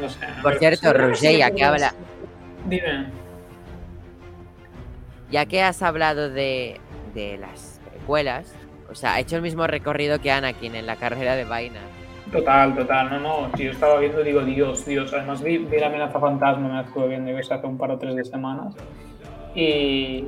No 0.00 0.08
sé. 0.08 0.20
Por 0.42 0.54
cierto, 0.58 0.88
sí, 0.90 0.92
Roger, 0.96 1.36
ya 1.38 1.50
que 1.50 1.64
habla- 1.64 1.94
Dime. 2.66 3.06
Ya 5.30 5.44
que 5.46 5.62
has 5.62 5.82
hablado 5.82 6.30
de, 6.30 6.80
de 7.14 7.36
las 7.36 7.78
precuelas, 7.90 8.54
o 8.94 8.96
sea, 8.96 9.14
ha 9.14 9.18
hecho 9.18 9.34
el 9.34 9.42
mismo 9.42 9.66
recorrido 9.66 10.20
que 10.20 10.30
Anakin 10.30 10.76
en 10.76 10.86
la 10.86 10.94
carrera 10.94 11.34
de 11.34 11.44
vaina. 11.44 11.80
Total, 12.30 12.76
total, 12.76 13.10
no, 13.10 13.18
no, 13.18 13.56
si 13.56 13.64
yo 13.64 13.72
estaba 13.72 13.98
viendo, 13.98 14.22
digo, 14.22 14.42
Dios, 14.42 14.86
Dios, 14.86 15.12
además 15.12 15.42
vi, 15.42 15.58
vi 15.58 15.78
la 15.78 15.88
amenaza 15.88 16.20
fantasma, 16.20 16.68
me 16.68 16.74
la 16.74 16.82
estuve 16.82 17.08
viendo 17.08 17.32
yo 17.32 17.38
hace 17.38 17.66
un 17.66 17.76
par 17.76 17.90
o 17.90 17.98
tres 17.98 18.14
de 18.14 18.24
semanas 18.24 18.76
y, 19.52 20.26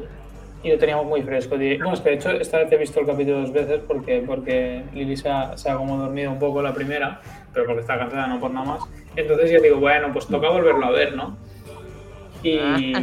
y 0.64 0.70
lo 0.70 0.78
teníamos 0.78 1.06
muy 1.06 1.22
fresco. 1.22 1.56
Bueno, 1.56 1.92
es 1.92 2.00
que 2.00 2.10
de 2.10 2.16
hecho 2.16 2.30
esta 2.32 2.58
vez 2.58 2.72
he 2.72 2.76
visto 2.76 2.98
el 2.98 3.06
capítulo 3.06 3.42
dos 3.42 3.52
veces 3.52 3.80
porque, 3.86 4.24
porque 4.26 4.82
Lili 4.92 5.16
se 5.16 5.28
ha, 5.28 5.56
se 5.56 5.70
ha 5.70 5.76
como 5.76 5.96
dormido 5.96 6.32
un 6.32 6.40
poco 6.40 6.60
la 6.60 6.74
primera, 6.74 7.20
pero 7.52 7.66
porque 7.66 7.82
está 7.82 7.96
cansada, 7.96 8.26
no 8.26 8.40
por 8.40 8.50
nada 8.50 8.66
más. 8.66 8.80
Entonces 9.14 9.48
yo 9.52 9.60
digo, 9.60 9.78
bueno, 9.78 10.08
pues 10.12 10.26
toca 10.26 10.48
volverlo 10.48 10.86
a 10.86 10.90
ver, 10.90 11.14
¿no? 11.14 11.36
Y, 12.42 12.58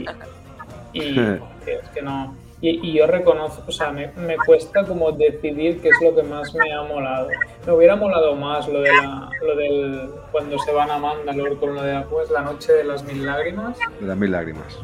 y 0.91 1.19
es 1.65 1.89
que 1.93 2.01
no. 2.01 2.42
Y, 2.63 2.79
y 2.81 2.93
yo 2.93 3.05
reconozco, 3.07 3.61
o 3.67 3.71
sea, 3.73 3.91
me, 3.91 4.07
me 4.13 4.37
cuesta 4.37 4.85
como 4.85 5.11
decidir 5.11 5.81
qué 5.81 5.89
es 5.89 5.97
lo 6.01 6.15
que 6.15 6.23
más 6.23 6.55
me 6.55 6.71
ha 6.71 6.81
molado. 6.81 7.27
Me 7.67 7.73
hubiera 7.73 7.97
molado 7.97 8.37
más 8.37 8.69
lo 8.69 8.79
de 8.79 8.89
la, 8.89 9.29
lo 9.41 9.55
del 9.57 10.09
cuando 10.31 10.57
se 10.59 10.71
van 10.71 10.89
a 10.89 10.97
Mandalore 10.97 11.57
con 11.57 11.75
lo 11.75 11.83
de 11.83 11.99
pues, 12.09 12.31
la 12.31 12.39
noche 12.39 12.71
de 12.71 12.85
las 12.85 13.03
mil 13.03 13.25
lágrimas. 13.25 13.77
De 13.99 14.07
las 14.07 14.15
mil 14.15 14.31
lágrimas. 14.31 14.79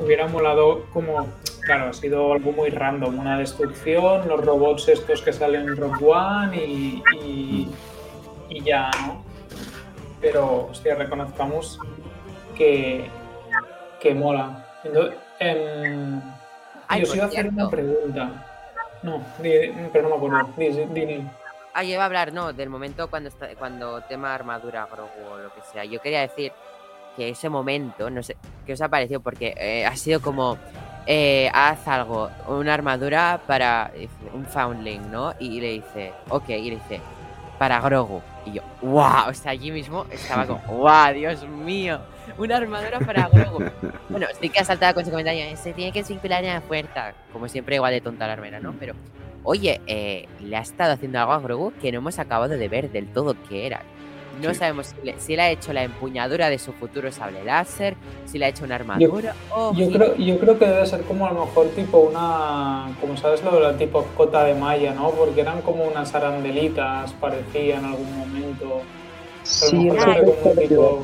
Hubiera 0.00 0.26
molado 0.26 0.86
como, 0.92 1.28
claro, 1.64 1.90
ha 1.90 1.92
sido 1.92 2.32
algo 2.32 2.50
muy 2.50 2.70
random, 2.70 3.16
una 3.16 3.38
destrucción, 3.38 4.26
los 4.26 4.44
robots 4.44 4.88
estos 4.88 5.22
que 5.22 5.32
salen 5.32 5.68
en 5.68 5.76
Rogue 5.76 6.04
One 6.04 6.56
y, 6.56 7.02
y, 7.22 7.68
y 8.48 8.64
ya, 8.64 8.90
¿no? 9.06 9.22
Pero, 10.20 10.66
hostia, 10.72 10.96
reconozcamos 10.96 11.78
que, 12.56 13.04
que 14.00 14.14
mola. 14.16 14.66
Entonces, 14.82 15.14
em, 15.38 16.20
Ay, 16.88 17.00
yo 17.00 17.04
os 17.04 17.08
por 17.10 17.16
iba 17.16 17.24
a 17.24 17.28
hacer 17.28 17.48
una 17.48 17.70
pregunta. 17.70 18.30
No, 19.02 19.22
pero 19.40 20.08
no 20.08 20.08
me 20.08 20.16
acuerdo. 20.16 20.52
Di, 20.56 20.68
di, 20.68 21.06
di. 21.06 21.28
Ah, 21.74 21.84
yo 21.84 21.94
iba 21.94 22.02
a 22.02 22.06
hablar, 22.06 22.32
no, 22.32 22.52
del 22.52 22.70
momento 22.70 23.08
cuando 23.08 23.28
está, 23.28 23.54
cuando 23.54 24.00
tema 24.02 24.34
armadura, 24.34 24.88
Grogu 24.90 25.32
o 25.32 25.38
lo 25.38 25.54
que 25.54 25.60
sea. 25.72 25.84
Yo 25.84 26.00
quería 26.00 26.22
decir 26.22 26.52
que 27.16 27.28
ese 27.28 27.48
momento, 27.48 28.10
no 28.10 28.22
sé, 28.22 28.36
¿qué 28.66 28.72
os 28.72 28.80
ha 28.80 28.88
parecido? 28.88 29.20
Porque 29.20 29.54
eh, 29.56 29.86
ha 29.86 29.94
sido 29.94 30.20
como, 30.20 30.58
eh, 31.06 31.50
haz 31.52 31.86
algo, 31.86 32.30
una 32.48 32.74
armadura 32.74 33.40
para 33.46 33.92
un 34.34 34.44
foundling, 34.46 35.10
¿no? 35.10 35.34
Y 35.38 35.60
le 35.60 35.68
dice, 35.74 36.12
ok, 36.30 36.48
y 36.48 36.70
le 36.70 36.76
dice, 36.76 37.00
para 37.58 37.80
Grogu. 37.80 38.22
Y 38.46 38.52
yo, 38.52 38.62
wow, 38.82 39.28
o 39.28 39.34
sea, 39.34 39.52
allí 39.52 39.70
mismo 39.70 40.06
estaba 40.10 40.46
como, 40.46 40.60
wow, 40.78 41.12
Dios 41.12 41.46
mío, 41.46 42.00
una 42.38 42.56
armadura 42.56 42.98
para 43.00 43.28
Grogu. 43.28 43.64
Bueno, 44.08 44.26
sí 44.40 44.48
que 44.48 44.60
ha 44.60 44.64
saltado 44.64 44.94
con 44.94 45.04
su 45.04 45.10
comentario, 45.10 45.44
"Eh, 45.44 45.56
se 45.56 45.72
tiene 45.74 45.92
que 45.92 46.02
vincular 46.02 46.42
en 46.42 46.54
la 46.54 46.60
puerta. 46.62 47.12
Como 47.32 47.46
siempre, 47.48 47.76
igual 47.76 47.92
de 47.92 48.00
tonta 48.00 48.26
la 48.26 48.32
armera, 48.32 48.58
¿no? 48.58 48.74
Pero, 48.80 48.94
oye, 49.42 49.80
eh, 49.86 50.26
le 50.40 50.56
ha 50.56 50.60
estado 50.62 50.92
haciendo 50.94 51.18
algo 51.20 51.32
a 51.32 51.40
Grogu 51.40 51.72
que 51.80 51.92
no 51.92 51.98
hemos 51.98 52.18
acabado 52.18 52.56
de 52.56 52.68
ver 52.68 52.90
del 52.90 53.06
todo 53.12 53.36
qué 53.48 53.66
era. 53.66 53.82
No 54.42 54.50
Sí. 54.54 54.60
sabemos 54.60 54.86
si 54.86 54.96
le, 55.04 55.20
si 55.20 55.36
le 55.36 55.42
ha 55.42 55.50
hecho 55.50 55.72
la 55.72 55.82
empuñadura 55.82 56.48
de 56.48 56.58
su 56.58 56.72
futuro 56.72 57.10
sable 57.12 57.44
láser, 57.44 57.96
si 58.24 58.38
le 58.38 58.46
ha 58.46 58.48
hecho 58.48 58.64
una 58.64 58.76
armadura. 58.76 59.34
Yo 59.74 59.90
creo, 59.90 60.16
yo 60.16 60.38
creo 60.38 60.58
que 60.58 60.66
debe 60.66 60.86
ser 60.86 61.02
como 61.02 61.26
a 61.26 61.32
lo 61.32 61.44
mejor 61.44 61.66
tipo 61.70 61.98
una, 61.98 62.88
como 63.00 63.16
sabes 63.16 63.42
lo 63.44 63.50
de 63.56 63.60
la 63.60 63.76
tipo 63.76 64.04
cota 64.16 64.44
de 64.44 64.54
malla, 64.54 64.94
¿no? 64.94 65.10
Porque 65.10 65.40
eran 65.42 65.60
como 65.62 65.84
unas 65.84 66.14
arandelitas, 66.14 67.12
parecía 67.14 67.78
en 67.78 67.84
algún 67.84 68.16
momento. 68.16 68.80
Sí, 69.42 69.88
a 69.90 69.92
lo 69.92 69.96
eso 69.96 70.06
mejor 70.06 70.10
hace 70.10 70.22
como 70.24 70.50
un 70.52 70.56
tipo- 70.58 71.02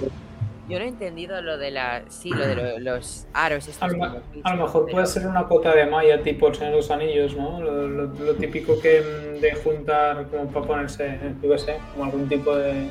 Yo 0.68 0.78
no 0.78 0.84
he 0.84 0.88
entendido 0.88 1.40
lo 1.42 1.58
de 1.58 1.70
la. 1.70 2.02
Sí, 2.08 2.30
lo 2.30 2.46
de 2.46 2.54
lo- 2.56 2.78
los 2.96 3.26
aros. 3.34 3.68
Estos 3.68 3.82
A 3.82 3.88
lo, 3.94 4.22
a 4.44 4.54
mejor 4.56 4.88
puede 4.90 5.06
ser 5.06 5.26
una 5.26 5.46
cota 5.46 5.74
de 5.74 5.86
malla 5.86 6.22
tipo 6.22 6.48
el 6.48 6.54
Señor 6.54 6.70
de 6.72 6.76
los 6.78 6.90
Anillos, 6.90 7.36
¿no? 7.36 7.60
Lo, 7.60 7.86
lo- 7.88 8.06
lo 8.06 8.34
típico 8.34 8.80
que 8.80 9.00
mm, 9.36 9.40
de 9.40 9.54
juntar 9.56 10.26
como 10.30 10.46
para 10.50 10.66
ponerse, 10.66 11.18
yo 11.42 11.50
qué 11.50 11.58
sé, 11.58 11.76
como 11.92 12.04
algún 12.06 12.28
tipo 12.28 12.56
de, 12.56 12.72
de 12.72 12.88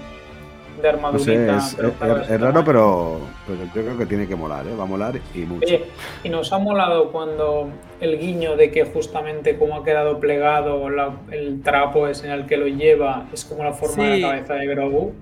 No 0.83 0.89
armadurita. 0.89 1.59
sé, 1.61 1.69
es, 1.71 1.75
pero 1.75 1.87
es- 1.89 1.93
claro, 1.95 2.21
es 2.21 2.29
es 2.29 2.41
raro, 2.41 2.63
pero, 2.63 3.19
pero 3.47 3.63
yo 3.65 3.71
creo 3.71 3.97
que 3.97 4.05
tiene 4.05 4.27
que 4.27 4.35
molar, 4.35 4.67
¿eh? 4.67 4.75
Va 4.75 4.83
a 4.83 4.87
molar 4.87 5.19
y 5.33 5.39
mucho. 5.39 5.65
Oye, 5.65 5.85
y 6.23 6.29
nos 6.29 6.53
ha 6.53 6.59
molado 6.59 7.11
cuando 7.11 7.69
el 7.99 8.19
guiño 8.19 8.55
de 8.55 8.69
que 8.71 8.85
justamente 8.85 9.57
como 9.57 9.77
ha 9.77 9.83
quedado 9.83 10.19
plegado 10.19 10.89
la- 10.91 11.15
el 11.31 11.61
trapo 11.63 12.07
es 12.07 12.23
en 12.23 12.29
el 12.31 12.45
que 12.45 12.57
lo 12.57 12.67
lleva, 12.67 13.25
es 13.33 13.45
como 13.45 13.63
la 13.63 13.73
forma 13.73 14.03
de 14.09 14.17
la 14.19 14.27
cabeza 14.29 14.53
de 14.55 14.67
Grogu. 14.67 15.13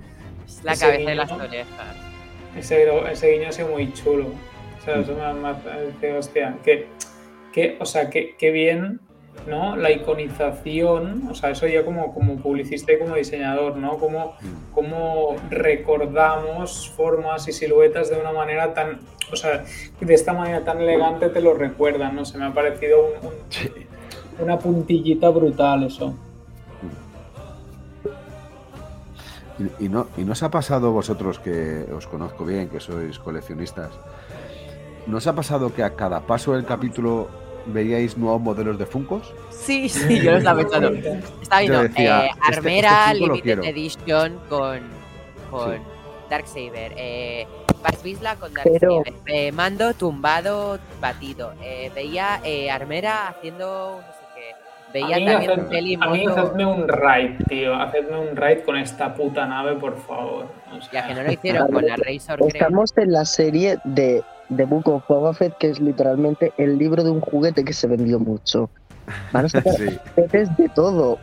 Es 0.45 0.63
la 0.65 0.75
cabeza 0.75 1.11
y 1.13 1.15
las 1.15 1.31
orejas. 1.31 2.10
Ese, 2.57 2.85
ese 3.11 3.31
guiño 3.31 3.49
ha 3.49 3.51
sido 3.51 3.69
muy 3.69 3.91
chulo. 3.93 4.27
O 4.79 4.83
sea, 4.85 4.99
eso 4.99 5.13
me 5.15 5.21
ha- 5.23 5.33
me 6.01 6.17
hostia, 6.17 6.57
que, 6.63 6.87
que, 7.53 7.77
o 7.79 7.85
sea, 7.85 8.09
que, 8.09 8.35
que 8.35 8.51
bien, 8.51 8.99
¿no? 9.47 9.75
La 9.77 9.91
iconización, 9.91 11.27
o 11.29 11.35
sea, 11.35 11.51
eso 11.51 11.67
ya 11.67 11.85
como, 11.85 12.13
como 12.13 12.35
publicista 12.37 12.91
y 12.93 12.99
como 12.99 13.15
diseñador, 13.15 13.77
¿no? 13.77 13.97
Como, 13.97 14.35
Mm. 14.41 14.73
como 14.73 15.35
recordamos 15.49 16.89
formas 16.95 17.47
y 17.47 17.51
siluetas 17.53 18.09
de 18.09 18.17
una 18.19 18.31
manera 18.31 18.73
tan, 18.73 18.99
o 19.31 19.35
sea, 19.35 19.63
de 19.99 20.13
esta 20.13 20.33
manera 20.33 20.63
tan 20.63 20.81
elegante 20.81 21.29
te 21.29 21.41
lo 21.41 21.53
recuerdan, 21.53 22.15
¿no? 22.15 22.25
Se 22.25 22.37
me 22.37 22.45
ha 22.45 22.53
parecido 22.53 23.05
un- 23.21 23.27
un- 23.27 24.43
una 24.43 24.57
puntillita 24.59 25.29
brutal 25.29 25.83
eso. 25.83 26.15
Y, 29.59 29.85
y 29.85 29.89
no, 29.89 30.07
¿Y 30.17 30.23
no 30.23 30.31
os 30.31 30.43
ha 30.43 30.49
pasado 30.49 30.91
vosotros 30.91 31.39
que 31.39 31.85
os 31.95 32.07
conozco 32.07 32.45
bien, 32.45 32.69
que 32.69 32.79
sois 32.79 33.19
coleccionistas? 33.19 33.91
¿No 35.07 35.17
os 35.17 35.27
ha 35.27 35.33
pasado 35.33 35.73
que 35.73 35.83
a 35.83 35.95
cada 35.95 36.21
paso 36.21 36.53
del 36.53 36.65
capítulo 36.65 37.27
veíais 37.65 38.17
nuevos 38.17 38.41
modelos 38.41 38.77
de 38.79 38.85
Funkos? 38.85 39.33
Sí, 39.49 39.89
sí, 39.89 40.19
yo 40.21 40.31
lo 40.31 40.37
estaba 40.37 40.61
pensando. 40.61 40.89
Estaba 41.41 41.61
viendo 41.61 41.83
decía, 41.83 42.25
eh, 42.25 42.31
Armera 42.41 43.11
este 43.11 43.19
Limited. 43.19 43.59
Edition 43.63 44.39
con, 44.49 44.79
con 45.49 45.73
Sí. 45.75 45.81
Darksaber. 46.29 46.93
Eh, 46.95 47.47
con 48.39 48.51
Pero- 48.63 48.95
Darksaber. 49.03 49.13
eh, 49.27 49.51
Mando 49.51 49.93
tumbado, 49.95 50.79
batido. 51.01 51.53
Eh, 51.61 51.91
veía 51.93 52.39
eh, 52.43 52.71
Armera 52.71 53.27
haciendo 53.27 53.99
no 54.01 54.13
sé 54.13 54.19
qué. 54.19 54.20
Veía 54.93 55.15
a 55.15 55.19
mí, 55.19 55.25
también 55.25 55.51
haced- 55.51 55.59
un 55.63 55.69
peli 55.69 55.97
a 56.01 56.07
mí 56.09 56.25
hacedme 56.25 56.65
un 56.65 56.87
raid, 56.87 57.31
tío. 57.47 57.75
Hacedme 57.75 58.19
un 58.19 58.35
raid 58.35 58.59
con 58.65 58.77
esta 58.77 59.13
puta 59.13 59.45
nave, 59.45 59.75
por 59.75 59.97
favor. 59.97 60.45
O 60.77 60.81
sea, 60.81 60.91
Ya 61.01 61.07
que 61.07 61.13
no 61.15 61.23
lo 61.23 61.31
hicieron 61.31 61.67
con 61.71 61.85
la 61.85 61.95
Razor, 61.95 62.37
creo. 62.37 62.47
Estamos 62.47 62.97
en 62.97 63.11
la 63.11 63.25
serie 63.25 63.77
de, 63.83 64.21
de 64.49 64.65
Book 64.65 64.87
of 64.89 65.07
Boba 65.07 65.33
Fett, 65.33 65.57
que 65.57 65.69
es 65.69 65.79
literalmente 65.79 66.51
el 66.57 66.77
libro 66.77 67.03
de 67.03 67.11
un 67.11 67.21
juguete 67.21 67.63
que 67.63 67.73
se 67.73 67.87
vendió 67.87 68.19
mucho. 68.19 68.69
Van 69.31 69.45
a 69.45 69.49
sacar 69.49 69.73
Sí. 69.75 69.97
juguetes 70.15 70.55
de 70.57 70.69
todo. 70.69 71.17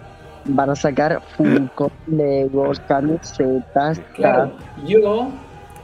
Van 0.45 0.71
a 0.71 0.75
sacar 0.77 1.21
Funko, 1.37 1.91
Legos, 2.07 2.81
camisetas, 2.81 4.01
Claro, 4.15 4.53
yo. 4.87 5.29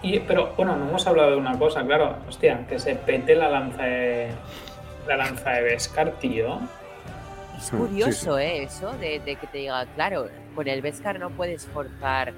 Y, 0.00 0.20
pero 0.20 0.52
bueno, 0.56 0.76
no 0.76 0.88
hemos 0.88 1.06
hablado 1.06 1.30
de 1.32 1.36
una 1.36 1.58
cosa, 1.58 1.82
claro. 1.84 2.16
Hostia, 2.28 2.66
que 2.68 2.78
se 2.78 2.94
pete 2.94 3.34
la 3.34 3.48
lanza 3.50 3.82
de. 3.82 4.28
La 5.06 5.16
lanza 5.16 5.50
de 5.50 5.62
Beskar, 5.62 6.12
tío. 6.12 6.60
Es 7.64 7.70
Sí, 7.70 7.76
curioso, 7.76 8.38
¿eh? 8.38 8.62
Eso 8.64 8.92
de, 8.92 9.20
de 9.20 9.36
que 9.36 9.46
te 9.46 9.58
diga, 9.58 9.86
claro, 9.94 10.28
con 10.54 10.68
el 10.68 10.82
Beskar 10.82 11.18
no 11.18 11.30
puedes 11.30 11.64
forjar 11.66 12.32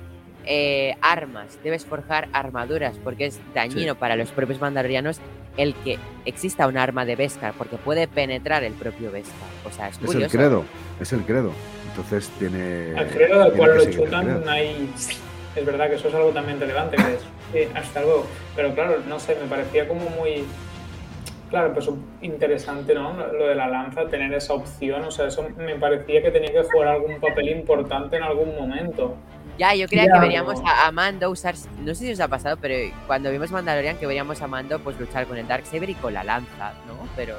eh, 0.44 0.94
armas, 1.02 1.58
debes 1.64 1.84
forjar 1.84 2.28
armaduras, 2.32 2.96
porque 3.02 3.26
es 3.26 3.40
dañino 3.52 3.94
Sí. 3.94 3.98
para 3.98 4.14
los 4.14 4.30
propios 4.30 4.60
mandalorianos 4.60 5.18
el 5.56 5.74
que 5.74 5.98
exista 6.24 6.68
un 6.68 6.76
arma 6.78 7.04
de 7.04 7.16
Beskar, 7.16 7.54
porque 7.58 7.76
puede 7.76 8.06
penetrar 8.06 8.62
el 8.62 8.74
propio 8.74 9.10
Beskar. 9.10 9.48
O 9.64 9.72
sea, 9.72 9.88
es 9.88 9.96
Es 9.96 10.00
el 10.02 10.06
curioso. 10.06 10.36
credo, 10.38 10.64
es 11.00 11.12
el 11.12 11.22
credo. 11.22 11.50
Entonces 11.90 12.28
tiene. 12.38 12.92
Al 12.96 13.06
credo 13.08 13.42
del 13.44 13.52
cual 13.54 13.76
lo 13.76 13.82
el 13.82 13.90
chutan, 13.96 14.48
hay. 14.48 14.88
Es 15.56 15.64
verdad 15.66 15.88
que 15.88 15.96
eso 15.96 16.08
es 16.08 16.14
algo 16.14 16.30
también 16.30 16.60
relevante, 16.60 16.96
que 16.96 17.02
es. 17.14 17.20
Sí, 17.66 17.72
hasta 17.74 18.02
luego. 18.02 18.26
Pero 18.54 18.72
claro, 18.74 19.00
no 19.08 19.18
sé, 19.18 19.34
me 19.42 19.48
parecía 19.48 19.88
como 19.88 20.08
muy. 20.10 20.44
Claro, 21.50 21.72
pues 21.72 21.88
interesante, 22.22 22.94
¿no? 22.94 23.14
Lo 23.32 23.46
de 23.46 23.54
la 23.54 23.68
lanza, 23.68 24.06
tener 24.08 24.32
esa 24.34 24.54
opción, 24.54 25.04
o 25.04 25.10
sea, 25.12 25.28
eso 25.28 25.46
me 25.56 25.76
parecía 25.76 26.20
que 26.20 26.30
tenía 26.32 26.50
que 26.50 26.64
jugar 26.64 26.88
algún 26.88 27.20
papel 27.20 27.48
importante 27.50 28.16
en 28.16 28.24
algún 28.24 28.56
momento. 28.56 29.14
Ya, 29.56 29.74
yo 29.74 29.86
creía 29.86 30.06
Ya, 30.06 30.12
que 30.14 30.18
veríamos 30.20 30.60
no. 30.60 30.68
a, 30.68 30.86
a 30.88 30.92
Mando 30.92 31.30
usar. 31.30 31.54
No 31.82 31.94
sé 31.94 32.06
si 32.06 32.12
os 32.12 32.20
ha 32.20 32.28
pasado, 32.28 32.58
pero 32.60 32.74
cuando 33.06 33.30
vimos 33.30 33.52
Mandalorian, 33.52 33.96
que 33.96 34.06
veríamos 34.06 34.42
a 34.42 34.46
Mando 34.48 34.80
pues 34.80 34.98
luchar 34.98 35.26
con 35.26 35.38
el 35.38 35.46
Darksaber 35.46 35.88
y 35.88 35.94
con 35.94 36.12
la 36.12 36.24
lanza, 36.24 36.72
¿no? 36.86 37.08
Pero. 37.14 37.36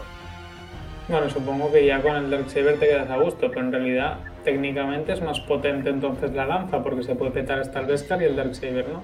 Bueno, 1.10 1.30
supongo 1.30 1.72
que 1.72 1.86
ya 1.86 2.02
con 2.02 2.16
el 2.16 2.30
Darksaber 2.32 2.80
te 2.80 2.88
quedas 2.88 3.10
a 3.10 3.18
gusto, 3.18 3.50
pero 3.50 3.60
en 3.62 3.72
realidad 3.72 4.20
técnicamente 4.44 5.14
es 5.14 5.22
más 5.22 5.40
potente 5.42 5.90
entonces 5.90 6.32
la 6.34 6.46
lanza, 6.46 6.82
porque 6.82 7.04
se 7.04 7.14
puede 7.16 7.32
petar 7.32 7.60
hasta 7.60 7.82
el 7.82 7.86
Beskar 7.86 8.22
y 8.22 8.26
el 8.26 8.36
Darksaber, 8.36 8.88
¿no? 8.90 9.04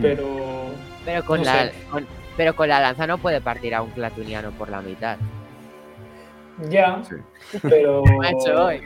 Pero. 0.00 0.26
Pero 1.08 1.24
con 1.24 1.38
No 1.38 1.44
la. 1.46 1.70
con- 1.90 2.06
pero 2.36 2.54
con 2.54 2.68
la 2.68 2.80
lanza 2.80 3.06
no 3.06 3.16
puede 3.16 3.40
partir 3.40 3.74
a 3.74 3.80
un 3.80 3.90
clatuniano 3.92 4.50
por 4.50 4.68
la 4.68 4.82
mitad. 4.82 5.16
Ya, 6.68 7.00
Sí. 7.02 7.14
pero. 7.62 8.02
Macho, 8.18 8.66
hoy. 8.66 8.82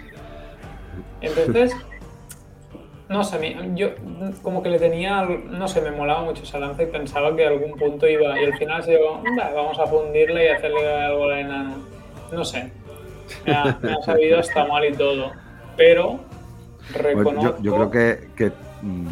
Entonces, 1.21 1.75
no 3.09 3.25
sé, 3.25 3.57
yo 3.75 3.89
como 4.43 4.63
que 4.63 4.69
le 4.71 4.79
tenía, 4.79 5.23
no 5.25 5.67
sé, 5.67 5.81
me 5.81 5.91
molaba 5.91 6.23
mucho 6.23 6.45
esa 6.45 6.61
lanza 6.61 6.85
y 6.85 6.87
pensaba 6.87 7.35
que 7.35 7.45
a 7.45 7.49
algún 7.49 7.73
punto 7.77 8.07
iba, 8.09 8.41
y 8.41 8.45
al 8.45 8.57
final 8.57 8.85
se 8.85 8.97
"Va, 8.97 9.51
vamos 9.53 9.77
a 9.81 9.87
fundirle 9.89 10.45
y 10.45 10.49
hacerle 10.49 10.89
algo 11.03 11.25
al 11.25 11.39
enano. 11.41 11.75
No 12.31 12.45
sé, 12.45 12.71
me 13.45 13.53
ha, 13.53 13.77
me 13.83 13.93
ha 13.95 14.03
sabido 14.03 14.39
hasta 14.39 14.65
mal 14.65 14.85
y 14.85 14.93
todo, 14.93 15.33
pero 15.77 16.21
Pues 16.93 17.03
reconozco... 17.03 17.57
yo, 17.59 17.63
yo 17.65 17.75
creo 17.75 17.91
que, 17.91 18.29
que, 18.37 18.53
mm, 18.83 19.09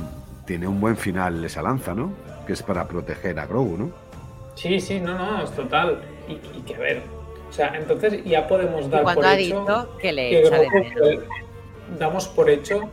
tiene 0.46 0.68
un 0.68 0.80
buen 0.80 0.96
final 0.96 1.44
esa 1.44 1.61
lanza, 1.61 1.92
¿no? 1.92 2.12
Que 2.51 2.55
es 2.55 2.64
para 2.64 2.88
proteger 2.88 3.38
a 3.38 3.46
Grogu, 3.46 3.76
¿no? 3.78 3.92
Sí, 4.57 4.80
sí, 4.80 4.98
no, 4.98 5.16
no, 5.16 5.44
es 5.44 5.53
total. 5.53 6.01
Y, 6.26 6.32
y 6.32 6.62
que 6.62 6.74
a 6.74 6.78
ver, 6.80 7.03
o 7.48 7.53
sea, 7.53 7.76
entonces 7.76 8.24
ya 8.24 8.48
podemos 8.48 8.90
dar 8.90 9.05
cuando 9.05 9.20
por 9.20 9.30
ha 9.30 9.38
hecho... 9.38 9.61
dicho 9.61 9.96
que 10.01 10.12
le 10.12 10.30
que 10.30 10.40
echa 10.40 10.59
de 10.59 10.68
menos. 10.68 11.24
damos 11.96 12.26
por 12.26 12.51
hecho 12.51 12.90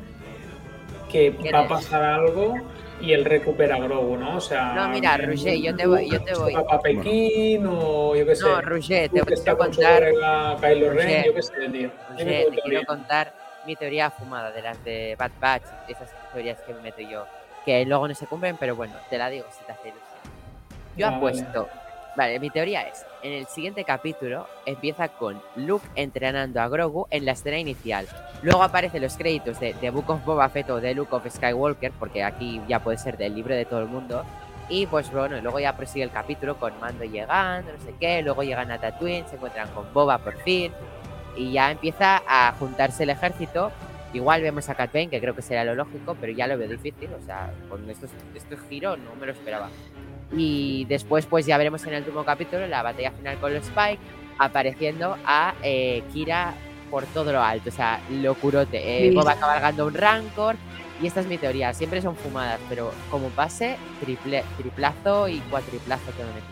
que 1.11 1.35
¿Quién 1.41 1.55
va 1.55 1.61
a 1.61 1.63
es? 1.63 1.69
pasar 1.69 2.03
algo 2.03 2.53
y 3.01 3.13
él 3.13 3.25
recupera 3.25 3.77
a 3.77 3.79
Grogu, 3.79 4.15
¿no? 4.17 4.37
O 4.37 4.41
sea, 4.41 4.73
No, 4.75 4.89
mira, 4.89 5.17
Roger, 5.17 5.57
yo 5.57 5.75
te 5.75 5.87
voy- 5.87 6.07
yo 6.07 6.21
te 6.23 6.35
voy. 6.35 6.53
para 6.53 6.79
Pekín 6.79 7.65
o 7.65 8.15
yo 8.15 8.27
qué 8.27 8.35
sé. 8.35 8.43
No, 8.47 8.61
Roger, 8.61 9.09
te 9.09 9.21
voy 9.23 9.33
a 9.47 9.55
contar. 9.57 9.99
colega 10.11 10.55
Kylo 10.61 10.89
Ren, 10.91 10.97
Roger, 10.97 11.25
yo 11.25 11.33
qué 11.33 11.41
sé, 11.41 11.53
tío. 11.71 11.89
Roger, 12.11 12.45
te 12.51 12.61
quiero 12.61 12.85
contar 12.85 13.33
mi 13.65 13.75
teoría 13.75 14.11
fumada 14.11 14.51
de 14.51 14.61
las 14.61 14.83
de 14.83 15.15
Bad 15.17 15.31
Batch, 15.41 15.63
esas 15.87 16.11
teorías 16.31 16.59
que 16.61 16.75
me 16.75 16.81
meto 16.81 17.01
yo, 17.01 17.25
que 17.67 17.85
luego 17.85 18.07
no 18.07 18.15
se 18.15 18.25
cumplen, 18.27 18.55
pero 18.55 18.77
bueno, 18.77 18.93
te 19.09 19.17
la 19.17 19.29
digo 19.29 19.45
si 19.51 19.61
te 19.65 19.73
hace 19.73 19.89
ilusión. 19.89 20.19
Yo 20.95 21.05
vale. 21.05 21.17
apuesto. 21.17 21.67
Vale, 22.15 22.39
mi 22.39 22.49
teoría 22.49 22.83
es, 22.83 23.05
en 23.21 23.33
el 23.33 23.45
siguiente 23.45 23.83
capítulo 23.83 24.47
empieza 24.65 25.09
con 25.09 25.41
Luke 25.57 25.85
entrenando 25.95 26.61
a 26.61 26.69
Grogu 26.69 27.07
en 27.11 27.25
la 27.25 27.33
escena 27.33 27.59
inicial. 27.59 28.07
Luego 28.41 28.63
aparecen 28.63 29.01
los 29.01 29.17
créditos 29.17 29.59
de 29.59 29.73
The 29.73 29.89
Book 29.89 30.09
of 30.09 30.23
Boba 30.23 30.47
Fett 30.47 30.69
o 30.69 30.79
The 30.79 30.95
Luke 30.95 31.13
of 31.13 31.27
Skywalker, 31.29 31.91
porque 31.99 32.23
aquí 32.23 32.61
ya 32.69 32.79
puede 32.79 32.97
ser 32.97 33.17
del 33.17 33.35
libro 33.35 33.53
de 33.53 33.65
todo 33.65 33.81
el 33.81 33.87
mundo. 33.87 34.23
Y 34.69 34.87
pues 34.87 35.11
bueno, 35.11 35.41
luego 35.41 35.59
ya 35.59 35.75
prosigue 35.75 36.05
el 36.05 36.11
capítulo 36.11 36.57
con 36.57 36.79
Mando 36.79 37.03
llegando, 37.03 37.73
no 37.73 37.79
sé 37.83 37.93
qué, 37.99 38.21
luego 38.21 38.43
llegan 38.43 38.71
a 38.71 38.79
Tatooine, 38.79 39.27
se 39.27 39.35
encuentran 39.35 39.67
con 39.71 39.93
Boba 39.93 40.19
por 40.19 40.37
fin, 40.37 40.71
y 41.35 41.51
ya 41.51 41.69
empieza 41.69 42.23
a 42.25 42.53
juntarse 42.57 43.03
el 43.03 43.09
ejército. 43.09 43.73
Igual 44.13 44.41
vemos 44.41 44.69
a 44.69 44.75
Cat 44.75 44.93
Bane, 44.93 45.09
que 45.09 45.19
creo 45.19 45.35
que 45.35 45.41
será 45.41 45.63
lo 45.63 45.75
lógico, 45.75 46.15
pero 46.19 46.31
ya 46.33 46.47
lo 46.47 46.57
veo 46.57 46.67
difícil, 46.69 47.09
o 47.21 47.25
sea, 47.25 47.51
con 47.69 47.89
estos, 47.89 48.09
este 48.35 48.55
giro 48.69 48.95
no 48.97 49.15
me 49.19 49.25
lo 49.25 49.33
esperaba. 49.33 49.69
Y 50.35 50.85
después 50.85 51.25
pues 51.25 51.45
ya 51.45 51.57
veremos 51.57 51.85
en 51.85 51.93
el 51.93 51.99
último 52.03 52.23
capítulo 52.25 52.65
la 52.67 52.83
batalla 52.83 53.11
final 53.11 53.37
con 53.37 53.53
los 53.53 53.65
Spike, 53.65 53.99
apareciendo 54.39 55.17
a 55.25 55.53
eh, 55.63 56.03
Kira 56.13 56.53
por 56.89 57.05
todo 57.07 57.31
lo 57.33 57.41
alto, 57.41 57.69
o 57.69 57.71
sea, 57.73 57.99
locurote. 58.09 58.77
Eh, 59.07 59.09
Sí. 59.09 59.15
Boba 59.15 59.35
cabalgando 59.35 59.85
un 59.87 59.93
Rancor, 59.93 60.55
y 61.01 61.07
esta 61.07 61.19
es 61.19 61.27
mi 61.27 61.37
teoría, 61.37 61.73
siempre 61.73 62.01
son 62.01 62.15
fumadas, 62.15 62.59
pero 62.69 62.91
como 63.11 63.27
pase, 63.29 63.77
triple, 63.99 64.43
triplazo 64.57 65.27
y 65.27 65.39
cuatriplazo 65.41 66.11
que 66.15 66.23
me 66.23 66.29
metí. 66.33 66.47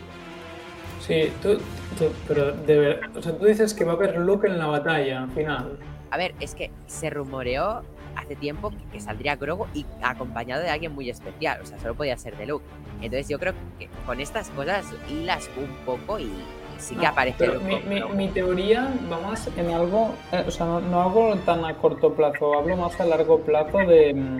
Sí, 1.00 1.32
tú, 1.42 1.56
tú- 1.98 2.12
pero 2.28 2.52
de 2.52 2.78
ver, 2.78 3.00
o 3.16 3.22
sea, 3.22 3.36
tú 3.36 3.44
dices 3.46 3.72
que 3.74 3.84
va 3.84 3.92
a 3.92 3.96
haber 3.96 4.16
Luke 4.18 4.46
en 4.46 4.58
la 4.58 4.66
batalla 4.66 5.22
al 5.22 5.30
final. 5.30 5.78
A 6.10 6.16
ver, 6.16 6.34
es 6.40 6.54
que 6.54 6.70
se 6.86 7.10
rumoreó 7.10 7.82
hace 8.16 8.36
tiempo 8.36 8.70
que, 8.70 8.84
que 8.92 9.00
saldría 9.00 9.36
Grogu 9.36 9.66
y 9.74 9.84
acompañado 10.02 10.62
de 10.62 10.70
alguien 10.70 10.94
muy 10.94 11.10
especial, 11.10 11.60
o 11.62 11.66
sea, 11.66 11.78
solo 11.78 11.94
podía 11.94 12.16
ser 12.16 12.36
de 12.36 12.46
Luke. 12.46 12.64
Entonces 13.00 13.28
yo 13.28 13.38
creo 13.38 13.54
que 13.78 13.88
con 14.06 14.20
estas 14.20 14.50
cosas 14.50 14.86
hilas 15.08 15.50
un 15.56 15.68
poco 15.84 16.18
y, 16.18 16.30
sí 16.78 16.94
que 16.96 17.06
aparece 17.06 17.46
Luke 17.46 17.82
mi, 18.14 18.28
teoría 18.28 18.92
va 19.10 19.18
más 19.20 19.48
en 19.56 19.70
algo, 19.70 20.14
eh, 20.32 20.44
o 20.46 20.50
sea, 20.50 20.66
no, 20.66 20.80
no 20.80 21.02
algo 21.02 21.34
tan 21.36 21.64
a 21.64 21.74
corto 21.74 22.14
plazo, 22.14 22.54
hablo 22.54 22.76
más 22.76 22.98
a 23.00 23.06
largo 23.06 23.40
plazo 23.40 23.78
de 23.78 24.14
mm, 24.14 24.38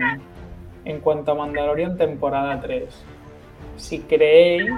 en 0.85 0.99
cuanto 1.01 1.31
a 1.31 1.35
Mandalorian 1.35 1.97
temporada 1.97 2.59
3. 2.61 2.85
Si 3.77 3.99
creéis 3.99 4.71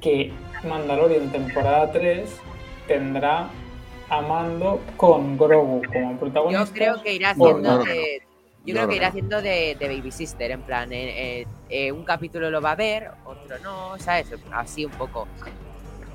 que 0.00 0.32
Mandalorian 0.68 1.30
temporada 1.30 1.90
3 1.92 2.40
tendrá 2.86 3.50
a 4.12 4.20
Mando 4.20 4.78
con 4.98 5.38
Grogu 5.38 5.80
como 5.90 6.18
protagonista. 6.18 6.64
Yo 6.66 6.72
creo 6.72 7.02
que 7.02 7.14
irá 7.14 7.30
haciendo 7.30 7.78
no. 7.78 7.84
de. 7.84 8.22
Yo 8.64 8.66
Yo 8.66 8.74
creo 8.74 8.88
que 8.88 8.96
irá 8.96 9.08
haciendo 9.08 9.42
de, 9.42 9.76
de 9.76 9.88
Baby 9.88 10.12
Sister, 10.12 10.52
en 10.52 10.60
plan, 10.60 10.92
eh, 10.92 11.40
eh, 11.40 11.46
eh, 11.68 11.90
un 11.90 12.04
capítulo 12.04 12.48
lo 12.48 12.60
va 12.60 12.72
a 12.72 12.76
ver, 12.76 13.10
otro 13.24 13.58
no, 13.58 13.98
¿sabes? 13.98 14.28
Así 14.52 14.84
un 14.84 14.92
poco. 14.92 15.26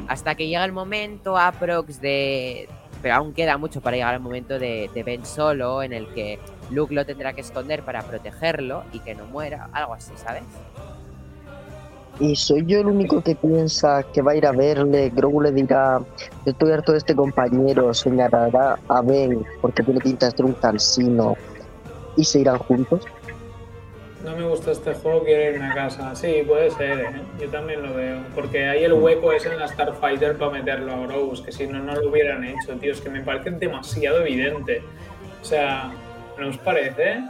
Hasta 0.08 0.36
que 0.36 0.48
llega 0.48 0.64
el 0.64 0.72
momento, 0.72 1.38
aprox 1.38 2.00
de. 2.00 2.70
Pero 3.02 3.16
aún 3.16 3.34
queda 3.34 3.58
mucho 3.58 3.82
para 3.82 3.98
llegar 3.98 4.14
al 4.14 4.22
momento 4.22 4.60
de, 4.60 4.90
de 4.94 5.04
Ben 5.04 5.26
Solo, 5.26 5.84
en 5.84 5.92
el 5.92 6.08
que 6.14 6.40
Luke 6.70 6.94
lo 6.94 7.06
tendrá 7.06 7.34
que 7.34 7.42
esconder 7.42 7.82
para 7.82 8.04
protegerlo 8.04 8.84
y 8.94 9.00
que 9.00 9.14
no 9.14 9.26
muera, 9.26 9.70
algo 9.74 9.94
así, 9.96 10.14
¿sabes? 10.16 10.44
Y 12.20 12.36
soy 12.36 12.66
yo 12.66 12.82
el 12.82 12.88
único 12.88 13.22
que 13.22 13.36
piensa 13.36 14.04
que 14.12 14.22
va 14.22 14.32
a 14.32 14.36
ir 14.36 14.46
a 14.46 14.52
verle. 14.52 15.12
Grogu 15.14 15.42
le 15.42 15.52
dirá: 15.52 16.02
estoy 16.46 16.72
harto 16.72 16.92
de 16.92 16.98
este 16.98 17.16
compañero. 17.16 17.94
Señalará 17.94 18.80
a 18.88 19.02
Ben 19.02 19.46
porque 19.62 19.84
tiene 19.84 20.00
pinta 20.00 20.28
de 20.28 20.32
ser 20.32 20.46
un 20.46 20.54
cansino. 20.54 21.36
Y 22.16 22.24
se 22.24 22.40
irán 22.40 22.58
juntos. 22.58 23.06
No 24.24 24.36
me 24.36 24.44
gusta 24.44 24.72
este 24.72 24.94
juego, 24.96 25.24
quiero 25.24 25.54
irme 25.54 25.68
a 25.68 25.74
casa. 25.76 26.16
Sí, 26.16 26.44
puede 26.46 26.72
ser, 26.72 27.00
¿eh? 27.00 27.22
yo 27.40 27.48
también 27.50 27.84
lo 27.84 27.94
veo. 27.94 28.20
Porque 28.34 28.68
ahí 28.68 28.84
el 28.84 28.94
hueco 28.94 29.32
es 29.32 29.46
en 29.46 29.60
la 29.60 29.68
Starfighter 29.68 30.38
para 30.38 30.52
meterlo 30.52 30.92
a 30.92 31.08
Grogu, 31.08 31.44
que 31.44 31.52
si 31.52 31.68
no, 31.68 31.80
no 31.80 31.96
lo 31.96 32.10
hubieran 32.10 32.44
hecho, 32.44 32.74
tío. 32.80 32.92
Es 32.92 33.00
que 33.00 33.10
me 33.10 33.22
parece 33.22 33.52
demasiado 33.52 34.22
evidente. 34.22 34.82
O 35.42 35.46
sea, 35.46 35.92
¿no 36.38 36.50
os 36.50 36.58
parece? 36.58 37.22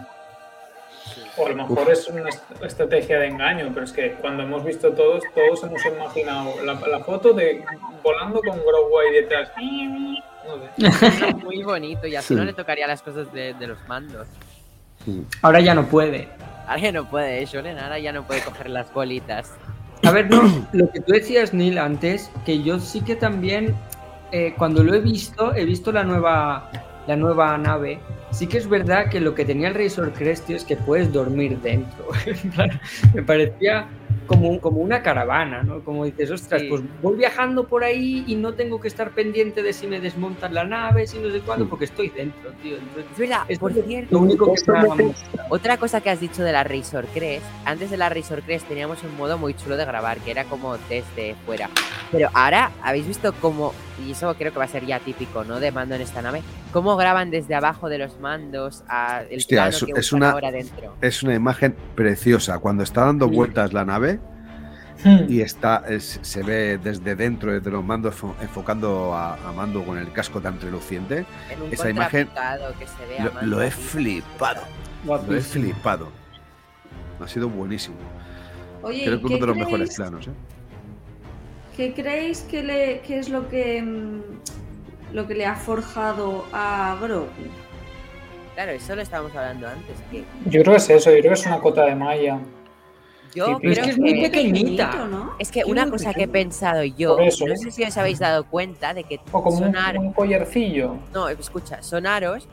O 1.38 1.46
a 1.46 1.50
lo 1.50 1.56
mejor 1.56 1.92
es 1.92 2.08
una 2.08 2.28
est- 2.30 2.44
estrategia 2.64 3.20
de 3.20 3.28
engaño, 3.28 3.70
pero 3.74 3.86
es 3.86 3.92
que 3.92 4.14
cuando 4.14 4.44
hemos 4.44 4.64
visto 4.64 4.92
todos, 4.94 5.24
todos 5.36 5.64
hemos 5.64 5.86
imaginado 5.86 6.54
la, 6.66 6.74
la 6.74 7.00
foto 7.04 7.34
de 7.34 7.64
volando 8.04 8.42
con 8.42 8.58
Grogu 8.58 9.00
ahí 9.00 9.14
detrás. 9.14 9.52
No 10.78 10.92
sé. 10.92 11.34
Muy 11.44 11.62
bonito 11.64 12.08
y 12.08 12.16
así 12.16 12.34
no 12.34 12.44
le 12.44 12.54
tocaría 12.54 12.88
las 12.88 13.02
cosas 13.02 13.32
de, 13.34 13.54
de 13.54 13.68
los 13.68 13.78
mandos. 13.88 14.28
Ahora 15.42 15.60
ya 15.60 15.74
no 15.74 15.86
puede. 15.86 16.28
Ahora 16.68 16.82
ya 16.82 16.92
no 16.92 17.10
puede, 17.10 17.42
¿eh? 17.42 17.46
Shonen 17.46 17.78
ahora 17.80 18.00
ya 18.00 18.12
no 18.12 18.24
puede 18.26 18.42
coger 18.42 18.70
las 18.70 18.92
bolitas. 18.94 19.54
A 20.04 20.12
ver, 20.12 20.30
no, 20.30 20.42
lo 20.74 20.90
que 20.92 21.00
tú 21.02 21.14
decías, 21.14 21.54
Neil, 21.54 21.78
antes, 21.78 22.30
que 22.46 22.62
yo 22.62 22.80
sí 22.80 23.02
que 23.02 23.16
también, 23.16 23.76
eh, 24.32 24.54
cuando 24.58 24.84
lo 24.84 24.94
he 24.94 25.00
visto, 25.00 25.54
he 25.56 25.66
visto 25.66 25.92
la 25.92 26.04
nueva, 26.04 26.70
la 27.08 27.16
nueva 27.16 27.58
nave. 27.58 28.00
Sí 28.32 28.46
que 28.48 28.58
es 28.58 28.68
verdad 28.68 29.10
que 29.10 29.20
lo 29.22 29.34
que 29.34 29.46
tenía 29.46 29.70
el 29.70 29.74
Razor 29.76 30.12
Crest, 30.14 30.46
tío, 30.48 30.58
es 30.58 30.66
que 30.66 30.76
puedes 30.76 31.12
dormir 31.14 31.58
dentro. 31.62 32.08
Me 33.14 33.24
parecía 33.24 33.88
como, 34.28 34.60
como 34.60 34.82
una 34.82 35.02
caravana, 35.02 35.64
¿no? 35.64 35.80
Como 35.86 36.04
dices, 36.04 36.30
ostras, 36.32 36.62
Sí. 36.62 36.68
pues 36.68 36.82
voy 37.02 37.16
viajando 37.16 37.66
por 37.66 37.86
ahí 37.86 38.26
y 38.28 38.36
no 38.36 38.54
tengo 38.54 38.82
que 38.82 38.90
estar 38.90 39.12
pendiente 39.12 39.64
de 39.64 39.72
si 39.72 39.88
me 39.88 40.02
desmontan 40.02 40.54
la 40.54 40.66
nave, 40.66 41.08
si 41.08 41.18
no 41.18 41.30
sé 41.32 41.40
cuándo, 41.40 41.70
porque 41.70 41.86
estoy 41.86 42.10
dentro, 42.10 42.52
tío. 42.62 42.76
Entonces, 42.76 43.06
Es 43.14 43.18
verdad, 43.18 43.42
esto 43.48 43.62
por 43.62 43.78
es 43.78 43.86
cierto, 43.86 44.14
lo 44.14 44.20
único 44.20 44.54
que. 44.54 45.14
Otra 45.50 45.78
cosa 45.78 46.02
que 46.02 46.10
has 46.10 46.20
dicho 46.20 46.44
de 46.44 46.52
la 46.52 46.66
Razor 46.66 47.06
Crest, 47.14 47.46
antes 47.64 47.90
de 47.90 47.96
la 47.96 48.10
Razor 48.10 48.42
Crest 48.42 48.68
teníamos 48.68 49.02
un 49.04 49.16
modo 49.16 49.38
muy 49.38 49.54
chulo 49.54 49.78
de 49.78 49.86
grabar, 49.86 50.18
que 50.20 50.32
era 50.32 50.44
como 50.44 50.76
desde 50.90 51.36
fuera. 51.46 51.70
Pero 52.12 52.30
ahora 52.34 52.72
habéis 52.84 53.08
visto 53.08 53.34
cómo, 53.40 53.74
y 54.06 54.12
eso 54.12 54.34
creo 54.36 54.52
que 54.52 54.60
va 54.60 54.66
a 54.66 54.70
ser 54.70 54.86
ya 54.86 55.00
típico, 55.00 55.44
¿no? 55.44 55.60
De 55.60 55.72
mando 55.72 55.96
en 55.96 56.02
esta 56.02 56.22
nave, 56.22 56.44
cómo 56.72 56.96
graban 56.98 57.32
desde 57.32 57.56
abajo 57.56 57.90
de 57.90 57.98
los 57.98 58.20
mandos 58.20 58.84
a 58.88 59.24
el 59.30 59.38
Hostia, 59.38 59.64
plano 59.64 59.70
es- 59.78 59.84
que 59.86 60.00
es 60.00 60.12
una- 60.14 60.32
ahora 60.32 60.52
dentro. 60.52 60.96
Es 61.02 61.24
una 61.24 61.34
imagen 61.36 61.76
preciosa. 61.96 62.60
Cuando 62.60 62.84
está 62.84 63.06
dando 63.06 63.28
vueltas 63.28 63.74
la 63.74 63.86
nave 63.86 64.20
Hmm. 65.04 65.26
y 65.30 65.42
está 65.42 65.84
es- 65.88 66.20
se 66.24 66.42
ve 66.44 66.80
desde 66.84 67.16
dentro, 67.16 67.54
desde 67.54 67.70
los 67.70 67.84
mandos, 67.84 68.16
enfo- 68.16 68.34
enfocando 68.42 69.14
a, 69.14 69.36
a 69.36 69.52
Mando 69.52 69.84
con 69.86 69.98
el 69.98 70.12
casco 70.12 70.42
tan 70.42 70.60
reluciente. 70.60 71.26
En 71.52 71.62
un 71.62 71.72
esa 71.74 71.90
imagen 71.90 72.26
contrapicado 72.28 72.74
que 72.80 72.88
se 72.88 73.06
ve 73.08 73.20
a 73.20 73.26
Lo, 73.26 73.34
mando 73.34 73.56
lo 73.58 73.62
he 73.62 73.70
flipado. 73.72 74.62
Lo 75.06 75.36
he 75.36 75.42
flipado. 75.42 76.10
Ha 77.20 77.28
sido 77.28 77.48
buenísimo. 77.50 77.96
Oye, 78.82 79.04
Creo 79.06 79.16
¿y 79.16 79.20
que 79.20 79.26
uno 79.26 79.36
de 79.38 79.46
los 79.48 79.56
creéis- 79.56 79.66
mejores 79.66 79.96
planos. 79.96 80.28
¿eh? 80.28 80.32
¿Qué 81.78 81.94
creéis 81.94 82.42
que, 82.42 82.64
le, 82.64 83.00
que 83.02 83.20
es 83.20 83.30
lo 83.30 83.48
que, 83.48 83.82
mm, 83.84 84.22
lo 85.14 85.28
que 85.28 85.36
le 85.36 85.46
ha 85.46 85.56
forjado 85.56 86.44
a 86.52 86.98
Grogu? 87.00 87.28
Claro, 88.56 88.72
eso 88.72 88.96
lo 88.96 89.04
estábamos 89.04 89.36
hablando 89.36 89.68
antes. 89.68 89.96
Que 90.12 90.24
Yo 90.46 90.62
creo 90.64 90.74
que 90.74 90.78
es 90.78 90.90
eso, 90.90 91.12
yo 91.12 91.20
creo 91.20 91.34
que 91.34 91.40
es 91.40 91.46
una 91.46 91.60
cota 91.60 91.86
de 91.86 91.94
malla. 91.96 92.40
yo 93.36 93.46
Sí, 93.46 93.54
creo 93.62 93.72
es 93.74 93.80
que 93.80 93.90
es 93.92 94.00
muy 94.00 94.14
que- 94.16 94.22
pequeñita. 94.30 94.90
Pequeñito, 94.92 95.08
¿no? 95.08 95.36
Es 95.38 95.52
que 95.52 95.64
una 95.66 95.88
cosa 95.88 96.14
que 96.16 96.24
he 96.24 96.28
pensado 96.28 96.84
yo, 96.84 97.20
eso. 97.20 97.46
no 97.48 97.56
sé 97.56 97.70
si 97.70 97.84
os 97.84 97.96
habéis 97.96 98.18
dado 98.18 98.46
cuenta 98.46 98.96
de 98.96 99.04
que 99.04 99.20
O 99.32 99.44
como 99.44 99.60
son 99.60 99.76
un, 99.76 99.98
un 100.08 100.14
collarcillo. 100.14 100.96
No, 101.14 101.30
escucha, 101.30 101.84
son 101.84 102.08
aros 102.08 102.48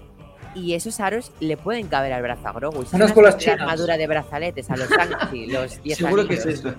y 0.54 0.74
esos 0.74 1.00
aros 1.00 1.32
le 1.40 1.56
pueden 1.56 1.86
caber 1.86 2.12
al 2.12 2.20
brazo 2.22 2.46
a 2.48 2.52
Grogu. 2.52 2.84
Unas 2.92 3.14
bolas 3.14 3.38
chinas. 3.38 3.60
armadura 3.62 3.96
de 3.96 4.06
brazaletes 4.06 4.70
a 4.70 4.76
los 4.76 4.90
Shang-Chi, 4.90 5.46
los 5.46 5.82
10 5.82 5.96
Seguro 5.98 6.28
que 6.28 6.34
es 6.34 6.44
eso. 6.44 6.74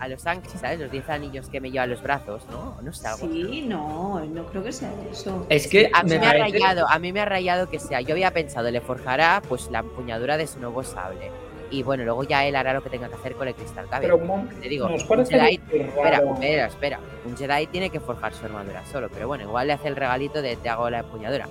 A 0.00 0.08
los 0.08 0.24
Shang-Chi, 0.24 0.56
¿sabes? 0.58 0.80
Los 0.80 0.90
10 0.90 1.08
anillos 1.10 1.48
que 1.50 1.60
me 1.60 1.70
lleva 1.70 1.84
a 1.84 1.86
los 1.86 2.02
brazos, 2.02 2.42
¿no? 2.50 2.76
No 2.82 2.90
algo 2.90 3.26
así. 3.26 3.26
Sí, 3.28 3.62
no, 3.68 4.18
no 4.20 4.44
creo 4.46 4.64
que 4.64 4.72
sea 4.72 4.90
eso. 5.12 5.46
Es 5.50 5.66
que 5.68 5.90
A 5.92 6.02
mí 6.02 6.10
me 6.10 6.18
me, 6.18 6.26
ha 6.26 6.32
rayado, 6.32 6.88
a 6.88 6.98
mí 6.98 7.12
me 7.12 7.20
ha 7.20 7.26
rayado 7.26 7.68
que 7.68 7.78
sea. 7.78 8.00
Yo 8.00 8.14
había 8.14 8.30
pensado, 8.32 8.70
le 8.70 8.80
forjará 8.80 9.42
pues 9.48 9.70
la 9.70 9.80
empuñadura 9.80 10.36
de 10.38 10.46
su 10.46 10.58
nuevo 10.58 10.82
sable. 10.82 11.30
Y 11.70 11.82
bueno, 11.84 12.02
luego 12.04 12.24
ya 12.24 12.44
él 12.46 12.56
hará 12.56 12.72
lo 12.72 12.82
que 12.82 12.90
tenga 12.90 13.08
que 13.08 13.14
hacer 13.14 13.34
con 13.34 13.46
el 13.46 13.54
cristal 13.54 13.86
cabe. 13.88 14.08
Pero 14.08 14.18
Te 14.60 14.68
digo, 14.68 14.88
nos 14.88 15.08
un 15.08 15.18
Jedi- 15.24 15.60
Espera, 15.70 16.16
espera, 16.18 16.66
espera. 16.66 17.00
Un 17.26 17.36
Jedi 17.36 17.66
tiene 17.68 17.90
que 17.90 18.00
forjar 18.00 18.32
su 18.34 18.44
armadura 18.46 18.84
solo, 18.86 19.08
pero 19.08 19.28
bueno, 19.28 19.44
igual 19.44 19.66
le 19.68 19.74
hace 19.74 19.86
el 19.86 19.94
regalito 19.96 20.42
de 20.42 20.56
te 20.56 20.68
hago 20.68 20.90
la 20.90 21.00
empuñadura. 21.00 21.46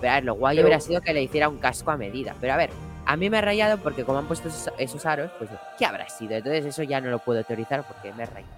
Pero 0.00 0.12
a 0.12 0.14
ver, 0.16 0.24
lo 0.24 0.34
guay 0.34 0.56
Pero- 0.56 0.68
hubiera 0.68 0.80
sido 0.80 1.00
que 1.00 1.12
le 1.14 1.22
hiciera 1.22 1.48
un 1.48 1.56
casco 1.58 1.90
a 1.90 1.96
medida. 1.96 2.36
Pero 2.40 2.52
a 2.52 2.56
ver, 2.56 2.70
a 3.06 3.16
mí 3.16 3.28
me 3.30 3.38
ha 3.38 3.40
rayado 3.40 3.78
porque 3.78 4.04
como 4.04 4.18
han 4.18 4.26
puesto 4.26 4.48
esos, 4.48 4.72
esos 4.78 5.04
aros, 5.06 5.30
pues 5.38 5.50
¿qué 5.78 5.84
habrá 5.86 6.08
sido? 6.08 6.34
Entonces 6.36 6.64
eso 6.64 6.82
ya 6.82 7.00
no 7.00 7.10
lo 7.10 7.18
puedo 7.18 7.42
teorizar 7.44 7.82
porque 7.84 8.12
me 8.12 8.22
he 8.24 8.26
rayado. 8.26 8.52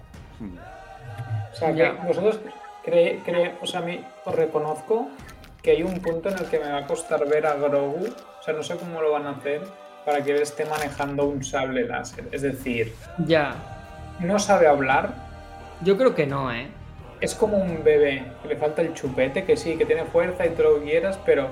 O 1.51 1.55
sea, 1.55 1.71
que 1.73 1.77
Ya. 1.79 1.91
vosotros 2.05 2.39
cree, 2.83 3.19
cree- 3.25 3.55
o 3.61 3.65
sea, 3.65 3.79
a 3.79 3.83
mí 3.83 4.03
os 4.25 4.35
reconozco 4.35 5.09
que 5.61 5.71
hay 5.71 5.83
un 5.83 5.99
punto 5.99 6.29
en 6.29 6.37
el 6.37 6.45
que 6.45 6.59
me 6.59 6.71
va 6.71 6.79
a 6.79 6.87
costar 6.87 7.27
ver 7.27 7.45
a 7.47 7.55
Grogu, 7.55 8.07
o 8.39 8.43
sea, 8.43 8.53
no 8.53 8.63
sé 8.63 8.77
cómo 8.77 9.01
lo 9.01 9.11
van 9.11 9.25
a 9.25 9.31
hacer 9.31 9.61
para 10.05 10.23
que 10.23 10.31
él 10.31 10.41
esté 10.41 10.65
manejando 10.65 11.25
un 11.25 11.43
sable 11.43 11.85
láser. 11.85 12.25
Es 12.31 12.41
decir, 12.43 12.95
Ya. 13.25 13.55
no 14.19 14.39
sabe 14.39 14.67
hablar, 14.67 15.13
Yo 15.81 15.97
creo 15.97 16.15
que 16.15 16.25
no, 16.25 16.51
¿eh? 16.53 16.67
es 17.19 17.35
como 17.35 17.57
un 17.57 17.83
bebé, 17.83 18.23
que 18.41 18.47
le 18.47 18.55
falta 18.55 18.81
el 18.81 18.93
chupete, 18.93 19.43
que 19.43 19.57
sí, 19.57 19.75
que 19.77 19.85
tiene 19.85 20.05
fuerza 20.05 20.45
y 20.45 20.51
todo 20.51 20.71
lo 20.75 20.79
que 20.79 20.85
quieras, 20.91 21.19
pero, 21.25 21.49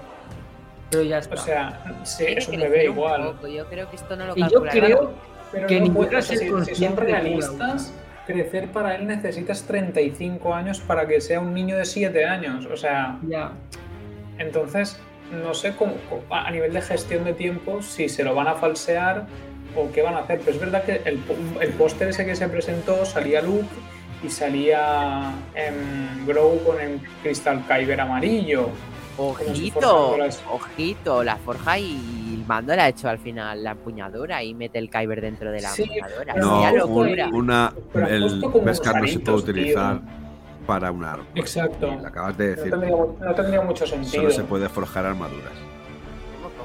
Pero 0.91 1.03
ya 1.03 1.17
está. 1.19 1.36
o 1.36 1.38
sea, 1.38 1.95
sí, 2.03 2.25
es 2.27 2.47
un 2.47 2.59
bebé 2.59 2.89
un 2.89 2.95
igual. 2.95 3.23
poco, 3.33 3.47
Yo 3.47 3.65
creo 3.67 3.89
que 3.89 3.95
esto 3.95 4.15
no 4.15 4.25
lo 4.27 4.33
y 4.38 4.41
yo 4.49 4.61
creo 4.63 5.13
Pero 5.51 5.67
que 5.67 5.79
no 5.79 5.86
ni 5.86 5.89
puede- 5.91 6.21
ser 6.21 6.38
si- 6.38 6.75
si, 6.75 6.86
son 6.86 6.97
realistas, 6.97 7.93
crecer 8.27 8.67
para 8.69 8.95
él 8.95 9.05
necesitas 9.07 9.63
35 9.63 10.53
años 10.53 10.79
para 10.81 11.07
que 11.07 11.21
sea 11.21 11.39
un 11.39 11.53
niño 11.53 11.77
de 11.77 11.86
7 11.86 12.25
años. 12.25 12.65
O 12.67 12.77
sea, 12.77 13.17
ya. 13.27 13.51
entonces 14.38 14.99
no 15.31 15.53
sé 15.53 15.75
cómo, 15.75 15.95
a 16.29 16.47
a 16.47 16.51
nivel 16.51 16.73
de 16.73 16.81
gestión 16.81 17.23
de 17.23 17.33
tiempo 17.33 17.81
si 17.81 18.09
se 18.09 18.23
lo 18.23 18.36
van 18.36 18.47
a 18.47 18.55
falsear 18.55 19.25
o 19.75 19.91
qué 19.91 20.01
van 20.01 20.13
a 20.15 20.19
hacer. 20.19 20.39
Pero 20.39 20.51
es 20.51 20.59
verdad 20.59 20.83
que 20.83 21.01
el, 21.05 21.19
el 21.61 21.69
póster 21.73 22.09
ese 22.09 22.25
que 22.25 22.36
se 22.36 22.47
presentó 22.47 23.05
salía 23.05 23.41
Luke 23.41 23.65
y 24.23 24.29
salía 24.29 25.31
em, 25.55 26.25
Grogu 26.25 26.63
con 26.63 26.79
el 26.79 26.99
cristal 27.23 27.63
Kyber 27.67 27.99
amarillo. 28.01 28.69
Ojito, 29.18 30.18
ojito, 30.51 31.24
la 31.24 31.38
forja 31.38 31.80
y 31.80 32.36
el 32.38 32.45
mando 32.45 32.76
le 32.76 32.82
ha 32.82 32.89
hecho 32.89 33.07
al 33.09 33.18
final 33.18 33.63
la 33.63 33.72
empuñadura 33.72 34.43
y 34.43 34.53
mete 34.53 34.78
el 34.78 34.89
Kyber 34.89 35.22
dentro 35.22 35.51
de 35.51 35.61
la 35.61 35.70
Sí, 35.70 35.84
empuñadura. 35.84 36.34
pero 36.34 36.45
No, 36.45 36.61
Sería 36.63 37.28
un- 37.28 37.34
una, 37.36 37.74
el 38.09 38.41
Beskar 38.63 39.01
no 39.01 39.07
se 39.07 39.20
puede 39.20 39.24
tío. 39.24 39.36
utilizar 39.36 40.01
para 40.68 40.91
un 40.91 41.03
arma. 41.05 41.26
Exacto. 41.36 41.88
Lo 42.01 42.07
acabas 42.07 42.38
de 42.38 42.49
No 42.49 42.55
decir. 42.55 42.72
tendría, 42.72 42.91
no 42.95 43.36
tendría 43.36 43.61
mucho 43.61 43.86
sentido. 43.88 44.11
Solo 44.16 44.32
se 44.32 44.43
puede 44.43 44.68
forjar 44.70 45.05
armaduras. 45.05 45.53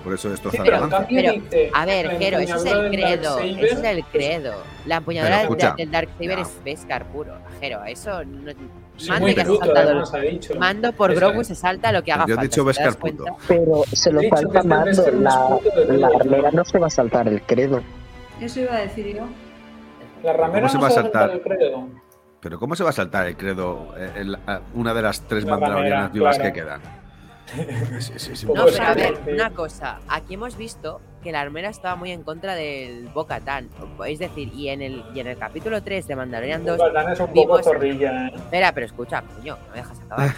Por 0.03 0.15
eso 0.15 0.35
Sí, 0.35 0.43
lance. 0.57 0.89
cambio 0.89 1.43
Pero, 1.51 1.71
A 1.75 1.85
ver, 1.85 2.07
la 2.07 2.19
Jero, 2.19 2.39
eso 2.39 2.57
es 2.57 2.65
el 2.65 2.91
credo. 2.91 3.39
Eso 3.39 3.79
es 3.79 3.85
el 3.85 4.05
credo. 4.07 4.55
La 4.87 4.97
empuñadura 4.97 5.43
Pero 5.47 5.75
del- 5.77 5.91
Darksaber 5.91 6.37
ya. 6.37 6.43
es 6.43 6.65
Beskar 6.65 7.05
puro. 7.09 7.35
Jero, 7.61 7.85
eso 7.85 8.25
no. 8.25 8.51
Sí, 9.01 9.09
Mando 9.09 9.27
muy 9.27 9.35
ha 9.79 9.81
además, 9.81 10.13
dicho. 10.31 10.55
Mando 10.59 10.93
por 10.93 11.15
Grogu 11.15 11.43
se 11.43 11.55
salta 11.55 11.91
lo 11.91 12.03
que 12.03 12.13
haga 12.13 12.27
Yo 12.27 12.35
he 12.35 12.37
falta. 12.37 12.47
puto. 12.99 13.25
Pero 13.49 13.83
se 13.93 14.13
lo 14.13 14.21
He 14.21 14.29
salta 14.29 14.63
Mando. 14.63 15.11
La, 15.13 15.97
la 15.97 16.07
armera 16.09 16.51
¿no? 16.53 16.65
se 16.65 16.79
va 16.79 16.87
a 16.87 16.91
saltar 16.91 17.27
el 17.29 17.41
credo. 17.43 17.81
Eso 18.41 18.61
iba 18.61 18.75
a 18.77 18.81
decir 18.81 19.17
yo. 19.17 19.25
La 20.23 20.35
ramera 20.35 20.69
¿Cómo 20.69 20.69
se 20.69 20.75
no 20.77 20.83
va 20.83 20.89
a 20.89 20.91
se 20.91 20.97
va 20.97 21.01
a 21.01 21.03
saltar 21.03 21.31
el 21.31 21.41
credo. 21.41 21.89
Pero 22.41 22.59
¿cómo 22.59 22.75
se 22.77 22.85
va 22.85 22.91
a 22.91 22.93
saltar 22.93 23.27
el 23.27 23.37
credo 23.37 23.95
eh, 23.97 24.11
el- 24.17 24.39
una 24.75 24.93
de 24.95 25.03
las 25.03 25.23
tres 25.23 25.45
La 25.45 25.53
mandalorianas 25.53 26.13
vivas 26.13 26.37
claro. 26.39 26.53
que 26.53 26.61
quedan? 26.61 26.81
No, 28.55 28.65
pero 28.67 28.85
a 28.85 28.95
ver, 28.95 29.19
una 29.27 29.51
cosa. 29.51 29.99
Aquí 30.09 30.35
hemos 30.35 30.57
visto 30.57 31.01
que 31.23 31.33
la 31.33 31.41
armera 31.41 31.69
estaba 31.69 31.97
muy 31.97 32.11
en 32.13 32.23
contra 32.23 32.55
del 32.55 33.09
Bo-Katan. 33.09 33.69
Es 34.07 34.19
decir, 34.19 34.53
y 34.55 34.69
en 34.69 34.83
el, 34.83 35.05
y 35.15 35.21
en 35.21 35.27
el 35.27 35.37
capítulo 35.39 35.83
3 35.83 36.07
de 36.07 36.17
Mandalorian 36.17 36.65
2. 36.65 36.79
Batán 36.79 37.13
es 37.13 37.21
un 37.21 37.27
poco 37.29 37.41
vimos- 37.41 37.63
zorrilla, 37.65 38.29
¿eh? 38.29 38.33
Espera, 38.35 38.73
pero 38.73 38.87
escucha, 38.87 39.23
coño, 39.23 39.57
no 39.57 39.71
me 39.73 39.77
dejas 39.79 40.01
acabar. 40.01 40.35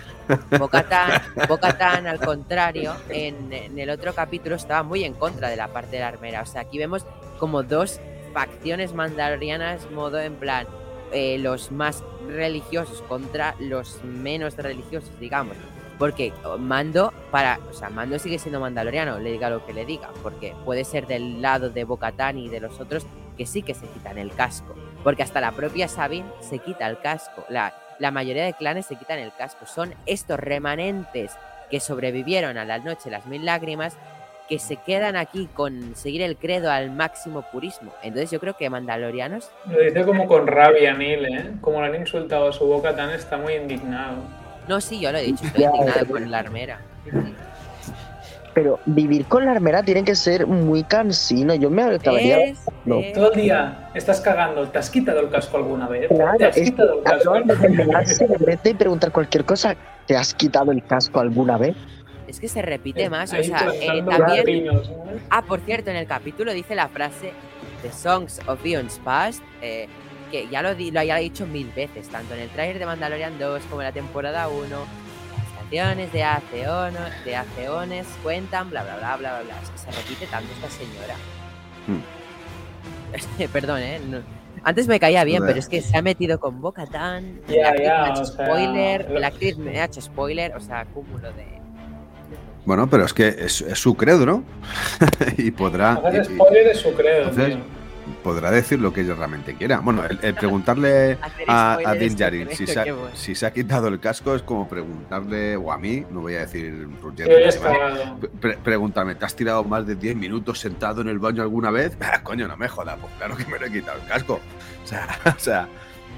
Bo-Katan, 0.58 1.10
Bo-Katan, 1.48 2.06
al 2.06 2.18
contrario, 2.20 2.94
en, 3.08 3.52
en 3.52 3.78
el 3.78 3.90
otro 3.90 4.14
capítulo 4.14 4.56
estaba 4.56 4.82
muy 4.82 5.04
en 5.04 5.14
contra 5.14 5.48
de 5.48 5.56
la 5.56 5.68
parte 5.68 5.96
de 5.96 6.00
la 6.00 6.08
armera. 6.08 6.42
O 6.42 6.46
sea, 6.46 6.62
aquí 6.62 6.78
vemos 6.78 7.06
como 7.38 7.62
dos 7.62 8.00
facciones 8.32 8.94
mandalorianas, 8.94 9.90
modo 9.90 10.18
en 10.20 10.34
plan, 10.34 10.66
eh, 11.12 11.38
los 11.38 11.70
más 11.70 12.02
religiosos 12.26 13.02
contra 13.02 13.54
los 13.58 14.02
menos 14.04 14.56
religiosos, 14.56 15.10
digamos. 15.20 15.56
Porque 16.02 16.32
Mando, 16.58 17.12
para, 17.30 17.60
o 17.70 17.72
sea, 17.72 17.88
Mando 17.88 18.18
sigue 18.18 18.40
siendo 18.40 18.58
mandaloriano, 18.58 19.20
le 19.20 19.30
diga 19.30 19.48
lo 19.48 19.64
que 19.64 19.72
le 19.72 19.84
diga, 19.84 20.10
porque 20.24 20.52
puede 20.64 20.82
ser 20.82 21.06
del 21.06 21.40
lado 21.40 21.70
de 21.70 21.84
Bo-Katan 21.84 22.38
y 22.38 22.48
de 22.48 22.58
los 22.58 22.80
otros 22.80 23.06
que 23.38 23.46
sí 23.46 23.62
que 23.62 23.72
se 23.72 23.86
quitan 23.86 24.18
el 24.18 24.32
casco. 24.32 24.74
Porque 25.04 25.22
hasta 25.22 25.40
la 25.40 25.52
propia 25.52 25.86
Sabine 25.86 26.28
se 26.40 26.58
quita 26.58 26.88
el 26.88 26.98
casco. 26.98 27.44
La, 27.48 27.72
la 28.00 28.10
mayoría 28.10 28.44
de 28.44 28.52
clanes 28.52 28.86
se 28.86 28.96
quitan 28.96 29.20
el 29.20 29.32
casco. 29.32 29.64
Son 29.64 29.94
estos 30.04 30.40
remanentes 30.40 31.30
que 31.70 31.78
sobrevivieron 31.78 32.58
a 32.58 32.64
la 32.64 32.80
noche 32.80 33.08
las 33.08 33.26
mil 33.26 33.44
lágrimas 33.44 33.96
que 34.48 34.58
se 34.58 34.78
quedan 34.78 35.14
aquí 35.14 35.48
con 35.54 35.94
seguir 35.94 36.22
el 36.22 36.36
credo 36.36 36.72
al 36.72 36.90
máximo 36.90 37.42
purismo. 37.42 37.92
Entonces 38.02 38.28
yo 38.32 38.40
creo 38.40 38.56
que 38.56 38.68
mandalorianos 38.68 39.52
Lo 39.66 39.78
dice 39.78 40.04
como 40.04 40.26
con 40.26 40.48
rabia 40.48 40.94
Neil, 40.94 41.26
¿eh? 41.26 41.52
Como 41.60 41.80
le 41.80 41.86
han 41.86 41.94
insultado 41.94 42.48
a 42.48 42.52
su 42.52 42.66
boca 42.66 42.96
tan 42.96 43.10
está 43.10 43.38
muy 43.38 43.52
indignado. 43.52 44.41
No, 44.68 44.80
sí, 44.80 45.00
yo 45.00 45.12
lo 45.12 45.18
he 45.18 45.22
dicho, 45.22 45.44
estoy 45.44 45.64
eh. 45.64 46.06
con 46.08 46.30
la 46.30 46.38
armera. 46.38 46.80
Pero 48.54 48.78
vivir 48.84 49.24
con 49.26 49.46
la 49.46 49.52
armera 49.52 49.82
tiene 49.82 50.04
que 50.04 50.14
ser 50.14 50.46
muy 50.46 50.84
cansino. 50.84 51.54
Yo 51.54 51.70
me 51.70 51.82
acabaría. 51.82 52.44
Es- 52.44 52.58
no. 52.84 53.00
es- 53.00 53.14
Todo 53.14 53.32
el 53.32 53.40
día 53.40 53.90
estás 53.94 54.20
cagando. 54.20 54.68
¿Te 54.68 54.78
has 54.78 54.90
quitado 54.90 55.20
el 55.20 55.30
casco 55.30 55.56
alguna 55.56 55.88
vez? 55.88 56.08
Claro, 56.08 56.36
¿Te 56.36 56.44
has 56.46 56.56
es 56.56 56.70
quitado 56.70 56.98
el 56.98 57.02
casco? 57.04 57.32
de 58.62 58.70
y 58.70 58.74
preguntar 58.74 59.10
cualquier 59.10 59.44
cosa. 59.44 59.74
¿Te 60.06 60.16
has 60.16 60.34
quitado 60.34 60.70
el 60.72 60.84
casco 60.84 61.20
alguna 61.20 61.56
vez? 61.56 61.76
es 62.32 62.40
que 62.40 62.48
se 62.48 62.62
repite 62.62 63.10
más. 63.10 63.32
O 63.32 63.42
sea, 63.42 63.66
eh, 63.74 64.02
también. 64.08 64.66
Ah, 65.28 65.42
por 65.42 65.60
cierto, 65.60 65.90
en 65.90 65.96
el 65.96 66.06
capítulo 66.06 66.52
dice 66.54 66.74
la 66.74 66.88
frase 66.88 67.32
The 67.82 67.92
Songs 67.92 68.40
of 68.46 68.64
Eons 68.64 68.98
Past, 69.04 69.42
eh, 69.60 69.86
que 70.32 70.48
ya 70.48 70.62
lo, 70.62 70.70
lo 70.72 71.00
haya 71.00 71.16
dicho 71.18 71.46
mil 71.46 71.70
veces, 71.76 72.08
tanto 72.08 72.34
en 72.34 72.40
el 72.40 72.48
trailer 72.48 72.80
de 72.80 72.86
Mandalorian 72.86 73.38
2 73.38 73.62
como 73.70 73.82
en 73.82 73.86
la 73.86 73.92
temporada 73.92 74.48
1. 74.48 74.66
Las 74.68 75.58
canciones 75.60 76.12
de 76.12 76.24
hace, 76.24 76.68
ono- 76.68 76.98
de 77.24 77.36
hace 77.36 77.68
ones 77.68 78.06
cuentan, 78.24 78.68
bla, 78.70 78.82
bla, 78.82 78.96
bla, 78.96 79.16
bla, 79.16 79.30
bla, 79.34 79.42
bla. 79.42 79.54
Es 79.62 79.70
que 79.70 79.78
se 79.78 79.90
repite 79.92 80.26
tanto 80.26 80.50
esta 80.54 80.68
señora. 80.70 81.14
Perdón, 83.52 83.80
¿eh? 83.80 84.00
No- 84.08 84.22
Antes 84.64 84.86
me 84.88 84.98
caía 85.00 85.24
bien, 85.24 85.42
pero 85.46 85.58
es 85.58 85.68
que 85.68 85.80
se 85.82 85.96
ha 85.96 86.02
metido 86.02 86.38
con 86.40 86.60
Boca 86.60 86.86
Tan. 86.86 87.40
Ya, 87.48 87.62
la 87.62 87.68
actriz 87.70 87.84
me 87.86 87.90
ha 87.92 88.08
hecho 88.10 88.24
sea, 88.24 88.46
spoiler, 88.46 89.10
la 89.10 89.26
actriz 89.26 89.58
me 89.58 89.80
ha 89.80 89.84
hecho 89.84 90.00
spoiler, 90.00 90.56
o 90.56 90.60
sea, 90.60 90.84
cúmulo 90.86 91.32
de. 91.32 91.46
Bueno, 92.64 92.88
pero 92.88 93.04
es 93.04 93.12
que 93.12 93.26
es, 93.28 93.60
es 93.60 93.78
su 93.78 93.96
credo, 93.96 94.24
¿no? 94.24 94.44
y 95.36 95.50
podrá 95.50 95.94
Hacer 95.94 96.14
y- 96.14 96.32
y 96.32 96.36
spoiler 96.36 96.66
de 96.68 96.74
su 96.76 96.94
credo, 96.94 97.18
Entonces, 97.28 97.46
tío. 97.56 97.81
Podrá 98.22 98.50
decir 98.50 98.78
lo 98.80 98.92
que 98.92 99.00
ella 99.02 99.14
realmente 99.14 99.54
quiera. 99.54 99.80
Bueno, 99.80 100.04
el, 100.04 100.18
el 100.22 100.34
preguntarle 100.34 101.18
a, 101.48 101.78
a 101.84 101.94
Din 101.94 102.16
Djarin 102.16 102.48
si 102.50 102.66
se, 102.66 102.80
ha, 102.80 102.84
que 102.84 102.92
bueno. 102.92 103.14
si 103.16 103.34
se 103.34 103.46
ha 103.46 103.52
quitado 103.52 103.88
el 103.88 104.00
casco 104.00 104.34
es 104.34 104.42
como 104.42 104.68
preguntarle, 104.68 105.56
o 105.56 105.72
a 105.72 105.78
mí, 105.78 106.04
no 106.10 106.20
voy 106.20 106.34
a 106.36 106.40
decir. 106.40 106.88
Pre- 108.40 108.58
preguntarme, 108.58 109.14
¿te 109.14 109.24
has 109.24 109.34
tirado 109.34 109.64
más 109.64 109.86
de 109.86 109.94
10 109.94 110.16
minutos 110.16 110.58
sentado 110.60 111.00
en 111.02 111.08
el 111.08 111.18
baño 111.18 111.42
alguna 111.42 111.70
vez? 111.70 111.96
Ah, 112.14 112.22
coño, 112.22 112.46
no 112.46 112.56
me 112.58 112.68
jodas, 112.68 112.98
pues 113.00 113.12
claro 113.16 113.36
que 113.36 113.46
me 113.46 113.58
lo 113.58 113.66
he 113.66 113.72
quitado 113.72 113.98
el 114.00 114.06
casco. 114.06 114.38
O 114.84 114.86
sea, 114.86 115.06
o 115.36 115.38
sea 115.38 115.68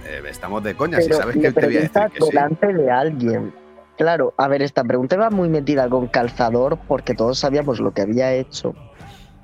eh, 0.07 0.22
estamos 0.28 0.62
de 0.64 0.74
coña, 0.74 1.00
si 1.00 1.07
Pero 1.09 1.18
sabes 1.20 1.36
le 1.36 1.42
que 1.42 1.52
te 1.52 1.66
voy 1.66 1.76
a 1.76 1.80
decir 1.82 2.02
que 2.12 2.20
sí. 2.20 2.26
delante 2.30 2.72
de 2.72 2.90
alguien. 2.90 3.55
Claro, 3.96 4.34
a 4.36 4.48
ver, 4.48 4.61
esta 4.62 4.82
pregunta 4.82 5.16
va 5.16 5.30
muy 5.30 5.48
metida 5.48 5.88
con 5.88 6.09
calzador 6.09 6.78
porque 6.88 7.14
todos 7.14 7.38
sabíamos 7.38 7.78
lo 7.78 7.92
que 7.92 8.02
había 8.02 8.32
hecho. 8.34 8.74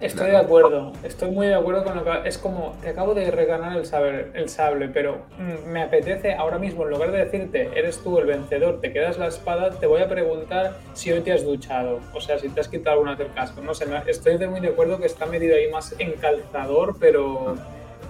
Estoy 0.01 0.31
de 0.31 0.37
acuerdo, 0.39 0.93
estoy 1.05 1.31
muy 1.31 1.47
de 1.47 1.55
acuerdo 1.55 1.85
con 1.85 1.95
lo 1.95 2.05
que... 2.05 2.11
Es 2.27 2.39
como, 2.39 2.75
te 2.81 2.89
acabo 2.89 3.15
de 3.15 3.31
regalar 3.31 3.77
el 3.77 3.85
sable, 3.85 4.29
el 4.33 4.49
sable 4.49 4.89
pero 4.89 5.19
mm, 5.39 5.69
me 5.69 5.83
apetece 5.83 6.33
ahora 6.33 6.59
mismo, 6.59 6.85
en 6.85 6.91
lugar 6.91 7.13
de 7.13 7.19
decirte, 7.19 7.71
eres 7.75 7.99
tú 7.99 8.19
el 8.19 8.25
vencedor, 8.25 8.81
te 8.81 8.95
quedas 8.95 9.19
la 9.19 9.27
espada, 9.27 9.71
te 9.71 9.87
voy 9.87 10.01
a 10.01 10.09
preguntar 10.09 10.79
si 10.95 11.13
hoy 11.13 11.21
te 11.21 11.33
has 11.33 11.45
duchado. 11.45 12.01
O 12.15 12.21
sea, 12.21 12.39
si 12.39 12.49
te 12.49 12.61
has 12.61 12.69
quitado 12.69 12.95
alguna 12.95 13.15
vez 13.15 13.29
el 13.29 13.35
casco. 13.35 13.61
No 13.61 13.75
sé, 13.75 13.85
estoy 14.07 14.39
de 14.39 14.49
muy 14.49 14.61
de 14.61 14.69
acuerdo 14.69 14.99
que 14.99 15.07
está 15.07 15.27
medido 15.27 15.55
ahí 15.55 15.71
más 15.71 15.95
en 15.99 16.13
calzador, 16.13 16.97
pero 16.99 17.57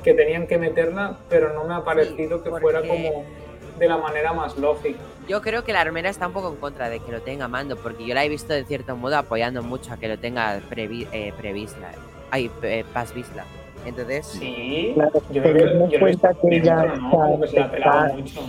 que 0.05 0.15
tenían 0.15 0.47
que 0.47 0.59
meterla, 0.59 1.17
pero 1.29 1.53
no 1.53 1.65
me 1.65 1.75
ha 1.75 1.83
parecido 1.83 2.43
que 2.43 2.51
fuera 2.51 2.83
como 2.83 3.25
de 3.81 3.89
la 3.89 3.97
manera 3.97 4.33
más 4.33 4.57
lógica. 4.59 4.99
Yo 5.27 5.41
creo 5.41 5.65
que 5.65 5.73
la 5.73 5.81
armera 5.81 6.11
está 6.11 6.27
un 6.27 6.33
poco 6.35 6.49
en 6.51 6.57
contra 6.57 6.89
de 6.91 7.01
que 7.01 7.11
lo 7.11 7.23
tenga 7.23 7.49
Mando, 7.49 7.77
porque 7.77 8.07
yo 8.07 8.15
la 8.15 8.25
he 8.25 8.29
visto 8.29 8.53
de 8.53 8.65
cierto 8.65 8.95
modo 8.95 9.17
apoyando 9.17 9.63
mucho 9.63 9.93
a 9.95 9.97
que 9.97 10.07
lo 10.07 10.19
tenga 10.19 10.61
previ, 10.69 11.09
eh, 11.13 11.33
previsla. 11.37 11.91
Ay, 12.31 12.51
eh, 12.63 12.85
Paz 12.93 13.13
Visla. 13.15 13.45
Entonces, 13.87 14.27
Sí, 14.27 14.93
Claro, 14.95 15.23
yo 15.33 15.43
creo 15.43 15.89
cuenta 15.99 16.35
que 16.35 16.57
ella 16.57 16.85
no, 16.85 17.47
se 17.47 17.59
la 17.59 17.71
pelaba 17.71 18.09
mucho. 18.13 18.41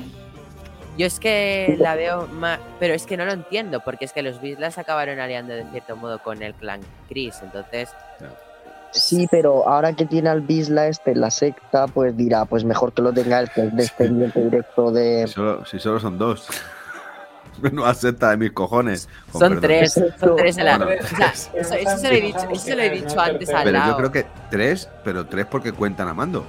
yo 0.98 1.06
es 1.08 1.20
que 1.22 1.78
la 1.80 1.96
veo 1.96 2.28
más. 2.28 2.60
Pero 2.80 2.94
es 2.94 3.06
que 3.06 3.16
no 3.16 3.24
lo 3.26 3.32
entiendo, 3.32 3.80
porque 3.80 4.04
es 4.06 4.12
que 4.12 4.22
los 4.22 4.42
Vislas 4.42 4.78
acabaron 4.78 5.20
aliando 5.22 5.54
de 5.54 5.64
cierto 5.72 5.96
modo 5.96 6.20
con 6.20 6.44
el 6.44 6.54
clan 6.54 6.82
Chris. 7.08 7.40
Entonces, 7.42 7.90
Sí, 8.92 9.28
pero 9.32 9.68
ahora 9.68 9.94
que 9.94 10.06
tiene 10.06 10.30
al 10.30 10.42
Bisla 10.42 10.88
este 10.88 11.12
en 11.12 11.22
la 11.22 11.32
secta, 11.32 11.88
pues 11.88 12.16
dirá, 12.16 12.46
pues 12.46 12.64
mejor 12.64 12.94
que 12.94 13.02
lo 13.02 13.14
tenga 13.14 13.40
el 13.40 13.50
que 13.50 13.66
es 13.66 13.76
descendiente 13.76 14.44
directo 14.44 14.92
de... 14.92 15.26
Si 15.28 15.34
solo, 15.34 15.66
si 15.66 15.80
solo 15.80 16.00
son 16.00 16.18
dos. 16.18 16.48
Menuda 17.62 17.94
secta 17.94 18.32
de 18.32 18.38
mis 18.38 18.52
cojones. 18.52 19.08
Con 19.32 19.40
son 19.40 19.50
perdón. 19.50 19.62
tres, 19.62 19.94
son 19.94 20.36
tres 20.36 20.58
en 20.58 20.66
la. 20.66 20.78
Bueno, 20.78 21.02
o 21.02 21.08
sea, 21.08 21.32
tres. 21.32 21.50
eso, 21.54 21.74
eso 21.76 21.98
se 21.98 22.10
lo 22.10 22.16
he 22.16 22.22
dicho, 22.22 22.40
eso 22.52 22.62
se 22.64 22.76
lo 22.76 22.82
he 22.82 22.90
dicho 22.90 23.20
antes 23.20 23.50
al 23.50 23.64
Pero 23.66 23.86
yo 23.86 23.98
creo 23.98 24.12
que 24.12 24.26
tres, 24.50 24.90
pero 25.04 25.26
tres 25.26 25.46
porque 25.46 25.72
cuentan 25.72 26.08
a 26.08 26.14
mando. 26.14 26.46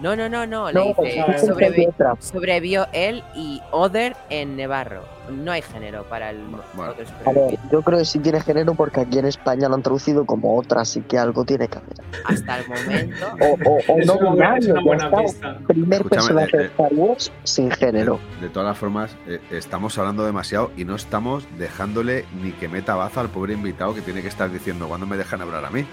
No, 0.00 0.16
no, 0.16 0.28
no, 0.28 0.44
no. 0.46 0.70
No, 0.72 0.92
pues, 0.94 1.14
sobrevi- 1.14 1.92
sobrevivió 2.20 2.86
él 2.92 3.22
y 3.34 3.62
Other 3.70 4.16
en 4.28 4.56
Nevarro. 4.56 5.02
No 5.30 5.52
hay 5.52 5.62
género 5.62 6.04
para 6.04 6.30
el 6.30 6.38
Bueno. 6.74 6.92
otro 6.92 7.04
A 7.24 7.32
ver, 7.32 7.58
yo 7.72 7.80
creo 7.80 7.98
que 8.00 8.04
sí 8.04 8.18
tiene 8.18 8.40
género 8.42 8.74
porque 8.74 9.00
aquí 9.00 9.18
en 9.18 9.24
España 9.26 9.68
lo 9.68 9.76
han 9.76 9.82
traducido 9.82 10.26
como 10.26 10.58
otra, 10.58 10.82
así 10.82 11.00
que 11.00 11.16
algo 11.16 11.44
tiene 11.44 11.68
que 11.68 11.78
haber. 11.78 11.94
Hasta 12.26 12.58
el 12.58 12.68
momento. 12.68 13.26
O, 13.40 13.70
o, 13.70 13.78
o 13.94 13.98
no 14.04 14.14
una 14.18 14.30
buena- 14.30 14.58
es 14.58 14.66
binario. 14.66 15.66
Primer 15.66 16.00
Escúchame, 16.02 16.08
personaje 16.10 16.56
de 16.58 16.64
Star 16.66 16.92
Wars 16.92 17.32
sin 17.44 17.70
género. 17.70 18.18
De 18.42 18.48
todas 18.50 18.68
las 18.68 18.76
formas, 18.78 19.16
eh, 19.26 19.40
estamos 19.50 19.96
hablando 19.96 20.26
demasiado 20.26 20.72
y 20.76 20.84
no 20.84 20.96
estamos 20.96 21.46
dejándole 21.56 22.26
ni 22.42 22.52
que 22.52 22.68
meta 22.68 22.94
baza 22.96 23.20
al 23.22 23.28
pobre 23.30 23.54
invitado 23.54 23.94
que 23.94 24.02
tiene 24.02 24.20
que 24.20 24.28
estar 24.28 24.50
diciendo 24.50 24.88
cuándo 24.88 25.06
me 25.06 25.16
dejan 25.16 25.40
hablar 25.40 25.64
a 25.64 25.70
mí. 25.70 25.86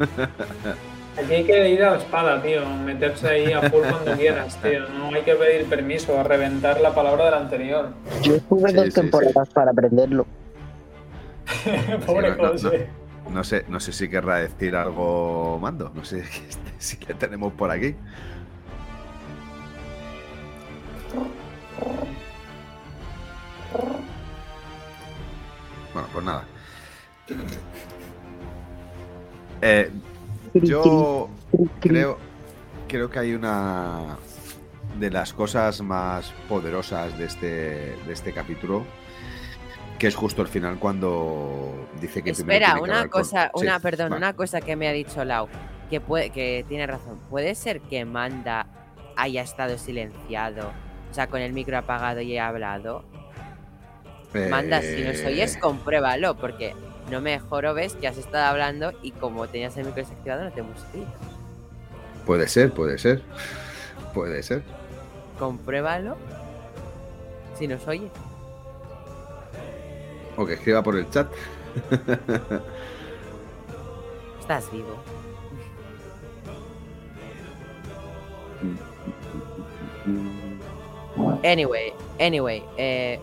Aquí 1.18 1.34
hay 1.34 1.44
que 1.44 1.68
ir 1.70 1.82
a 1.84 1.92
la 1.92 1.98
espada, 1.98 2.42
tío. 2.42 2.64
Meterse 2.84 3.28
ahí 3.28 3.52
a 3.52 3.60
full 3.70 3.82
cuando 3.82 4.12
quieras, 4.16 4.56
tío. 4.62 4.88
No 4.88 5.08
hay 5.14 5.22
que 5.22 5.34
pedir 5.34 5.66
permiso 5.66 6.18
a 6.18 6.22
reventar 6.22 6.80
la 6.80 6.94
palabra 6.94 7.26
del 7.26 7.34
anterior. 7.34 7.90
Yo 8.22 8.36
estuve 8.36 8.70
Sí, 8.70 8.76
dos 8.76 8.84
sí, 8.86 8.92
temporadas 8.92 9.48
para 9.50 9.70
aprenderlo. 9.72 10.26
Pobre 12.06 12.30
no, 12.30 12.36
no, 12.36 12.48
José. 12.50 12.88
No 13.30 13.44
sé, 13.44 13.64
no 13.68 13.78
sé 13.80 13.92
si 13.92 14.08
querrá 14.08 14.38
decir 14.38 14.74
algo 14.74 15.58
mando. 15.60 15.90
No 15.94 16.04
sé 16.04 16.24
si 16.78 16.96
le 17.06 17.14
tenemos 17.14 17.52
por 17.52 17.70
aquí. 17.70 17.94
Bueno, 25.92 26.08
pues 26.12 26.24
nada. 26.24 26.44
Eh, 29.60 29.90
yo 30.54 31.28
creo, 31.80 32.18
creo 32.88 33.10
que 33.10 33.18
hay 33.18 33.34
una 33.34 34.16
de 34.98 35.10
las 35.10 35.32
cosas 35.32 35.80
más 35.80 36.32
poderosas 36.48 37.16
de 37.18 37.24
este, 37.24 37.46
de 38.06 38.12
este 38.12 38.32
capítulo, 38.32 38.84
que 39.98 40.06
es 40.08 40.14
justo 40.14 40.42
el 40.42 40.48
final 40.48 40.78
cuando 40.78 41.86
dice 42.00 42.22
que 42.22 42.32
primero 42.34 42.52
Espera, 42.52 42.66
tiene 42.74 42.78
que 42.80 42.90
una 42.90 43.00
con- 43.02 43.08
cosa, 43.22 43.50
Sí, 43.54 43.64
una, 43.64 43.80
perdón, 43.80 44.10
vale. 44.10 44.18
una 44.18 44.32
cosa 44.34 44.60
que 44.60 44.76
me 44.76 44.88
ha 44.88 44.92
dicho 44.92 45.24
Lau, 45.24 45.48
que 45.90 46.00
puede, 46.00 46.30
que 46.30 46.64
tiene 46.68 46.86
razón. 46.86 47.18
¿Puede 47.30 47.54
ser 47.54 47.80
que 47.82 48.04
Manda 48.04 48.66
haya 49.16 49.42
estado 49.42 49.78
silenciado? 49.78 50.70
O 51.10 51.14
sea, 51.14 51.26
con 51.28 51.40
el 51.40 51.52
micro 51.52 51.76
apagado 51.78 52.20
y 52.20 52.32
haya 52.32 52.48
hablado. 52.48 53.04
Manda, 54.50 54.80
si 54.80 55.02
nos 55.02 55.16
Eh, 55.20 55.26
oyes, 55.26 55.56
compruébalo, 55.58 56.34
porque 56.36 56.74
no 57.12 57.20
me 57.20 57.38
jorobes 57.38 57.94
que 57.94 58.08
has 58.08 58.16
estado 58.16 58.46
hablando 58.46 58.92
y 59.02 59.10
como 59.12 59.46
tenías 59.46 59.76
el 59.76 59.84
micro 59.84 60.02
desactivado 60.02 60.44
no 60.44 60.50
te 60.50 60.60
hemos 60.60 60.82
oído. 60.94 61.06
Puede 62.24 62.48
ser, 62.48 62.72
puede 62.72 62.96
ser. 62.98 63.22
Puede 64.14 64.42
ser. 64.42 64.62
compruébalo. 65.38 66.16
Si 67.58 67.68
nos 67.68 67.86
oye. 67.86 68.10
O 70.36 70.46
que 70.46 70.54
escriba 70.54 70.82
por 70.82 70.96
el 70.96 71.08
chat. 71.10 71.30
Estás 74.40 74.72
vivo. 74.72 74.96
Anyway, 81.44 81.92
anyway. 82.18 82.62
eh, 82.78 83.20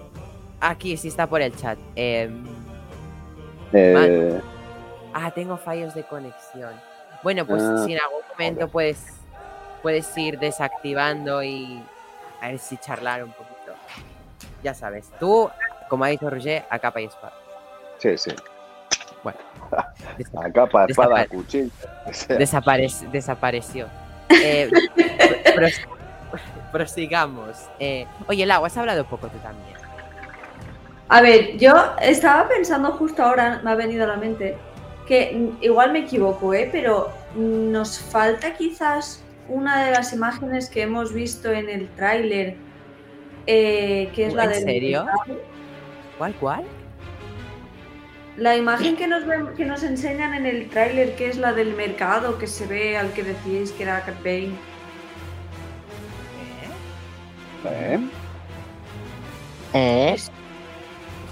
aquí 0.60 0.96
sí 0.96 1.08
está 1.08 1.28
por 1.28 1.42
el 1.42 1.56
chat. 1.56 1.80
em, 1.96 2.59
Eh, 3.74 4.42
Ah, 5.14 5.32
tengo 5.32 5.58
fallos 5.58 5.94
de 5.96 6.04
conexión. 6.04 6.72
Bueno, 7.24 7.46
pues 7.46 7.62
Ah, 7.64 7.84
si 7.86 7.94
en 7.94 8.00
algún 8.00 8.22
momento 8.32 8.68
puedes, 8.68 9.04
puedes 9.82 10.16
ir 10.18 10.38
desactivando 10.40 11.42
y 11.44 11.84
a 12.42 12.48
ver 12.50 12.60
si 12.60 12.78
charlar 12.78 13.24
un 13.24 13.32
poquito. 13.32 13.74
Ya 14.64 14.74
sabes, 14.74 15.10
tú, 15.20 15.50
como 15.90 16.04
ha 16.04 16.10
dicho 16.10 16.30
Roger, 16.30 16.64
a 16.70 16.78
capa 16.80 17.02
y 17.02 17.06
espada. 17.06 17.34
sí, 17.98 18.18
sí. 18.18 18.32
Bueno, 19.24 19.40
A 20.38 20.52
capa, 20.52 20.86
espada, 20.86 21.26
Desapare- 21.26 21.28
cuchillo. 21.30 21.70
o 22.06 22.14
sea, 22.14 22.38
desaparec- 22.38 23.10
desapareció. 23.12 23.88
Eh, 24.30 24.70
pros- 25.56 25.82
prosigamos. 26.72 27.58
Eh, 27.80 28.06
oye, 28.28 28.46
Lau, 28.46 28.64
has 28.66 28.78
hablado 28.78 29.04
poco 29.06 29.28
tú 29.28 29.38
también. 29.40 29.78
A 31.10 31.22
ver, 31.22 31.58
yo 31.58 31.74
estaba 32.02 32.48
pensando 32.48 32.92
justo 32.92 33.24
ahora, 33.24 33.62
me 33.64 33.72
ha 33.72 33.76
venido 33.76 34.04
a 34.04 34.08
la 34.08 34.18
mente, 34.18 34.56
que 35.08 35.50
igual 35.62 35.92
me 35.92 36.00
equivoco, 36.00 36.54
¿eh? 36.54 36.70
pero 36.72 37.10
nos 37.36 38.00
falta 38.00 38.54
quizás 38.56 39.24
una 39.48 39.86
de 39.86 39.92
las 39.92 40.14
imágenes 40.14 40.70
que 40.70 40.84
hemos 40.84 41.12
visto 41.12 41.52
en 41.52 41.68
el 41.70 41.88
tráiler, 41.96 42.56
eh, 43.48 44.12
que 44.14 44.28
es 44.28 44.34
la 44.36 44.44
¿En 44.44 44.50
del 44.52 44.64
serio? 44.64 45.06
mercado. 45.06 45.40
¿Cuál, 46.20 46.34
cuál? 46.36 46.64
La 48.38 48.56
imagen 48.56 48.96
que 48.96 49.08
nos, 49.08 49.26
ven- 49.26 49.56
que 49.58 49.66
nos 49.66 49.82
enseñan 49.84 50.36
en 50.36 50.46
el 50.46 50.70
tráiler, 50.70 51.16
que 51.16 51.28
es 51.28 51.38
la 51.38 51.54
del 51.54 51.74
mercado, 51.76 52.38
que 52.38 52.46
se 52.46 52.68
ve 52.68 52.96
al 52.98 53.12
que 53.14 53.24
decíais 53.24 53.72
que 53.72 53.82
era 53.84 54.02
Cat 54.06 54.18
Bane. 54.24 54.52
¿eh? 57.66 58.00
¿Eh? 59.74 60.16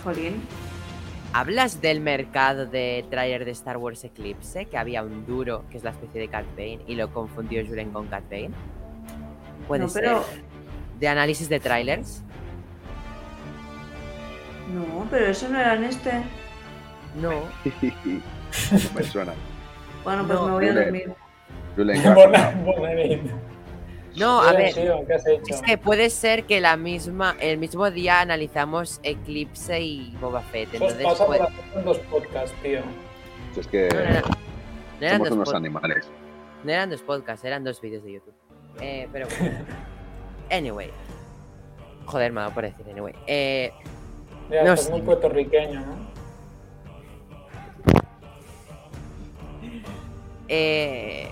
Jolín. 0.03 0.41
¿Hablas 1.33 1.81
del 1.81 1.99
mercado 1.99 2.65
de 2.65 3.05
trailer 3.09 3.43
de 3.45 3.51
Star 3.51 3.77
Wars 3.77 4.03
Eclipse? 4.03 4.65
Que 4.65 4.77
había 4.77 5.03
un 5.03 5.25
duro, 5.25 5.65
que 5.69 5.77
es 5.77 5.83
la 5.83 5.89
especie 5.91 6.21
de 6.21 6.27
Cat 6.29 6.45
Bane, 6.55 6.79
y 6.87 6.95
lo 6.95 7.11
confundió 7.13 7.65
Juren 7.65 7.91
con 7.91 8.07
Cat 8.07 8.23
Bane. 8.29 8.51
Puede 9.67 9.83
No, 9.83 9.89
ser. 9.89 10.17
¿De 10.99 11.07
análisis 11.07 11.49
de 11.49 11.59
trailers? 11.59 12.23
no, 14.73 15.05
pero 15.09 15.27
eso 15.27 15.47
no 15.49 15.59
era 15.59 15.75
en 15.75 15.83
este. 15.85 16.11
No. 17.21 17.31
Me 18.95 19.03
suena. 19.03 19.33
Bueno, 20.03 20.25
pues 20.25 20.39
No, 20.39 20.45
me 20.47 20.51
voy 20.53 20.65
a 20.65 20.69
Julen. 20.69 20.83
dormir. 20.83 21.13
Julen. 21.75 23.31
No, 24.17 24.41
a 24.41 24.51
ver. 24.53 24.73
Sion, 24.73 25.05
¿qué 25.05 25.13
has 25.13 25.27
hecho? 25.27 25.43
Es 25.47 25.61
que 25.61 25.77
puede 25.77 26.09
ser 26.09 26.45
que 26.45 26.59
la 26.61 26.75
misma, 26.77 27.35
el 27.39 27.57
mismo 27.57 27.89
día 27.91 28.19
analizamos 28.21 28.99
Eclipse 29.03 29.79
y 29.81 30.15
Boba 30.19 30.41
Fett. 30.41 30.69
Os 30.69 30.73
Entonces, 30.75 31.03
pasa 31.03 31.25
por 31.25 31.37
puede- 31.37 31.43
hacer 31.49 31.83
dos 31.83 31.97
podcasts, 31.99 32.55
tío. 32.63 32.79
Si 33.53 33.59
es 33.59 33.67
que 33.67 33.89
no, 33.89 33.99
no, 33.99 34.09
no. 34.11 35.17
No 35.19 35.25
somos 35.25 35.31
unos 35.31 35.53
animales. 35.53 36.07
no 36.63 36.71
eran 36.71 36.89
dos 36.89 37.01
podcasts, 37.01 37.45
eran 37.45 37.63
dos 37.63 37.79
vídeos 37.81 38.03
de 38.03 38.13
YouTube. 38.13 38.33
Eh, 38.81 39.07
pero 39.11 39.27
bueno. 39.39 39.57
Anyway. 40.49 40.89
Joder, 42.05 42.31
me 42.31 42.39
ha 42.39 42.43
dado 42.43 42.53
por 42.55 42.63
decir 42.63 42.85
anyway. 42.89 43.13
Eh, 43.27 43.71
Ya, 44.49 44.63
No 44.63 44.75
muy 44.91 45.01
puertorriqueño, 45.01 45.81
¿no? 45.81 46.07
eh, 50.47 51.29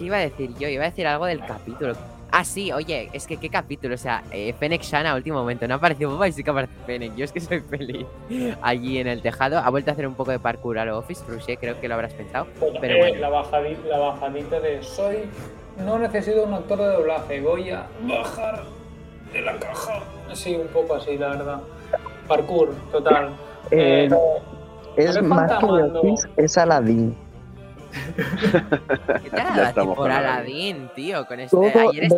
¿Qué 0.00 0.06
iba 0.06 0.16
a 0.16 0.20
decir 0.20 0.56
yo? 0.58 0.66
Iba 0.66 0.84
a 0.84 0.86
decir 0.88 1.06
algo 1.06 1.26
del 1.26 1.44
capítulo. 1.44 1.92
Ah, 2.32 2.42
sí, 2.42 2.72
oye, 2.72 3.10
es 3.12 3.26
que 3.26 3.36
qué 3.36 3.50
capítulo. 3.50 3.96
O 3.96 3.98
sea, 3.98 4.22
eh, 4.30 4.54
Fennec 4.58 4.80
Shan 4.80 5.06
a 5.06 5.14
último 5.14 5.40
momento. 5.40 5.68
No 5.68 5.74
apareció 5.74 6.08
Boba 6.08 6.26
y 6.26 6.32
sí 6.32 6.42
que 6.42 6.48
aparece 6.50 6.72
Fennec. 6.86 7.14
Yo 7.16 7.26
es 7.26 7.32
que 7.32 7.40
soy 7.40 7.60
feliz. 7.60 8.06
Allí 8.62 8.96
en 8.96 9.08
el 9.08 9.20
tejado. 9.20 9.58
Ha 9.58 9.68
vuelto 9.68 9.90
a 9.90 9.92
hacer 9.92 10.06
un 10.06 10.14
poco 10.14 10.30
de 10.30 10.38
parkour 10.38 10.78
a 10.78 10.86
lo 10.86 10.96
Office. 10.96 11.22
Ruché, 11.28 11.58
creo 11.58 11.78
que 11.78 11.86
lo 11.86 11.96
habrás 11.96 12.14
pensado. 12.14 12.46
Pues, 12.58 12.72
Pero 12.80 12.94
eh, 12.94 12.98
bueno. 12.98 13.20
la, 13.20 13.28
bajadita, 13.28 13.88
la 13.88 13.98
bajadita 13.98 14.60
de 14.60 14.82
soy. 14.82 15.18
No 15.84 15.98
necesito 15.98 16.44
un 16.44 16.54
actor 16.54 16.78
de 16.78 16.86
doblaje, 16.86 17.40
voy 17.42 17.68
a 17.68 17.86
bajar 18.00 18.62
de 19.34 19.42
la 19.42 19.58
caja. 19.58 20.00
Sí, 20.32 20.54
un 20.54 20.68
poco 20.68 20.94
así, 20.94 21.18
la 21.18 21.28
verdad. 21.28 21.60
Parkour, 22.26 22.74
total. 22.90 23.36
Eh, 23.70 24.08
Eh, 24.10 24.14
es 24.96 25.22
más 25.22 25.58
que. 25.58 25.66
Office, 25.66 26.26
es 26.38 26.56
Aladdin. 26.56 27.14
¿Qué 29.22 29.30
te 29.30 29.84
por 29.84 30.10
Aladdin, 30.10 30.88
tío? 30.94 31.26
Con 31.26 31.40
este. 31.40 31.56
Todo 31.56 31.90
Ayer 31.90 32.08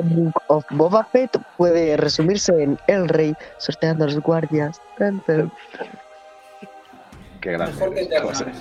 of 0.48 0.64
Boba 0.70 1.04
Fett 1.04 1.36
puede 1.56 1.96
resumirse 1.96 2.52
en 2.62 2.78
El 2.86 3.08
Rey 3.08 3.34
sorteando 3.58 4.04
a 4.04 4.06
los 4.08 4.18
guardias. 4.20 4.80
Tan, 4.98 5.20
tan. 5.20 5.52
Qué 7.40 7.52
grande. 7.52 7.72
mejor 7.74 7.94
que 7.94 8.00
eres, 8.00 8.08
Eternals. 8.12 8.38
José. 8.38 8.52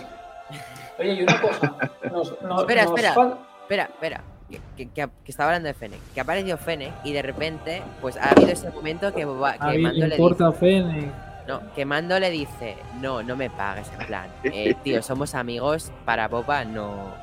Oye, 0.99 1.14
y 1.14 1.24
una 1.24 1.41
cosa. 1.41 1.76
Nos, 2.12 2.41
nos- 2.43 2.62
Espera, 2.62 2.84
nos 2.86 2.91
espera. 2.99 3.38
Espera, 3.62 3.84
espera. 3.84 4.22
Que, 4.49 4.59
que- 4.76 4.89
que- 4.89 5.09
que 5.24 5.32
estaba 5.32 5.49
hablando 5.49 5.68
de 5.68 5.74
Fennec. 5.74 5.99
Que 6.14 6.22
apareció 6.22 6.57
Fennec 6.57 6.91
y 7.03 7.14
de 7.14 7.22
repente, 7.22 7.82
pues 8.01 8.18
ha 8.18 8.30
habido 8.32 8.49
ese 8.51 8.70
momento 8.72 9.14
que, 9.14 9.24
Boba, 9.26 9.53
que 9.53 9.78
Mando 9.80 10.07
le 10.07 10.16
importa 10.16 10.51
Fennec. 10.51 11.12
No, 11.48 11.62
que 11.74 11.86
Mando 11.86 12.20
le 12.20 12.30
dice, 12.30 12.76
no, 13.02 13.24
no 13.24 13.36
me 13.36 13.50
pagues, 13.50 13.92
en 14.00 14.06
plan, 14.06 14.28
eh, 14.44 14.76
tío, 14.84 15.02
somos 15.02 15.34
amigos, 15.36 15.92
para 16.06 16.28
Boba 16.28 16.66
no... 16.66 17.14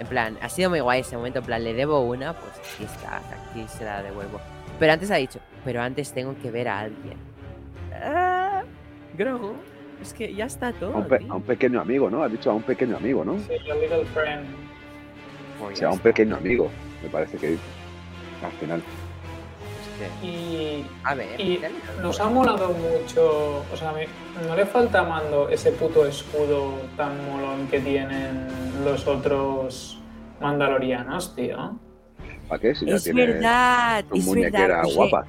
En 0.00 0.08
plan, 0.08 0.36
ha 0.42 0.48
sido 0.48 0.70
muy 0.70 0.80
guay 0.80 1.00
ese 1.02 1.16
momento, 1.16 1.38
en 1.38 1.44
plan, 1.44 1.62
le 1.62 1.72
debo 1.72 2.00
una, 2.00 2.32
pues 2.32 2.52
aquí 2.58 2.84
está, 2.84 3.18
aquí 3.18 3.64
se 3.68 3.84
la 3.84 4.02
devuelvo. 4.02 4.40
Pero 4.80 4.92
antes 4.92 5.08
ha 5.12 5.16
dicho, 5.16 5.38
pero 5.64 5.80
antes 5.80 6.12
tengo 6.12 6.34
que 6.42 6.50
ver 6.50 6.66
a 6.68 6.80
alguien. 6.80 7.16
Ah, 8.02 8.64
Grogu, 9.16 9.54
es 10.02 10.12
que 10.12 10.34
ya 10.34 10.46
está 10.46 10.72
todo, 10.72 10.94
A 10.94 10.98
un, 10.98 11.06
pe- 11.08 11.18
tío. 11.20 11.32
a 11.32 11.36
un 11.36 11.42
pequeño 11.42 11.80
amigo, 11.80 12.10
¿no? 12.10 12.24
Has 12.24 12.32
dicho 12.32 12.50
a 12.50 12.54
un 12.54 12.62
pequeño 12.64 12.96
amigo, 12.96 13.24
¿no? 13.24 13.38
Sí, 13.38 13.52
a 13.70 13.74
little 13.76 14.04
friend. 14.06 14.44
Pues 15.60 15.74
O 15.74 15.78
sea, 15.78 15.88
a 15.88 15.92
un 15.92 15.98
pequeño 16.00 16.34
amigo, 16.36 16.68
me 17.00 17.08
parece 17.08 17.36
que 17.38 17.56
al 18.44 18.52
final. 18.58 18.82
Y 20.22 20.84
A 21.04 21.14
ver, 21.14 21.40
Y 21.40 21.60
nos 22.02 22.20
ha 22.20 22.28
molado 22.28 22.70
mucho, 22.70 23.64
o 23.72 23.76
sea, 23.76 23.92
no 24.46 24.56
le 24.56 24.66
falta 24.66 25.00
a 25.00 25.04
Mando 25.04 25.48
ese 25.48 25.72
puto 25.72 26.06
escudo 26.06 26.72
tan 26.96 27.12
molón 27.30 27.68
que 27.68 27.80
tienen 27.80 28.48
los 28.84 29.06
otros 29.06 29.98
mandalorianos, 30.40 31.34
tío. 31.34 31.78
¿Para 32.48 32.60
qué? 32.60 32.74
Si 32.74 32.86
ya 32.86 32.96
Es 32.96 33.04
tiene 33.04 33.26
verdad, 33.26 34.04
es 34.12 34.34
verdad. 34.34 34.82
guapas. 34.94 35.26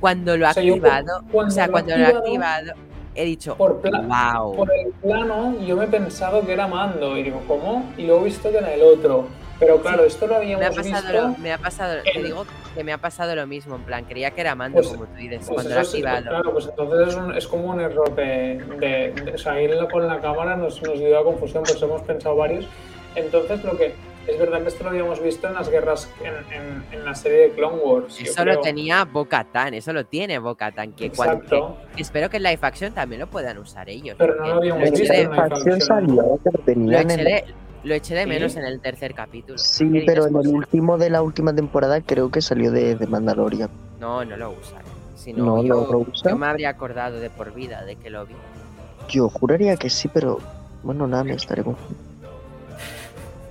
Cuando 0.00 0.36
lo 0.36 0.46
ha 0.46 0.50
O 0.50 0.54
sea, 0.54 0.62
yo 0.62 0.74
activado, 0.74 1.22
cuando 1.32 1.48
o 1.48 1.54
sea, 1.54 1.66
lo 1.66 1.70
ha 1.70 1.72
cuando 1.72 1.96
lo 1.96 2.04
ha 2.04 2.08
activado, 2.08 2.72
he 3.14 3.24
dicho, 3.24 3.56
Por, 3.56 3.80
wow. 3.82 4.54
por 4.54 4.70
el 4.72 4.92
plano 5.02 5.58
yo 5.60 5.76
me 5.76 5.84
he 5.84 5.88
pensado 5.88 6.44
que 6.46 6.52
era 6.52 6.68
Mando 6.68 7.16
y 7.16 7.22
digo, 7.24 7.42
¿cómo? 7.48 7.90
Y 7.96 8.06
luego 8.06 8.20
he 8.22 8.24
visto 8.26 8.50
que 8.50 8.58
era 8.58 8.72
el 8.74 8.82
otro. 8.82 9.26
Pero 9.58 9.80
claro, 9.82 10.04
esto 10.04 10.26
lo 10.26 10.34
Me 10.34 10.38
ha 10.38 10.56
habíamos 10.56 10.76
pasado, 10.76 11.02
visto... 11.12 11.28
lo, 11.28 11.38
me 11.38 11.52
ha 11.52 11.58
pasado, 11.58 12.02
te 12.02 12.16
en- 12.18 12.24
digo 12.24 12.46
que 12.74 12.84
me 12.84 12.92
ha 12.92 12.98
pasado 12.98 13.34
lo 13.34 13.46
mismo, 13.46 13.74
en 13.76 13.82
plan, 13.82 14.04
creía 14.04 14.30
que 14.30 14.40
era 14.40 14.54
mando 14.54 14.76
Pues- 14.76 14.88
como 14.88 15.06
tú 15.06 15.14
dices, 15.16 15.38
Pues 15.38 15.50
cuando 15.50 15.70
lo 15.74 15.78
ha 15.78 15.82
eso 15.82 15.90
sí, 15.90 15.96
activado. 15.98 16.28
claro, 16.28 16.52
pues 16.52 16.66
entonces 16.66 17.08
es, 17.08 17.14
un- 17.16 17.34
es 17.36 17.46
como 17.48 17.64
un 17.70 17.80
error 17.80 18.14
de, 18.14 18.62
de, 18.78 19.12
de- 19.24 19.32
o 19.34 19.38
sea, 19.38 19.60
irlo 19.60 19.88
con 19.88 20.06
la 20.06 20.20
cámara 20.20 20.56
nos, 20.56 20.80
nos 20.82 20.98
dio 20.98 21.18
a 21.18 21.24
confusión, 21.24 21.64
pues 21.64 21.82
hemos 21.82 22.02
pensado 22.02 22.36
varios. 22.36 22.66
Entonces 23.16 23.64
lo 23.64 23.76
que 23.76 23.94
es 24.28 24.38
verdad 24.38 24.60
que 24.62 24.68
esto 24.68 24.84
lo 24.84 24.90
habíamos 24.90 25.20
visto 25.22 25.48
en 25.48 25.54
las 25.54 25.68
guerras, 25.70 26.08
en, 26.22 26.34
en- 26.54 26.84
en 26.92 27.04
la 27.04 27.14
serie 27.16 27.38
de 27.38 27.50
Clone 27.52 27.78
Wars. 27.82 28.20
Eso 28.20 28.44
lo 28.44 28.60
tenía 28.60 29.04
Boca-Tan, 29.06 29.74
eso 29.74 29.92
lo 29.92 30.04
tiene 30.04 30.38
Boca-Tan, 30.38 30.92
que 30.92 31.10
cuando, 31.10 31.34
Exacto, 31.36 31.76
que 31.96 32.02
espero 32.02 32.28
que 32.30 32.36
en 32.36 32.42
live 32.44 32.58
action 32.60 32.92
también 32.92 33.20
lo 33.22 33.26
puedan 33.26 33.58
usar 33.58 33.88
ellos. 33.88 34.14
pero 34.18 34.36
no 34.36 34.46
lo 34.46 34.54
habíamos 34.58 34.90
visto 34.92 35.12
de, 35.12 35.22
en 35.22 35.30
live 35.32 35.36
Facción 35.48 35.74
action. 35.74 35.80
salió, 35.80 36.38
que 36.44 36.50
lo 36.52 36.64
tenían 36.64 37.10
en 37.10 37.24
de- 37.24 37.44
lo 37.84 37.94
eché 37.94 38.14
de 38.14 38.22
¿Sí? 38.24 38.28
menos 38.28 38.56
en 38.56 38.64
el 38.64 38.80
tercer 38.80 39.14
capítulo. 39.14 39.56
¿Qué 39.56 39.62
Sí, 39.64 40.02
pero 40.06 40.26
en 40.26 40.36
el 40.36 40.48
último 40.48 40.98
de 40.98 41.10
la 41.10 41.22
última 41.22 41.54
temporada 41.54 42.00
creo 42.00 42.30
que 42.30 42.40
salió 42.42 42.70
de, 42.70 42.96
de 42.96 43.06
Mandalorian. 43.06 43.70
No, 44.00 44.24
no 44.24 44.36
lo 44.36 44.50
usa. 44.52 44.78
Si 45.16 45.32
no, 45.32 45.44
No 45.44 45.62
yo, 45.64 45.86
lo 45.90 45.98
usa. 45.98 46.30
yo 46.30 46.36
me 46.36 46.46
habría 46.46 46.70
acordado 46.70 47.18
de 47.20 47.30
por 47.30 47.52
vida 47.54 47.84
de 47.84 47.96
que 47.96 48.10
lo 48.10 48.26
vi. 48.26 48.34
Yo 49.08 49.28
juraría 49.28 49.76
que 49.76 49.90
sí, 49.90 50.08
pero 50.08 50.38
bueno, 50.82 51.06
nada, 51.06 51.24
me 51.24 51.34
estaré 51.34 51.62
confundiendo. 51.64 51.98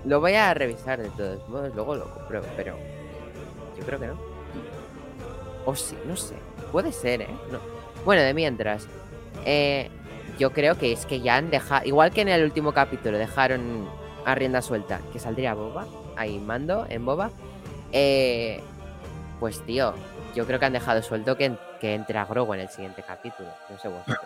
Lo 0.05 0.21
voy 0.21 0.33
a 0.33 0.53
revisar 0.53 1.01
de 1.01 1.09
todos 1.09 1.47
modos, 1.49 1.73
luego 1.75 1.95
lo 1.95 2.09
compruebo, 2.13 2.45
pero 2.55 2.75
yo 3.77 3.85
creo 3.85 3.99
que 3.99 4.07
no. 4.07 4.13
O 5.65 5.75
sí, 5.75 5.97
no 6.07 6.15
sé. 6.15 6.35
Puede 6.71 6.91
ser, 6.93 7.21
¿eh? 7.23 7.27
No. 7.51 7.59
Bueno, 8.05 8.21
de 8.21 8.33
mientras, 8.33 8.87
eh, 9.45 9.89
yo 10.39 10.51
creo 10.51 10.77
que 10.77 10.93
es 10.93 11.05
que 11.05 11.19
ya 11.19 11.35
han 11.35 11.49
dejado, 11.49 11.85
igual 11.85 12.11
que 12.11 12.21
en 12.21 12.29
el 12.29 12.43
último 12.45 12.71
capítulo 12.71 13.17
dejaron 13.17 13.89
a 14.27 14.35
rienda 14.35 14.61
suelta 14.61 14.99
que 15.13 15.19
saldría 15.19 15.53
Boba, 15.53 15.85
ahí 16.17 16.37
mando 16.37 16.85
en 16.89 17.05
Boba, 17.05 17.29
eh, 17.93 18.61
pues 19.39 19.61
tío, 19.65 19.93
yo 20.35 20.45
creo 20.45 20.59
que 20.59 20.65
han 20.65 20.73
dejado 20.73 21.01
suelto 21.01 21.37
que, 21.37 21.53
que 21.79 21.93
entre 21.95 22.17
a 22.19 22.25
Grogu 22.25 22.53
en 22.53 22.59
el 22.59 22.67
siguiente 22.67 23.03
capítulo. 23.07 23.47
No 23.69 23.79
sé 23.79 23.87
vosotros. 23.87 24.17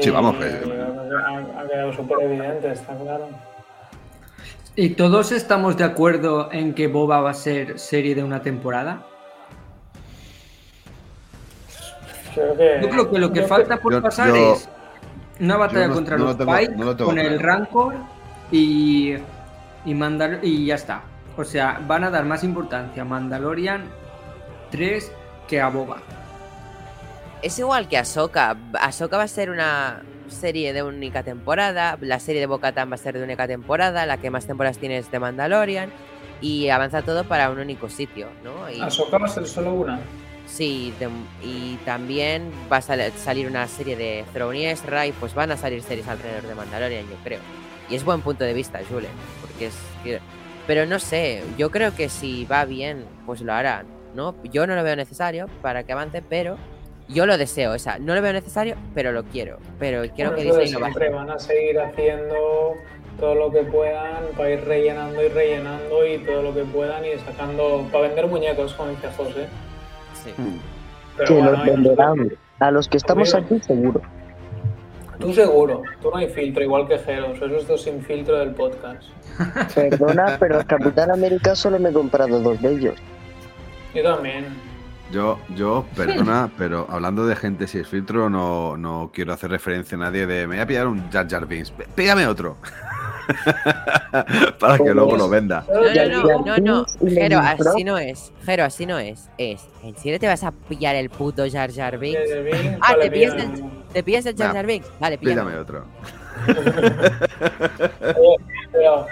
Sí, 0.00 0.10
vamos, 0.10 0.34
eh, 0.40 0.60
que- 0.64 0.72
ha, 1.14 1.60
ha 1.60 1.68
quedado 1.68 1.92
súper 1.92 2.20
evidente, 2.22 2.72
está 2.72 2.96
claro. 2.96 3.28
¿Y 4.74 4.90
todos 4.90 5.30
estamos 5.30 5.76
de 5.76 5.84
acuerdo 5.84 6.50
en 6.50 6.74
que 6.74 6.88
Boba 6.88 7.20
va 7.20 7.30
a 7.30 7.34
ser 7.34 7.78
serie 7.78 8.16
de 8.16 8.24
una 8.24 8.42
temporada? 8.42 9.02
Creo 12.34 12.56
que, 12.56 12.78
Yo 12.82 12.88
creo 12.90 13.10
que 13.10 13.18
lo 13.18 13.32
que 13.32 13.40
yo 13.42 13.46
falta 13.48 13.76
por 13.76 13.92
yo- 13.92 14.02
pasar 14.02 14.28
yo- 14.28 14.54
es 14.54 14.68
una 15.40 15.56
batalla 15.56 15.88
no- 15.88 15.94
contra 15.94 16.16
no 16.16 16.24
los 16.24 16.38
tengo- 16.38 16.56
Pike 16.56 16.76
no 16.76 16.84
lo 16.84 16.96
tengo 16.96 17.10
con 17.10 17.18
el. 17.18 17.40
Rancor 17.40 17.94
y, 18.52 19.14
y 19.84 19.94
Mandal 19.94 20.40
y 20.42 20.66
ya 20.66 20.74
está. 20.76 21.02
O 21.36 21.44
sea, 21.44 21.80
van 21.86 22.04
a 22.04 22.10
dar 22.10 22.24
más 22.24 22.44
importancia 22.44 23.02
a 23.02 23.04
Mandalorian 23.04 23.84
3 24.70 25.12
que 25.48 25.60
a 25.60 25.68
Boba. 25.68 25.98
Es 27.42 27.58
igual 27.58 27.88
que 27.88 27.96
Ahsoka. 27.96 28.56
Ahsoka 28.78 29.16
va 29.16 29.22
a 29.22 29.28
ser 29.28 29.50
una 29.50 30.02
serie 30.28 30.72
de 30.72 30.82
única 30.82 31.22
temporada. 31.22 31.96
La 32.02 32.20
serie 32.20 32.40
de 32.40 32.46
Bo-Katan 32.46 32.90
va 32.90 32.94
a 32.94 32.98
ser 32.98 33.16
de 33.16 33.24
única 33.24 33.46
temporada. 33.48 34.04
La 34.04 34.18
que 34.18 34.30
más 34.30 34.46
temporadas 34.46 34.76
tiene 34.78 34.98
es 34.98 35.10
de 35.10 35.18
Mandalorian. 35.18 35.90
Y 36.42 36.68
avanza 36.68 37.02
todo 37.02 37.24
para 37.24 37.50
un 37.50 37.58
único 37.58 37.88
sitio, 37.88 38.28
¿no? 38.44 38.70
Y, 38.70 38.80
Ahsoka 38.80 39.18
va 39.18 39.26
a 39.26 39.30
ser 39.30 39.46
solo 39.46 39.72
una. 39.74 40.00
Sí, 40.50 40.92
de- 40.98 41.08
y 41.46 41.76
también 41.84 42.50
va 42.70 42.78
a 42.78 42.82
sal- 42.82 43.12
salir 43.16 43.46
una 43.46 43.66
serie 43.68 43.96
de 43.96 44.24
Throne 44.32 44.74
y 45.06 45.12
pues 45.12 45.34
van 45.34 45.50
a 45.52 45.56
salir 45.56 45.82
series 45.82 46.06
alrededor 46.08 46.42
de 46.42 46.54
Mandalorian, 46.54 47.04
yo 47.08 47.16
creo. 47.24 47.40
Y 47.88 47.94
es 47.94 48.04
buen 48.04 48.20
punto 48.20 48.44
de 48.44 48.52
vista, 48.52 48.80
Julen. 48.88 49.10
Porque 49.40 49.66
es. 49.66 49.76
Pero 50.66 50.86
no 50.86 50.98
sé, 50.98 51.42
yo 51.58 51.70
creo 51.70 51.94
que 51.94 52.08
si 52.08 52.44
va 52.44 52.64
bien, 52.64 53.04
pues 53.26 53.40
lo 53.40 53.52
harán, 53.52 53.86
¿no? 54.14 54.34
Yo 54.44 54.66
no 54.66 54.76
lo 54.76 54.84
veo 54.84 54.94
necesario 54.94 55.46
para 55.62 55.82
que 55.84 55.92
avance, 55.92 56.22
pero 56.22 56.56
yo 57.08 57.26
lo 57.26 57.36
deseo, 57.38 57.72
o 57.72 57.78
sea, 57.78 57.98
no 57.98 58.14
lo 58.14 58.22
veo 58.22 58.32
necesario, 58.32 58.76
pero 58.94 59.10
lo 59.10 59.24
quiero. 59.24 59.58
Pero 59.80 60.02
quiero 60.14 60.30
Bueno, 60.30 60.36
que 60.36 60.42
Disney 60.44 60.70
lo 60.72 60.78
siempre, 60.78 61.06
haga. 61.08 61.16
van 61.16 61.30
a 61.30 61.38
seguir 61.40 61.80
haciendo 61.80 62.74
todo 63.18 63.34
lo 63.34 63.50
que 63.50 63.62
puedan 63.64 64.26
para 64.36 64.50
ir 64.50 64.64
rellenando 64.64 65.20
y 65.24 65.28
rellenando 65.28 66.06
y 66.06 66.18
todo 66.18 66.42
lo 66.42 66.54
que 66.54 66.62
puedan 66.62 67.04
y 67.04 67.18
sacando 67.18 67.88
para 67.90 68.06
vender 68.06 68.26
muñecos, 68.28 68.74
como 68.74 68.90
dice 68.90 69.08
José. 69.16 69.46
Sí. 70.24 70.34
Pero 71.16 71.28
que 71.28 71.34
bueno, 71.34 71.50
los 71.52 71.64
venderán. 71.64 72.32
A 72.60 72.70
los 72.70 72.88
que 72.88 72.96
estamos 72.98 73.34
aquí, 73.34 73.58
seguro. 73.60 74.00
Tú 75.18 75.34
seguro, 75.34 75.82
tú 76.00 76.10
no 76.10 76.16
hay 76.16 76.28
filtro, 76.28 76.62
igual 76.62 76.88
que 76.88 76.98
Jero, 76.98 77.36
sois 77.36 77.50
los 77.52 77.66
dos 77.66 77.82
sin 77.82 78.00
filtro 78.02 78.38
del 78.38 78.54
podcast. 78.54 79.02
Perdona, 79.74 80.36
pero 80.40 80.60
el 80.60 80.66
Capitán 80.66 81.10
América 81.10 81.54
solo 81.54 81.78
me 81.78 81.90
he 81.90 81.92
comprado 81.92 82.40
dos 82.40 82.60
de 82.62 82.72
ellos. 82.72 82.94
Yo 83.94 84.02
también. 84.02 84.46
Yo, 85.12 85.38
yo, 85.56 85.84
perdona, 85.96 86.50
pero 86.58 86.86
hablando 86.88 87.26
de 87.26 87.34
gente 87.36 87.66
sin 87.66 87.84
filtro, 87.84 88.30
no, 88.30 88.76
no 88.76 89.10
quiero 89.12 89.32
hacer 89.32 89.50
referencia 89.50 89.96
a 89.96 90.00
nadie 90.00 90.24
de 90.26 90.46
me 90.46 90.54
voy 90.54 90.62
a 90.62 90.66
pillar 90.66 90.86
un 90.86 91.10
Jar 91.10 91.28
Jar 91.28 91.46
Binks. 91.46 91.70
P- 91.72 91.86
Píllame 91.94 92.26
otro. 92.26 92.56
Para 94.58 94.78
que 94.78 94.94
luego 94.94 95.16
lo 95.16 95.28
venda. 95.28 95.64
No, 95.68 95.82
no, 96.24 96.44
no, 96.44 96.56
no, 96.58 96.86
Jero, 97.08 97.38
así 97.38 97.84
no 97.84 97.98
es. 97.98 98.32
Jero, 98.44 98.64
así 98.64 98.86
no 98.86 98.98
es. 98.98 99.28
Es, 99.38 99.66
¿en 99.82 99.96
serio 99.96 100.18
te 100.18 100.26
vas 100.26 100.44
a 100.44 100.52
pillar 100.52 100.96
el 100.96 101.10
puto 101.10 101.44
Jar 101.50 101.72
Jar 101.72 101.98
Binks? 101.98 102.20
Ah, 102.80 102.94
te 103.00 103.10
pillas 103.10 103.34
el-. 103.34 103.64
¿Te 103.92 104.02
pillas 104.02 104.26
el 104.26 104.36
Jar 104.36 104.52
Jar 104.54 104.66
Binks? 104.66 104.88
Vale, 104.98 105.18
Píllame 105.18 105.56
otro. 105.56 105.84
Pero, 108.72 109.06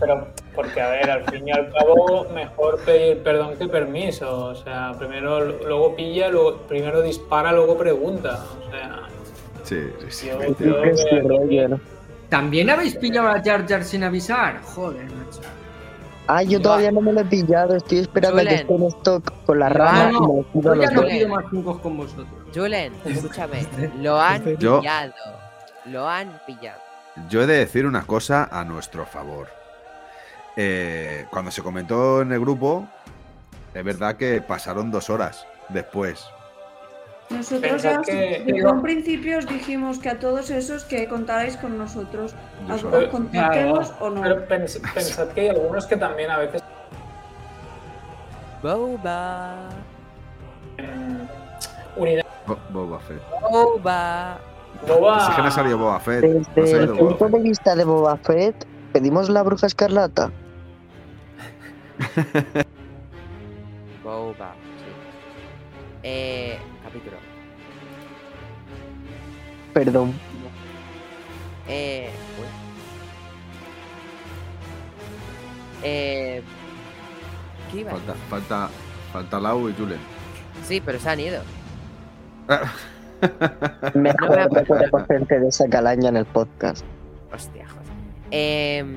pero, 0.00 0.26
porque 0.54 0.80
a 0.80 0.88
ver, 0.88 1.10
al 1.10 1.24
fin 1.30 1.46
y 1.46 1.52
al 1.52 1.70
cabo, 1.72 2.26
mejor 2.34 2.78
pedir 2.80 3.22
perdón 3.22 3.56
que 3.58 3.68
permiso. 3.68 4.46
O 4.46 4.54
sea, 4.54 4.92
primero, 4.98 5.44
luego 5.44 5.94
pilla, 5.94 6.28
luego, 6.28 6.58
primero 6.62 7.02
dispara, 7.02 7.52
luego 7.52 7.76
pregunta. 7.76 8.42
O 8.66 8.70
sea, 8.70 9.00
Sí, 9.64 9.80
sí, 10.00 10.06
sí. 10.08 10.26
yo 10.28 10.40
efectivamente. 10.40 11.22
creo 11.24 11.80
¿no? 12.32 12.38
¿También 12.38 12.70
habéis 12.70 12.96
pillado 12.96 13.28
a 13.28 13.42
Jar 13.42 13.66
Jar 13.68 13.84
sin 13.84 14.04
avisar? 14.04 14.60
Joder, 14.62 15.04
macho. 15.10 15.40
Ah, 16.28 16.42
yo 16.42 16.60
todavía 16.62 16.90
no 16.92 17.00
me 17.00 17.12
lo 17.12 17.20
he 17.20 17.24
pillado. 17.24 17.76
Estoy 17.76 17.98
esperando 17.98 18.40
a 18.40 18.44
que 18.44 18.54
esté 18.54 18.74
en 18.74 18.82
stock 18.84 19.32
con 19.44 19.58
la 19.58 19.68
No, 19.68 19.74
rama 19.74 20.10
no, 20.12 20.44
y 20.54 20.56
me 20.58 20.62
Yo 20.62 20.74
ya 20.76 20.90
no 20.90 21.00
dos. 21.02 21.10
pido 21.10 21.28
más 21.28 21.44
funcos 21.50 21.78
con 21.80 21.96
vosotros. 21.96 22.26
Julen, 22.54 22.92
escúchame. 23.04 23.66
Lo 24.00 24.20
han 24.20 24.56
Yo- 24.58 24.80
pillado. 24.80 25.12
Lo 25.86 26.08
han 26.08 26.40
pillado. 26.46 26.80
Yo 27.28 27.42
he 27.42 27.46
de 27.46 27.58
decir 27.58 27.84
una 27.86 28.02
cosa 28.06 28.48
a 28.50 28.64
nuestro 28.64 29.04
favor. 29.04 29.48
Eh, 30.56 31.26
cuando 31.30 31.50
se 31.50 31.62
comentó 31.62 32.22
en 32.22 32.32
el 32.32 32.40
grupo, 32.40 32.86
es 33.74 33.84
verdad 33.84 34.16
que 34.16 34.40
pasaron 34.40 34.90
dos 34.90 35.10
horas 35.10 35.46
después. 35.70 36.24
Nosotros 37.32 37.72
Pensad 37.72 37.92
ya 37.92 38.02
que- 38.02 38.42
desde 38.46 38.66
un 38.70 38.82
principio 38.82 39.38
os 39.38 39.46
dijimos 39.48 39.98
que 39.98 40.10
a 40.10 40.18
todos 40.18 40.50
esos 40.50 40.84
que 40.84 41.08
contarais 41.08 41.56
con 41.56 41.78
nosotros, 41.78 42.34
Yo 42.68 42.74
os 42.74 42.80
solo- 42.82 42.98
os 42.98 43.04
contactemos 43.06 43.92
o 44.00 44.10
no. 44.10 44.20
Pero 44.22 44.46
pens- 44.48 44.80
pensad 44.94 45.28
que 45.28 45.40
hay 45.42 45.48
algunos 45.48 45.86
que 45.86 45.96
también 45.96 46.30
a 46.30 46.38
veces 46.38 46.62
Boba. 48.62 49.54
en 50.76 51.28
unidad 51.96 52.24
Bo- 52.46 52.58
Boba 52.70 53.00
Fett. 53.00 53.22
Boba. 53.50 54.38
boba. 54.86 55.26
Si 55.26 55.32
que 55.36 55.42
no 55.42 55.50
salió 55.50 55.78
Boba 55.78 56.00
Fett. 56.00 56.24
no 56.24 56.40
Desde 56.54 56.78
el 56.78 56.86
Boba 56.88 56.98
punto 56.98 57.24
Fett. 57.26 57.34
de 57.36 57.40
vista 57.42 57.74
de 57.76 57.84
Boba 57.84 58.16
Fett, 58.18 58.66
pedimos 58.92 59.28
la 59.30 59.42
bruja 59.42 59.66
escarlata. 59.66 60.30
Boba. 64.04 64.54
Sí. 64.78 64.84
Eh, 66.02 66.58
Perdón. 69.72 70.12
Eh. 71.68 72.10
Eh. 75.82 76.42
¿Qué 77.70 77.80
iba? 77.80 77.92
Falta, 77.92 78.14
falta, 78.28 78.68
falta 79.12 79.40
Lau 79.40 79.68
y 79.68 79.72
Julen. 79.74 79.98
Sí, 80.64 80.80
pero 80.84 80.98
se 80.98 81.08
han 81.10 81.20
ido. 81.20 81.40
Mejor 83.94 83.94
No 83.94 84.00
me 84.02 84.12
no 84.12 84.42
acuerdo. 84.44 84.64
ponemos 84.66 85.06
gente 85.06 85.40
de 85.40 85.48
esa 85.48 85.68
calaña 85.68 86.08
en 86.10 86.16
el 86.18 86.24
podcast. 86.26 86.84
Hostia, 87.32 87.66
joder. 87.68 87.82
Em, 88.30 88.96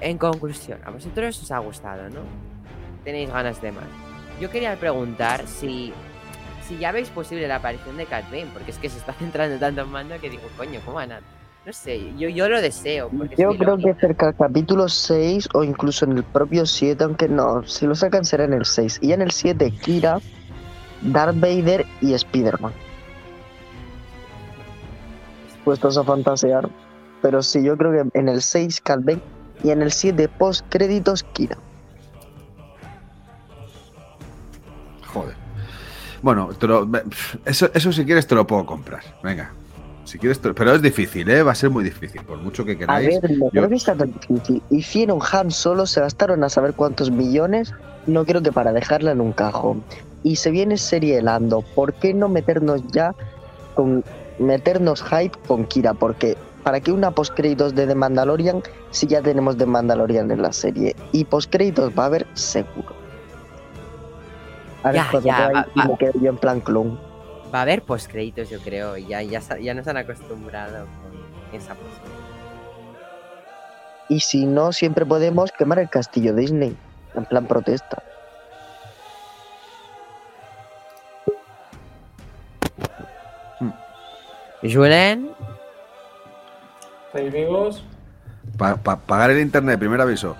en 0.00 0.18
conclusión, 0.18 0.78
a 0.84 0.90
vosotros 0.90 1.42
os 1.42 1.50
ha 1.50 1.58
gustado, 1.58 2.08
¿no? 2.10 2.20
Tenéis 3.04 3.30
ganas 3.30 3.60
de 3.62 3.72
más. 3.72 3.84
Yo 4.40 4.50
quería 4.50 4.76
preguntar 4.76 5.46
si, 5.46 5.92
si 6.66 6.78
ya 6.78 6.92
veis 6.92 7.08
posible 7.10 7.46
la 7.48 7.56
aparición 7.56 7.96
de 7.96 8.06
Cat 8.06 8.24
Bane, 8.30 8.48
porque 8.52 8.70
es 8.70 8.78
que 8.78 8.88
se 8.88 8.98
está 8.98 9.12
centrando 9.18 9.58
tanto 9.58 9.82
en 9.82 9.90
Mando 9.90 10.20
que 10.20 10.30
digo, 10.30 10.42
coño, 10.56 10.80
¿cómo 10.84 10.96
van 10.96 11.12
a...? 11.12 11.20
No 11.64 11.72
sé, 11.72 12.12
yo, 12.16 12.28
yo 12.28 12.48
lo 12.48 12.60
deseo. 12.60 13.08
Porque 13.08 13.34
Yo 13.36 13.50
creo 13.58 13.76
que 13.76 13.92
cerca 13.94 14.26
del 14.26 14.36
capítulo 14.36 14.88
6 14.88 15.48
o 15.52 15.64
incluso 15.64 16.04
en 16.04 16.12
el 16.12 16.22
propio 16.22 16.64
7, 16.64 17.02
aunque 17.02 17.26
no, 17.26 17.64
si 17.64 17.86
lo 17.86 17.96
sacan 17.96 18.24
será 18.24 18.44
en 18.44 18.52
el 18.52 18.64
6. 18.64 19.00
Y 19.02 19.10
en 19.10 19.20
el 19.20 19.32
7, 19.32 19.72
Kira, 19.82 20.20
Darth 21.02 21.40
Vader 21.40 21.84
y 22.00 22.14
Spider-Man. 22.14 22.72
Puestos 25.64 25.98
a 25.98 26.04
fantasear. 26.04 26.68
Pero 27.20 27.42
sí, 27.42 27.64
yo 27.64 27.76
creo 27.76 27.90
que 27.90 28.16
en 28.16 28.28
el 28.28 28.42
6, 28.42 28.80
Cat 28.82 29.00
Bane 29.02 29.20
y 29.64 29.70
en 29.70 29.82
el 29.82 29.90
7, 29.90 30.28
post 30.28 30.64
créditos, 30.68 31.24
Kira. 31.24 31.58
Bueno, 36.26 36.48
te 36.58 36.66
lo- 36.66 36.88
eso, 37.44 37.70
eso 37.72 37.92
si 37.92 38.04
quieres 38.04 38.26
te 38.26 38.34
lo 38.34 38.44
puedo 38.48 38.66
comprar. 38.66 39.00
Venga. 39.22 39.52
Si 40.04 40.18
quieres, 40.18 40.40
te- 40.40 40.52
pero 40.54 40.72
es 40.74 40.82
difícil, 40.82 41.30
¿eh? 41.30 41.44
Va 41.44 41.52
a 41.52 41.54
ser 41.54 41.70
muy 41.70 41.84
difícil. 41.84 42.20
Por 42.22 42.38
mucho 42.38 42.64
que 42.64 42.72
A 42.72 42.78
queráis. 42.78 43.20
ver, 43.22 43.30
no 43.38 43.48
creo 43.50 43.68
que 43.68 43.76
está 43.76 43.94
tan 43.94 44.12
difícil. 44.12 44.60
Hicieron 44.70 45.20
Han 45.32 45.52
solo, 45.52 45.86
se 45.86 46.00
gastaron 46.00 46.42
a 46.42 46.48
saber 46.48 46.72
cuántos 46.74 47.12
millones. 47.12 47.72
No 48.08 48.24
creo 48.24 48.42
que 48.42 48.50
para 48.50 48.72
dejarla 48.72 49.12
en 49.12 49.20
un 49.20 49.30
cajón. 49.32 49.84
Y 50.24 50.34
se 50.34 50.50
viene 50.50 50.78
serie 50.78 51.22
Lando. 51.22 51.62
¿Por 51.62 51.92
qué 51.94 52.12
no 52.12 52.28
meternos 52.28 52.82
ya 52.90 53.14
con. 53.76 54.02
meternos 54.40 55.04
hype 55.04 55.38
con 55.46 55.64
Kira? 55.64 55.94
Porque. 55.94 56.36
¿Para 56.64 56.80
qué 56.80 56.90
una 56.90 57.12
postcréditos 57.12 57.76
de 57.76 57.86
The 57.86 57.94
Mandalorian 57.94 58.64
si 58.90 59.06
ya 59.06 59.22
tenemos 59.22 59.56
The 59.56 59.66
Mandalorian 59.66 60.28
en 60.32 60.42
la 60.42 60.52
serie? 60.52 60.96
Y 61.12 61.24
postcréditos 61.24 61.92
va 61.96 62.02
a 62.02 62.06
haber 62.06 62.26
seguro. 62.34 62.95
A 64.86 64.92
ver, 64.92 65.02
Ya, 65.12 65.20
ya, 65.20 65.50
va- 65.52 65.66
y 65.74 65.78
va. 65.80 65.84
me 65.86 65.96
quedo 65.98 66.12
yo 66.20 66.30
en 66.30 66.36
plan 66.38 66.60
clon. 66.60 66.96
Va 67.52 67.58
a 67.58 67.62
haber 67.62 67.82
postcréditos, 67.82 68.48
yo 68.50 68.60
creo, 68.60 68.96
y 68.96 69.06
ya, 69.06 69.20
ya, 69.22 69.40
ya 69.58 69.74
nos 69.74 69.86
han 69.88 69.96
acostumbrado 69.96 70.86
con 70.86 71.58
esa 71.60 71.74
posibilidad. 71.74 72.16
Y 74.08 74.20
si 74.20 74.46
no, 74.46 74.72
siempre 74.72 75.04
podemos 75.04 75.50
quemar 75.50 75.80
el 75.80 75.88
castillo 75.90 76.32
Disney. 76.34 76.76
En 77.16 77.24
plan 77.24 77.46
protesta. 77.46 78.00
Julen, 84.62 85.30
¿Estáis 87.08 87.32
vivos? 87.32 87.84
Pa- 88.58 88.76
pa- 88.76 88.96
pagar 88.96 89.30
el 89.30 89.40
internet, 89.40 89.78
primer 89.78 90.00
aviso. 90.00 90.36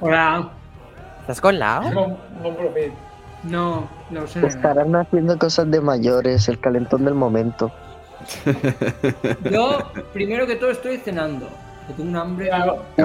Hola. 0.00 0.50
¿Estás 1.28 1.42
con 1.42 1.58
Lao? 1.58 1.90
No, 1.92 2.16
no 2.42 2.56
profit. 2.56 2.90
No, 3.42 3.86
no 4.08 4.26
sé. 4.26 4.46
Estarán 4.46 4.96
haciendo 4.96 5.38
cosas 5.38 5.70
de 5.70 5.78
mayores, 5.82 6.48
el 6.48 6.58
calentón 6.58 7.04
del 7.04 7.12
momento. 7.12 7.70
Yo, 9.50 9.92
primero 10.14 10.46
que 10.46 10.56
todo, 10.56 10.70
estoy 10.70 10.96
cenando. 10.96 11.46
Que 11.86 11.92
tengo 11.92 12.08
un 12.08 12.16
hambre. 12.16 12.50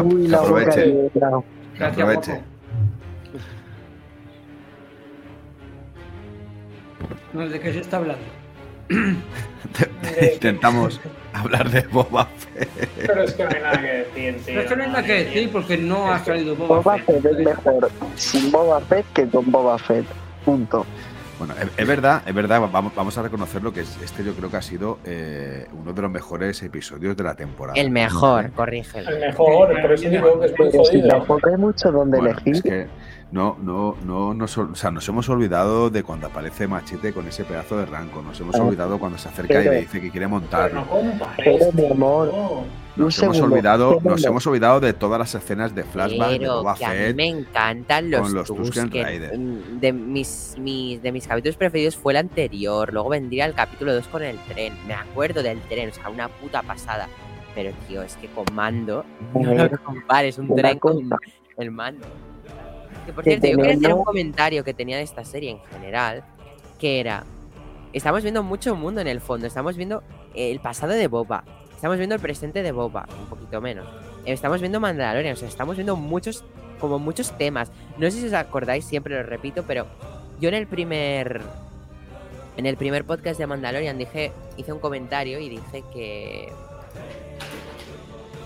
Uy, 0.06 0.30
la 0.30 0.40
boca 0.40 0.52
aproveche. 0.54 0.86
negra. 0.88 1.32
Que 1.74 1.80
Gracias, 1.80 2.00
aproveche. 2.00 2.32
guapo. 2.32 2.46
No, 7.34 7.50
¿de 7.50 7.60
qué 7.60 7.74
se 7.74 7.80
está 7.82 7.98
hablando? 7.98 8.24
Intentamos 10.34 11.02
hablar 11.40 11.70
de 11.70 11.82
Boba 11.88 12.26
Fett. 12.26 12.90
Pero 12.98 13.24
es 13.24 13.34
que 13.34 13.44
no 13.44 13.50
hay 13.50 13.62
nada 13.62 13.82
que 13.82 13.88
decir, 13.88 14.42
tío. 14.46 14.60
Es 14.62 14.68
que 14.70 14.76
no 14.76 14.84
hay 14.84 14.90
nada 14.90 15.04
que 15.04 15.14
decir 15.26 15.52
porque 15.52 15.78
no 15.78 16.12
ha 16.12 16.24
salido 16.24 16.56
Boba, 16.56 16.78
Boba 16.80 16.98
Fett. 17.00 17.22
Fett 17.22 17.26
es 17.26 17.46
mejor 17.46 17.92
sin 18.16 18.52
Boba 18.52 18.80
Fett 18.82 19.06
que 19.14 19.28
con 19.28 19.52
Boba 19.52 19.78
Fett. 19.78 20.06
Punto. 20.46 20.86
Bueno, 21.40 21.56
es, 21.60 21.68
es 21.76 21.88
verdad, 21.88 22.22
es 22.26 22.34
verdad, 22.34 22.62
vamos, 22.72 22.94
vamos 22.96 23.18
a 23.18 23.24
reconocerlo 23.24 23.74
que 23.74 23.82
es- 23.82 23.98
este 24.04 24.24
yo 24.24 24.34
creo 24.36 24.52
que 24.52 24.58
ha 24.58 24.62
sido 24.62 25.00
eh, 25.04 25.66
uno 25.74 25.92
de 25.92 26.02
los 26.04 26.12
mejores 26.12 26.62
episodios 26.64 27.18
de 27.18 27.24
la 27.24 27.34
temporada. 27.36 27.80
El 27.82 27.90
mejor, 27.90 28.52
corrígelo. 28.52 29.10
El 29.10 29.20
mejor, 29.20 29.82
por 29.82 29.92
eso 29.94 30.10
digo 30.10 30.40
que 30.40 30.46
es 30.46 30.60
muy 30.60 30.72
si 30.72 30.78
jodido. 30.78 31.08
tampoco 31.08 31.50
hay 31.50 31.58
mucho 31.58 31.92
donde 31.92 32.20
Bueno, 32.20 32.34
elegir. 32.34 32.56
es 32.56 32.62
que 32.62 32.88
no, 33.34 33.58
no, 33.62 33.96
no, 34.06 34.34
nos 34.34 34.58
ol- 34.58 34.70
o 34.72 34.76
sea, 34.76 34.92
nos 34.92 35.08
hemos 35.10 35.28
olvidado 35.28 35.90
de 35.90 36.04
cuando 36.04 36.28
aparece 36.28 36.68
Machete 36.68 37.12
con 37.14 37.28
ese 37.28 37.44
pedazo 37.44 37.78
de 37.78 37.86
ranco. 37.88 38.22
Nos 38.22 38.40
hemos 38.40 38.56
Ah, 38.56 38.64
olvidado 38.64 39.00
cuando 39.00 39.18
se 39.18 39.28
acerca 39.28 39.56
y 39.56 39.58
pero- 39.58 39.72
le 39.72 39.80
dice 39.82 40.00
que 40.00 40.12
quiere 40.12 40.28
Pero 40.28 40.30
montarlo. 40.30 40.82
no 40.82 41.26
Pero, 41.38 41.72
mi 41.74 41.92
amor, 41.92 42.28
Nos 42.96 43.18
hemos 43.18 43.36
segundo, 43.36 43.46
olvidado, 43.46 43.90
segundo. 43.90 44.10
nos 44.12 44.24
hemos 44.24 44.46
olvidado 44.48 44.80
de 44.80 44.94
todas 44.94 45.18
las 45.18 45.34
escenas 45.34 45.74
de 45.74 45.84
flashback 45.84 46.30
de 46.30 46.38
Pero 46.40 46.58
Boba 46.58 46.76
que 46.76 46.86
a 46.86 46.90
mí 46.90 46.96
Fett. 46.96 47.16
me 47.16 47.28
encantan 47.28 48.12
los, 48.12 48.22
con 48.22 48.34
los 48.36 48.48
Tusken. 48.48 48.92
Raiders. 48.92 49.36
Mm, 49.40 49.80
De 49.80 49.92
mis, 49.94 50.56
mis, 50.60 51.02
de 51.02 51.12
mis 51.12 51.26
capítulos 51.28 51.58
preferidos 51.58 51.98
fue 51.98 52.14
el 52.14 52.18
anterior. 52.18 52.94
Luego 52.94 53.10
vendría 53.10 53.46
el 53.48 53.56
capítulo 53.56 53.96
2 53.96 54.08
con 54.10 54.22
el 54.22 54.38
tren. 54.48 54.74
Me 54.88 54.94
acuerdo 54.94 55.42
del 55.42 55.60
tren, 55.62 55.90
o 55.90 55.94
sea, 55.94 56.10
una 56.10 56.28
puta 56.30 56.62
pasada. 56.62 57.08
Pero, 57.56 57.72
tío, 57.88 58.04
es 58.04 58.16
que 58.18 58.28
con 58.28 58.46
mando, 58.54 59.04
no 59.34 59.54
lo 59.56 59.70
compares 59.84 60.38
un 60.38 60.56
tren 60.56 60.78
con 60.78 61.10
el 61.58 61.72
mando. 61.72 62.06
Que 63.06 63.14
por 63.14 63.24
cierto, 63.24 63.48
yo 63.48 63.58
quería 63.58 63.76
hacer 63.76 63.94
un 63.94 64.04
comentario 64.04 64.64
que 64.64 64.74
tenía 64.74 64.98
de 64.98 65.04
esta 65.04 65.26
serie 65.26 65.52
en 65.52 65.60
general, 65.72 66.24
que 66.80 67.00
era, 67.00 67.24
estamos 67.92 68.24
viendo 68.24 68.44
mucho 68.44 68.76
mundo 68.76 69.02
en 69.02 69.08
el 69.08 69.22
fondo, 69.22 69.48
estamos 69.48 69.76
viendo 69.76 70.04
el 70.36 70.60
pasado 70.60 70.94
de 70.94 71.08
Boba, 71.08 71.44
estamos 71.76 71.98
viendo 71.98 72.16
el 72.16 72.22
presente 72.22 72.64
de 72.64 72.72
Boba, 72.72 73.08
un 73.20 73.28
poquito 73.28 73.60
menos, 73.62 73.86
estamos 74.26 74.62
viendo 74.62 74.80
Mandalorian, 74.80 75.34
o 75.34 75.36
sea, 75.36 75.48
estamos 75.48 75.76
viendo 75.76 75.96
muchos, 75.96 76.44
como 76.80 77.00
muchos 77.00 77.38
temas. 77.38 77.72
No 77.98 78.10
sé 78.10 78.22
si 78.22 78.28
os 78.28 78.34
acordáis, 78.34 78.86
siempre 78.86 79.16
lo 79.16 79.24
repito, 79.24 79.64
pero 79.68 79.88
yo 80.40 80.50
en 80.50 80.56
el 80.56 80.68
primer, 80.68 81.42
en 82.58 82.66
el 82.66 82.78
primer 82.78 83.06
podcast 83.06 83.40
de 83.40 83.48
Mandalorian 83.48 83.98
dije, 83.98 84.32
hice 84.58 84.72
un 84.72 84.80
comentario 84.80 85.40
y 85.40 85.50
dije 85.50 85.84
que, 85.94 86.52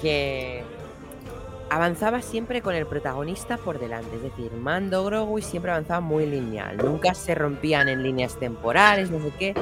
que 0.02 0.64
avanzaba 1.70 2.22
siempre 2.22 2.62
con 2.62 2.76
el 2.76 2.86
protagonista 2.86 3.58
por 3.58 3.80
delante, 3.80 4.16
es 4.16 4.24
decir, 4.24 4.52
Mando 4.54 5.04
Grogu 5.04 5.40
y 5.40 5.42
siempre 5.42 5.72
avanzaba 5.72 6.00
muy 6.00 6.26
lineal, 6.26 6.78
nunca 6.78 7.14
se 7.14 7.36
rompían 7.36 7.90
en 7.90 8.04
líneas 8.04 8.38
temporales, 8.40 9.12
no 9.12 9.20
sé 9.20 9.32
qué. 9.38 9.54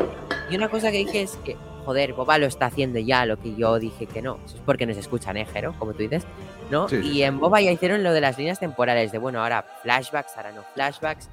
Y 0.50 0.56
una 0.56 0.70
cosa 0.70 0.92
que 0.92 0.98
dije 0.98 1.24
es 1.24 1.38
que, 1.38 1.58
joder, 1.86 2.14
Boba 2.14 2.38
lo 2.38 2.46
está 2.46 2.68
haciendo 2.68 3.00
ya, 3.00 3.26
lo 3.26 3.38
que 3.38 3.56
yo 3.56 3.80
dije 3.80 4.06
que 4.06 4.22
no. 4.22 4.38
Eso 4.46 4.58
es 4.58 4.64
porque 4.64 4.86
nos 4.86 4.98
escuchan, 4.98 5.38
¿eh, 5.38 5.46
Jero? 5.46 5.74
Como 5.80 5.94
tú 5.94 6.00
dices, 6.00 6.24
¿no? 6.70 6.88
Sí, 6.88 6.98
y 6.98 7.24
en 7.24 7.40
Boba 7.40 7.62
ya 7.62 7.72
hicieron 7.72 8.04
lo 8.04 8.14
de 8.14 8.22
las 8.22 8.38
líneas 8.38 8.60
temporales, 8.60 9.12
de 9.12 9.18
bueno, 9.18 9.42
ahora 9.42 9.66
flashbacks, 9.82 10.38
ahora 10.38 10.52
no 10.52 10.64
flashbacks. 10.74 11.30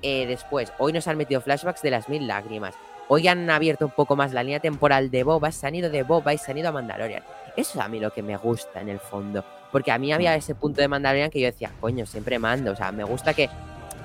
Eh, 0.00 0.26
después, 0.26 0.72
hoy 0.78 0.92
nos 0.92 1.08
han 1.08 1.16
metido 1.16 1.40
flashbacks 1.40 1.82
de 1.82 1.90
las 1.90 2.08
mil 2.08 2.26
lágrimas. 2.26 2.74
Hoy 3.08 3.28
han 3.28 3.50
abierto 3.50 3.84
un 3.84 3.90
poco 3.90 4.16
más 4.16 4.32
la 4.32 4.42
línea 4.42 4.60
temporal 4.60 5.10
de 5.10 5.24
Boba, 5.24 5.52
se 5.52 5.66
han 5.66 5.74
ido 5.74 5.90
de 5.90 6.02
Boba 6.02 6.32
y 6.32 6.38
se 6.38 6.50
han 6.50 6.58
ido 6.58 6.70
a 6.70 6.72
Mandalorian. 6.72 7.22
Eso 7.54 7.78
es 7.78 7.84
a 7.84 7.88
mí 7.88 8.00
lo 8.00 8.10
que 8.10 8.22
me 8.22 8.36
gusta 8.38 8.80
en 8.80 8.88
el 8.88 8.98
fondo. 8.98 9.44
Porque 9.74 9.90
a 9.90 9.98
mí 9.98 10.12
había 10.12 10.36
ese 10.36 10.54
punto 10.54 10.80
de 10.80 10.86
Mandalorian 10.86 11.30
que 11.30 11.40
yo 11.40 11.46
decía, 11.46 11.68
coño, 11.80 12.06
siempre 12.06 12.38
mando. 12.38 12.70
O 12.70 12.76
sea, 12.76 12.92
me 12.92 13.02
gusta 13.02 13.34
que 13.34 13.50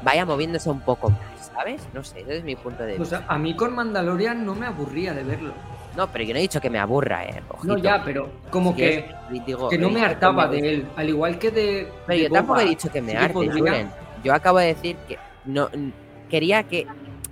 vaya 0.01 0.25
moviéndose 0.25 0.67
un 0.67 0.81
poco 0.81 1.11
más, 1.11 1.51
¿sabes? 1.53 1.87
No 1.93 2.03
sé, 2.03 2.21
ese 2.21 2.37
es 2.37 2.43
mi 2.43 2.55
punto 2.55 2.81
de 2.81 2.95
O 2.95 2.97
vista. 3.01 3.19
sea, 3.19 3.27
a 3.29 3.37
mí 3.37 3.53
con 3.55 3.75
Mandalorian 3.75 4.43
no 4.43 4.55
me 4.55 4.65
aburría 4.65 5.13
de 5.13 5.23
verlo. 5.23 5.53
No, 5.95 6.07
pero 6.11 6.23
yo 6.23 6.33
no 6.33 6.39
he 6.39 6.41
dicho 6.41 6.59
que 6.59 6.71
me 6.71 6.79
aburra, 6.79 7.23
eh. 7.25 7.43
No, 7.61 7.77
ya, 7.77 8.03
pero 8.03 8.31
como 8.49 8.71
Si 8.71 8.77
que, 8.77 9.05
quieres, 9.29 9.45
digo, 9.45 9.69
que 9.69 9.77
no 9.77 9.91
me 9.91 10.01
hartaba 10.01 10.47
me 10.47 10.59
de 10.59 10.73
él. 10.73 10.87
Al 10.95 11.07
igual 11.07 11.37
que 11.37 11.51
de. 11.51 11.87
Pero 12.07 12.17
de 12.17 12.23
yo 12.23 12.31
tampoco 12.31 12.61
he 12.61 12.65
dicho 12.65 12.91
que 12.91 13.01
me 13.03 13.11
Sí 13.11 13.17
que 13.17 13.23
arte, 13.23 13.33
podría. 13.33 13.53
Julen. 13.53 13.91
Yo 14.23 14.33
acabo 14.33 14.57
de 14.57 14.65
decir 14.65 14.95
que 15.07 15.19
no 15.45 15.69
quería 16.31 16.63
que 16.63 16.87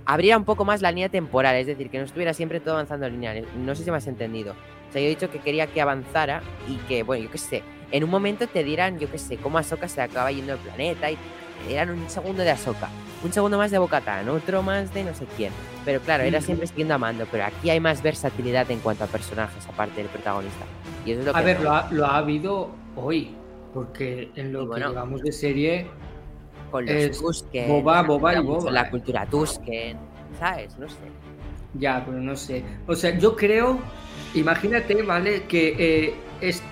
abriera 0.06 0.36
un 0.38 0.44
poco 0.44 0.64
más 0.64 0.80
la 0.80 0.92
línea 0.92 1.08
temporal, 1.08 1.56
es 1.56 1.66
decir, 1.66 1.90
que 1.90 1.98
no 1.98 2.04
estuviera 2.04 2.32
siempre 2.34 2.60
todo 2.60 2.74
avanzando 2.74 3.08
lineal. 3.08 3.46
No 3.56 3.74
sé 3.74 3.82
si 3.82 3.90
me 3.90 3.96
has 3.96 4.06
entendido. 4.06 4.52
O 4.88 4.92
sea, 4.92 5.02
yo 5.02 5.08
he 5.08 5.10
dicho 5.10 5.28
que 5.28 5.40
quería 5.40 5.66
que 5.66 5.80
avanzara 5.80 6.40
y 6.68 6.76
que, 6.86 7.02
bueno, 7.02 7.24
yo 7.24 7.32
qué 7.32 7.38
sé, 7.38 7.62
en 7.90 8.04
un 8.04 8.10
momento 8.10 8.46
te 8.46 8.64
dieran, 8.64 8.98
yo 8.98 9.10
qué 9.10 9.18
sé, 9.18 9.36
cómo 9.36 9.58
Ahsoka 9.58 9.88
se 9.88 10.02
acaba 10.02 10.30
yendo 10.30 10.52
del 10.52 10.60
planeta 10.60 11.10
y 11.10 11.16
te 11.16 11.68
dieran 11.68 11.90
un 11.90 12.08
segundo 12.08 12.42
de 12.42 12.50
Ahsoka, 12.50 12.88
un 13.24 13.32
segundo 13.32 13.58
más 13.58 13.70
de 13.70 13.78
Bocatán, 13.78 14.28
otro 14.28 14.62
más 14.62 14.92
de 14.94 15.04
no 15.04 15.14
sé 15.14 15.26
quién. 15.36 15.52
Pero 15.84 16.00
claro, 16.00 16.24
era 16.24 16.40
siempre 16.40 16.66
siguiendo 16.66 16.94
a 16.94 16.98
Mando, 16.98 17.26
pero 17.30 17.44
aquí 17.44 17.70
hay 17.70 17.80
más 17.80 18.02
versatilidad 18.02 18.70
en 18.70 18.80
cuanto 18.80 19.04
a 19.04 19.06
personajes, 19.06 19.66
aparte 19.66 20.02
del 20.02 20.10
protagonista. 20.10 20.64
Y 21.04 21.12
eso 21.12 21.20
es 21.20 21.26
lo 21.26 21.32
que 21.32 21.38
A 21.38 21.42
ver, 21.42 21.60
lo 21.60 21.72
ha, 21.72 21.88
lo 21.90 22.06
ha 22.06 22.18
habido 22.18 22.70
hoy. 22.96 23.34
Porque 23.72 24.30
en 24.34 24.52
lo 24.52 24.68
que 24.68 24.80
llevamos 24.80 25.22
de 25.22 25.32
serie. 25.32 25.86
con 26.70 26.86
los 26.86 26.94
Es 26.94 27.18
Tusken, 27.18 27.68
Boba, 27.68 28.02
Boba 28.02 28.34
y 28.34 28.40
Boba, 28.40 28.70
La 28.70 28.90
cultura 28.90 29.26
Tusken, 29.26 29.98
¿sabes? 30.38 30.76
No 30.78 30.88
sé. 30.88 30.96
Ya, 31.74 32.02
pero 32.04 32.18
no 32.18 32.34
sé. 32.34 32.64
O 32.86 32.94
sea, 32.94 33.16
yo 33.18 33.36
creo. 33.36 33.78
Imagínate, 34.34 35.02
¿vale? 35.02 35.44
Que 35.44 35.74
eh, 35.78 36.14
es, 36.40 36.62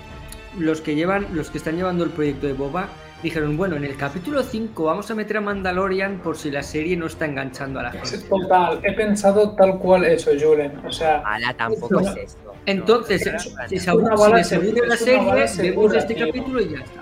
los 0.57 0.81
que 0.81 0.95
llevan. 0.95 1.27
Los 1.33 1.49
que 1.49 1.57
están 1.57 1.75
llevando 1.75 2.03
el 2.03 2.09
proyecto 2.11 2.47
de 2.47 2.53
Boba. 2.53 2.87
Dijeron, 3.23 3.57
bueno, 3.57 3.75
en 3.77 3.83
el 3.83 3.97
capítulo 3.97 4.43
5 4.43 4.83
vamos 4.83 5.09
a 5.09 5.15
meter 5.15 5.37
a 5.37 5.41
Mandalorian 5.41 6.19
por 6.19 6.37
si 6.37 6.51
la 6.51 6.61
serie 6.61 6.95
no 6.95 7.07
está 7.07 7.25
enganchando 7.25 7.79
a 7.79 7.83
la 7.83 7.89
Es 7.89 8.11
gente. 8.11 8.27
total, 8.29 8.79
he 8.83 8.93
pensado 8.93 9.55
tal 9.55 9.79
cual 9.79 10.03
eso, 10.05 10.29
Julen. 10.39 10.79
O 10.85 10.91
sea, 10.91 11.23
Ala, 11.25 11.51
tampoco 11.55 11.99
es 12.01 12.15
esto. 12.15 12.53
Entonces, 12.67 13.25
No, 13.25 13.39
si, 13.67 13.79
se 13.79 13.89
aburre, 13.89 14.43
si 14.43 14.55
les 14.55 14.87
la 14.87 14.93
es 14.95 15.01
una 15.01 15.23
bala 15.23 15.47
serie, 15.47 15.71
vemos 15.71 15.89
segura, 15.89 15.97
este 15.99 16.13
tío. 16.13 16.27
capítulo 16.27 16.61
y 16.61 16.69
ya 16.69 16.77
está. 16.79 17.01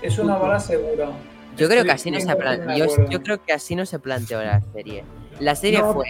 es 0.00 0.18
una 0.18 0.36
bala 0.36 0.58
segura. 0.60 1.10
Yo 1.58 1.68
creo 1.68 1.84
que 1.84 1.90
así 1.92 2.10
no 2.10 2.20
se 2.20 2.26
100% 2.26 2.36
plan- 2.38 2.66
de 2.66 2.78
yo, 2.78 2.86
yo 3.10 3.22
creo 3.22 3.42
que 3.44 3.52
así 3.52 3.74
no 3.76 3.84
se 3.84 3.98
planteó 3.98 4.40
la 4.42 4.62
serie. 4.72 5.04
La 5.40 5.54
serie 5.56 5.80
No. 5.80 5.92
fue. 5.92 6.06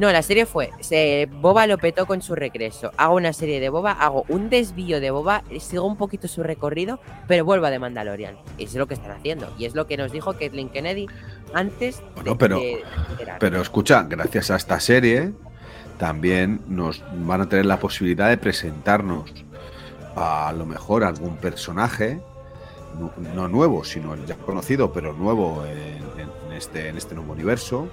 No, 0.00 0.10
la 0.10 0.22
serie 0.22 0.46
fue. 0.46 0.70
Se, 0.80 1.28
Boba 1.30 1.66
lo 1.66 1.76
petó 1.76 2.06
con 2.06 2.22
su 2.22 2.34
regreso. 2.34 2.90
Hago 2.96 3.16
una 3.16 3.34
serie 3.34 3.60
de 3.60 3.68
Boba, 3.68 3.92
hago 3.92 4.24
un 4.28 4.48
desvío 4.48 4.98
de 4.98 5.10
Boba, 5.10 5.44
sigo 5.60 5.84
un 5.84 5.98
poquito 5.98 6.26
su 6.26 6.42
recorrido, 6.42 7.00
pero 7.28 7.44
vuelvo 7.44 7.66
a 7.66 7.70
de 7.70 7.78
Mandalorian. 7.78 8.34
Es 8.56 8.74
lo 8.74 8.86
que 8.86 8.94
están 8.94 9.10
haciendo. 9.10 9.52
Y 9.58 9.66
es 9.66 9.74
lo 9.74 9.86
que 9.86 9.98
nos 9.98 10.10
dijo 10.10 10.32
Kathleen 10.32 10.70
Kennedy 10.70 11.06
antes 11.52 12.02
Bueno, 12.14 12.30
de, 12.30 12.36
pero- 12.38 12.56
de-. 12.58 12.82
Pero 13.38 13.60
escucha, 13.60 14.02
gracias 14.08 14.50
a 14.50 14.56
esta 14.56 14.80
serie 14.80 15.32
también 15.98 16.62
nos 16.66 17.04
van 17.12 17.42
a 17.42 17.48
tener 17.50 17.66
la 17.66 17.78
posibilidad 17.78 18.30
de 18.30 18.38
presentarnos 18.38 19.30
a 20.16 20.50
lo 20.56 20.64
mejor 20.64 21.04
algún 21.04 21.36
personaje, 21.36 22.18
no, 22.98 23.12
no 23.34 23.48
nuevo, 23.48 23.84
sino 23.84 24.16
ya 24.24 24.34
conocido, 24.36 24.94
pero 24.94 25.12
nuevo 25.12 25.62
en, 25.66 26.22
en 26.48 26.52
este, 26.56 26.88
en 26.88 26.96
este 26.96 27.14
nuevo 27.14 27.34
universo, 27.34 27.88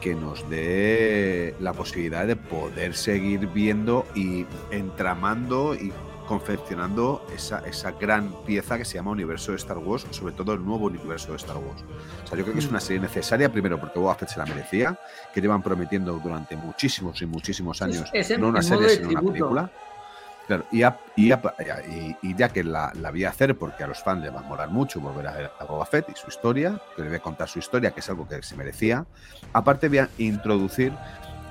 que 0.00 0.14
nos 0.14 0.48
dé 0.48 1.54
la 1.60 1.72
posibilidad 1.72 2.26
de 2.26 2.36
poder 2.36 2.94
seguir 2.94 3.46
viendo 3.48 4.06
y 4.14 4.46
entramando 4.70 5.74
y 5.74 5.92
confeccionando 6.26 7.26
esa, 7.34 7.60
esa 7.66 7.92
gran 7.92 8.30
pieza 8.44 8.76
que 8.76 8.84
se 8.84 8.94
llama 8.94 9.10
universo 9.10 9.52
de 9.52 9.56
Star 9.56 9.78
Wars, 9.78 10.06
sobre 10.10 10.34
todo 10.34 10.52
el 10.52 10.62
nuevo 10.64 10.86
universo 10.86 11.30
de 11.30 11.36
Star 11.38 11.56
Wars. 11.56 11.82
O 12.24 12.26
sea, 12.28 12.36
yo 12.36 12.44
creo 12.44 12.52
que 12.52 12.60
es 12.60 12.68
una 12.68 12.80
serie 12.80 13.00
necesaria, 13.00 13.50
primero 13.50 13.80
porque 13.80 13.98
Boba 13.98 14.14
Fett 14.14 14.28
se 14.28 14.38
la 14.38 14.44
merecía, 14.44 14.98
que 15.32 15.40
llevan 15.40 15.62
prometiendo 15.62 16.12
durante 16.22 16.54
muchísimos 16.54 17.20
y 17.22 17.26
muchísimos 17.26 17.80
años, 17.80 18.10
Es 18.12 18.30
en- 18.30 18.42
no 18.42 18.48
una 18.48 18.60
serie, 18.62 18.90
sino 18.90 19.08
una 19.08 19.20
película. 19.32 19.70
Claro, 20.48 20.64
y, 20.72 20.82
a- 20.82 20.98
y, 21.14 22.34
ya 22.34 22.48
que 22.48 22.64
la, 22.64 22.90
la 22.94 23.10
voy 23.10 23.24
a 23.24 23.28
hacer, 23.28 23.54
porque 23.56 23.84
a 23.84 23.86
los 23.86 24.02
fans 24.02 24.22
les 24.22 24.34
va 24.34 24.40
a 24.40 24.42
molar 24.42 24.70
mucho 24.70 24.98
volver 24.98 25.26
a 25.28 25.32
ver 25.32 25.50
a 25.60 25.64
Boba 25.64 25.84
Fett 25.84 26.08
y 26.08 26.16
su 26.16 26.28
historia, 26.28 26.80
que 26.96 27.02
le 27.02 27.08
voy 27.08 27.18
a 27.18 27.20
contar 27.20 27.48
su 27.48 27.58
historia, 27.58 27.90
que 27.90 28.00
es 28.00 28.08
algo 28.08 28.26
que 28.26 28.42
se 28.42 28.56
merecía. 28.56 29.04
Aparte, 29.52 29.88
voy 29.90 29.98
a 29.98 30.08
introducir 30.16 30.92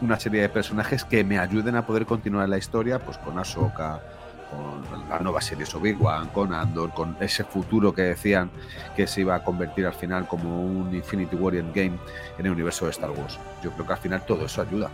una 0.02 0.20
serie 0.20 0.42
de 0.42 0.50
personajes 0.50 1.06
que 1.06 1.24
me 1.24 1.38
ayuden 1.38 1.76
a 1.76 1.86
poder 1.86 2.08
continuar 2.08 2.50
la 2.50 2.58
historia, 2.58 2.98
pues 2.98 3.20
con 3.20 3.38
Ahsoka, 3.38 4.02
con 4.50 5.10
la 5.10 5.20
nueva 5.20 5.42
serie 5.42 5.66
Obi-Wan, 5.72 6.30
con 6.30 6.52
Andor, 6.54 6.92
con 6.94 7.18
ese 7.20 7.44
futuro 7.44 7.94
que 7.94 8.02
decían 8.02 8.50
que 8.96 9.06
se 9.06 9.22
iba 9.22 9.36
a 9.36 9.44
convertir 9.44 9.86
al 9.86 9.94
final 9.94 10.28
como 10.28 10.60
un 10.64 10.92
Infinity 10.96 11.36
War 11.36 11.54
Game 11.54 12.00
en 12.40 12.46
el 12.46 12.52
universo 12.52 12.86
de 12.86 12.92
Star 12.92 13.12
Wars. 13.12 13.38
Yo 13.62 13.70
creo 13.72 13.86
que 13.86 13.94
al 13.94 14.00
final 14.00 14.26
todo 14.26 14.46
eso 14.46 14.62
ayuda. 14.64 14.90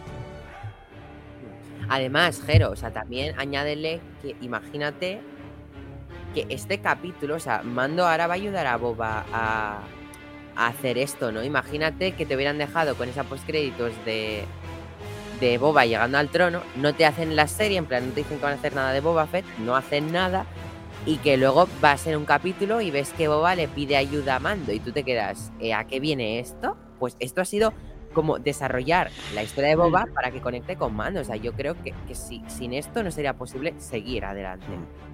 Además, 1.89 2.41
Jero, 2.45 2.71
o 2.71 2.75
sea, 2.75 2.91
también 2.91 3.37
añádele 3.37 4.01
que 4.21 4.35
imagínate 4.41 5.21
que 6.33 6.45
este 6.49 6.79
capítulo, 6.79 7.35
o 7.35 7.39
sea, 7.39 7.61
Mando 7.63 8.07
ahora 8.07 8.27
va 8.27 8.33
a 8.33 8.37
ayudar 8.37 8.67
a 8.67 8.77
Boba 8.77 9.25
a, 9.31 9.79
hacer 10.55 10.99
esto, 10.99 11.31
¿no? 11.31 11.43
Imagínate 11.43 12.11
que 12.11 12.27
te 12.27 12.35
hubieran 12.35 12.59
dejado 12.59 12.95
con 12.95 13.09
esa 13.09 13.23
postcréditos 13.23 13.91
de, 14.05 14.43
de 15.39 15.57
Boba 15.57 15.85
llegando 15.85 16.19
al 16.19 16.29
trono, 16.29 16.61
no 16.75 16.93
te 16.93 17.05
hacen 17.05 17.35
la 17.35 17.47
serie, 17.47 17.77
en 17.77 17.85
plan, 17.85 18.07
no 18.07 18.13
te 18.13 18.21
dicen 18.21 18.37
que 18.37 18.43
van 18.43 18.53
a 18.53 18.57
hacer 18.57 18.75
nada 18.75 18.91
de 18.91 18.99
Boba 18.99 19.25
Fett, 19.25 19.45
no 19.57 19.75
hacen 19.75 20.11
nada, 20.11 20.45
y 21.07 21.17
que 21.17 21.37
luego 21.37 21.67
va 21.83 21.91
a 21.91 21.97
ser 21.97 22.17
un 22.17 22.25
capítulo 22.25 22.81
y 22.81 22.91
ves 22.91 23.11
que 23.13 23.27
Boba 23.27 23.55
le 23.55 23.67
pide 23.67 23.97
ayuda 23.97 24.35
a 24.35 24.39
Mando 24.39 24.71
y 24.71 24.79
tú 24.79 24.91
te 24.91 25.03
quedas, 25.03 25.51
"Eh, 25.59 25.73
¿a 25.73 25.85
qué 25.85 25.99
viene 25.99 26.39
esto? 26.39 26.77
Pues 26.99 27.17
esto 27.19 27.41
ha 27.41 27.45
sido 27.45 27.73
como 28.13 28.39
desarrollar 28.39 29.09
la 29.35 29.43
historia 29.43 29.69
de 29.69 29.75
Boba 29.75 30.07
para 30.13 30.31
que 30.31 30.39
conecte 30.41 30.75
con 30.75 30.95
Mando. 30.95 31.21
O 31.21 31.23
sea, 31.23 31.35
yo 31.35 31.53
creo 31.53 31.75
que, 31.83 31.93
que 32.07 32.15
si- 32.15 32.43
sin 32.47 32.73
esto 32.73 33.03
no 33.03 33.11
sería 33.11 33.33
posible 33.33 33.73
seguir 33.79 34.23
adelante. 34.25 34.65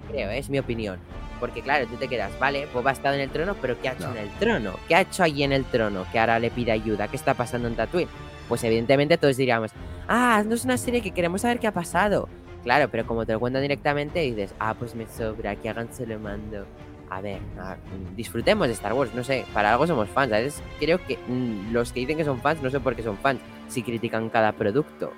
Creo, 0.08 0.30
¿eh? 0.30 0.38
es 0.38 0.50
mi 0.50 0.58
opinión. 0.58 0.98
Porque 1.40 1.62
claro, 1.62 1.86
tú 1.86 1.96
te 1.96 2.06
quedas, 2.08 2.38
vale, 2.38 2.66
Boba 2.66 2.90
ha 2.90 2.92
estado 2.92 3.14
en 3.14 3.22
el 3.22 3.30
trono, 3.30 3.56
pero 3.60 3.80
¿qué 3.80 3.88
ha 3.88 3.92
hecho 3.92 4.10
en 4.10 4.18
el 4.18 4.28
trono? 4.38 4.74
¿Qué 4.88 4.94
ha 4.94 5.00
hecho 5.00 5.22
allí 5.22 5.42
en 5.42 5.52
el 5.52 5.64
trono? 5.64 6.04
Que 6.12 6.18
ahora 6.18 6.38
le 6.38 6.50
pide 6.50 6.70
ayuda. 6.72 7.08
¿Qué 7.08 7.16
está 7.16 7.34
pasando 7.34 7.66
en 7.68 7.76
Tatooine? 7.76 8.08
Pues 8.48 8.62
evidentemente 8.64 9.16
todos 9.16 9.36
diríamos, 9.36 9.70
ah, 10.08 10.42
no 10.46 10.54
es 10.54 10.64
una 10.64 10.76
serie 10.76 11.00
que 11.00 11.12
queremos 11.12 11.40
saber 11.42 11.58
qué 11.60 11.66
ha 11.68 11.72
pasado. 11.72 12.28
Claro, 12.64 12.88
pero 12.90 13.06
como 13.06 13.24
te 13.24 13.32
lo 13.32 13.40
cuentan 13.40 13.62
directamente 13.62 14.20
dices, 14.20 14.52
ah, 14.58 14.74
pues 14.78 14.94
me 14.94 15.06
sobra, 15.06 15.56
que 15.56 15.70
hagan 15.70 15.88
se 15.94 16.06
lo 16.06 16.18
mando. 16.18 16.66
A 17.10 17.20
ver, 17.20 17.40
a- 17.58 17.74
mm, 17.74 18.16
disfrutemos 18.16 18.66
de 18.68 18.72
Star 18.74 18.92
Wars, 18.92 19.12
no 19.14 19.24
sé, 19.24 19.44
para 19.52 19.72
algo 19.72 19.86
somos 19.86 20.08
fans, 20.08 20.30
¿sabes? 20.30 20.62
Creo 20.78 20.98
que 21.04 21.18
mm, 21.28 21.72
los 21.72 21.92
que 21.92 22.00
dicen 22.00 22.16
que 22.16 22.24
son 22.24 22.40
fans, 22.40 22.62
no 22.62 22.70
sé 22.70 22.78
por 22.80 22.94
qué 22.94 23.02
son 23.02 23.18
fans, 23.18 23.40
si 23.68 23.82
critican 23.82 24.28
cada 24.30 24.52
producto. 24.52 25.12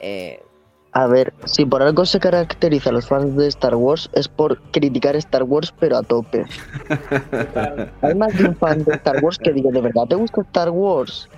Eh, 0.00 0.42
A 0.92 1.06
ver, 1.06 1.32
si 1.44 1.64
por 1.66 1.82
algo 1.82 2.04
se 2.06 2.18
caracteriza 2.20 2.90
a 2.90 2.92
los 2.92 3.06
fans 3.08 3.36
de 3.36 3.46
Star 3.48 3.74
Wars 3.74 4.08
es 4.14 4.28
por 4.28 4.60
criticar 4.72 5.16
Star 5.16 5.42
Wars 5.42 5.72
pero 5.78 5.96
a 5.96 6.02
tope. 6.02 6.44
Hay 8.02 8.14
más 8.14 8.36
de 8.36 8.44
un 8.48 8.56
fan 8.56 8.84
de 8.84 8.94
Star 8.94 9.22
Wars 9.22 9.38
que 9.38 9.52
digo, 9.52 9.70
¿de 9.70 9.80
verdad 9.80 10.04
te 10.08 10.14
gusta 10.16 10.40
Star 10.42 10.70
Wars? 10.70 11.28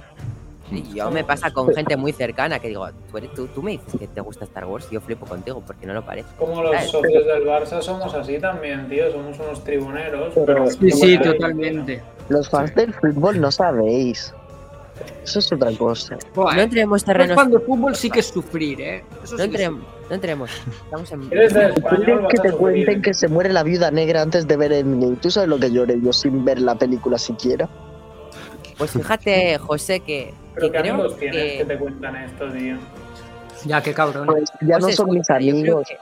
Y 0.73 0.95
yo 0.95 1.11
me 1.11 1.25
pasa 1.25 1.51
con 1.53 1.73
gente 1.75 1.97
muy 1.97 2.13
cercana 2.13 2.59
que 2.59 2.69
digo, 2.69 2.87
tú, 3.11 3.19
eres- 3.19 3.33
tú, 3.35 3.47
tú 3.49 3.63
me 3.63 3.73
dices 3.73 3.95
que 3.99 4.07
te 4.07 4.21
gusta 4.21 4.45
Star 4.45 4.65
Wars, 4.67 4.89
yo 4.91 5.01
flipo 5.01 5.27
contigo 5.27 5.63
porque 5.67 5.87
no 5.87 5.95
lo 5.95 6.05
parece. 6.05 6.29
Como 6.39 6.63
los 6.63 6.73
¿Sabes? 6.73 6.91
socios 6.91 7.27
del 7.27 7.45
Barça 7.45 7.81
somos 7.83 8.15
así 8.15 8.39
también, 8.39 8.89
tío. 8.89 9.11
Somos 9.13 9.39
unos 9.39 9.65
tribuneros. 9.65 10.33
Pero- 10.35 10.47
Pero, 10.47 10.67
Sí, 10.71 10.91
sí, 10.91 11.19
totalmente. 11.19 12.03
Los 12.29 12.49
fans 12.49 12.75
del 12.75 12.93
fútbol 12.95 13.41
no 13.41 13.51
sabéis. 13.51 14.33
Eso 15.25 15.39
es 15.39 15.51
otra 15.53 15.71
cosa. 15.79 16.19
Buah, 16.35 16.55
No 16.57 16.63
entremos 16.63 16.97
Los 16.97 17.05
terrenos. 17.05 17.35
fans 17.35 17.53
de 17.53 17.59
fútbol 17.61 17.97
sí 17.97 18.11
que 18.11 18.21
es 18.21 18.27
sufrir, 18.27 18.81
¿eh? 18.81 19.05
Eso 19.25 19.37
No 19.37 19.45
sí 19.45 19.51
que 19.51 19.57
es 19.57 19.63
entremos, 19.63 19.83
no 20.09 20.15
entremos. 20.15 20.51
Estamos 20.85 21.13
en. 21.13 21.23
Eres 21.33 21.55
de 21.55 21.69
¿Tú 21.69 21.81
español, 21.81 22.27
que 22.29 22.37
te 22.39 22.53
cuenten 22.53 23.03
que 23.03 23.15
se 23.15 23.29
muere 23.29 23.51
la 23.53 23.63
viuda 23.63 23.91
negra 23.91 24.21
antes 24.23 24.47
de 24.47 24.57
ver 24.57 24.73
Endgame? 24.73 25.17
¿Tú 25.17 25.31
sabes 25.31 25.49
lo 25.49 25.59
que 25.59 25.71
lloré 25.71 25.99
yo 26.03 26.13
sin 26.13 26.45
ver 26.45 26.61
la 26.61 26.75
película 26.75 27.17
siquiera? 27.19 27.69
Pues 28.81 28.91
fíjate, 28.93 29.59
José, 29.59 30.01
que, 30.01 30.33
Pero 30.55 30.67
que 30.67 30.73
qué 30.73 30.79
creo 30.81 30.95
amigos 30.95 31.17
tienes 31.19 31.37
que 31.53 31.59
que. 31.59 31.65
te 31.67 31.79
cuentan 31.79 32.17
esto, 32.17 32.51
tío. 32.51 32.77
Ya, 33.67 33.83
qué 33.83 33.93
cabrón. 33.93 34.27
Pues 34.27 34.51
ya 34.63 34.79
no 34.79 34.89
son 34.91 35.11
mis 35.11 35.21
escucha, 35.21 35.39
yo 35.39 35.51
creo 35.53 35.59
amigos. 35.61 35.89
que- 35.89 35.99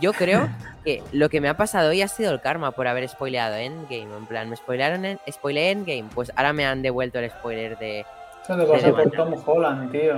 Yo 0.00 0.12
creo 0.12 0.48
que 0.84 1.02
lo 1.12 1.30
que 1.30 1.40
me 1.40 1.48
ha 1.48 1.56
pasado 1.56 1.88
hoy 1.88 2.02
ha 2.02 2.08
sido 2.08 2.30
el 2.32 2.40
karma 2.42 2.72
por 2.72 2.86
haber 2.86 3.08
spoileado 3.08 3.56
Endgame. 3.56 4.14
En 4.14 4.26
plan, 4.26 4.50
me 4.50 4.56
spoilearon 4.56 5.06
en, 5.06 5.18
spoileé 5.30 5.70
Endgame, 5.70 6.04
pues 6.14 6.30
ahora 6.36 6.52
me 6.52 6.66
han 6.66 6.82
devuelto 6.82 7.18
el 7.18 7.30
spoiler 7.30 7.78
de. 7.78 8.00
Eso 8.44 8.56
te 8.58 8.64
pasó 8.66 8.94
por 8.94 9.10
Pero- 9.10 9.24
Tom 9.24 9.42
Holland, 9.46 9.90
tío. 9.90 10.14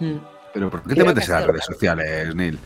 Mm. 0.00 0.18
Pero 0.52 0.68
¿por 0.70 0.82
qué 0.82 0.94
te 0.94 1.02
metes 1.04 1.24
que 1.24 1.32
en 1.32 1.38
las 1.38 1.46
redes 1.46 1.64
sociales, 1.64 2.34
Neil? 2.34 2.58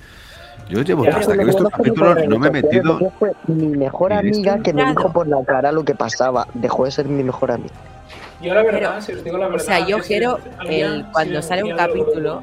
Yo 0.68 0.82
llevo 0.82 1.04
Ya, 1.04 1.16
hasta 1.18 1.34
que 1.36 1.42
he 1.42 1.44
visto 1.44 1.62
no 1.62 1.68
el 1.68 1.74
fue 1.76 1.84
ni 1.84 1.90
por 1.90 1.98
capítulo, 2.08 2.14
redes 2.14 2.28
no 2.28 2.38
me 2.40 2.48
he 2.48 2.50
metido. 2.50 3.10
Fue 3.20 3.32
mi 3.46 3.68
mejor 3.68 4.12
amiga 4.12 4.58
que 4.58 4.72
me 4.72 4.84
dijo 4.86 5.12
por 5.12 5.28
la 5.28 5.44
cara 5.44 5.70
lo 5.70 5.84
que 5.84 5.94
pasaba. 5.94 6.48
Dejó 6.54 6.84
de 6.86 6.90
ser 6.90 7.06
mi 7.06 7.22
mejor 7.22 7.52
amiga. 7.52 7.74
Yo 8.40 8.54
la 8.54 8.62
verdad, 8.62 8.90
Pero- 8.90 9.00
si 9.02 9.12
os 9.12 9.24
digo 9.24 9.38
la 9.38 9.48
verdad... 9.48 9.64
sea, 9.64 9.86
yo 9.86 9.98
quiero 10.00 10.38
el- 10.68 11.06
cuando 11.12 11.40
sí, 11.42 11.48
sale 11.48 11.64
un 11.64 11.76
capítulo, 11.76 12.42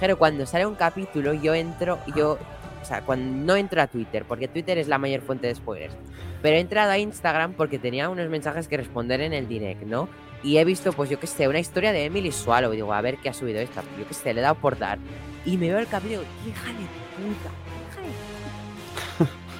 Pero 0.00 0.18
cuando 0.18 0.46
sale 0.46 0.66
un 0.66 0.74
capítulo, 0.74 1.32
yo 1.34 1.54
entro, 1.54 1.98
yo. 2.14 2.38
O 2.82 2.84
sea, 2.86 3.00
cuando 3.00 3.44
no 3.46 3.56
entro 3.56 3.80
a 3.80 3.86
Twitter, 3.86 4.24
porque 4.28 4.46
Twitter 4.48 4.76
es 4.76 4.88
la 4.88 4.98
mayor 4.98 5.22
fuente 5.22 5.46
de 5.46 5.54
spoilers. 5.54 5.94
Pero 6.42 6.56
he 6.56 6.60
entrado 6.60 6.90
a 6.90 6.98
Instagram 6.98 7.54
porque 7.54 7.78
tenía 7.78 8.10
unos 8.10 8.28
mensajes 8.28 8.68
que 8.68 8.76
responder 8.76 9.22
en 9.22 9.32
el 9.32 9.48
direct, 9.48 9.82
¿no? 9.84 10.08
Y 10.42 10.58
he 10.58 10.64
visto, 10.66 10.92
pues 10.92 11.08
yo 11.08 11.18
qué 11.18 11.26
sé, 11.26 11.48
una 11.48 11.58
historia 11.60 11.92
de 11.92 12.04
Emily 12.04 12.30
Swallow. 12.30 12.72
Y 12.74 12.76
digo, 12.76 12.92
a 12.92 13.00
ver 13.00 13.16
qué 13.16 13.30
ha 13.30 13.32
subido 13.32 13.60
esta. 13.60 13.80
Yo 13.98 14.06
qué 14.06 14.12
sé, 14.12 14.34
le 14.34 14.40
he 14.40 14.42
dado 14.42 14.56
por 14.56 14.78
dar. 14.78 14.98
Y 15.46 15.56
me 15.56 15.68
veo 15.70 15.78
el 15.78 15.86
capítulo 15.86 16.20
y 16.20 16.44
digo, 16.44 16.58
hija 16.58 16.66
de 16.68 16.84
puta, 17.16 17.50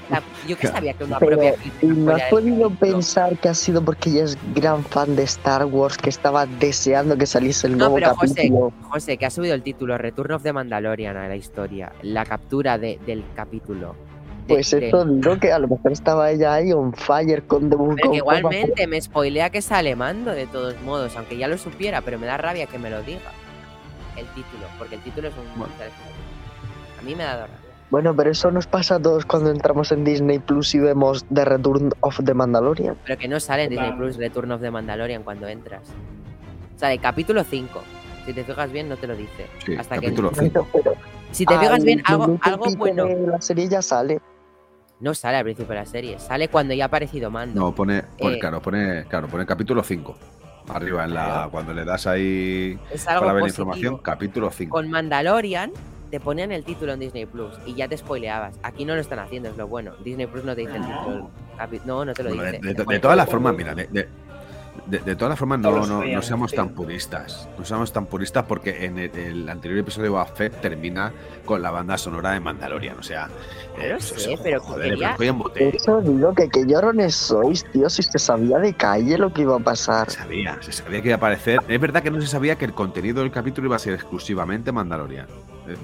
de 0.09 0.49
yo 0.49 0.59
que 0.59 0.67
sabía 0.67 0.93
que 0.95 1.05
una 1.05 1.19
Pero, 1.19 1.39
propia 1.39 1.55
¿y 1.83 1.87
no 1.87 2.15
has 2.15 2.23
podido 2.25 2.71
pensar 2.71 3.37
que 3.39 3.49
ha 3.49 3.55
sido 3.55 3.83
porque 3.85 4.11
ella 4.11 4.25
es 4.25 4.39
gran 4.55 4.85
fan 4.85 5.17
de 5.17 5.23
Star 5.25 5.65
Wars, 5.65 5.97
que 5.97 6.11
estaba 6.11 6.47
deseando 6.47 7.17
que 7.17 7.27
saliese 7.27 7.67
el 7.67 7.73
No, 7.79 7.89
nuevo 7.91 7.95
pero 7.97 8.15
capítulo? 8.15 8.73
José, 8.91 9.17
que 9.17 9.27
ha 9.27 9.31
subido 9.31 9.55
el 9.55 9.63
título 9.63 9.97
Return 9.99 10.33
of 10.33 10.43
the 10.43 10.53
Mandalorian 10.53 11.17
a 11.17 11.29
la 11.29 11.37
historia, 11.37 11.93
la 12.03 12.25
captura 12.25 12.79
de- 12.79 12.99
del 13.07 13.25
capítulo. 13.35 13.95
de- 14.47 14.55
Pues 14.57 14.73
esto 14.75 15.07
digo 15.07 15.39
que 15.39 15.51
a 15.53 15.59
lo 15.59 15.69
mejor 15.69 15.91
estaba 15.93 16.31
ella 16.31 16.53
ahí 16.53 16.71
on 16.71 16.93
fire 16.93 17.45
con 17.47 17.71
The 17.71 17.77
Book 17.77 17.95
Pero 17.97 18.09
Boba 18.09 18.17
igualmente 18.19 18.87
me 18.87 19.01
spoilea 19.01 19.49
que 19.49 19.63
sale 19.63 19.97
mando 19.97 20.33
de 20.33 20.47
todos 20.47 20.79
modos, 20.83 21.17
aunque 21.17 21.39
ya 21.39 21.49
lo 21.49 21.57
supiera, 21.57 22.03
pero 22.03 22.19
me 22.19 22.27
da 22.27 22.37
rabia 22.37 22.67
que 22.67 22.79
me 22.79 22.91
lo 22.91 23.03
diga. 23.03 23.33
El 24.19 24.27
título, 24.27 24.67
porque 24.79 24.97
el 24.97 25.01
título 25.01 25.29
es 25.29 25.35
un. 25.35 25.59
Bueno. 25.59 25.73
A 26.99 27.03
mí 27.03 27.15
me 27.15 27.25
dado 27.25 27.47
rabia. 27.47 27.64
Bueno, 27.91 28.15
pero 28.17 28.31
eso 28.31 28.51
nos 28.51 28.67
pasa 28.67 28.97
a 28.97 29.01
todos 29.01 29.25
cuando 29.27 29.51
entramos 29.51 29.93
en 29.93 30.05
Disney 30.05 30.39
Plus 30.41 30.75
y 30.75 30.79
vemos 30.81 31.25
The 31.33 31.45
Return 31.45 31.91
of 32.01 32.19
the 32.25 32.35
Mandalorian. 32.35 32.97
Pero 33.05 33.19
que 33.19 33.29
no 33.29 33.39
sale 33.39 33.65
en 33.65 33.71
Disney 33.71 33.89
Claro. 33.91 34.03
Plus 34.03 34.17
Return 34.17 34.51
of 34.53 34.61
the 34.61 34.71
Mandalorian 34.71 35.23
cuando 35.23 35.47
entras. 35.47 35.83
Sale 36.77 36.99
capítulo 36.99 37.45
5. 37.45 37.81
Si 38.27 38.33
te 38.33 38.43
fijas 38.43 38.73
bien, 38.73 38.89
no 38.89 38.97
te 38.97 39.07
lo 39.07 39.15
dice. 39.15 39.47
Sí, 39.65 39.77
Hasta 39.77 39.97
que 39.99 40.07
capítulo 40.07 40.31
Pero, 40.35 40.43
5. 40.43 40.69
pero 40.73 40.93
Si 41.31 41.45
te 41.47 41.59
fijas 41.59 41.85
bien, 41.85 42.03
algo, 42.07 42.39
algo 42.41 42.65
bueno. 42.77 43.05
de 43.05 43.27
La 43.27 43.41
serie 43.41 43.69
ya 43.69 43.83
sale. 43.83 44.21
No 45.01 45.13
sale 45.15 45.37
al 45.37 45.45
principio 45.45 45.75
de 45.75 45.81
la 45.81 45.87
serie, 45.87 46.19
sale 46.19 46.49
cuando 46.49 46.73
ya 46.73 46.85
ha 46.85 46.87
aparecido 46.87 47.31
mando. 47.31 47.61
No, 47.61 47.75
pone, 47.75 48.03
pone- 48.19 48.37
Eh. 48.37 48.39
claro, 48.39 48.63
pone, 48.63 49.05
claro, 49.09 49.29
pone 49.29 49.45
capítulo 49.45 49.83
5. 49.83 50.17
Arriba 50.69 51.05
en 51.05 51.13
la. 51.15 51.25
Claro. 51.27 51.51
Cuando 51.51 51.75
le 51.75 51.85
das 51.85 52.07
ahí 52.07 52.79
es 52.91 53.07
algo 53.07 53.21
para 53.21 53.35
ver 53.35 53.43
la 53.43 53.49
información, 53.51 53.99
capítulo 53.99 54.51
5. 54.51 54.71
Con 54.75 54.89
Mandalorian 54.91 55.73
te 56.15 56.21
ponían 56.21 56.53
el 56.53 56.63
título 56.65 56.93
en 56.93 57.01
Disney 57.01 57.27
Plus 57.27 57.55
y 57.67 57.75
ya 57.75 57.89
te 57.89 57.97
spoileabas. 57.97 58.55
Aquí 58.63 58.85
no 58.85 58.95
lo 58.95 59.01
están 59.01 59.19
haciendo, 59.19 59.49
es 59.49 59.57
lo 59.57 59.67
bueno. 59.67 59.95
Disney 60.05 60.29
Plus 60.29 60.45
no 60.45 60.55
te 60.55 60.61
dice 60.61 60.77
el 60.77 60.83
título. 60.87 61.29
No, 61.85 62.05
no 62.05 62.15
te 62.15 62.23
lo 62.23 62.33
de, 62.33 62.53
dice. 62.53 62.75
de- 62.85 62.99
todas 63.01 63.17
las 63.17 63.29
formas, 63.29 63.53
mira, 63.57 63.75
de, 63.75 63.89
de- 63.89 64.09
de- 64.87 64.99
de 65.01 65.17
todas 65.17 65.31
las 65.31 65.39
formas 65.41 65.59
no, 65.59 65.85
no, 65.85 66.05
no 66.05 66.23
seamos 66.23 66.53
tan 66.53 66.69
puristas. 66.69 67.49
No 67.59 67.65
seamos 67.65 67.93
tan 67.93 68.07
puristas 68.07 68.45
porque 68.45 68.85
en 68.85 68.97
el, 69.01 69.11
el 69.19 69.49
anterior 69.49 69.81
episodio 69.81 70.05
de 70.05 70.09
Boba 70.11 70.27
Fett 70.27 70.61
termina 70.61 71.13
con 71.45 71.61
la 71.63 71.73
banda 71.73 71.99
sonora 71.99 72.31
de 72.31 72.39
Mandalorian. 72.39 72.97
O 72.97 73.03
sea, 73.03 73.29
Ya 73.77 73.85
lo 73.87 73.91
pues 73.95 74.05
sé, 74.05 74.35
eso, 74.35 74.43
pero 74.45 74.61
joder, 74.61 74.97
botella. 75.33 75.69
hecho, 75.75 76.01
digo 76.01 76.33
que 76.33 76.49
qué 76.49 76.65
llorones 76.65 77.17
sois, 77.17 77.65
tío, 77.73 77.91
si 77.91 78.05
se 78.05 78.21
sabía 78.21 78.59
de 78.61 78.73
calle 78.73 79.19
lo 79.19 79.33
que 79.33 79.43
iba 79.43 79.57
a 79.57 79.59
pasar. 79.59 80.09
Se 80.13 80.19
sabía, 80.19 80.59
se 80.61 80.71
sabía 80.71 81.03
que 81.03 81.09
iba 81.09 81.15
a 81.15 81.19
aparecer. 81.19 81.59
Es 81.67 81.81
verdad 81.81 82.05
que 82.05 82.13
no 82.13 82.21
se 82.21 82.29
sabía 82.29 82.55
que 82.55 82.67
el 82.67 82.73
contenido 82.73 83.21
del 83.21 83.33
capítulo 83.33 83.67
iba 83.67 83.75
a 83.75 83.81
ser 83.81 83.95
exclusivamente 83.95 84.71
Mandalorian. 84.71 85.27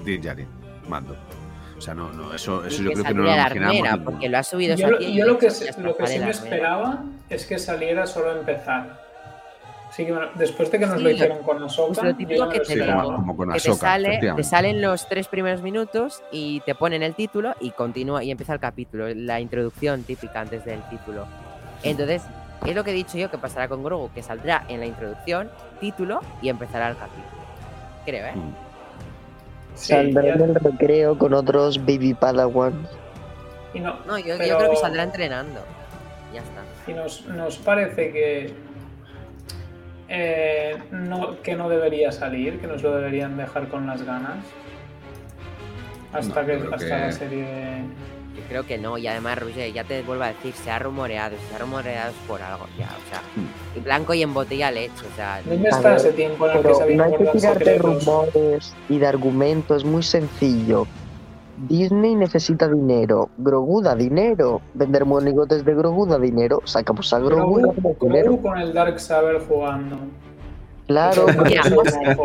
Din 0.05 0.21
Djarin, 0.21 0.47
Mando. 0.87 1.15
O 1.77 1.81
sea, 1.81 1.95
no, 1.95 2.11
no, 2.13 2.33
eso, 2.33 2.63
eso 2.65 2.83
yo 2.83 2.91
creo 2.91 3.03
que 3.05 3.13
no 3.13 3.23
lo 3.23 3.33
imaginábamos. 3.33 3.99
porque 4.05 4.29
lo 4.29 4.37
ha 4.37 4.43
subido 4.43 4.75
Yo, 4.75 4.89
lo- 4.91 4.99
yo 4.99 5.25
lo 5.25 5.37
que, 5.39 5.47
lo 5.79 5.95
que 5.97 6.07
sí 6.07 6.19
me 6.19 6.29
esperaba 6.29 7.03
es 7.29 7.45
que 7.47 7.57
saliera 7.57 8.05
solo 8.05 8.31
empezar. 8.37 9.01
Así 9.89 10.05
que 10.05 10.11
bueno, 10.13 10.27
después 10.35 10.71
de 10.71 10.79
que 10.79 10.85
nos 10.85 10.97
Sí, 10.97 11.03
lo 11.03 11.09
lo- 11.09 11.15
hicieron 11.15 11.43
con 11.43 11.63
Ahsoka, 11.63 11.93
pues 11.93 12.03
lo 12.05 12.15
típico 12.15 12.39
ya 12.39 12.45
me 12.45 12.51
que 12.53 12.59
lo 12.59 12.63
te 12.65 12.75
digo. 12.75 12.85
como, 13.03 13.15
como 13.15 13.35
con 13.37 13.47
que 13.51 13.59
te, 13.59 13.69
Ahsoka, 13.69 13.87
sale, 13.87 14.19
te 14.35 14.43
salen 14.43 14.81
los 14.81 15.09
tres 15.09 15.27
primeros 15.27 15.61
minutos 15.63 16.21
y 16.31 16.61
te 16.61 16.75
ponen 16.75 17.03
el 17.03 17.13
título 17.15 17.55
y 17.59 17.71
continúa 17.71 18.23
y 18.23 18.31
empieza 18.31 18.53
el 18.53 18.59
capítulo, 18.59 19.07
la 19.13 19.41
introducción 19.41 20.03
típica 20.03 20.39
antes 20.41 20.63
del 20.63 20.81
título. 20.83 21.25
Entonces, 21.83 22.21
es 22.65 22.75
lo 22.75 22.83
que 22.85 22.91
he 22.91 22.93
dicho 22.93 23.17
yo 23.17 23.29
que 23.31 23.37
pasará 23.39 23.67
con 23.67 23.83
Grogu, 23.83 24.11
que 24.13 24.21
saldrá 24.23 24.63
en 24.69 24.79
la 24.79 24.85
introducción, 24.85 25.49
título 25.81 26.21
y 26.43 26.47
empezará 26.49 26.87
el 26.89 26.95
capítulo. 26.95 27.25
Creo, 28.05 28.27
¿eh? 28.27 28.33
Mm. 28.35 28.70
Saldrá 29.87 30.23
ya- 30.23 30.33
en 30.33 30.41
el 30.41 30.55
recreo 30.55 31.17
con 31.17 31.33
otros 31.33 31.79
baby 31.79 32.13
padawans. 32.13 32.87
y 33.73 33.79
no, 33.79 33.95
No, 34.05 34.17
yo, 34.19 34.37
creo 34.37 34.69
que 34.69 34.75
saldrá 34.77 35.03
entrenando. 35.03 35.61
Ya 36.33 36.41
está. 36.41 36.61
y 36.91 36.93
nos, 36.93 37.25
nos 37.27 37.57
parece 37.57 38.11
que 38.11 38.53
eh, 40.09 40.77
no, 40.91 41.41
que 41.41 41.55
no 41.55 41.69
debería 41.69 42.11
salir, 42.11 42.59
que 42.59 42.67
nos 42.67 42.81
lo 42.83 42.95
deberían 42.95 43.37
dejar 43.37 43.67
con 43.69 43.87
las 43.87 44.03
ganas. 44.03 44.37
Hasta 46.13 46.41
No, 46.41 46.47
que 46.47 46.53
hasta 46.53 46.77
que- 46.77 46.85
la 46.89 47.11
serie. 47.11 47.45
Yo 48.35 48.41
creo 48.47 48.65
que 48.65 48.77
no, 48.77 48.97
y 48.97 49.07
además, 49.07 49.37
Roger, 49.39 49.73
ya 49.73 49.83
te 49.83 50.01
vuelvo 50.03 50.23
a 50.23 50.27
decir, 50.29 50.53
se 50.53 50.71
ha 50.71 50.79
rumoreado, 50.79 51.35
se 51.49 51.55
ha 51.55 51.57
rumoreado 51.59 52.13
por 52.27 52.41
algo, 52.41 52.65
ya, 52.79 52.85
o 52.85 53.09
sea, 53.09 53.21
Mm. 53.35 53.77
y 53.77 53.79
blanco 53.81 54.13
y 54.13 54.21
en 54.23 54.33
botella 54.33 54.71
leche, 54.71 55.05
o 55.11 55.15
sea, 55.17 55.41
¿Dónde 55.45 55.67
está 55.67 55.89
ver, 55.89 55.97
ese 55.97 56.13
tiempo 56.13 56.45
en 56.47 56.51
el 56.51 56.57
que 56.63 56.69
Pero 56.69 56.95
no 56.95 57.03
hay 57.03 57.11
que 57.11 57.25
tirarte 57.25 57.65
secretos? 57.65 58.05
rumores 58.05 58.73
y 58.87 58.97
de 58.99 59.07
argumentos, 59.07 59.77
es 59.77 59.83
muy 59.85 60.01
sencillo. 60.03 60.87
Disney 61.67 62.15
necesita 62.15 62.67
dinero, 62.69 63.29
Grogu 63.37 63.81
da 63.83 63.95
dinero, 63.95 64.61
vender 64.73 65.05
monigotes 65.05 65.63
de 65.65 65.75
Grogu 65.75 66.07
da 66.07 66.17
dinero, 66.17 66.61
sacamos 66.65 67.13
a 67.13 67.19
Grogu 67.19 67.59
Grogu, 67.59 67.95
dinero. 68.01 68.37
Con 68.37 68.57
el 68.57 68.73
Dark 68.73 68.99
Saber 68.99 69.41
jugando. 69.47 69.97
Claro, 70.87 71.25
Mira, 71.45 71.63
José. 71.63 72.17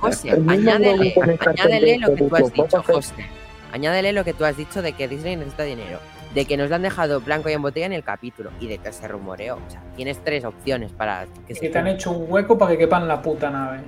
José, 0.00 0.30
añádele, 0.30 1.14
añádele 1.46 1.98
lo 1.98 2.14
que 2.14 2.22
tú 2.24 2.36
has 2.36 2.52
dicho, 2.52 2.62
"Vamos 2.72 2.74
a 2.74 2.92
José. 2.94 3.14
Añádele 3.72 4.12
lo 4.12 4.24
que 4.24 4.32
tú 4.34 4.44
has 4.44 4.56
dicho 4.56 4.82
de 4.82 4.92
que 4.92 5.08
Disney 5.08 5.36
necesita 5.36 5.62
dinero, 5.64 5.98
de 6.34 6.44
que 6.44 6.56
nos 6.56 6.68
lo 6.70 6.76
han 6.76 6.82
dejado 6.82 7.20
blanco 7.20 7.48
y 7.48 7.52
en 7.52 7.62
botella 7.62 7.86
en 7.86 7.92
el 7.92 8.02
capítulo 8.04 8.50
y 8.60 8.66
de 8.68 8.78
que 8.78 8.92
se 8.92 9.06
rumoreó. 9.08 9.56
O 9.56 9.70
sea, 9.70 9.82
tienes 9.96 10.22
tres 10.24 10.44
opciones 10.44 10.92
para 10.92 11.26
que 11.46 11.54
se 11.54 11.60
que 11.60 11.68
te 11.70 11.78
han 11.78 11.86
hecho 11.88 12.10
un 12.12 12.30
hueco 12.30 12.56
para 12.58 12.72
que 12.72 12.78
quepa 12.78 12.98
en 12.98 13.08
la 13.08 13.20
puta 13.20 13.50
nave. 13.50 13.80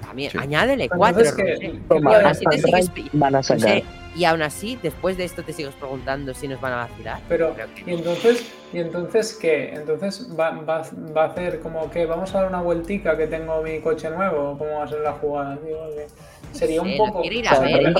También, 0.00 0.30
Sí. 0.30 0.38
añádele 0.38 0.88
cuatro. 0.88 1.20
entonces, 1.20 1.38
Roger. 1.44 1.58
¿qué- 1.72 1.80
Toma, 1.88 2.10
qué 2.10 2.16
Ahora 2.16 2.28
va- 2.28 2.34
sí 2.34 2.44
te 2.50 2.58
sigues 2.58 2.90
van 3.12 3.34
a 3.34 3.38
no 3.38 3.42
sé, 3.42 3.58
sacar. 3.58 3.82
Y 4.18 4.24
aún 4.24 4.42
así, 4.42 4.76
después 4.82 5.16
de 5.16 5.24
esto 5.24 5.44
te 5.44 5.52
sigues 5.52 5.74
preguntando 5.76 6.34
si 6.34 6.48
nos 6.48 6.60
van 6.60 6.72
a 6.72 6.76
vacilar. 6.88 7.20
Pero, 7.28 7.54
que 7.54 7.66
¿y 7.90 7.94
entonces, 7.94 8.44
¿y 8.72 8.80
entonces 8.80 9.38
qué? 9.40 9.70
Entonces 9.74 10.28
va, 10.38 10.50
va, 10.50 10.82
va 11.16 11.22
a 11.22 11.26
hacer 11.28 11.60
como 11.60 11.88
que 11.90 12.04
vamos 12.04 12.34
a 12.34 12.40
dar 12.40 12.48
una 12.48 12.60
vueltica 12.60 13.16
que 13.16 13.28
tengo 13.28 13.62
mi 13.62 13.78
coche 13.80 14.10
nuevo, 14.10 14.50
¿o 14.50 14.58
¿cómo 14.58 14.70
va 14.78 14.84
a 14.84 14.88
ser 14.88 15.00
la 15.00 15.12
jugada? 15.12 15.56
Digo, 15.64 15.78
que 15.94 16.58
sería 16.58 16.82
un 16.82 16.88
Sí, 16.88 16.98
poco. 16.98 17.20
quiere 17.20 17.36
ir 17.36 17.48
a 17.48 17.60
ver, 17.60 17.70
él 17.80 17.94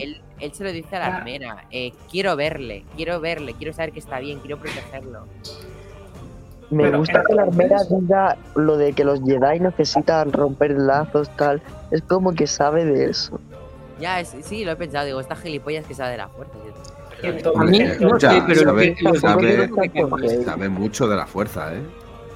él, 0.00 0.20
él 0.40 0.54
se 0.54 0.64
lo 0.64 0.72
dice 0.72 0.96
a 0.96 0.98
la 0.98 1.06
Ah. 1.06 1.16
armera. 1.18 1.64
eh, 1.70 1.92
quiero 2.10 2.34
verle, 2.34 2.84
quiero 2.96 3.20
verle, 3.20 3.52
quiero 3.54 3.72
saber 3.74 3.92
que 3.92 3.98
está 3.98 4.18
bien, 4.18 4.40
quiero 4.40 4.56
protegerlo. 4.56 5.26
Me 6.70 6.84
Pero 6.84 6.98
gusta 7.00 7.22
que 7.28 7.34
la 7.34 7.42
armera 7.42 7.76
diga 7.90 8.36
lo 8.54 8.78
de 8.78 8.94
que 8.94 9.04
los 9.04 9.20
Jedi 9.22 9.60
necesitan 9.60 10.32
romper 10.32 10.70
lazos, 10.70 11.28
tal. 11.36 11.60
Es 11.90 12.00
como 12.00 12.32
que 12.32 12.46
sabe 12.46 12.86
de 12.86 13.10
eso. 13.10 13.38
Ya, 14.02 14.20
es- 14.20 14.34
sí, 14.42 14.64
lo 14.64 14.72
he 14.72 14.76
pensado, 14.76 15.06
digo, 15.06 15.20
esta 15.20 15.36
gilipollas 15.36 15.86
que 15.86 15.94
sabe 15.94 16.12
de 16.12 16.16
la 16.18 16.28
fuerza. 16.28 16.52
entonces- 17.22 17.60
A 17.60 17.64
mí, 17.64 17.78
no 17.78 18.18
sé, 18.18 18.42
pero 18.46 18.60
sabe- 18.60 18.96
lo 19.00 19.06
que 19.06 19.22
mucho 20.68 21.06
de 21.08 21.16
la 21.16 21.26
fuerza, 21.26 21.72
¿eh? 21.74 21.82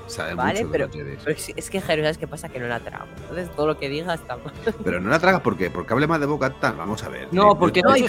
Sabe 0.07 0.35
Vale, 0.35 0.61
mucho 0.61 0.71
pero- 0.71 0.87
de 0.87 1.05
los. 1.15 1.25
Pero 1.25 1.37
es, 1.37 1.49
es 1.57 1.69
que, 1.71 1.81
Jero, 1.81 2.03
¿sabes 2.05 2.19
qué 2.19 2.29
pasa? 2.29 2.49
Que 2.49 2.61
no 2.61 2.69
la 2.69 2.79
trago. 2.79 3.07
Entonces, 3.23 3.51
todo 3.57 3.67
lo 3.67 3.77
que 3.77 3.89
diga 3.89 4.15
está 4.15 4.37
mal. 4.37 4.55
Pero 4.85 5.01
no 5.01 5.11
la 5.11 5.19
tragas 5.19 5.41
¿por 5.41 5.57
qué? 5.57 5.69
Porque 5.71 5.93
hable 5.93 6.07
más 6.07 6.21
de 6.21 6.27
Boca 6.27 6.51
Tan. 6.51 6.79
Vamos 6.79 7.03
a 7.03 7.09
ver. 7.09 7.27
No, 7.33 7.49
Yo- 7.55 7.59
porque 7.59 7.83
no 7.83 7.91
hay 7.91 8.03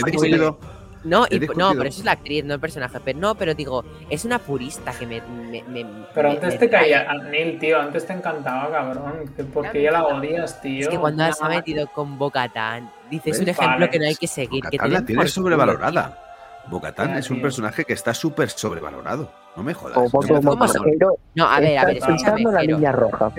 No, 1.04 1.26
y, 1.30 1.40
no, 1.40 1.70
pero 1.72 1.84
eso 1.84 2.00
es 2.00 2.06
la 2.06 2.12
actriz, 2.12 2.44
no 2.44 2.54
el 2.56 2.60
personaje. 2.60 3.00
Pero 3.04 3.20
no, 3.20 3.36
pero 3.36 3.54
digo, 3.56 3.84
es 4.10 4.26
una 4.26 4.40
purista 4.40 4.92
que 4.92 5.08
me. 5.08 5.22
me- 5.22 5.64
me- 5.64 5.86
Pero 6.14 6.30
antes 6.32 6.54
me 6.54 6.60
te 6.60 6.70
caía, 6.70 7.08
Neil, 7.32 7.58
tío, 7.60 7.80
antes 7.80 8.06
te 8.06 8.14
encantaba, 8.14 8.72
cabrón. 8.72 9.32
que 9.36 9.44
Porque 9.46 9.82
ya 9.82 9.92
la 9.92 10.06
odias, 10.06 10.62
tío. 10.62 10.82
Es 10.82 10.90
que 10.90 10.98
cuando 11.00 11.32
se 11.32 11.44
ha 11.44 11.50
metido 11.50 11.88
con 11.88 12.18
Bocatán, 12.20 12.92
dices 13.10 13.40
un 13.40 13.50
ejemplo 13.50 13.76
Vale. 13.80 13.90
que 13.90 14.00
no 14.00 14.06
hay 14.06 14.16
que 14.16 14.28
seguir. 14.28 14.64
Que 14.64 14.78
Bocatán 14.78 14.94
la 14.94 15.02
tienes 15.06 15.32
sobrevalorada. 15.34 16.24
Bocatán 16.70 17.16
es 17.18 17.30
un 17.32 17.42
personaje 17.42 17.86
que 17.86 17.94
está 17.94 18.14
súper 18.14 18.50
sobrevalorado. 18.50 19.32
No 19.56 19.64
me 19.64 19.74
jodas. 19.74 19.96
Como, 19.96 20.10
No 20.22 20.34
me 20.36 20.42
como 20.42 20.58
jodas. 20.58 20.74
son? 20.74 20.84
pero. 20.84 21.18
No, 21.34 21.46
a 21.50 21.60
ver, 21.60 21.78
a 21.78 21.86
ver, 21.86 21.98
está 21.98 22.10
escúchame. 22.14 22.38
pisando 22.38 22.52
la 22.52 22.62
línea 22.64 22.92
roja. 22.92 23.26
No, 23.26 23.34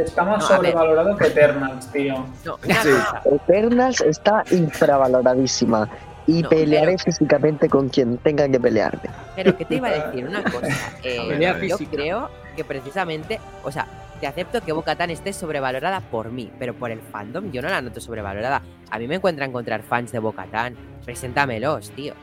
que 1.19 1.27
Eternals, 1.27 1.93
tío. 1.93 2.27
No, 2.45 2.59
Sí. 2.63 2.89
Eternals 3.27 4.01
está 4.01 4.43
infravaloradísima. 4.51 5.89
Y 6.27 6.43
No, 6.43 6.49
pelearé 6.51 6.93
pero- 6.97 7.05
físicamente 7.05 7.69
con 7.71 7.89
quien 7.89 8.19
tenga 8.19 8.47
que 8.49 8.61
pelearme. 8.61 9.09
Pero 9.35 9.57
que 9.57 9.65
te 9.65 9.77
iba 9.77 9.89
a 9.89 9.93
decir 9.93 10.27
una 10.27 10.43
cosa. 10.43 10.67
eh, 11.03 11.67
yo 11.69 11.79
creo 11.91 12.29
que 12.55 12.65
precisamente, 12.65 13.41
o 13.65 13.71
sea, 13.73 13.87
te 14.21 14.27
acepto 14.27 14.61
que 14.61 14.73
Bocatán 14.73 15.11
esté 15.11 15.33
sobrevalorada 15.33 16.01
por 16.01 16.31
mí, 16.31 16.51
pero 16.59 16.75
por 16.75 16.91
el 16.91 17.01
fandom 17.01 17.51
yo 17.53 17.63
no 17.63 17.69
la 17.69 17.81
noto 17.83 18.01
sobrevalorada. 18.01 18.63
A 18.91 18.99
mí 18.99 19.07
me 19.09 19.17
encuentra 19.17 19.45
encontrar 19.45 19.83
fans 19.83 20.13
de 20.13 20.19
Bocatán. 20.19 20.75
Preséntamelos, 21.05 21.91
tío. 21.93 22.15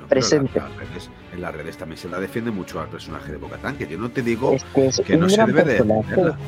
No, 0.00 0.06
Presente. 0.08 0.58
En 0.58 0.64
las, 0.64 0.76
redes, 0.76 1.10
en 1.34 1.40
las 1.42 1.54
redes 1.54 1.76
también 1.76 1.98
se 1.98 2.08
la 2.08 2.18
defiende 2.20 2.50
mucho 2.50 2.80
al 2.80 2.88
personaje 2.88 3.32
de 3.32 3.38
Bocatán, 3.38 3.76
que 3.76 3.86
yo 3.86 3.98
no 3.98 4.10
te 4.10 4.22
digo 4.22 4.52
Es 4.52 4.64
que 4.74 4.86
es 4.86 5.00
que 5.00 5.14
un 5.14 5.20
no 5.20 5.28
se 5.28 5.44
debe 5.44 5.52
de 5.64 5.64
personaje. 5.76 6.08
defenderla. 6.10 6.38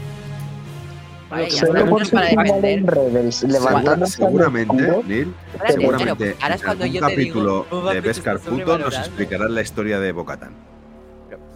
Vale, 1.31 1.51
ya 1.51 1.59
Solo 1.59 1.73
está, 1.73 1.81
por 1.81 1.89
muchos 1.91 2.09
su 2.09 2.15
para 2.15 2.27
final 2.29 2.45
defender. 2.47 2.79
en 2.79 2.87
Rebels, 2.87 3.43
levantando 3.43 4.07
seguramente, 4.07 5.03
Neil, 5.07 5.35
seguramente 5.69 6.37
ahora 6.41 6.55
es 6.55 6.61
en 6.63 6.67
cuando 6.67 6.85
algún 6.85 6.95
yo 7.01 7.07
te 7.07 7.11
capítulo 7.15 7.67
de 7.93 8.01
Beskar 8.01 8.39
Puto 8.39 8.79
nos 8.79 8.97
explicarán 8.97 9.55
la 9.55 9.61
historia 9.61 10.01
de 10.01 10.13
Bocatán. 10.13 10.55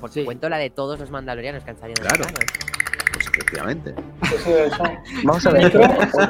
Por 0.02 0.10
Sí. 0.10 0.20
supuesto, 0.20 0.48
la 0.50 0.58
de 0.58 0.68
todos 0.68 0.98
los 1.00 1.10
mandalorianos 1.10 1.62
que 1.64 1.70
han 1.70 1.78
salido 1.78 2.02
Claro. 2.02 2.24
Pues 3.12 3.26
efectivamente. 3.28 3.94
Sí, 4.42 4.50
eso. 4.52 4.82
Vamos 5.24 5.46
a 5.46 5.50
ver. 5.52 5.64
Micro, 5.64 5.80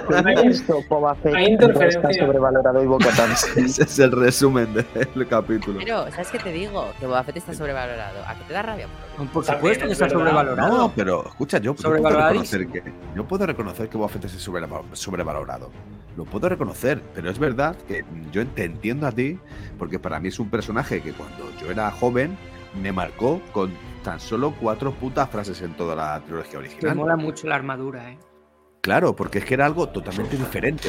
¿por 0.06 0.24
qué 0.24 0.30
hay- 0.40 0.46
esto 0.48 0.78
Boba 0.90 1.14
Fett 1.14 1.34
hay 1.34 1.46
interferencia. 1.46 2.00
está 2.10 2.24
sobrevalorado 2.26 2.82
y 2.82 2.86
Bo-Katan? 2.86 3.30
Ese 3.56 3.82
es 3.84 3.98
el 4.00 4.12
resumen 4.12 4.74
del 4.74 5.28
capítulo. 5.28 5.78
Pero, 5.82 6.10
¿sabes 6.10 6.28
qué 6.30 6.38
te 6.40 6.52
digo? 6.52 6.92
Que 7.00 7.06
Boba 7.06 7.22
Fett 7.24 7.36
está 7.38 7.54
sobrevalorado. 7.54 8.22
¿A 8.26 8.34
qué 8.34 8.44
te 8.44 8.52
da 8.52 8.62
rabia? 8.62 8.88
Por 9.32 9.44
supuesto 9.44 9.86
que 9.86 9.92
es 9.92 10.00
está 10.00 10.10
sobrevalorado. 10.10 10.76
No, 10.76 10.92
pero 10.94 11.24
escucha, 11.28 11.58
yo, 11.58 11.74
yo 11.74 11.82
puedo 11.96 12.10
reconocer 12.10 12.66
que 12.66 12.82
yo 13.16 13.24
puedo 13.26 13.46
reconocer 13.46 13.88
que 13.88 13.96
Boba 13.96 14.08
Fett 14.10 14.24
es 14.26 14.32
sobreva- 14.46 14.82
sobrevalorado. 14.92 15.70
Lo 16.16 16.24
puedo 16.24 16.48
reconocer, 16.48 17.00
pero 17.14 17.30
es 17.30 17.38
verdad 17.38 17.74
que 17.88 18.04
yo 18.32 18.46
te 18.48 18.64
entiendo 18.64 19.06
a 19.06 19.12
ti, 19.12 19.38
porque 19.78 19.98
para 19.98 20.20
mí 20.20 20.28
es 20.28 20.38
un 20.38 20.50
personaje 20.50 21.00
que 21.00 21.12
cuando 21.12 21.50
yo 21.60 21.70
era 21.70 21.90
joven 21.90 22.36
me 22.80 22.92
marcó 22.92 23.40
con 23.52 23.72
tan 24.02 24.18
solo 24.20 24.54
cuatro 24.60 24.92
putas 24.92 25.28
frases 25.30 25.60
en 25.62 25.74
toda 25.74 25.94
la 25.94 26.20
trilogía 26.24 26.58
Me 26.58 26.66
original. 26.66 26.96
mola 26.96 27.16
mucho 27.16 27.46
la 27.46 27.54
armadura, 27.56 28.10
eh. 28.10 28.18
Claro, 28.80 29.14
porque 29.14 29.38
es 29.38 29.44
que 29.44 29.54
era 29.54 29.66
algo 29.66 29.88
totalmente 29.88 30.36
diferente. 30.36 30.88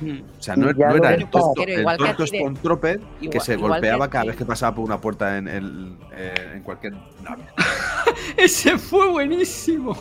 Mm. 0.00 0.20
O 0.38 0.42
sea, 0.42 0.54
no, 0.56 0.68
era 0.70 1.14
el 1.14 1.28
tonto, 1.28 1.62
el 1.62 1.66
que 1.66 1.96
tonto 1.96 2.26
Stormtrooper 2.26 3.00
que 3.00 3.24
igual- 3.26 3.40
se 3.40 3.56
que 3.56 3.62
golpeaba 3.62 4.08
cada 4.10 4.26
vez 4.26 4.36
que 4.36 4.44
pasaba 4.44 4.74
por 4.76 4.84
una 4.84 5.00
puerta 5.00 5.38
en, 5.38 5.48
el, 5.48 5.96
eh, 6.12 6.52
en 6.54 6.62
cualquier 6.62 6.92
nave. 7.22 7.42
Ese 8.36 8.78
fue 8.78 9.08
buenísimo. 9.10 9.96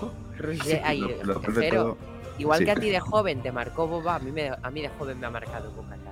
Ay, 0.83 0.99
Lo- 1.23 1.33
lo 1.33 1.39
todo- 1.41 1.97
igual 2.37 2.59
sí. 2.59 2.65
que 2.65 2.71
a 2.71 2.75
ti 2.75 2.89
de 2.91 2.99
joven 2.99 3.41
te 3.41 3.51
marcó 3.51 3.87
Boba, 3.87 4.15
a 4.15 4.19
mí, 4.19 4.31
me, 4.31 4.49
a 4.49 4.69
mí 4.69 4.81
de 4.81 4.89
joven 4.89 5.19
me 5.19 5.25
ha 5.25 5.31
marcado 5.31 5.71
Bo-Katan. 5.71 6.06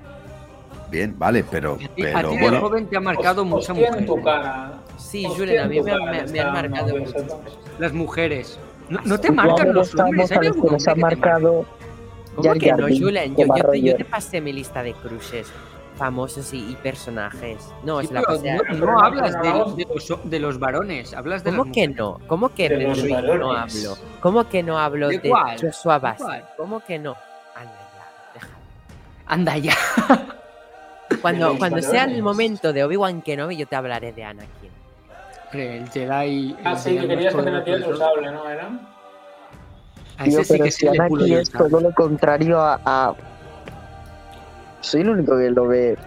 Bien, 0.95 1.15
vale, 1.19 1.43
pero, 1.49 1.73
A 1.73 1.77
ti, 1.77 1.85
a 1.85 2.13
pero 2.13 2.29
ti 2.29 2.37
bueno, 2.39 2.59
joven 2.61 2.87
te 2.87 2.97
ha 2.97 2.99
marcado 3.01 3.43
mucha 3.45 3.73
Hostia 3.73 3.87
mujer. 3.87 3.99
en 3.99 4.05
tu 4.05 4.21
cara. 4.23 4.73
Sí, 4.97 5.25
Hostia 5.25 5.37
Julen, 5.39 5.59
a 5.59 5.67
mí 5.67 5.81
me, 5.81 5.91
cara 5.91 6.05
me- 6.05 6.11
me 6.11 6.23
está, 6.23 6.47
han 6.47 6.53
marcado 6.53 6.87
no, 6.87 6.99
muchas. 6.99 7.23
Las 7.79 7.93
mujeres. 7.93 8.59
No, 8.89 8.99
no 9.03 9.19
te 9.19 9.31
marcan 9.31 9.73
los 9.73 9.93
hombres. 9.95 10.31
a 10.31 10.39
¿Hay 10.39 10.47
algún 10.47 10.69
ha 10.69 10.73
hombre 10.75 10.95
marque? 10.95 11.15
marcado 11.19 11.65
¿Cómo 12.35 12.53
que 12.53 12.71
no, 12.73 12.87
Julen? 12.87 13.35
Yo, 13.35 13.45
yo, 13.45 13.53
te, 13.53 13.59
yo 13.59 13.63
Roger. 13.63 13.97
te 13.97 14.05
pasé 14.05 14.41
mi 14.41 14.53
lista 14.53 14.83
de 14.83 14.93
crushes 14.93 15.51
famosos 15.97 16.53
y, 16.53 16.71
y 16.71 16.75
personajes. 16.75 17.57
No, 17.83 18.01
Sí, 18.01 18.07
se 18.07 18.13
la 18.13 18.21
no, 18.21 18.85
no 18.85 18.99
hablas 18.99 19.41
de, 19.41 19.85
los, 19.85 20.29
de 20.29 20.39
los 20.39 20.59
varones, 20.59 21.13
hablas 21.13 21.43
de 21.43 21.51
¿Cómo 21.51 21.63
las 21.65 21.73
que 21.73 21.87
no? 21.87 22.19
¿Cómo 22.27 22.49
que 22.49 22.67
De 22.69 22.77
los 22.87 23.03
no 23.03 23.51
hablo? 23.53 23.97
¿Cómo 24.19 24.49
que 24.49 24.61
no 24.63 24.77
hablo 24.77 25.07
¿De? 25.07 25.19
Joshua 25.61 25.95
¿De 25.95 25.99
Bassett? 25.99 26.45
¿Cómo 26.57 26.81
que 26.81 26.99
no? 26.99 27.15
Anda 27.55 27.71
ya, 27.95 28.33
déjalo. 28.33 28.53
Anda 29.27 29.57
ya. 29.57 29.73
Cuando, 31.21 31.57
cuando 31.57 31.81
sea 31.81 32.05
el 32.05 32.21
momento 32.21 32.73
de 32.73 32.83
Obi-Wan 32.83 33.21
Kenobi, 33.21 33.57
yo 33.57 33.67
te 33.67 33.75
hablaré 33.75 34.11
de 34.13 34.23
Anakin. 34.23 34.71
El 35.53 35.89
Jedi. 35.89 36.55
Ah, 36.63 36.71
el 36.71 36.77
sí, 36.77 36.97
que 36.97 37.07
querías 37.07 37.33
que 37.35 37.41
te 37.43 37.51
metieras 37.51 37.83
todos. 37.83 37.99
sable, 37.99 38.31
¿no? 38.31 38.49
¿Era? 38.49 38.69
A 40.17 40.23
Tío, 40.23 40.39
ese 40.39 40.43
sí 40.43 40.53
pero 40.53 40.63
que 40.65 40.71
si 40.71 40.85
pulo 40.87 41.03
Anakin 41.03 41.37
es 41.37 41.51
todo 41.51 41.79
lo 41.81 41.91
contrario 41.93 42.59
a, 42.59 42.79
a- 42.85 43.13
Soy 44.81 45.01
el 45.01 45.09
único 45.09 45.37
que 45.37 45.49
lo 45.51 45.67
ve 45.67 45.97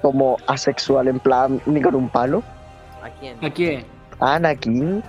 como 0.00 0.36
asexual, 0.46 1.08
en 1.08 1.20
plan, 1.20 1.60
ni 1.66 1.80
con 1.80 1.94
un 1.94 2.08
palo. 2.08 2.42
¿A 3.02 3.08
quién? 3.20 3.36
¿A 3.44 3.50
quién? 3.50 3.84
A 4.20 4.34
Anakin. 4.36 5.02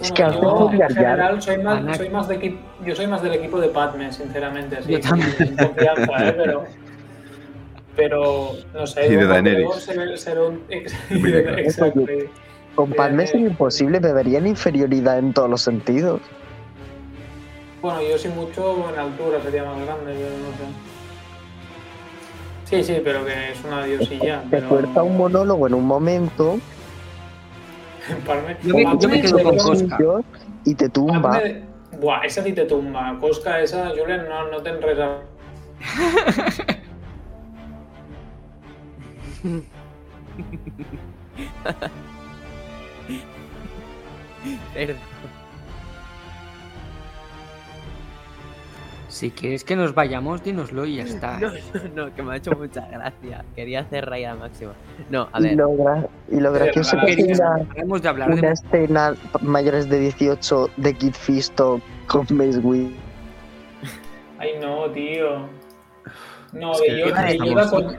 Es 0.00 0.10
no, 0.10 0.14
que 0.16 0.22
no, 0.22 0.28
hace 0.28 0.40
yo, 0.40 0.66
un 0.66 0.74
en 0.74 0.88
general, 0.88 1.42
soy 1.42 1.58
más, 1.58 1.96
soy 1.96 2.08
más 2.10 2.28
de 2.28 2.34
equipo, 2.34 2.58
yo 2.84 2.96
soy 2.96 3.06
más 3.06 3.22
del 3.22 3.34
equipo 3.34 3.60
de 3.60 3.68
Padme, 3.68 4.12
sinceramente. 4.12 4.82
Sí, 4.82 4.92
Yo 4.92 5.00
también. 5.00 5.56
confianza, 5.56 6.28
¿eh? 6.28 6.34
Pero, 6.36 6.64
pero, 7.96 8.52
no 8.74 8.86
sé. 8.86 9.06
Y 9.06 9.16
de 9.16 9.26
Daenerys. 9.26 9.64
luego 9.64 9.80
ser- 9.80 10.18
ser 10.18 10.38
un-. 10.38 10.62
Con 12.74 12.90
Padme 12.92 13.22
Eh, 13.22 13.26
es 13.26 13.34
imposible, 13.34 14.00
me 14.00 14.12
verían 14.12 14.46
inferioridad 14.46 15.18
en 15.18 15.32
todos 15.32 15.48
los 15.48 15.62
sentidos. 15.62 16.20
Bueno, 17.80 18.02
yo 18.02 18.18
sí 18.18 18.28
mucho 18.28 18.90
en 18.92 18.98
altura 18.98 19.40
sería 19.42 19.64
más 19.64 19.76
grande, 19.84 20.12
pero 20.14 20.36
no 20.36 20.50
sé. 20.56 20.64
Sí, 22.64 22.82
sí, 22.82 23.00
pero 23.02 23.24
que 23.24 23.52
es 23.52 23.64
una 23.64 23.84
diosilla. 23.84 24.42
Te 24.42 24.48
pero... 24.50 24.68
fuerza 24.68 25.02
un 25.02 25.16
monólogo 25.16 25.66
en 25.68 25.74
un 25.74 25.84
momento, 25.86 26.58
Padme- 28.26 28.56
Yo 28.62 28.74
me- 28.74 28.98
yo 29.00 29.08
me 29.08 29.20
quedo 29.22 29.42
con 29.42 29.56
Cosca. 29.56 29.98
y 30.64 30.74
te 30.74 30.88
tumba. 30.88 31.40
Padme- 31.40 31.62
Buah, 32.00 32.24
esa 32.26 32.42
sí 32.42 32.52
te 32.52 32.64
tumba. 32.66 33.16
Cosca, 33.20 33.60
esa, 33.60 33.88
Julen, 33.96 34.28
no, 34.28 34.48
no 34.50 34.60
te 34.62 34.68
enredas. 34.70 35.20
Perdón. 44.74 44.96
Si 49.08 49.30
quieres 49.30 49.64
que 49.64 49.76
nos 49.76 49.94
vayamos, 49.94 50.42
dínoslo 50.44 50.84
y 50.84 50.96
ya 50.96 51.04
está. 51.04 51.38
No, 51.40 51.50
no, 51.94 52.14
que 52.14 52.22
me 52.22 52.34
ha 52.34 52.36
hecho 52.36 52.50
mucha 52.52 52.86
gracia. 52.86 53.44
Quería 53.54 53.80
hacer 53.80 54.04
reír 54.04 54.26
al 54.26 54.38
máximo. 54.38 54.72
No, 55.08 55.28
a 55.32 55.40
Y 55.40 55.44
ver. 55.44 55.56
lo, 55.56 55.70
gra- 55.70 56.08
y 56.30 56.40
lo 56.40 56.52
gracioso 56.52 56.98
que 57.06 57.12
es 57.12 57.38
una, 57.40 57.98
de 57.98 58.08
hablar 58.08 58.30
una 58.32 58.40
de... 58.48 58.52
escena 58.52 59.14
mayores 59.40 59.88
de 59.88 60.00
18 60.00 60.70
de 60.76 60.94
Kid 60.94 61.14
Fisto 61.14 61.80
con 62.08 62.26
Mace. 62.30 62.60
Ay, 64.38 64.50
no, 64.60 64.90
tío. 64.90 65.48
No, 66.52 66.72
Es 66.72 66.80
de, 66.80 66.86
que 66.86 67.12
con, 67.70 67.96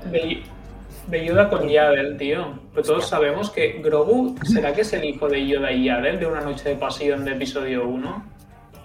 de, 1.08 1.26
Yoda 1.26 1.50
con 1.50 1.68
Yadel, 1.68 2.18
tío. 2.18 2.60
Pero 2.74 2.86
todos 2.86 3.08
sabemos 3.10 3.50
que 3.50 3.80
Grogu, 3.84 4.36
¿será 4.44 4.74
que 4.74 4.82
es 4.82 4.94
el 4.94 5.04
hijo 5.06 5.28
de 5.28 5.46
Yoda 5.48 5.72
y 5.72 5.86
Yadel 5.86 6.20
de 6.20 6.26
una 6.28 6.42
noche 6.42 6.70
de 6.70 6.76
pasión 6.76 7.26
de 7.26 7.32
episodio 7.32 7.88
1? 7.88 8.26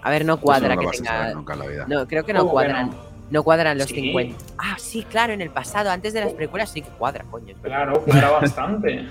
A 0.01 0.09
ver, 0.09 0.25
no 0.25 0.33
Eso 0.33 0.41
cuadra 0.41 0.75
no 0.75 0.81
que 0.81 0.87
tenga. 0.97 1.33
nunca 1.33 1.53
en 1.53 1.59
la 1.59 1.65
vida. 1.67 1.85
No, 1.87 2.07
creo 2.07 2.25
que 2.25 2.33
no 2.33 2.39
¿Cómo 2.39 2.51
que 2.51 2.53
cuadran. 2.53 2.89
no? 2.89 3.13
No 3.31 3.43
cuadran 3.43 3.77
los 3.77 3.87
Sí. 3.87 3.95
50. 3.95 4.35
Ah, 4.57 4.75
sí, 4.77 5.03
claro, 5.09 5.33
en 5.33 5.41
el 5.41 5.49
pasado, 5.49 5.89
antes 5.89 6.13
de 6.13 6.19
las 6.21 6.33
precuelas 6.33 6.69
sí 6.71 6.81
que 6.81 6.89
cuadra, 6.89 7.23
coño. 7.31 7.55
Claro, 7.61 8.01
cuadra 8.03 8.29
bastante. 8.31 9.05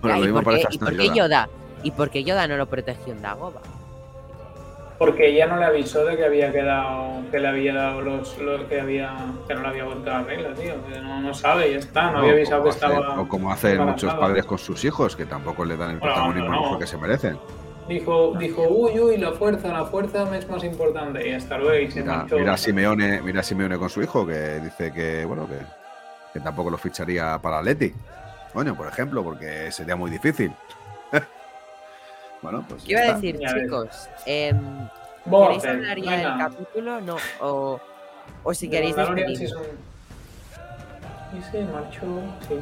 Bueno, 0.00 0.16
Ya, 0.16 0.16
lo 0.16 0.24
¿y, 0.24 0.26
mismo 0.26 0.42
por 0.42 0.54
qué, 0.54 0.64
y 0.70 0.78
por 0.78 0.92
Yoda. 0.92 1.02
qué 1.02 1.18
Yoda? 1.18 1.48
¿Y 1.82 1.90
por 1.92 2.10
qué 2.10 2.24
Yoda 2.24 2.48
no 2.48 2.56
lo 2.56 2.66
protegió 2.66 3.12
en 3.12 3.22
Dagoba? 3.22 3.60
Porque 4.98 5.28
ella 5.28 5.46
no 5.46 5.56
le 5.58 5.64
avisó 5.64 6.04
de 6.04 6.16
que 6.16 6.24
había 6.24 6.50
quedado, 6.50 7.22
que 7.30 7.38
le 7.38 7.46
había 7.46 7.72
dado 7.72 8.00
los, 8.00 8.36
los 8.38 8.62
que 8.64 8.80
había, 8.80 9.14
que 9.46 9.54
no 9.54 9.62
le 9.62 9.68
había 9.68 9.84
vuelto 9.84 10.10
la 10.10 10.22
regla, 10.24 10.52
tío. 10.54 10.74
No, 11.02 11.20
no 11.20 11.32
sabe, 11.34 11.70
ya 11.70 11.78
está, 11.78 12.10
no, 12.10 12.18
había 12.18 12.32
avisado 12.32 12.64
que 12.64 12.70
hace- 12.70 12.78
estaba. 12.86 13.20
o 13.20 13.28
como 13.28 13.52
hacen 13.52 13.80
muchos 13.84 14.12
padres 14.14 14.44
con 14.44 14.58
sus 14.58 14.84
hijos, 14.84 15.14
que 15.14 15.24
tampoco 15.24 15.64
le 15.64 15.76
dan 15.76 15.90
el 15.92 15.98
Bueno, 15.98 16.14
protagonismo 16.14 16.50
no, 16.50 16.72
no. 16.72 16.78
que 16.80 16.86
se 16.88 16.96
merecen. 16.96 17.38
Dijo, 17.88 18.34
dijo, 18.38 18.62
uy, 18.68 18.98
uy, 18.98 19.16
la 19.18 19.32
fuerza, 19.32 19.68
la 19.68 19.84
fuerza 19.84 20.24
me 20.26 20.38
es 20.38 20.50
más 20.50 20.62
importante. 20.64 21.26
Y 21.26 21.32
hasta 21.32 21.56
luego, 21.58 21.74
y 21.86 21.90
se 21.90 22.00
Mira, 22.02 22.16
marchó. 22.18 22.36
mira 22.38 22.52
a 22.54 22.56
Simeone, 22.56 23.22
mira 23.22 23.40
a 23.40 23.42
Simeone 23.44 23.78
con 23.78 23.88
su 23.88 24.02
hijo, 24.02 24.26
que 24.26 24.58
dice 24.60 24.92
que, 24.92 25.24
bueno, 25.24 25.46
que, 25.48 25.58
que 26.34 26.40
tampoco 26.40 26.70
lo 26.70 26.76
ficharía 26.76 27.38
para 27.40 27.58
Atleti. 27.60 27.94
Coño, 28.52 28.74
por 28.76 28.88
ejemplo, 28.88 29.22
porque 29.22 29.70
sería 29.70 29.94
muy 29.94 30.10
difícil. 30.10 30.52
Bueno, 32.42 32.64
pues. 32.68 32.84
¿Qué 32.84 32.92
iba 32.92 33.00
a 33.00 33.14
decir, 33.14 33.38
chicos? 33.38 34.08
Em, 34.26 34.88
¿Queréis 35.30 35.62
Fett, 35.62 35.72
hablar 35.72 36.00
ya 36.00 36.16
del 36.16 36.38
capítulo? 36.38 37.00
No. 37.00 37.16
O, 37.40 37.80
o 38.42 38.54
si 38.54 38.66
De 38.66 38.76
queréis 38.76 38.96
marchó, 38.96 39.14
sí. 42.48 42.54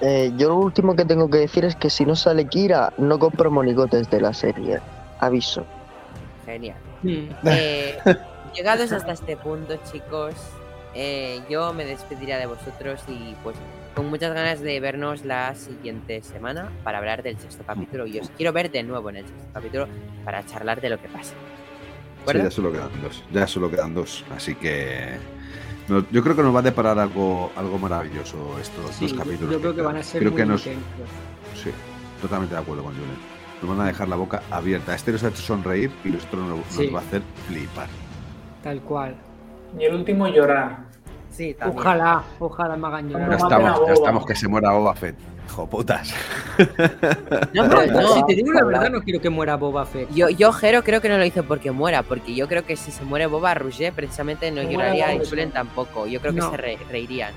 Eh, 0.00 0.32
yo 0.36 0.48
lo 0.48 0.56
último 0.56 0.96
que 0.96 1.04
tengo 1.04 1.28
que 1.28 1.38
decir 1.38 1.64
es 1.64 1.76
que 1.76 1.90
si 1.90 2.06
no 2.06 2.16
sale 2.16 2.46
Kira, 2.46 2.92
no 2.96 3.18
compro 3.18 3.50
monigotes 3.50 4.08
de 4.10 4.20
la 4.20 4.32
serie. 4.32 4.80
Aviso. 5.18 5.64
Genial. 6.46 6.76
Mm. 7.02 7.26
Eh, 7.44 7.98
llegados 8.54 8.92
hasta 8.92 9.12
este 9.12 9.36
punto, 9.36 9.76
chicos, 9.92 10.34
eh, 10.94 11.40
yo 11.50 11.74
me 11.74 11.84
despediría 11.84 12.38
de 12.38 12.46
vosotros 12.46 13.02
y 13.08 13.36
pues 13.42 13.56
con 14.00 14.08
muchas 14.08 14.32
ganas 14.32 14.62
de 14.62 14.80
vernos 14.80 15.26
la 15.26 15.54
siguiente 15.54 16.22
semana 16.22 16.70
para 16.84 16.96
hablar 16.96 17.22
del 17.22 17.38
sexto 17.38 17.64
capítulo. 17.66 18.06
Y 18.06 18.18
os 18.18 18.30
quiero 18.30 18.50
ver 18.50 18.70
de 18.70 18.82
nuevo 18.82 19.10
en 19.10 19.16
el 19.16 19.26
sexto 19.26 19.48
capítulo 19.52 19.88
para 20.24 20.42
charlar 20.46 20.80
de 20.80 20.88
lo 20.88 20.98
que 20.98 21.08
pasa. 21.08 21.34
¿De 22.26 22.32
Sí, 22.32 22.38
ya 22.38 22.50
solo 22.50 22.72
quedan 22.72 22.88
dos. 23.02 23.22
Ya 23.30 23.46
solo 23.46 23.70
quedan 23.70 23.92
dos. 23.92 24.24
Así 24.34 24.54
que. 24.54 25.18
no- 25.88 26.06
yo 26.10 26.22
creo 26.22 26.34
que 26.34 26.42
nos 26.42 26.54
va 26.54 26.60
a 26.60 26.62
deparar 26.62 26.98
algo, 26.98 27.52
algo 27.56 27.78
maravilloso 27.78 28.58
estos 28.58 28.90
Sí, 28.94 29.06
dos 29.08 29.18
capítulos. 29.18 29.52
yo 29.52 29.58
que 29.58 29.60
creo 29.60 29.72
que 29.72 29.76
quedan. 29.76 29.92
van 29.92 29.96
a 29.98 30.02
ser 30.02 30.20
Creo 30.20 30.32
muy 30.32 30.40
que 30.40 30.46
nos. 30.46 30.62
Sí, 30.62 30.72
totalmente 32.22 32.54
de 32.54 32.60
acuerdo 32.62 32.82
con 32.84 32.94
Julen. 32.94 33.18
Nos 33.60 33.70
van 33.76 33.80
a 33.82 33.88
dejar 33.90 34.08
la 34.08 34.16
boca 34.16 34.40
abierta. 34.50 34.94
Este 34.94 35.12
nos 35.12 35.22
ha 35.24 35.28
hecho 35.28 35.42
sonreír 35.42 35.90
y 36.06 36.08
nosotros 36.08 36.40
nos, 36.48 36.56
nos 36.56 36.66
Sí. 36.74 36.86
va 36.86 37.00
a 37.00 37.02
hacer 37.02 37.20
flipar. 37.46 37.88
Tal 38.62 38.80
cual. 38.80 39.14
Y 39.78 39.84
el 39.84 39.94
último, 39.94 40.26
llorar. 40.26 40.88
Sí, 41.30 41.54
también. 41.54 41.78
Ojalá, 41.78 42.22
ojalá 42.38 42.76
me 42.76 42.86
hagan 42.88 43.08
Ya 43.08 43.18
llorar. 43.18 43.28
maten 43.28 43.42
a 43.42 43.46
estamos, 43.70 43.86
ya 43.86 43.92
estamos 43.94 44.26
que 44.26 44.34
se 44.36 44.48
muera 44.48 44.72
Boba 44.72 44.94
Fett. 44.94 45.16
Hijo 45.46 45.66
putas. 45.66 46.14
No, 47.52 47.68
pero 47.68 47.86
No, 47.86 48.00
no. 48.02 48.14
si 48.14 48.24
te 48.26 48.34
digo 48.34 48.52
la 48.52 48.64
verdad, 48.64 48.90
no 48.90 49.00
quiero 49.02 49.20
que 49.20 49.30
muera 49.30 49.56
Boba 49.56 49.84
Fett. 49.86 50.08
Yo, 50.14 50.28
yo, 50.28 50.52
Jero, 50.52 50.82
creo 50.84 51.00
que 51.00 51.08
no 51.08 51.18
lo 51.18 51.24
hizo 51.24 51.42
porque 51.44 51.70
muera, 51.70 52.02
porque 52.02 52.34
yo 52.34 52.46
creo 52.48 52.64
que 52.64 52.76
si 52.76 52.90
se 52.92 53.04
muere 53.04 53.26
Boba 53.26 53.54
Rouget, 53.54 53.92
precisamente 53.94 54.50
no 54.50 54.62
lloraría 54.62 55.14
y. 55.14 55.24
Julen 55.26 55.50
tampoco. 55.50 56.06
Yo 56.06 56.20
creo 56.20 56.32
que 56.34 56.40
No. 56.40 56.50
se 56.50 56.56
re- 56.56 56.78
reirían. 56.90 57.32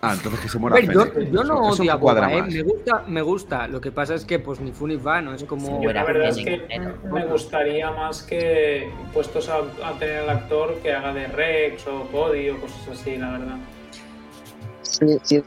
Ah, 0.00 0.14
entonces 0.14 0.40
que 0.40 0.48
se 0.48 0.58
A 0.58 0.60
muera 0.60 0.80
yo, 0.80 1.12
yo 1.20 1.42
no 1.42 1.72
Eso 1.72 1.82
odio 1.82 1.92
a 1.92 1.96
Boba, 1.96 2.32
¿eh? 2.32 2.42
Me 2.42 2.62
gusta, 2.62 3.04
me 3.08 3.20
gusta. 3.20 3.66
Lo 3.66 3.80
que 3.80 3.90
pasa 3.90 4.14
es 4.14 4.24
que, 4.24 4.38
pues, 4.38 4.60
ni 4.60 4.70
fu 4.70 4.86
ni 4.86 4.96
fa, 4.96 5.20
¿no? 5.20 5.34
Es 5.34 5.42
como... 5.42 5.82
Yo 5.82 5.92
la 5.92 6.04
verdad 6.04 6.28
es 6.28 6.36
que 6.36 6.62
me 7.10 7.26
gustaría 7.26 7.90
más 7.90 8.22
que 8.22 8.92
puestos 9.12 9.48
a, 9.48 9.56
a 9.84 9.98
tener 9.98 10.18
al 10.18 10.30
actor 10.30 10.76
que 10.82 10.92
haga 10.92 11.12
de 11.12 11.26
Rex 11.26 11.86
o 11.88 12.06
Cody 12.12 12.50
o 12.50 12.60
cosas 12.60 12.88
así, 12.92 13.16
la 13.16 13.32
verdad. 13.32 13.56
Sí, 14.82 15.18
sí, 15.24 15.42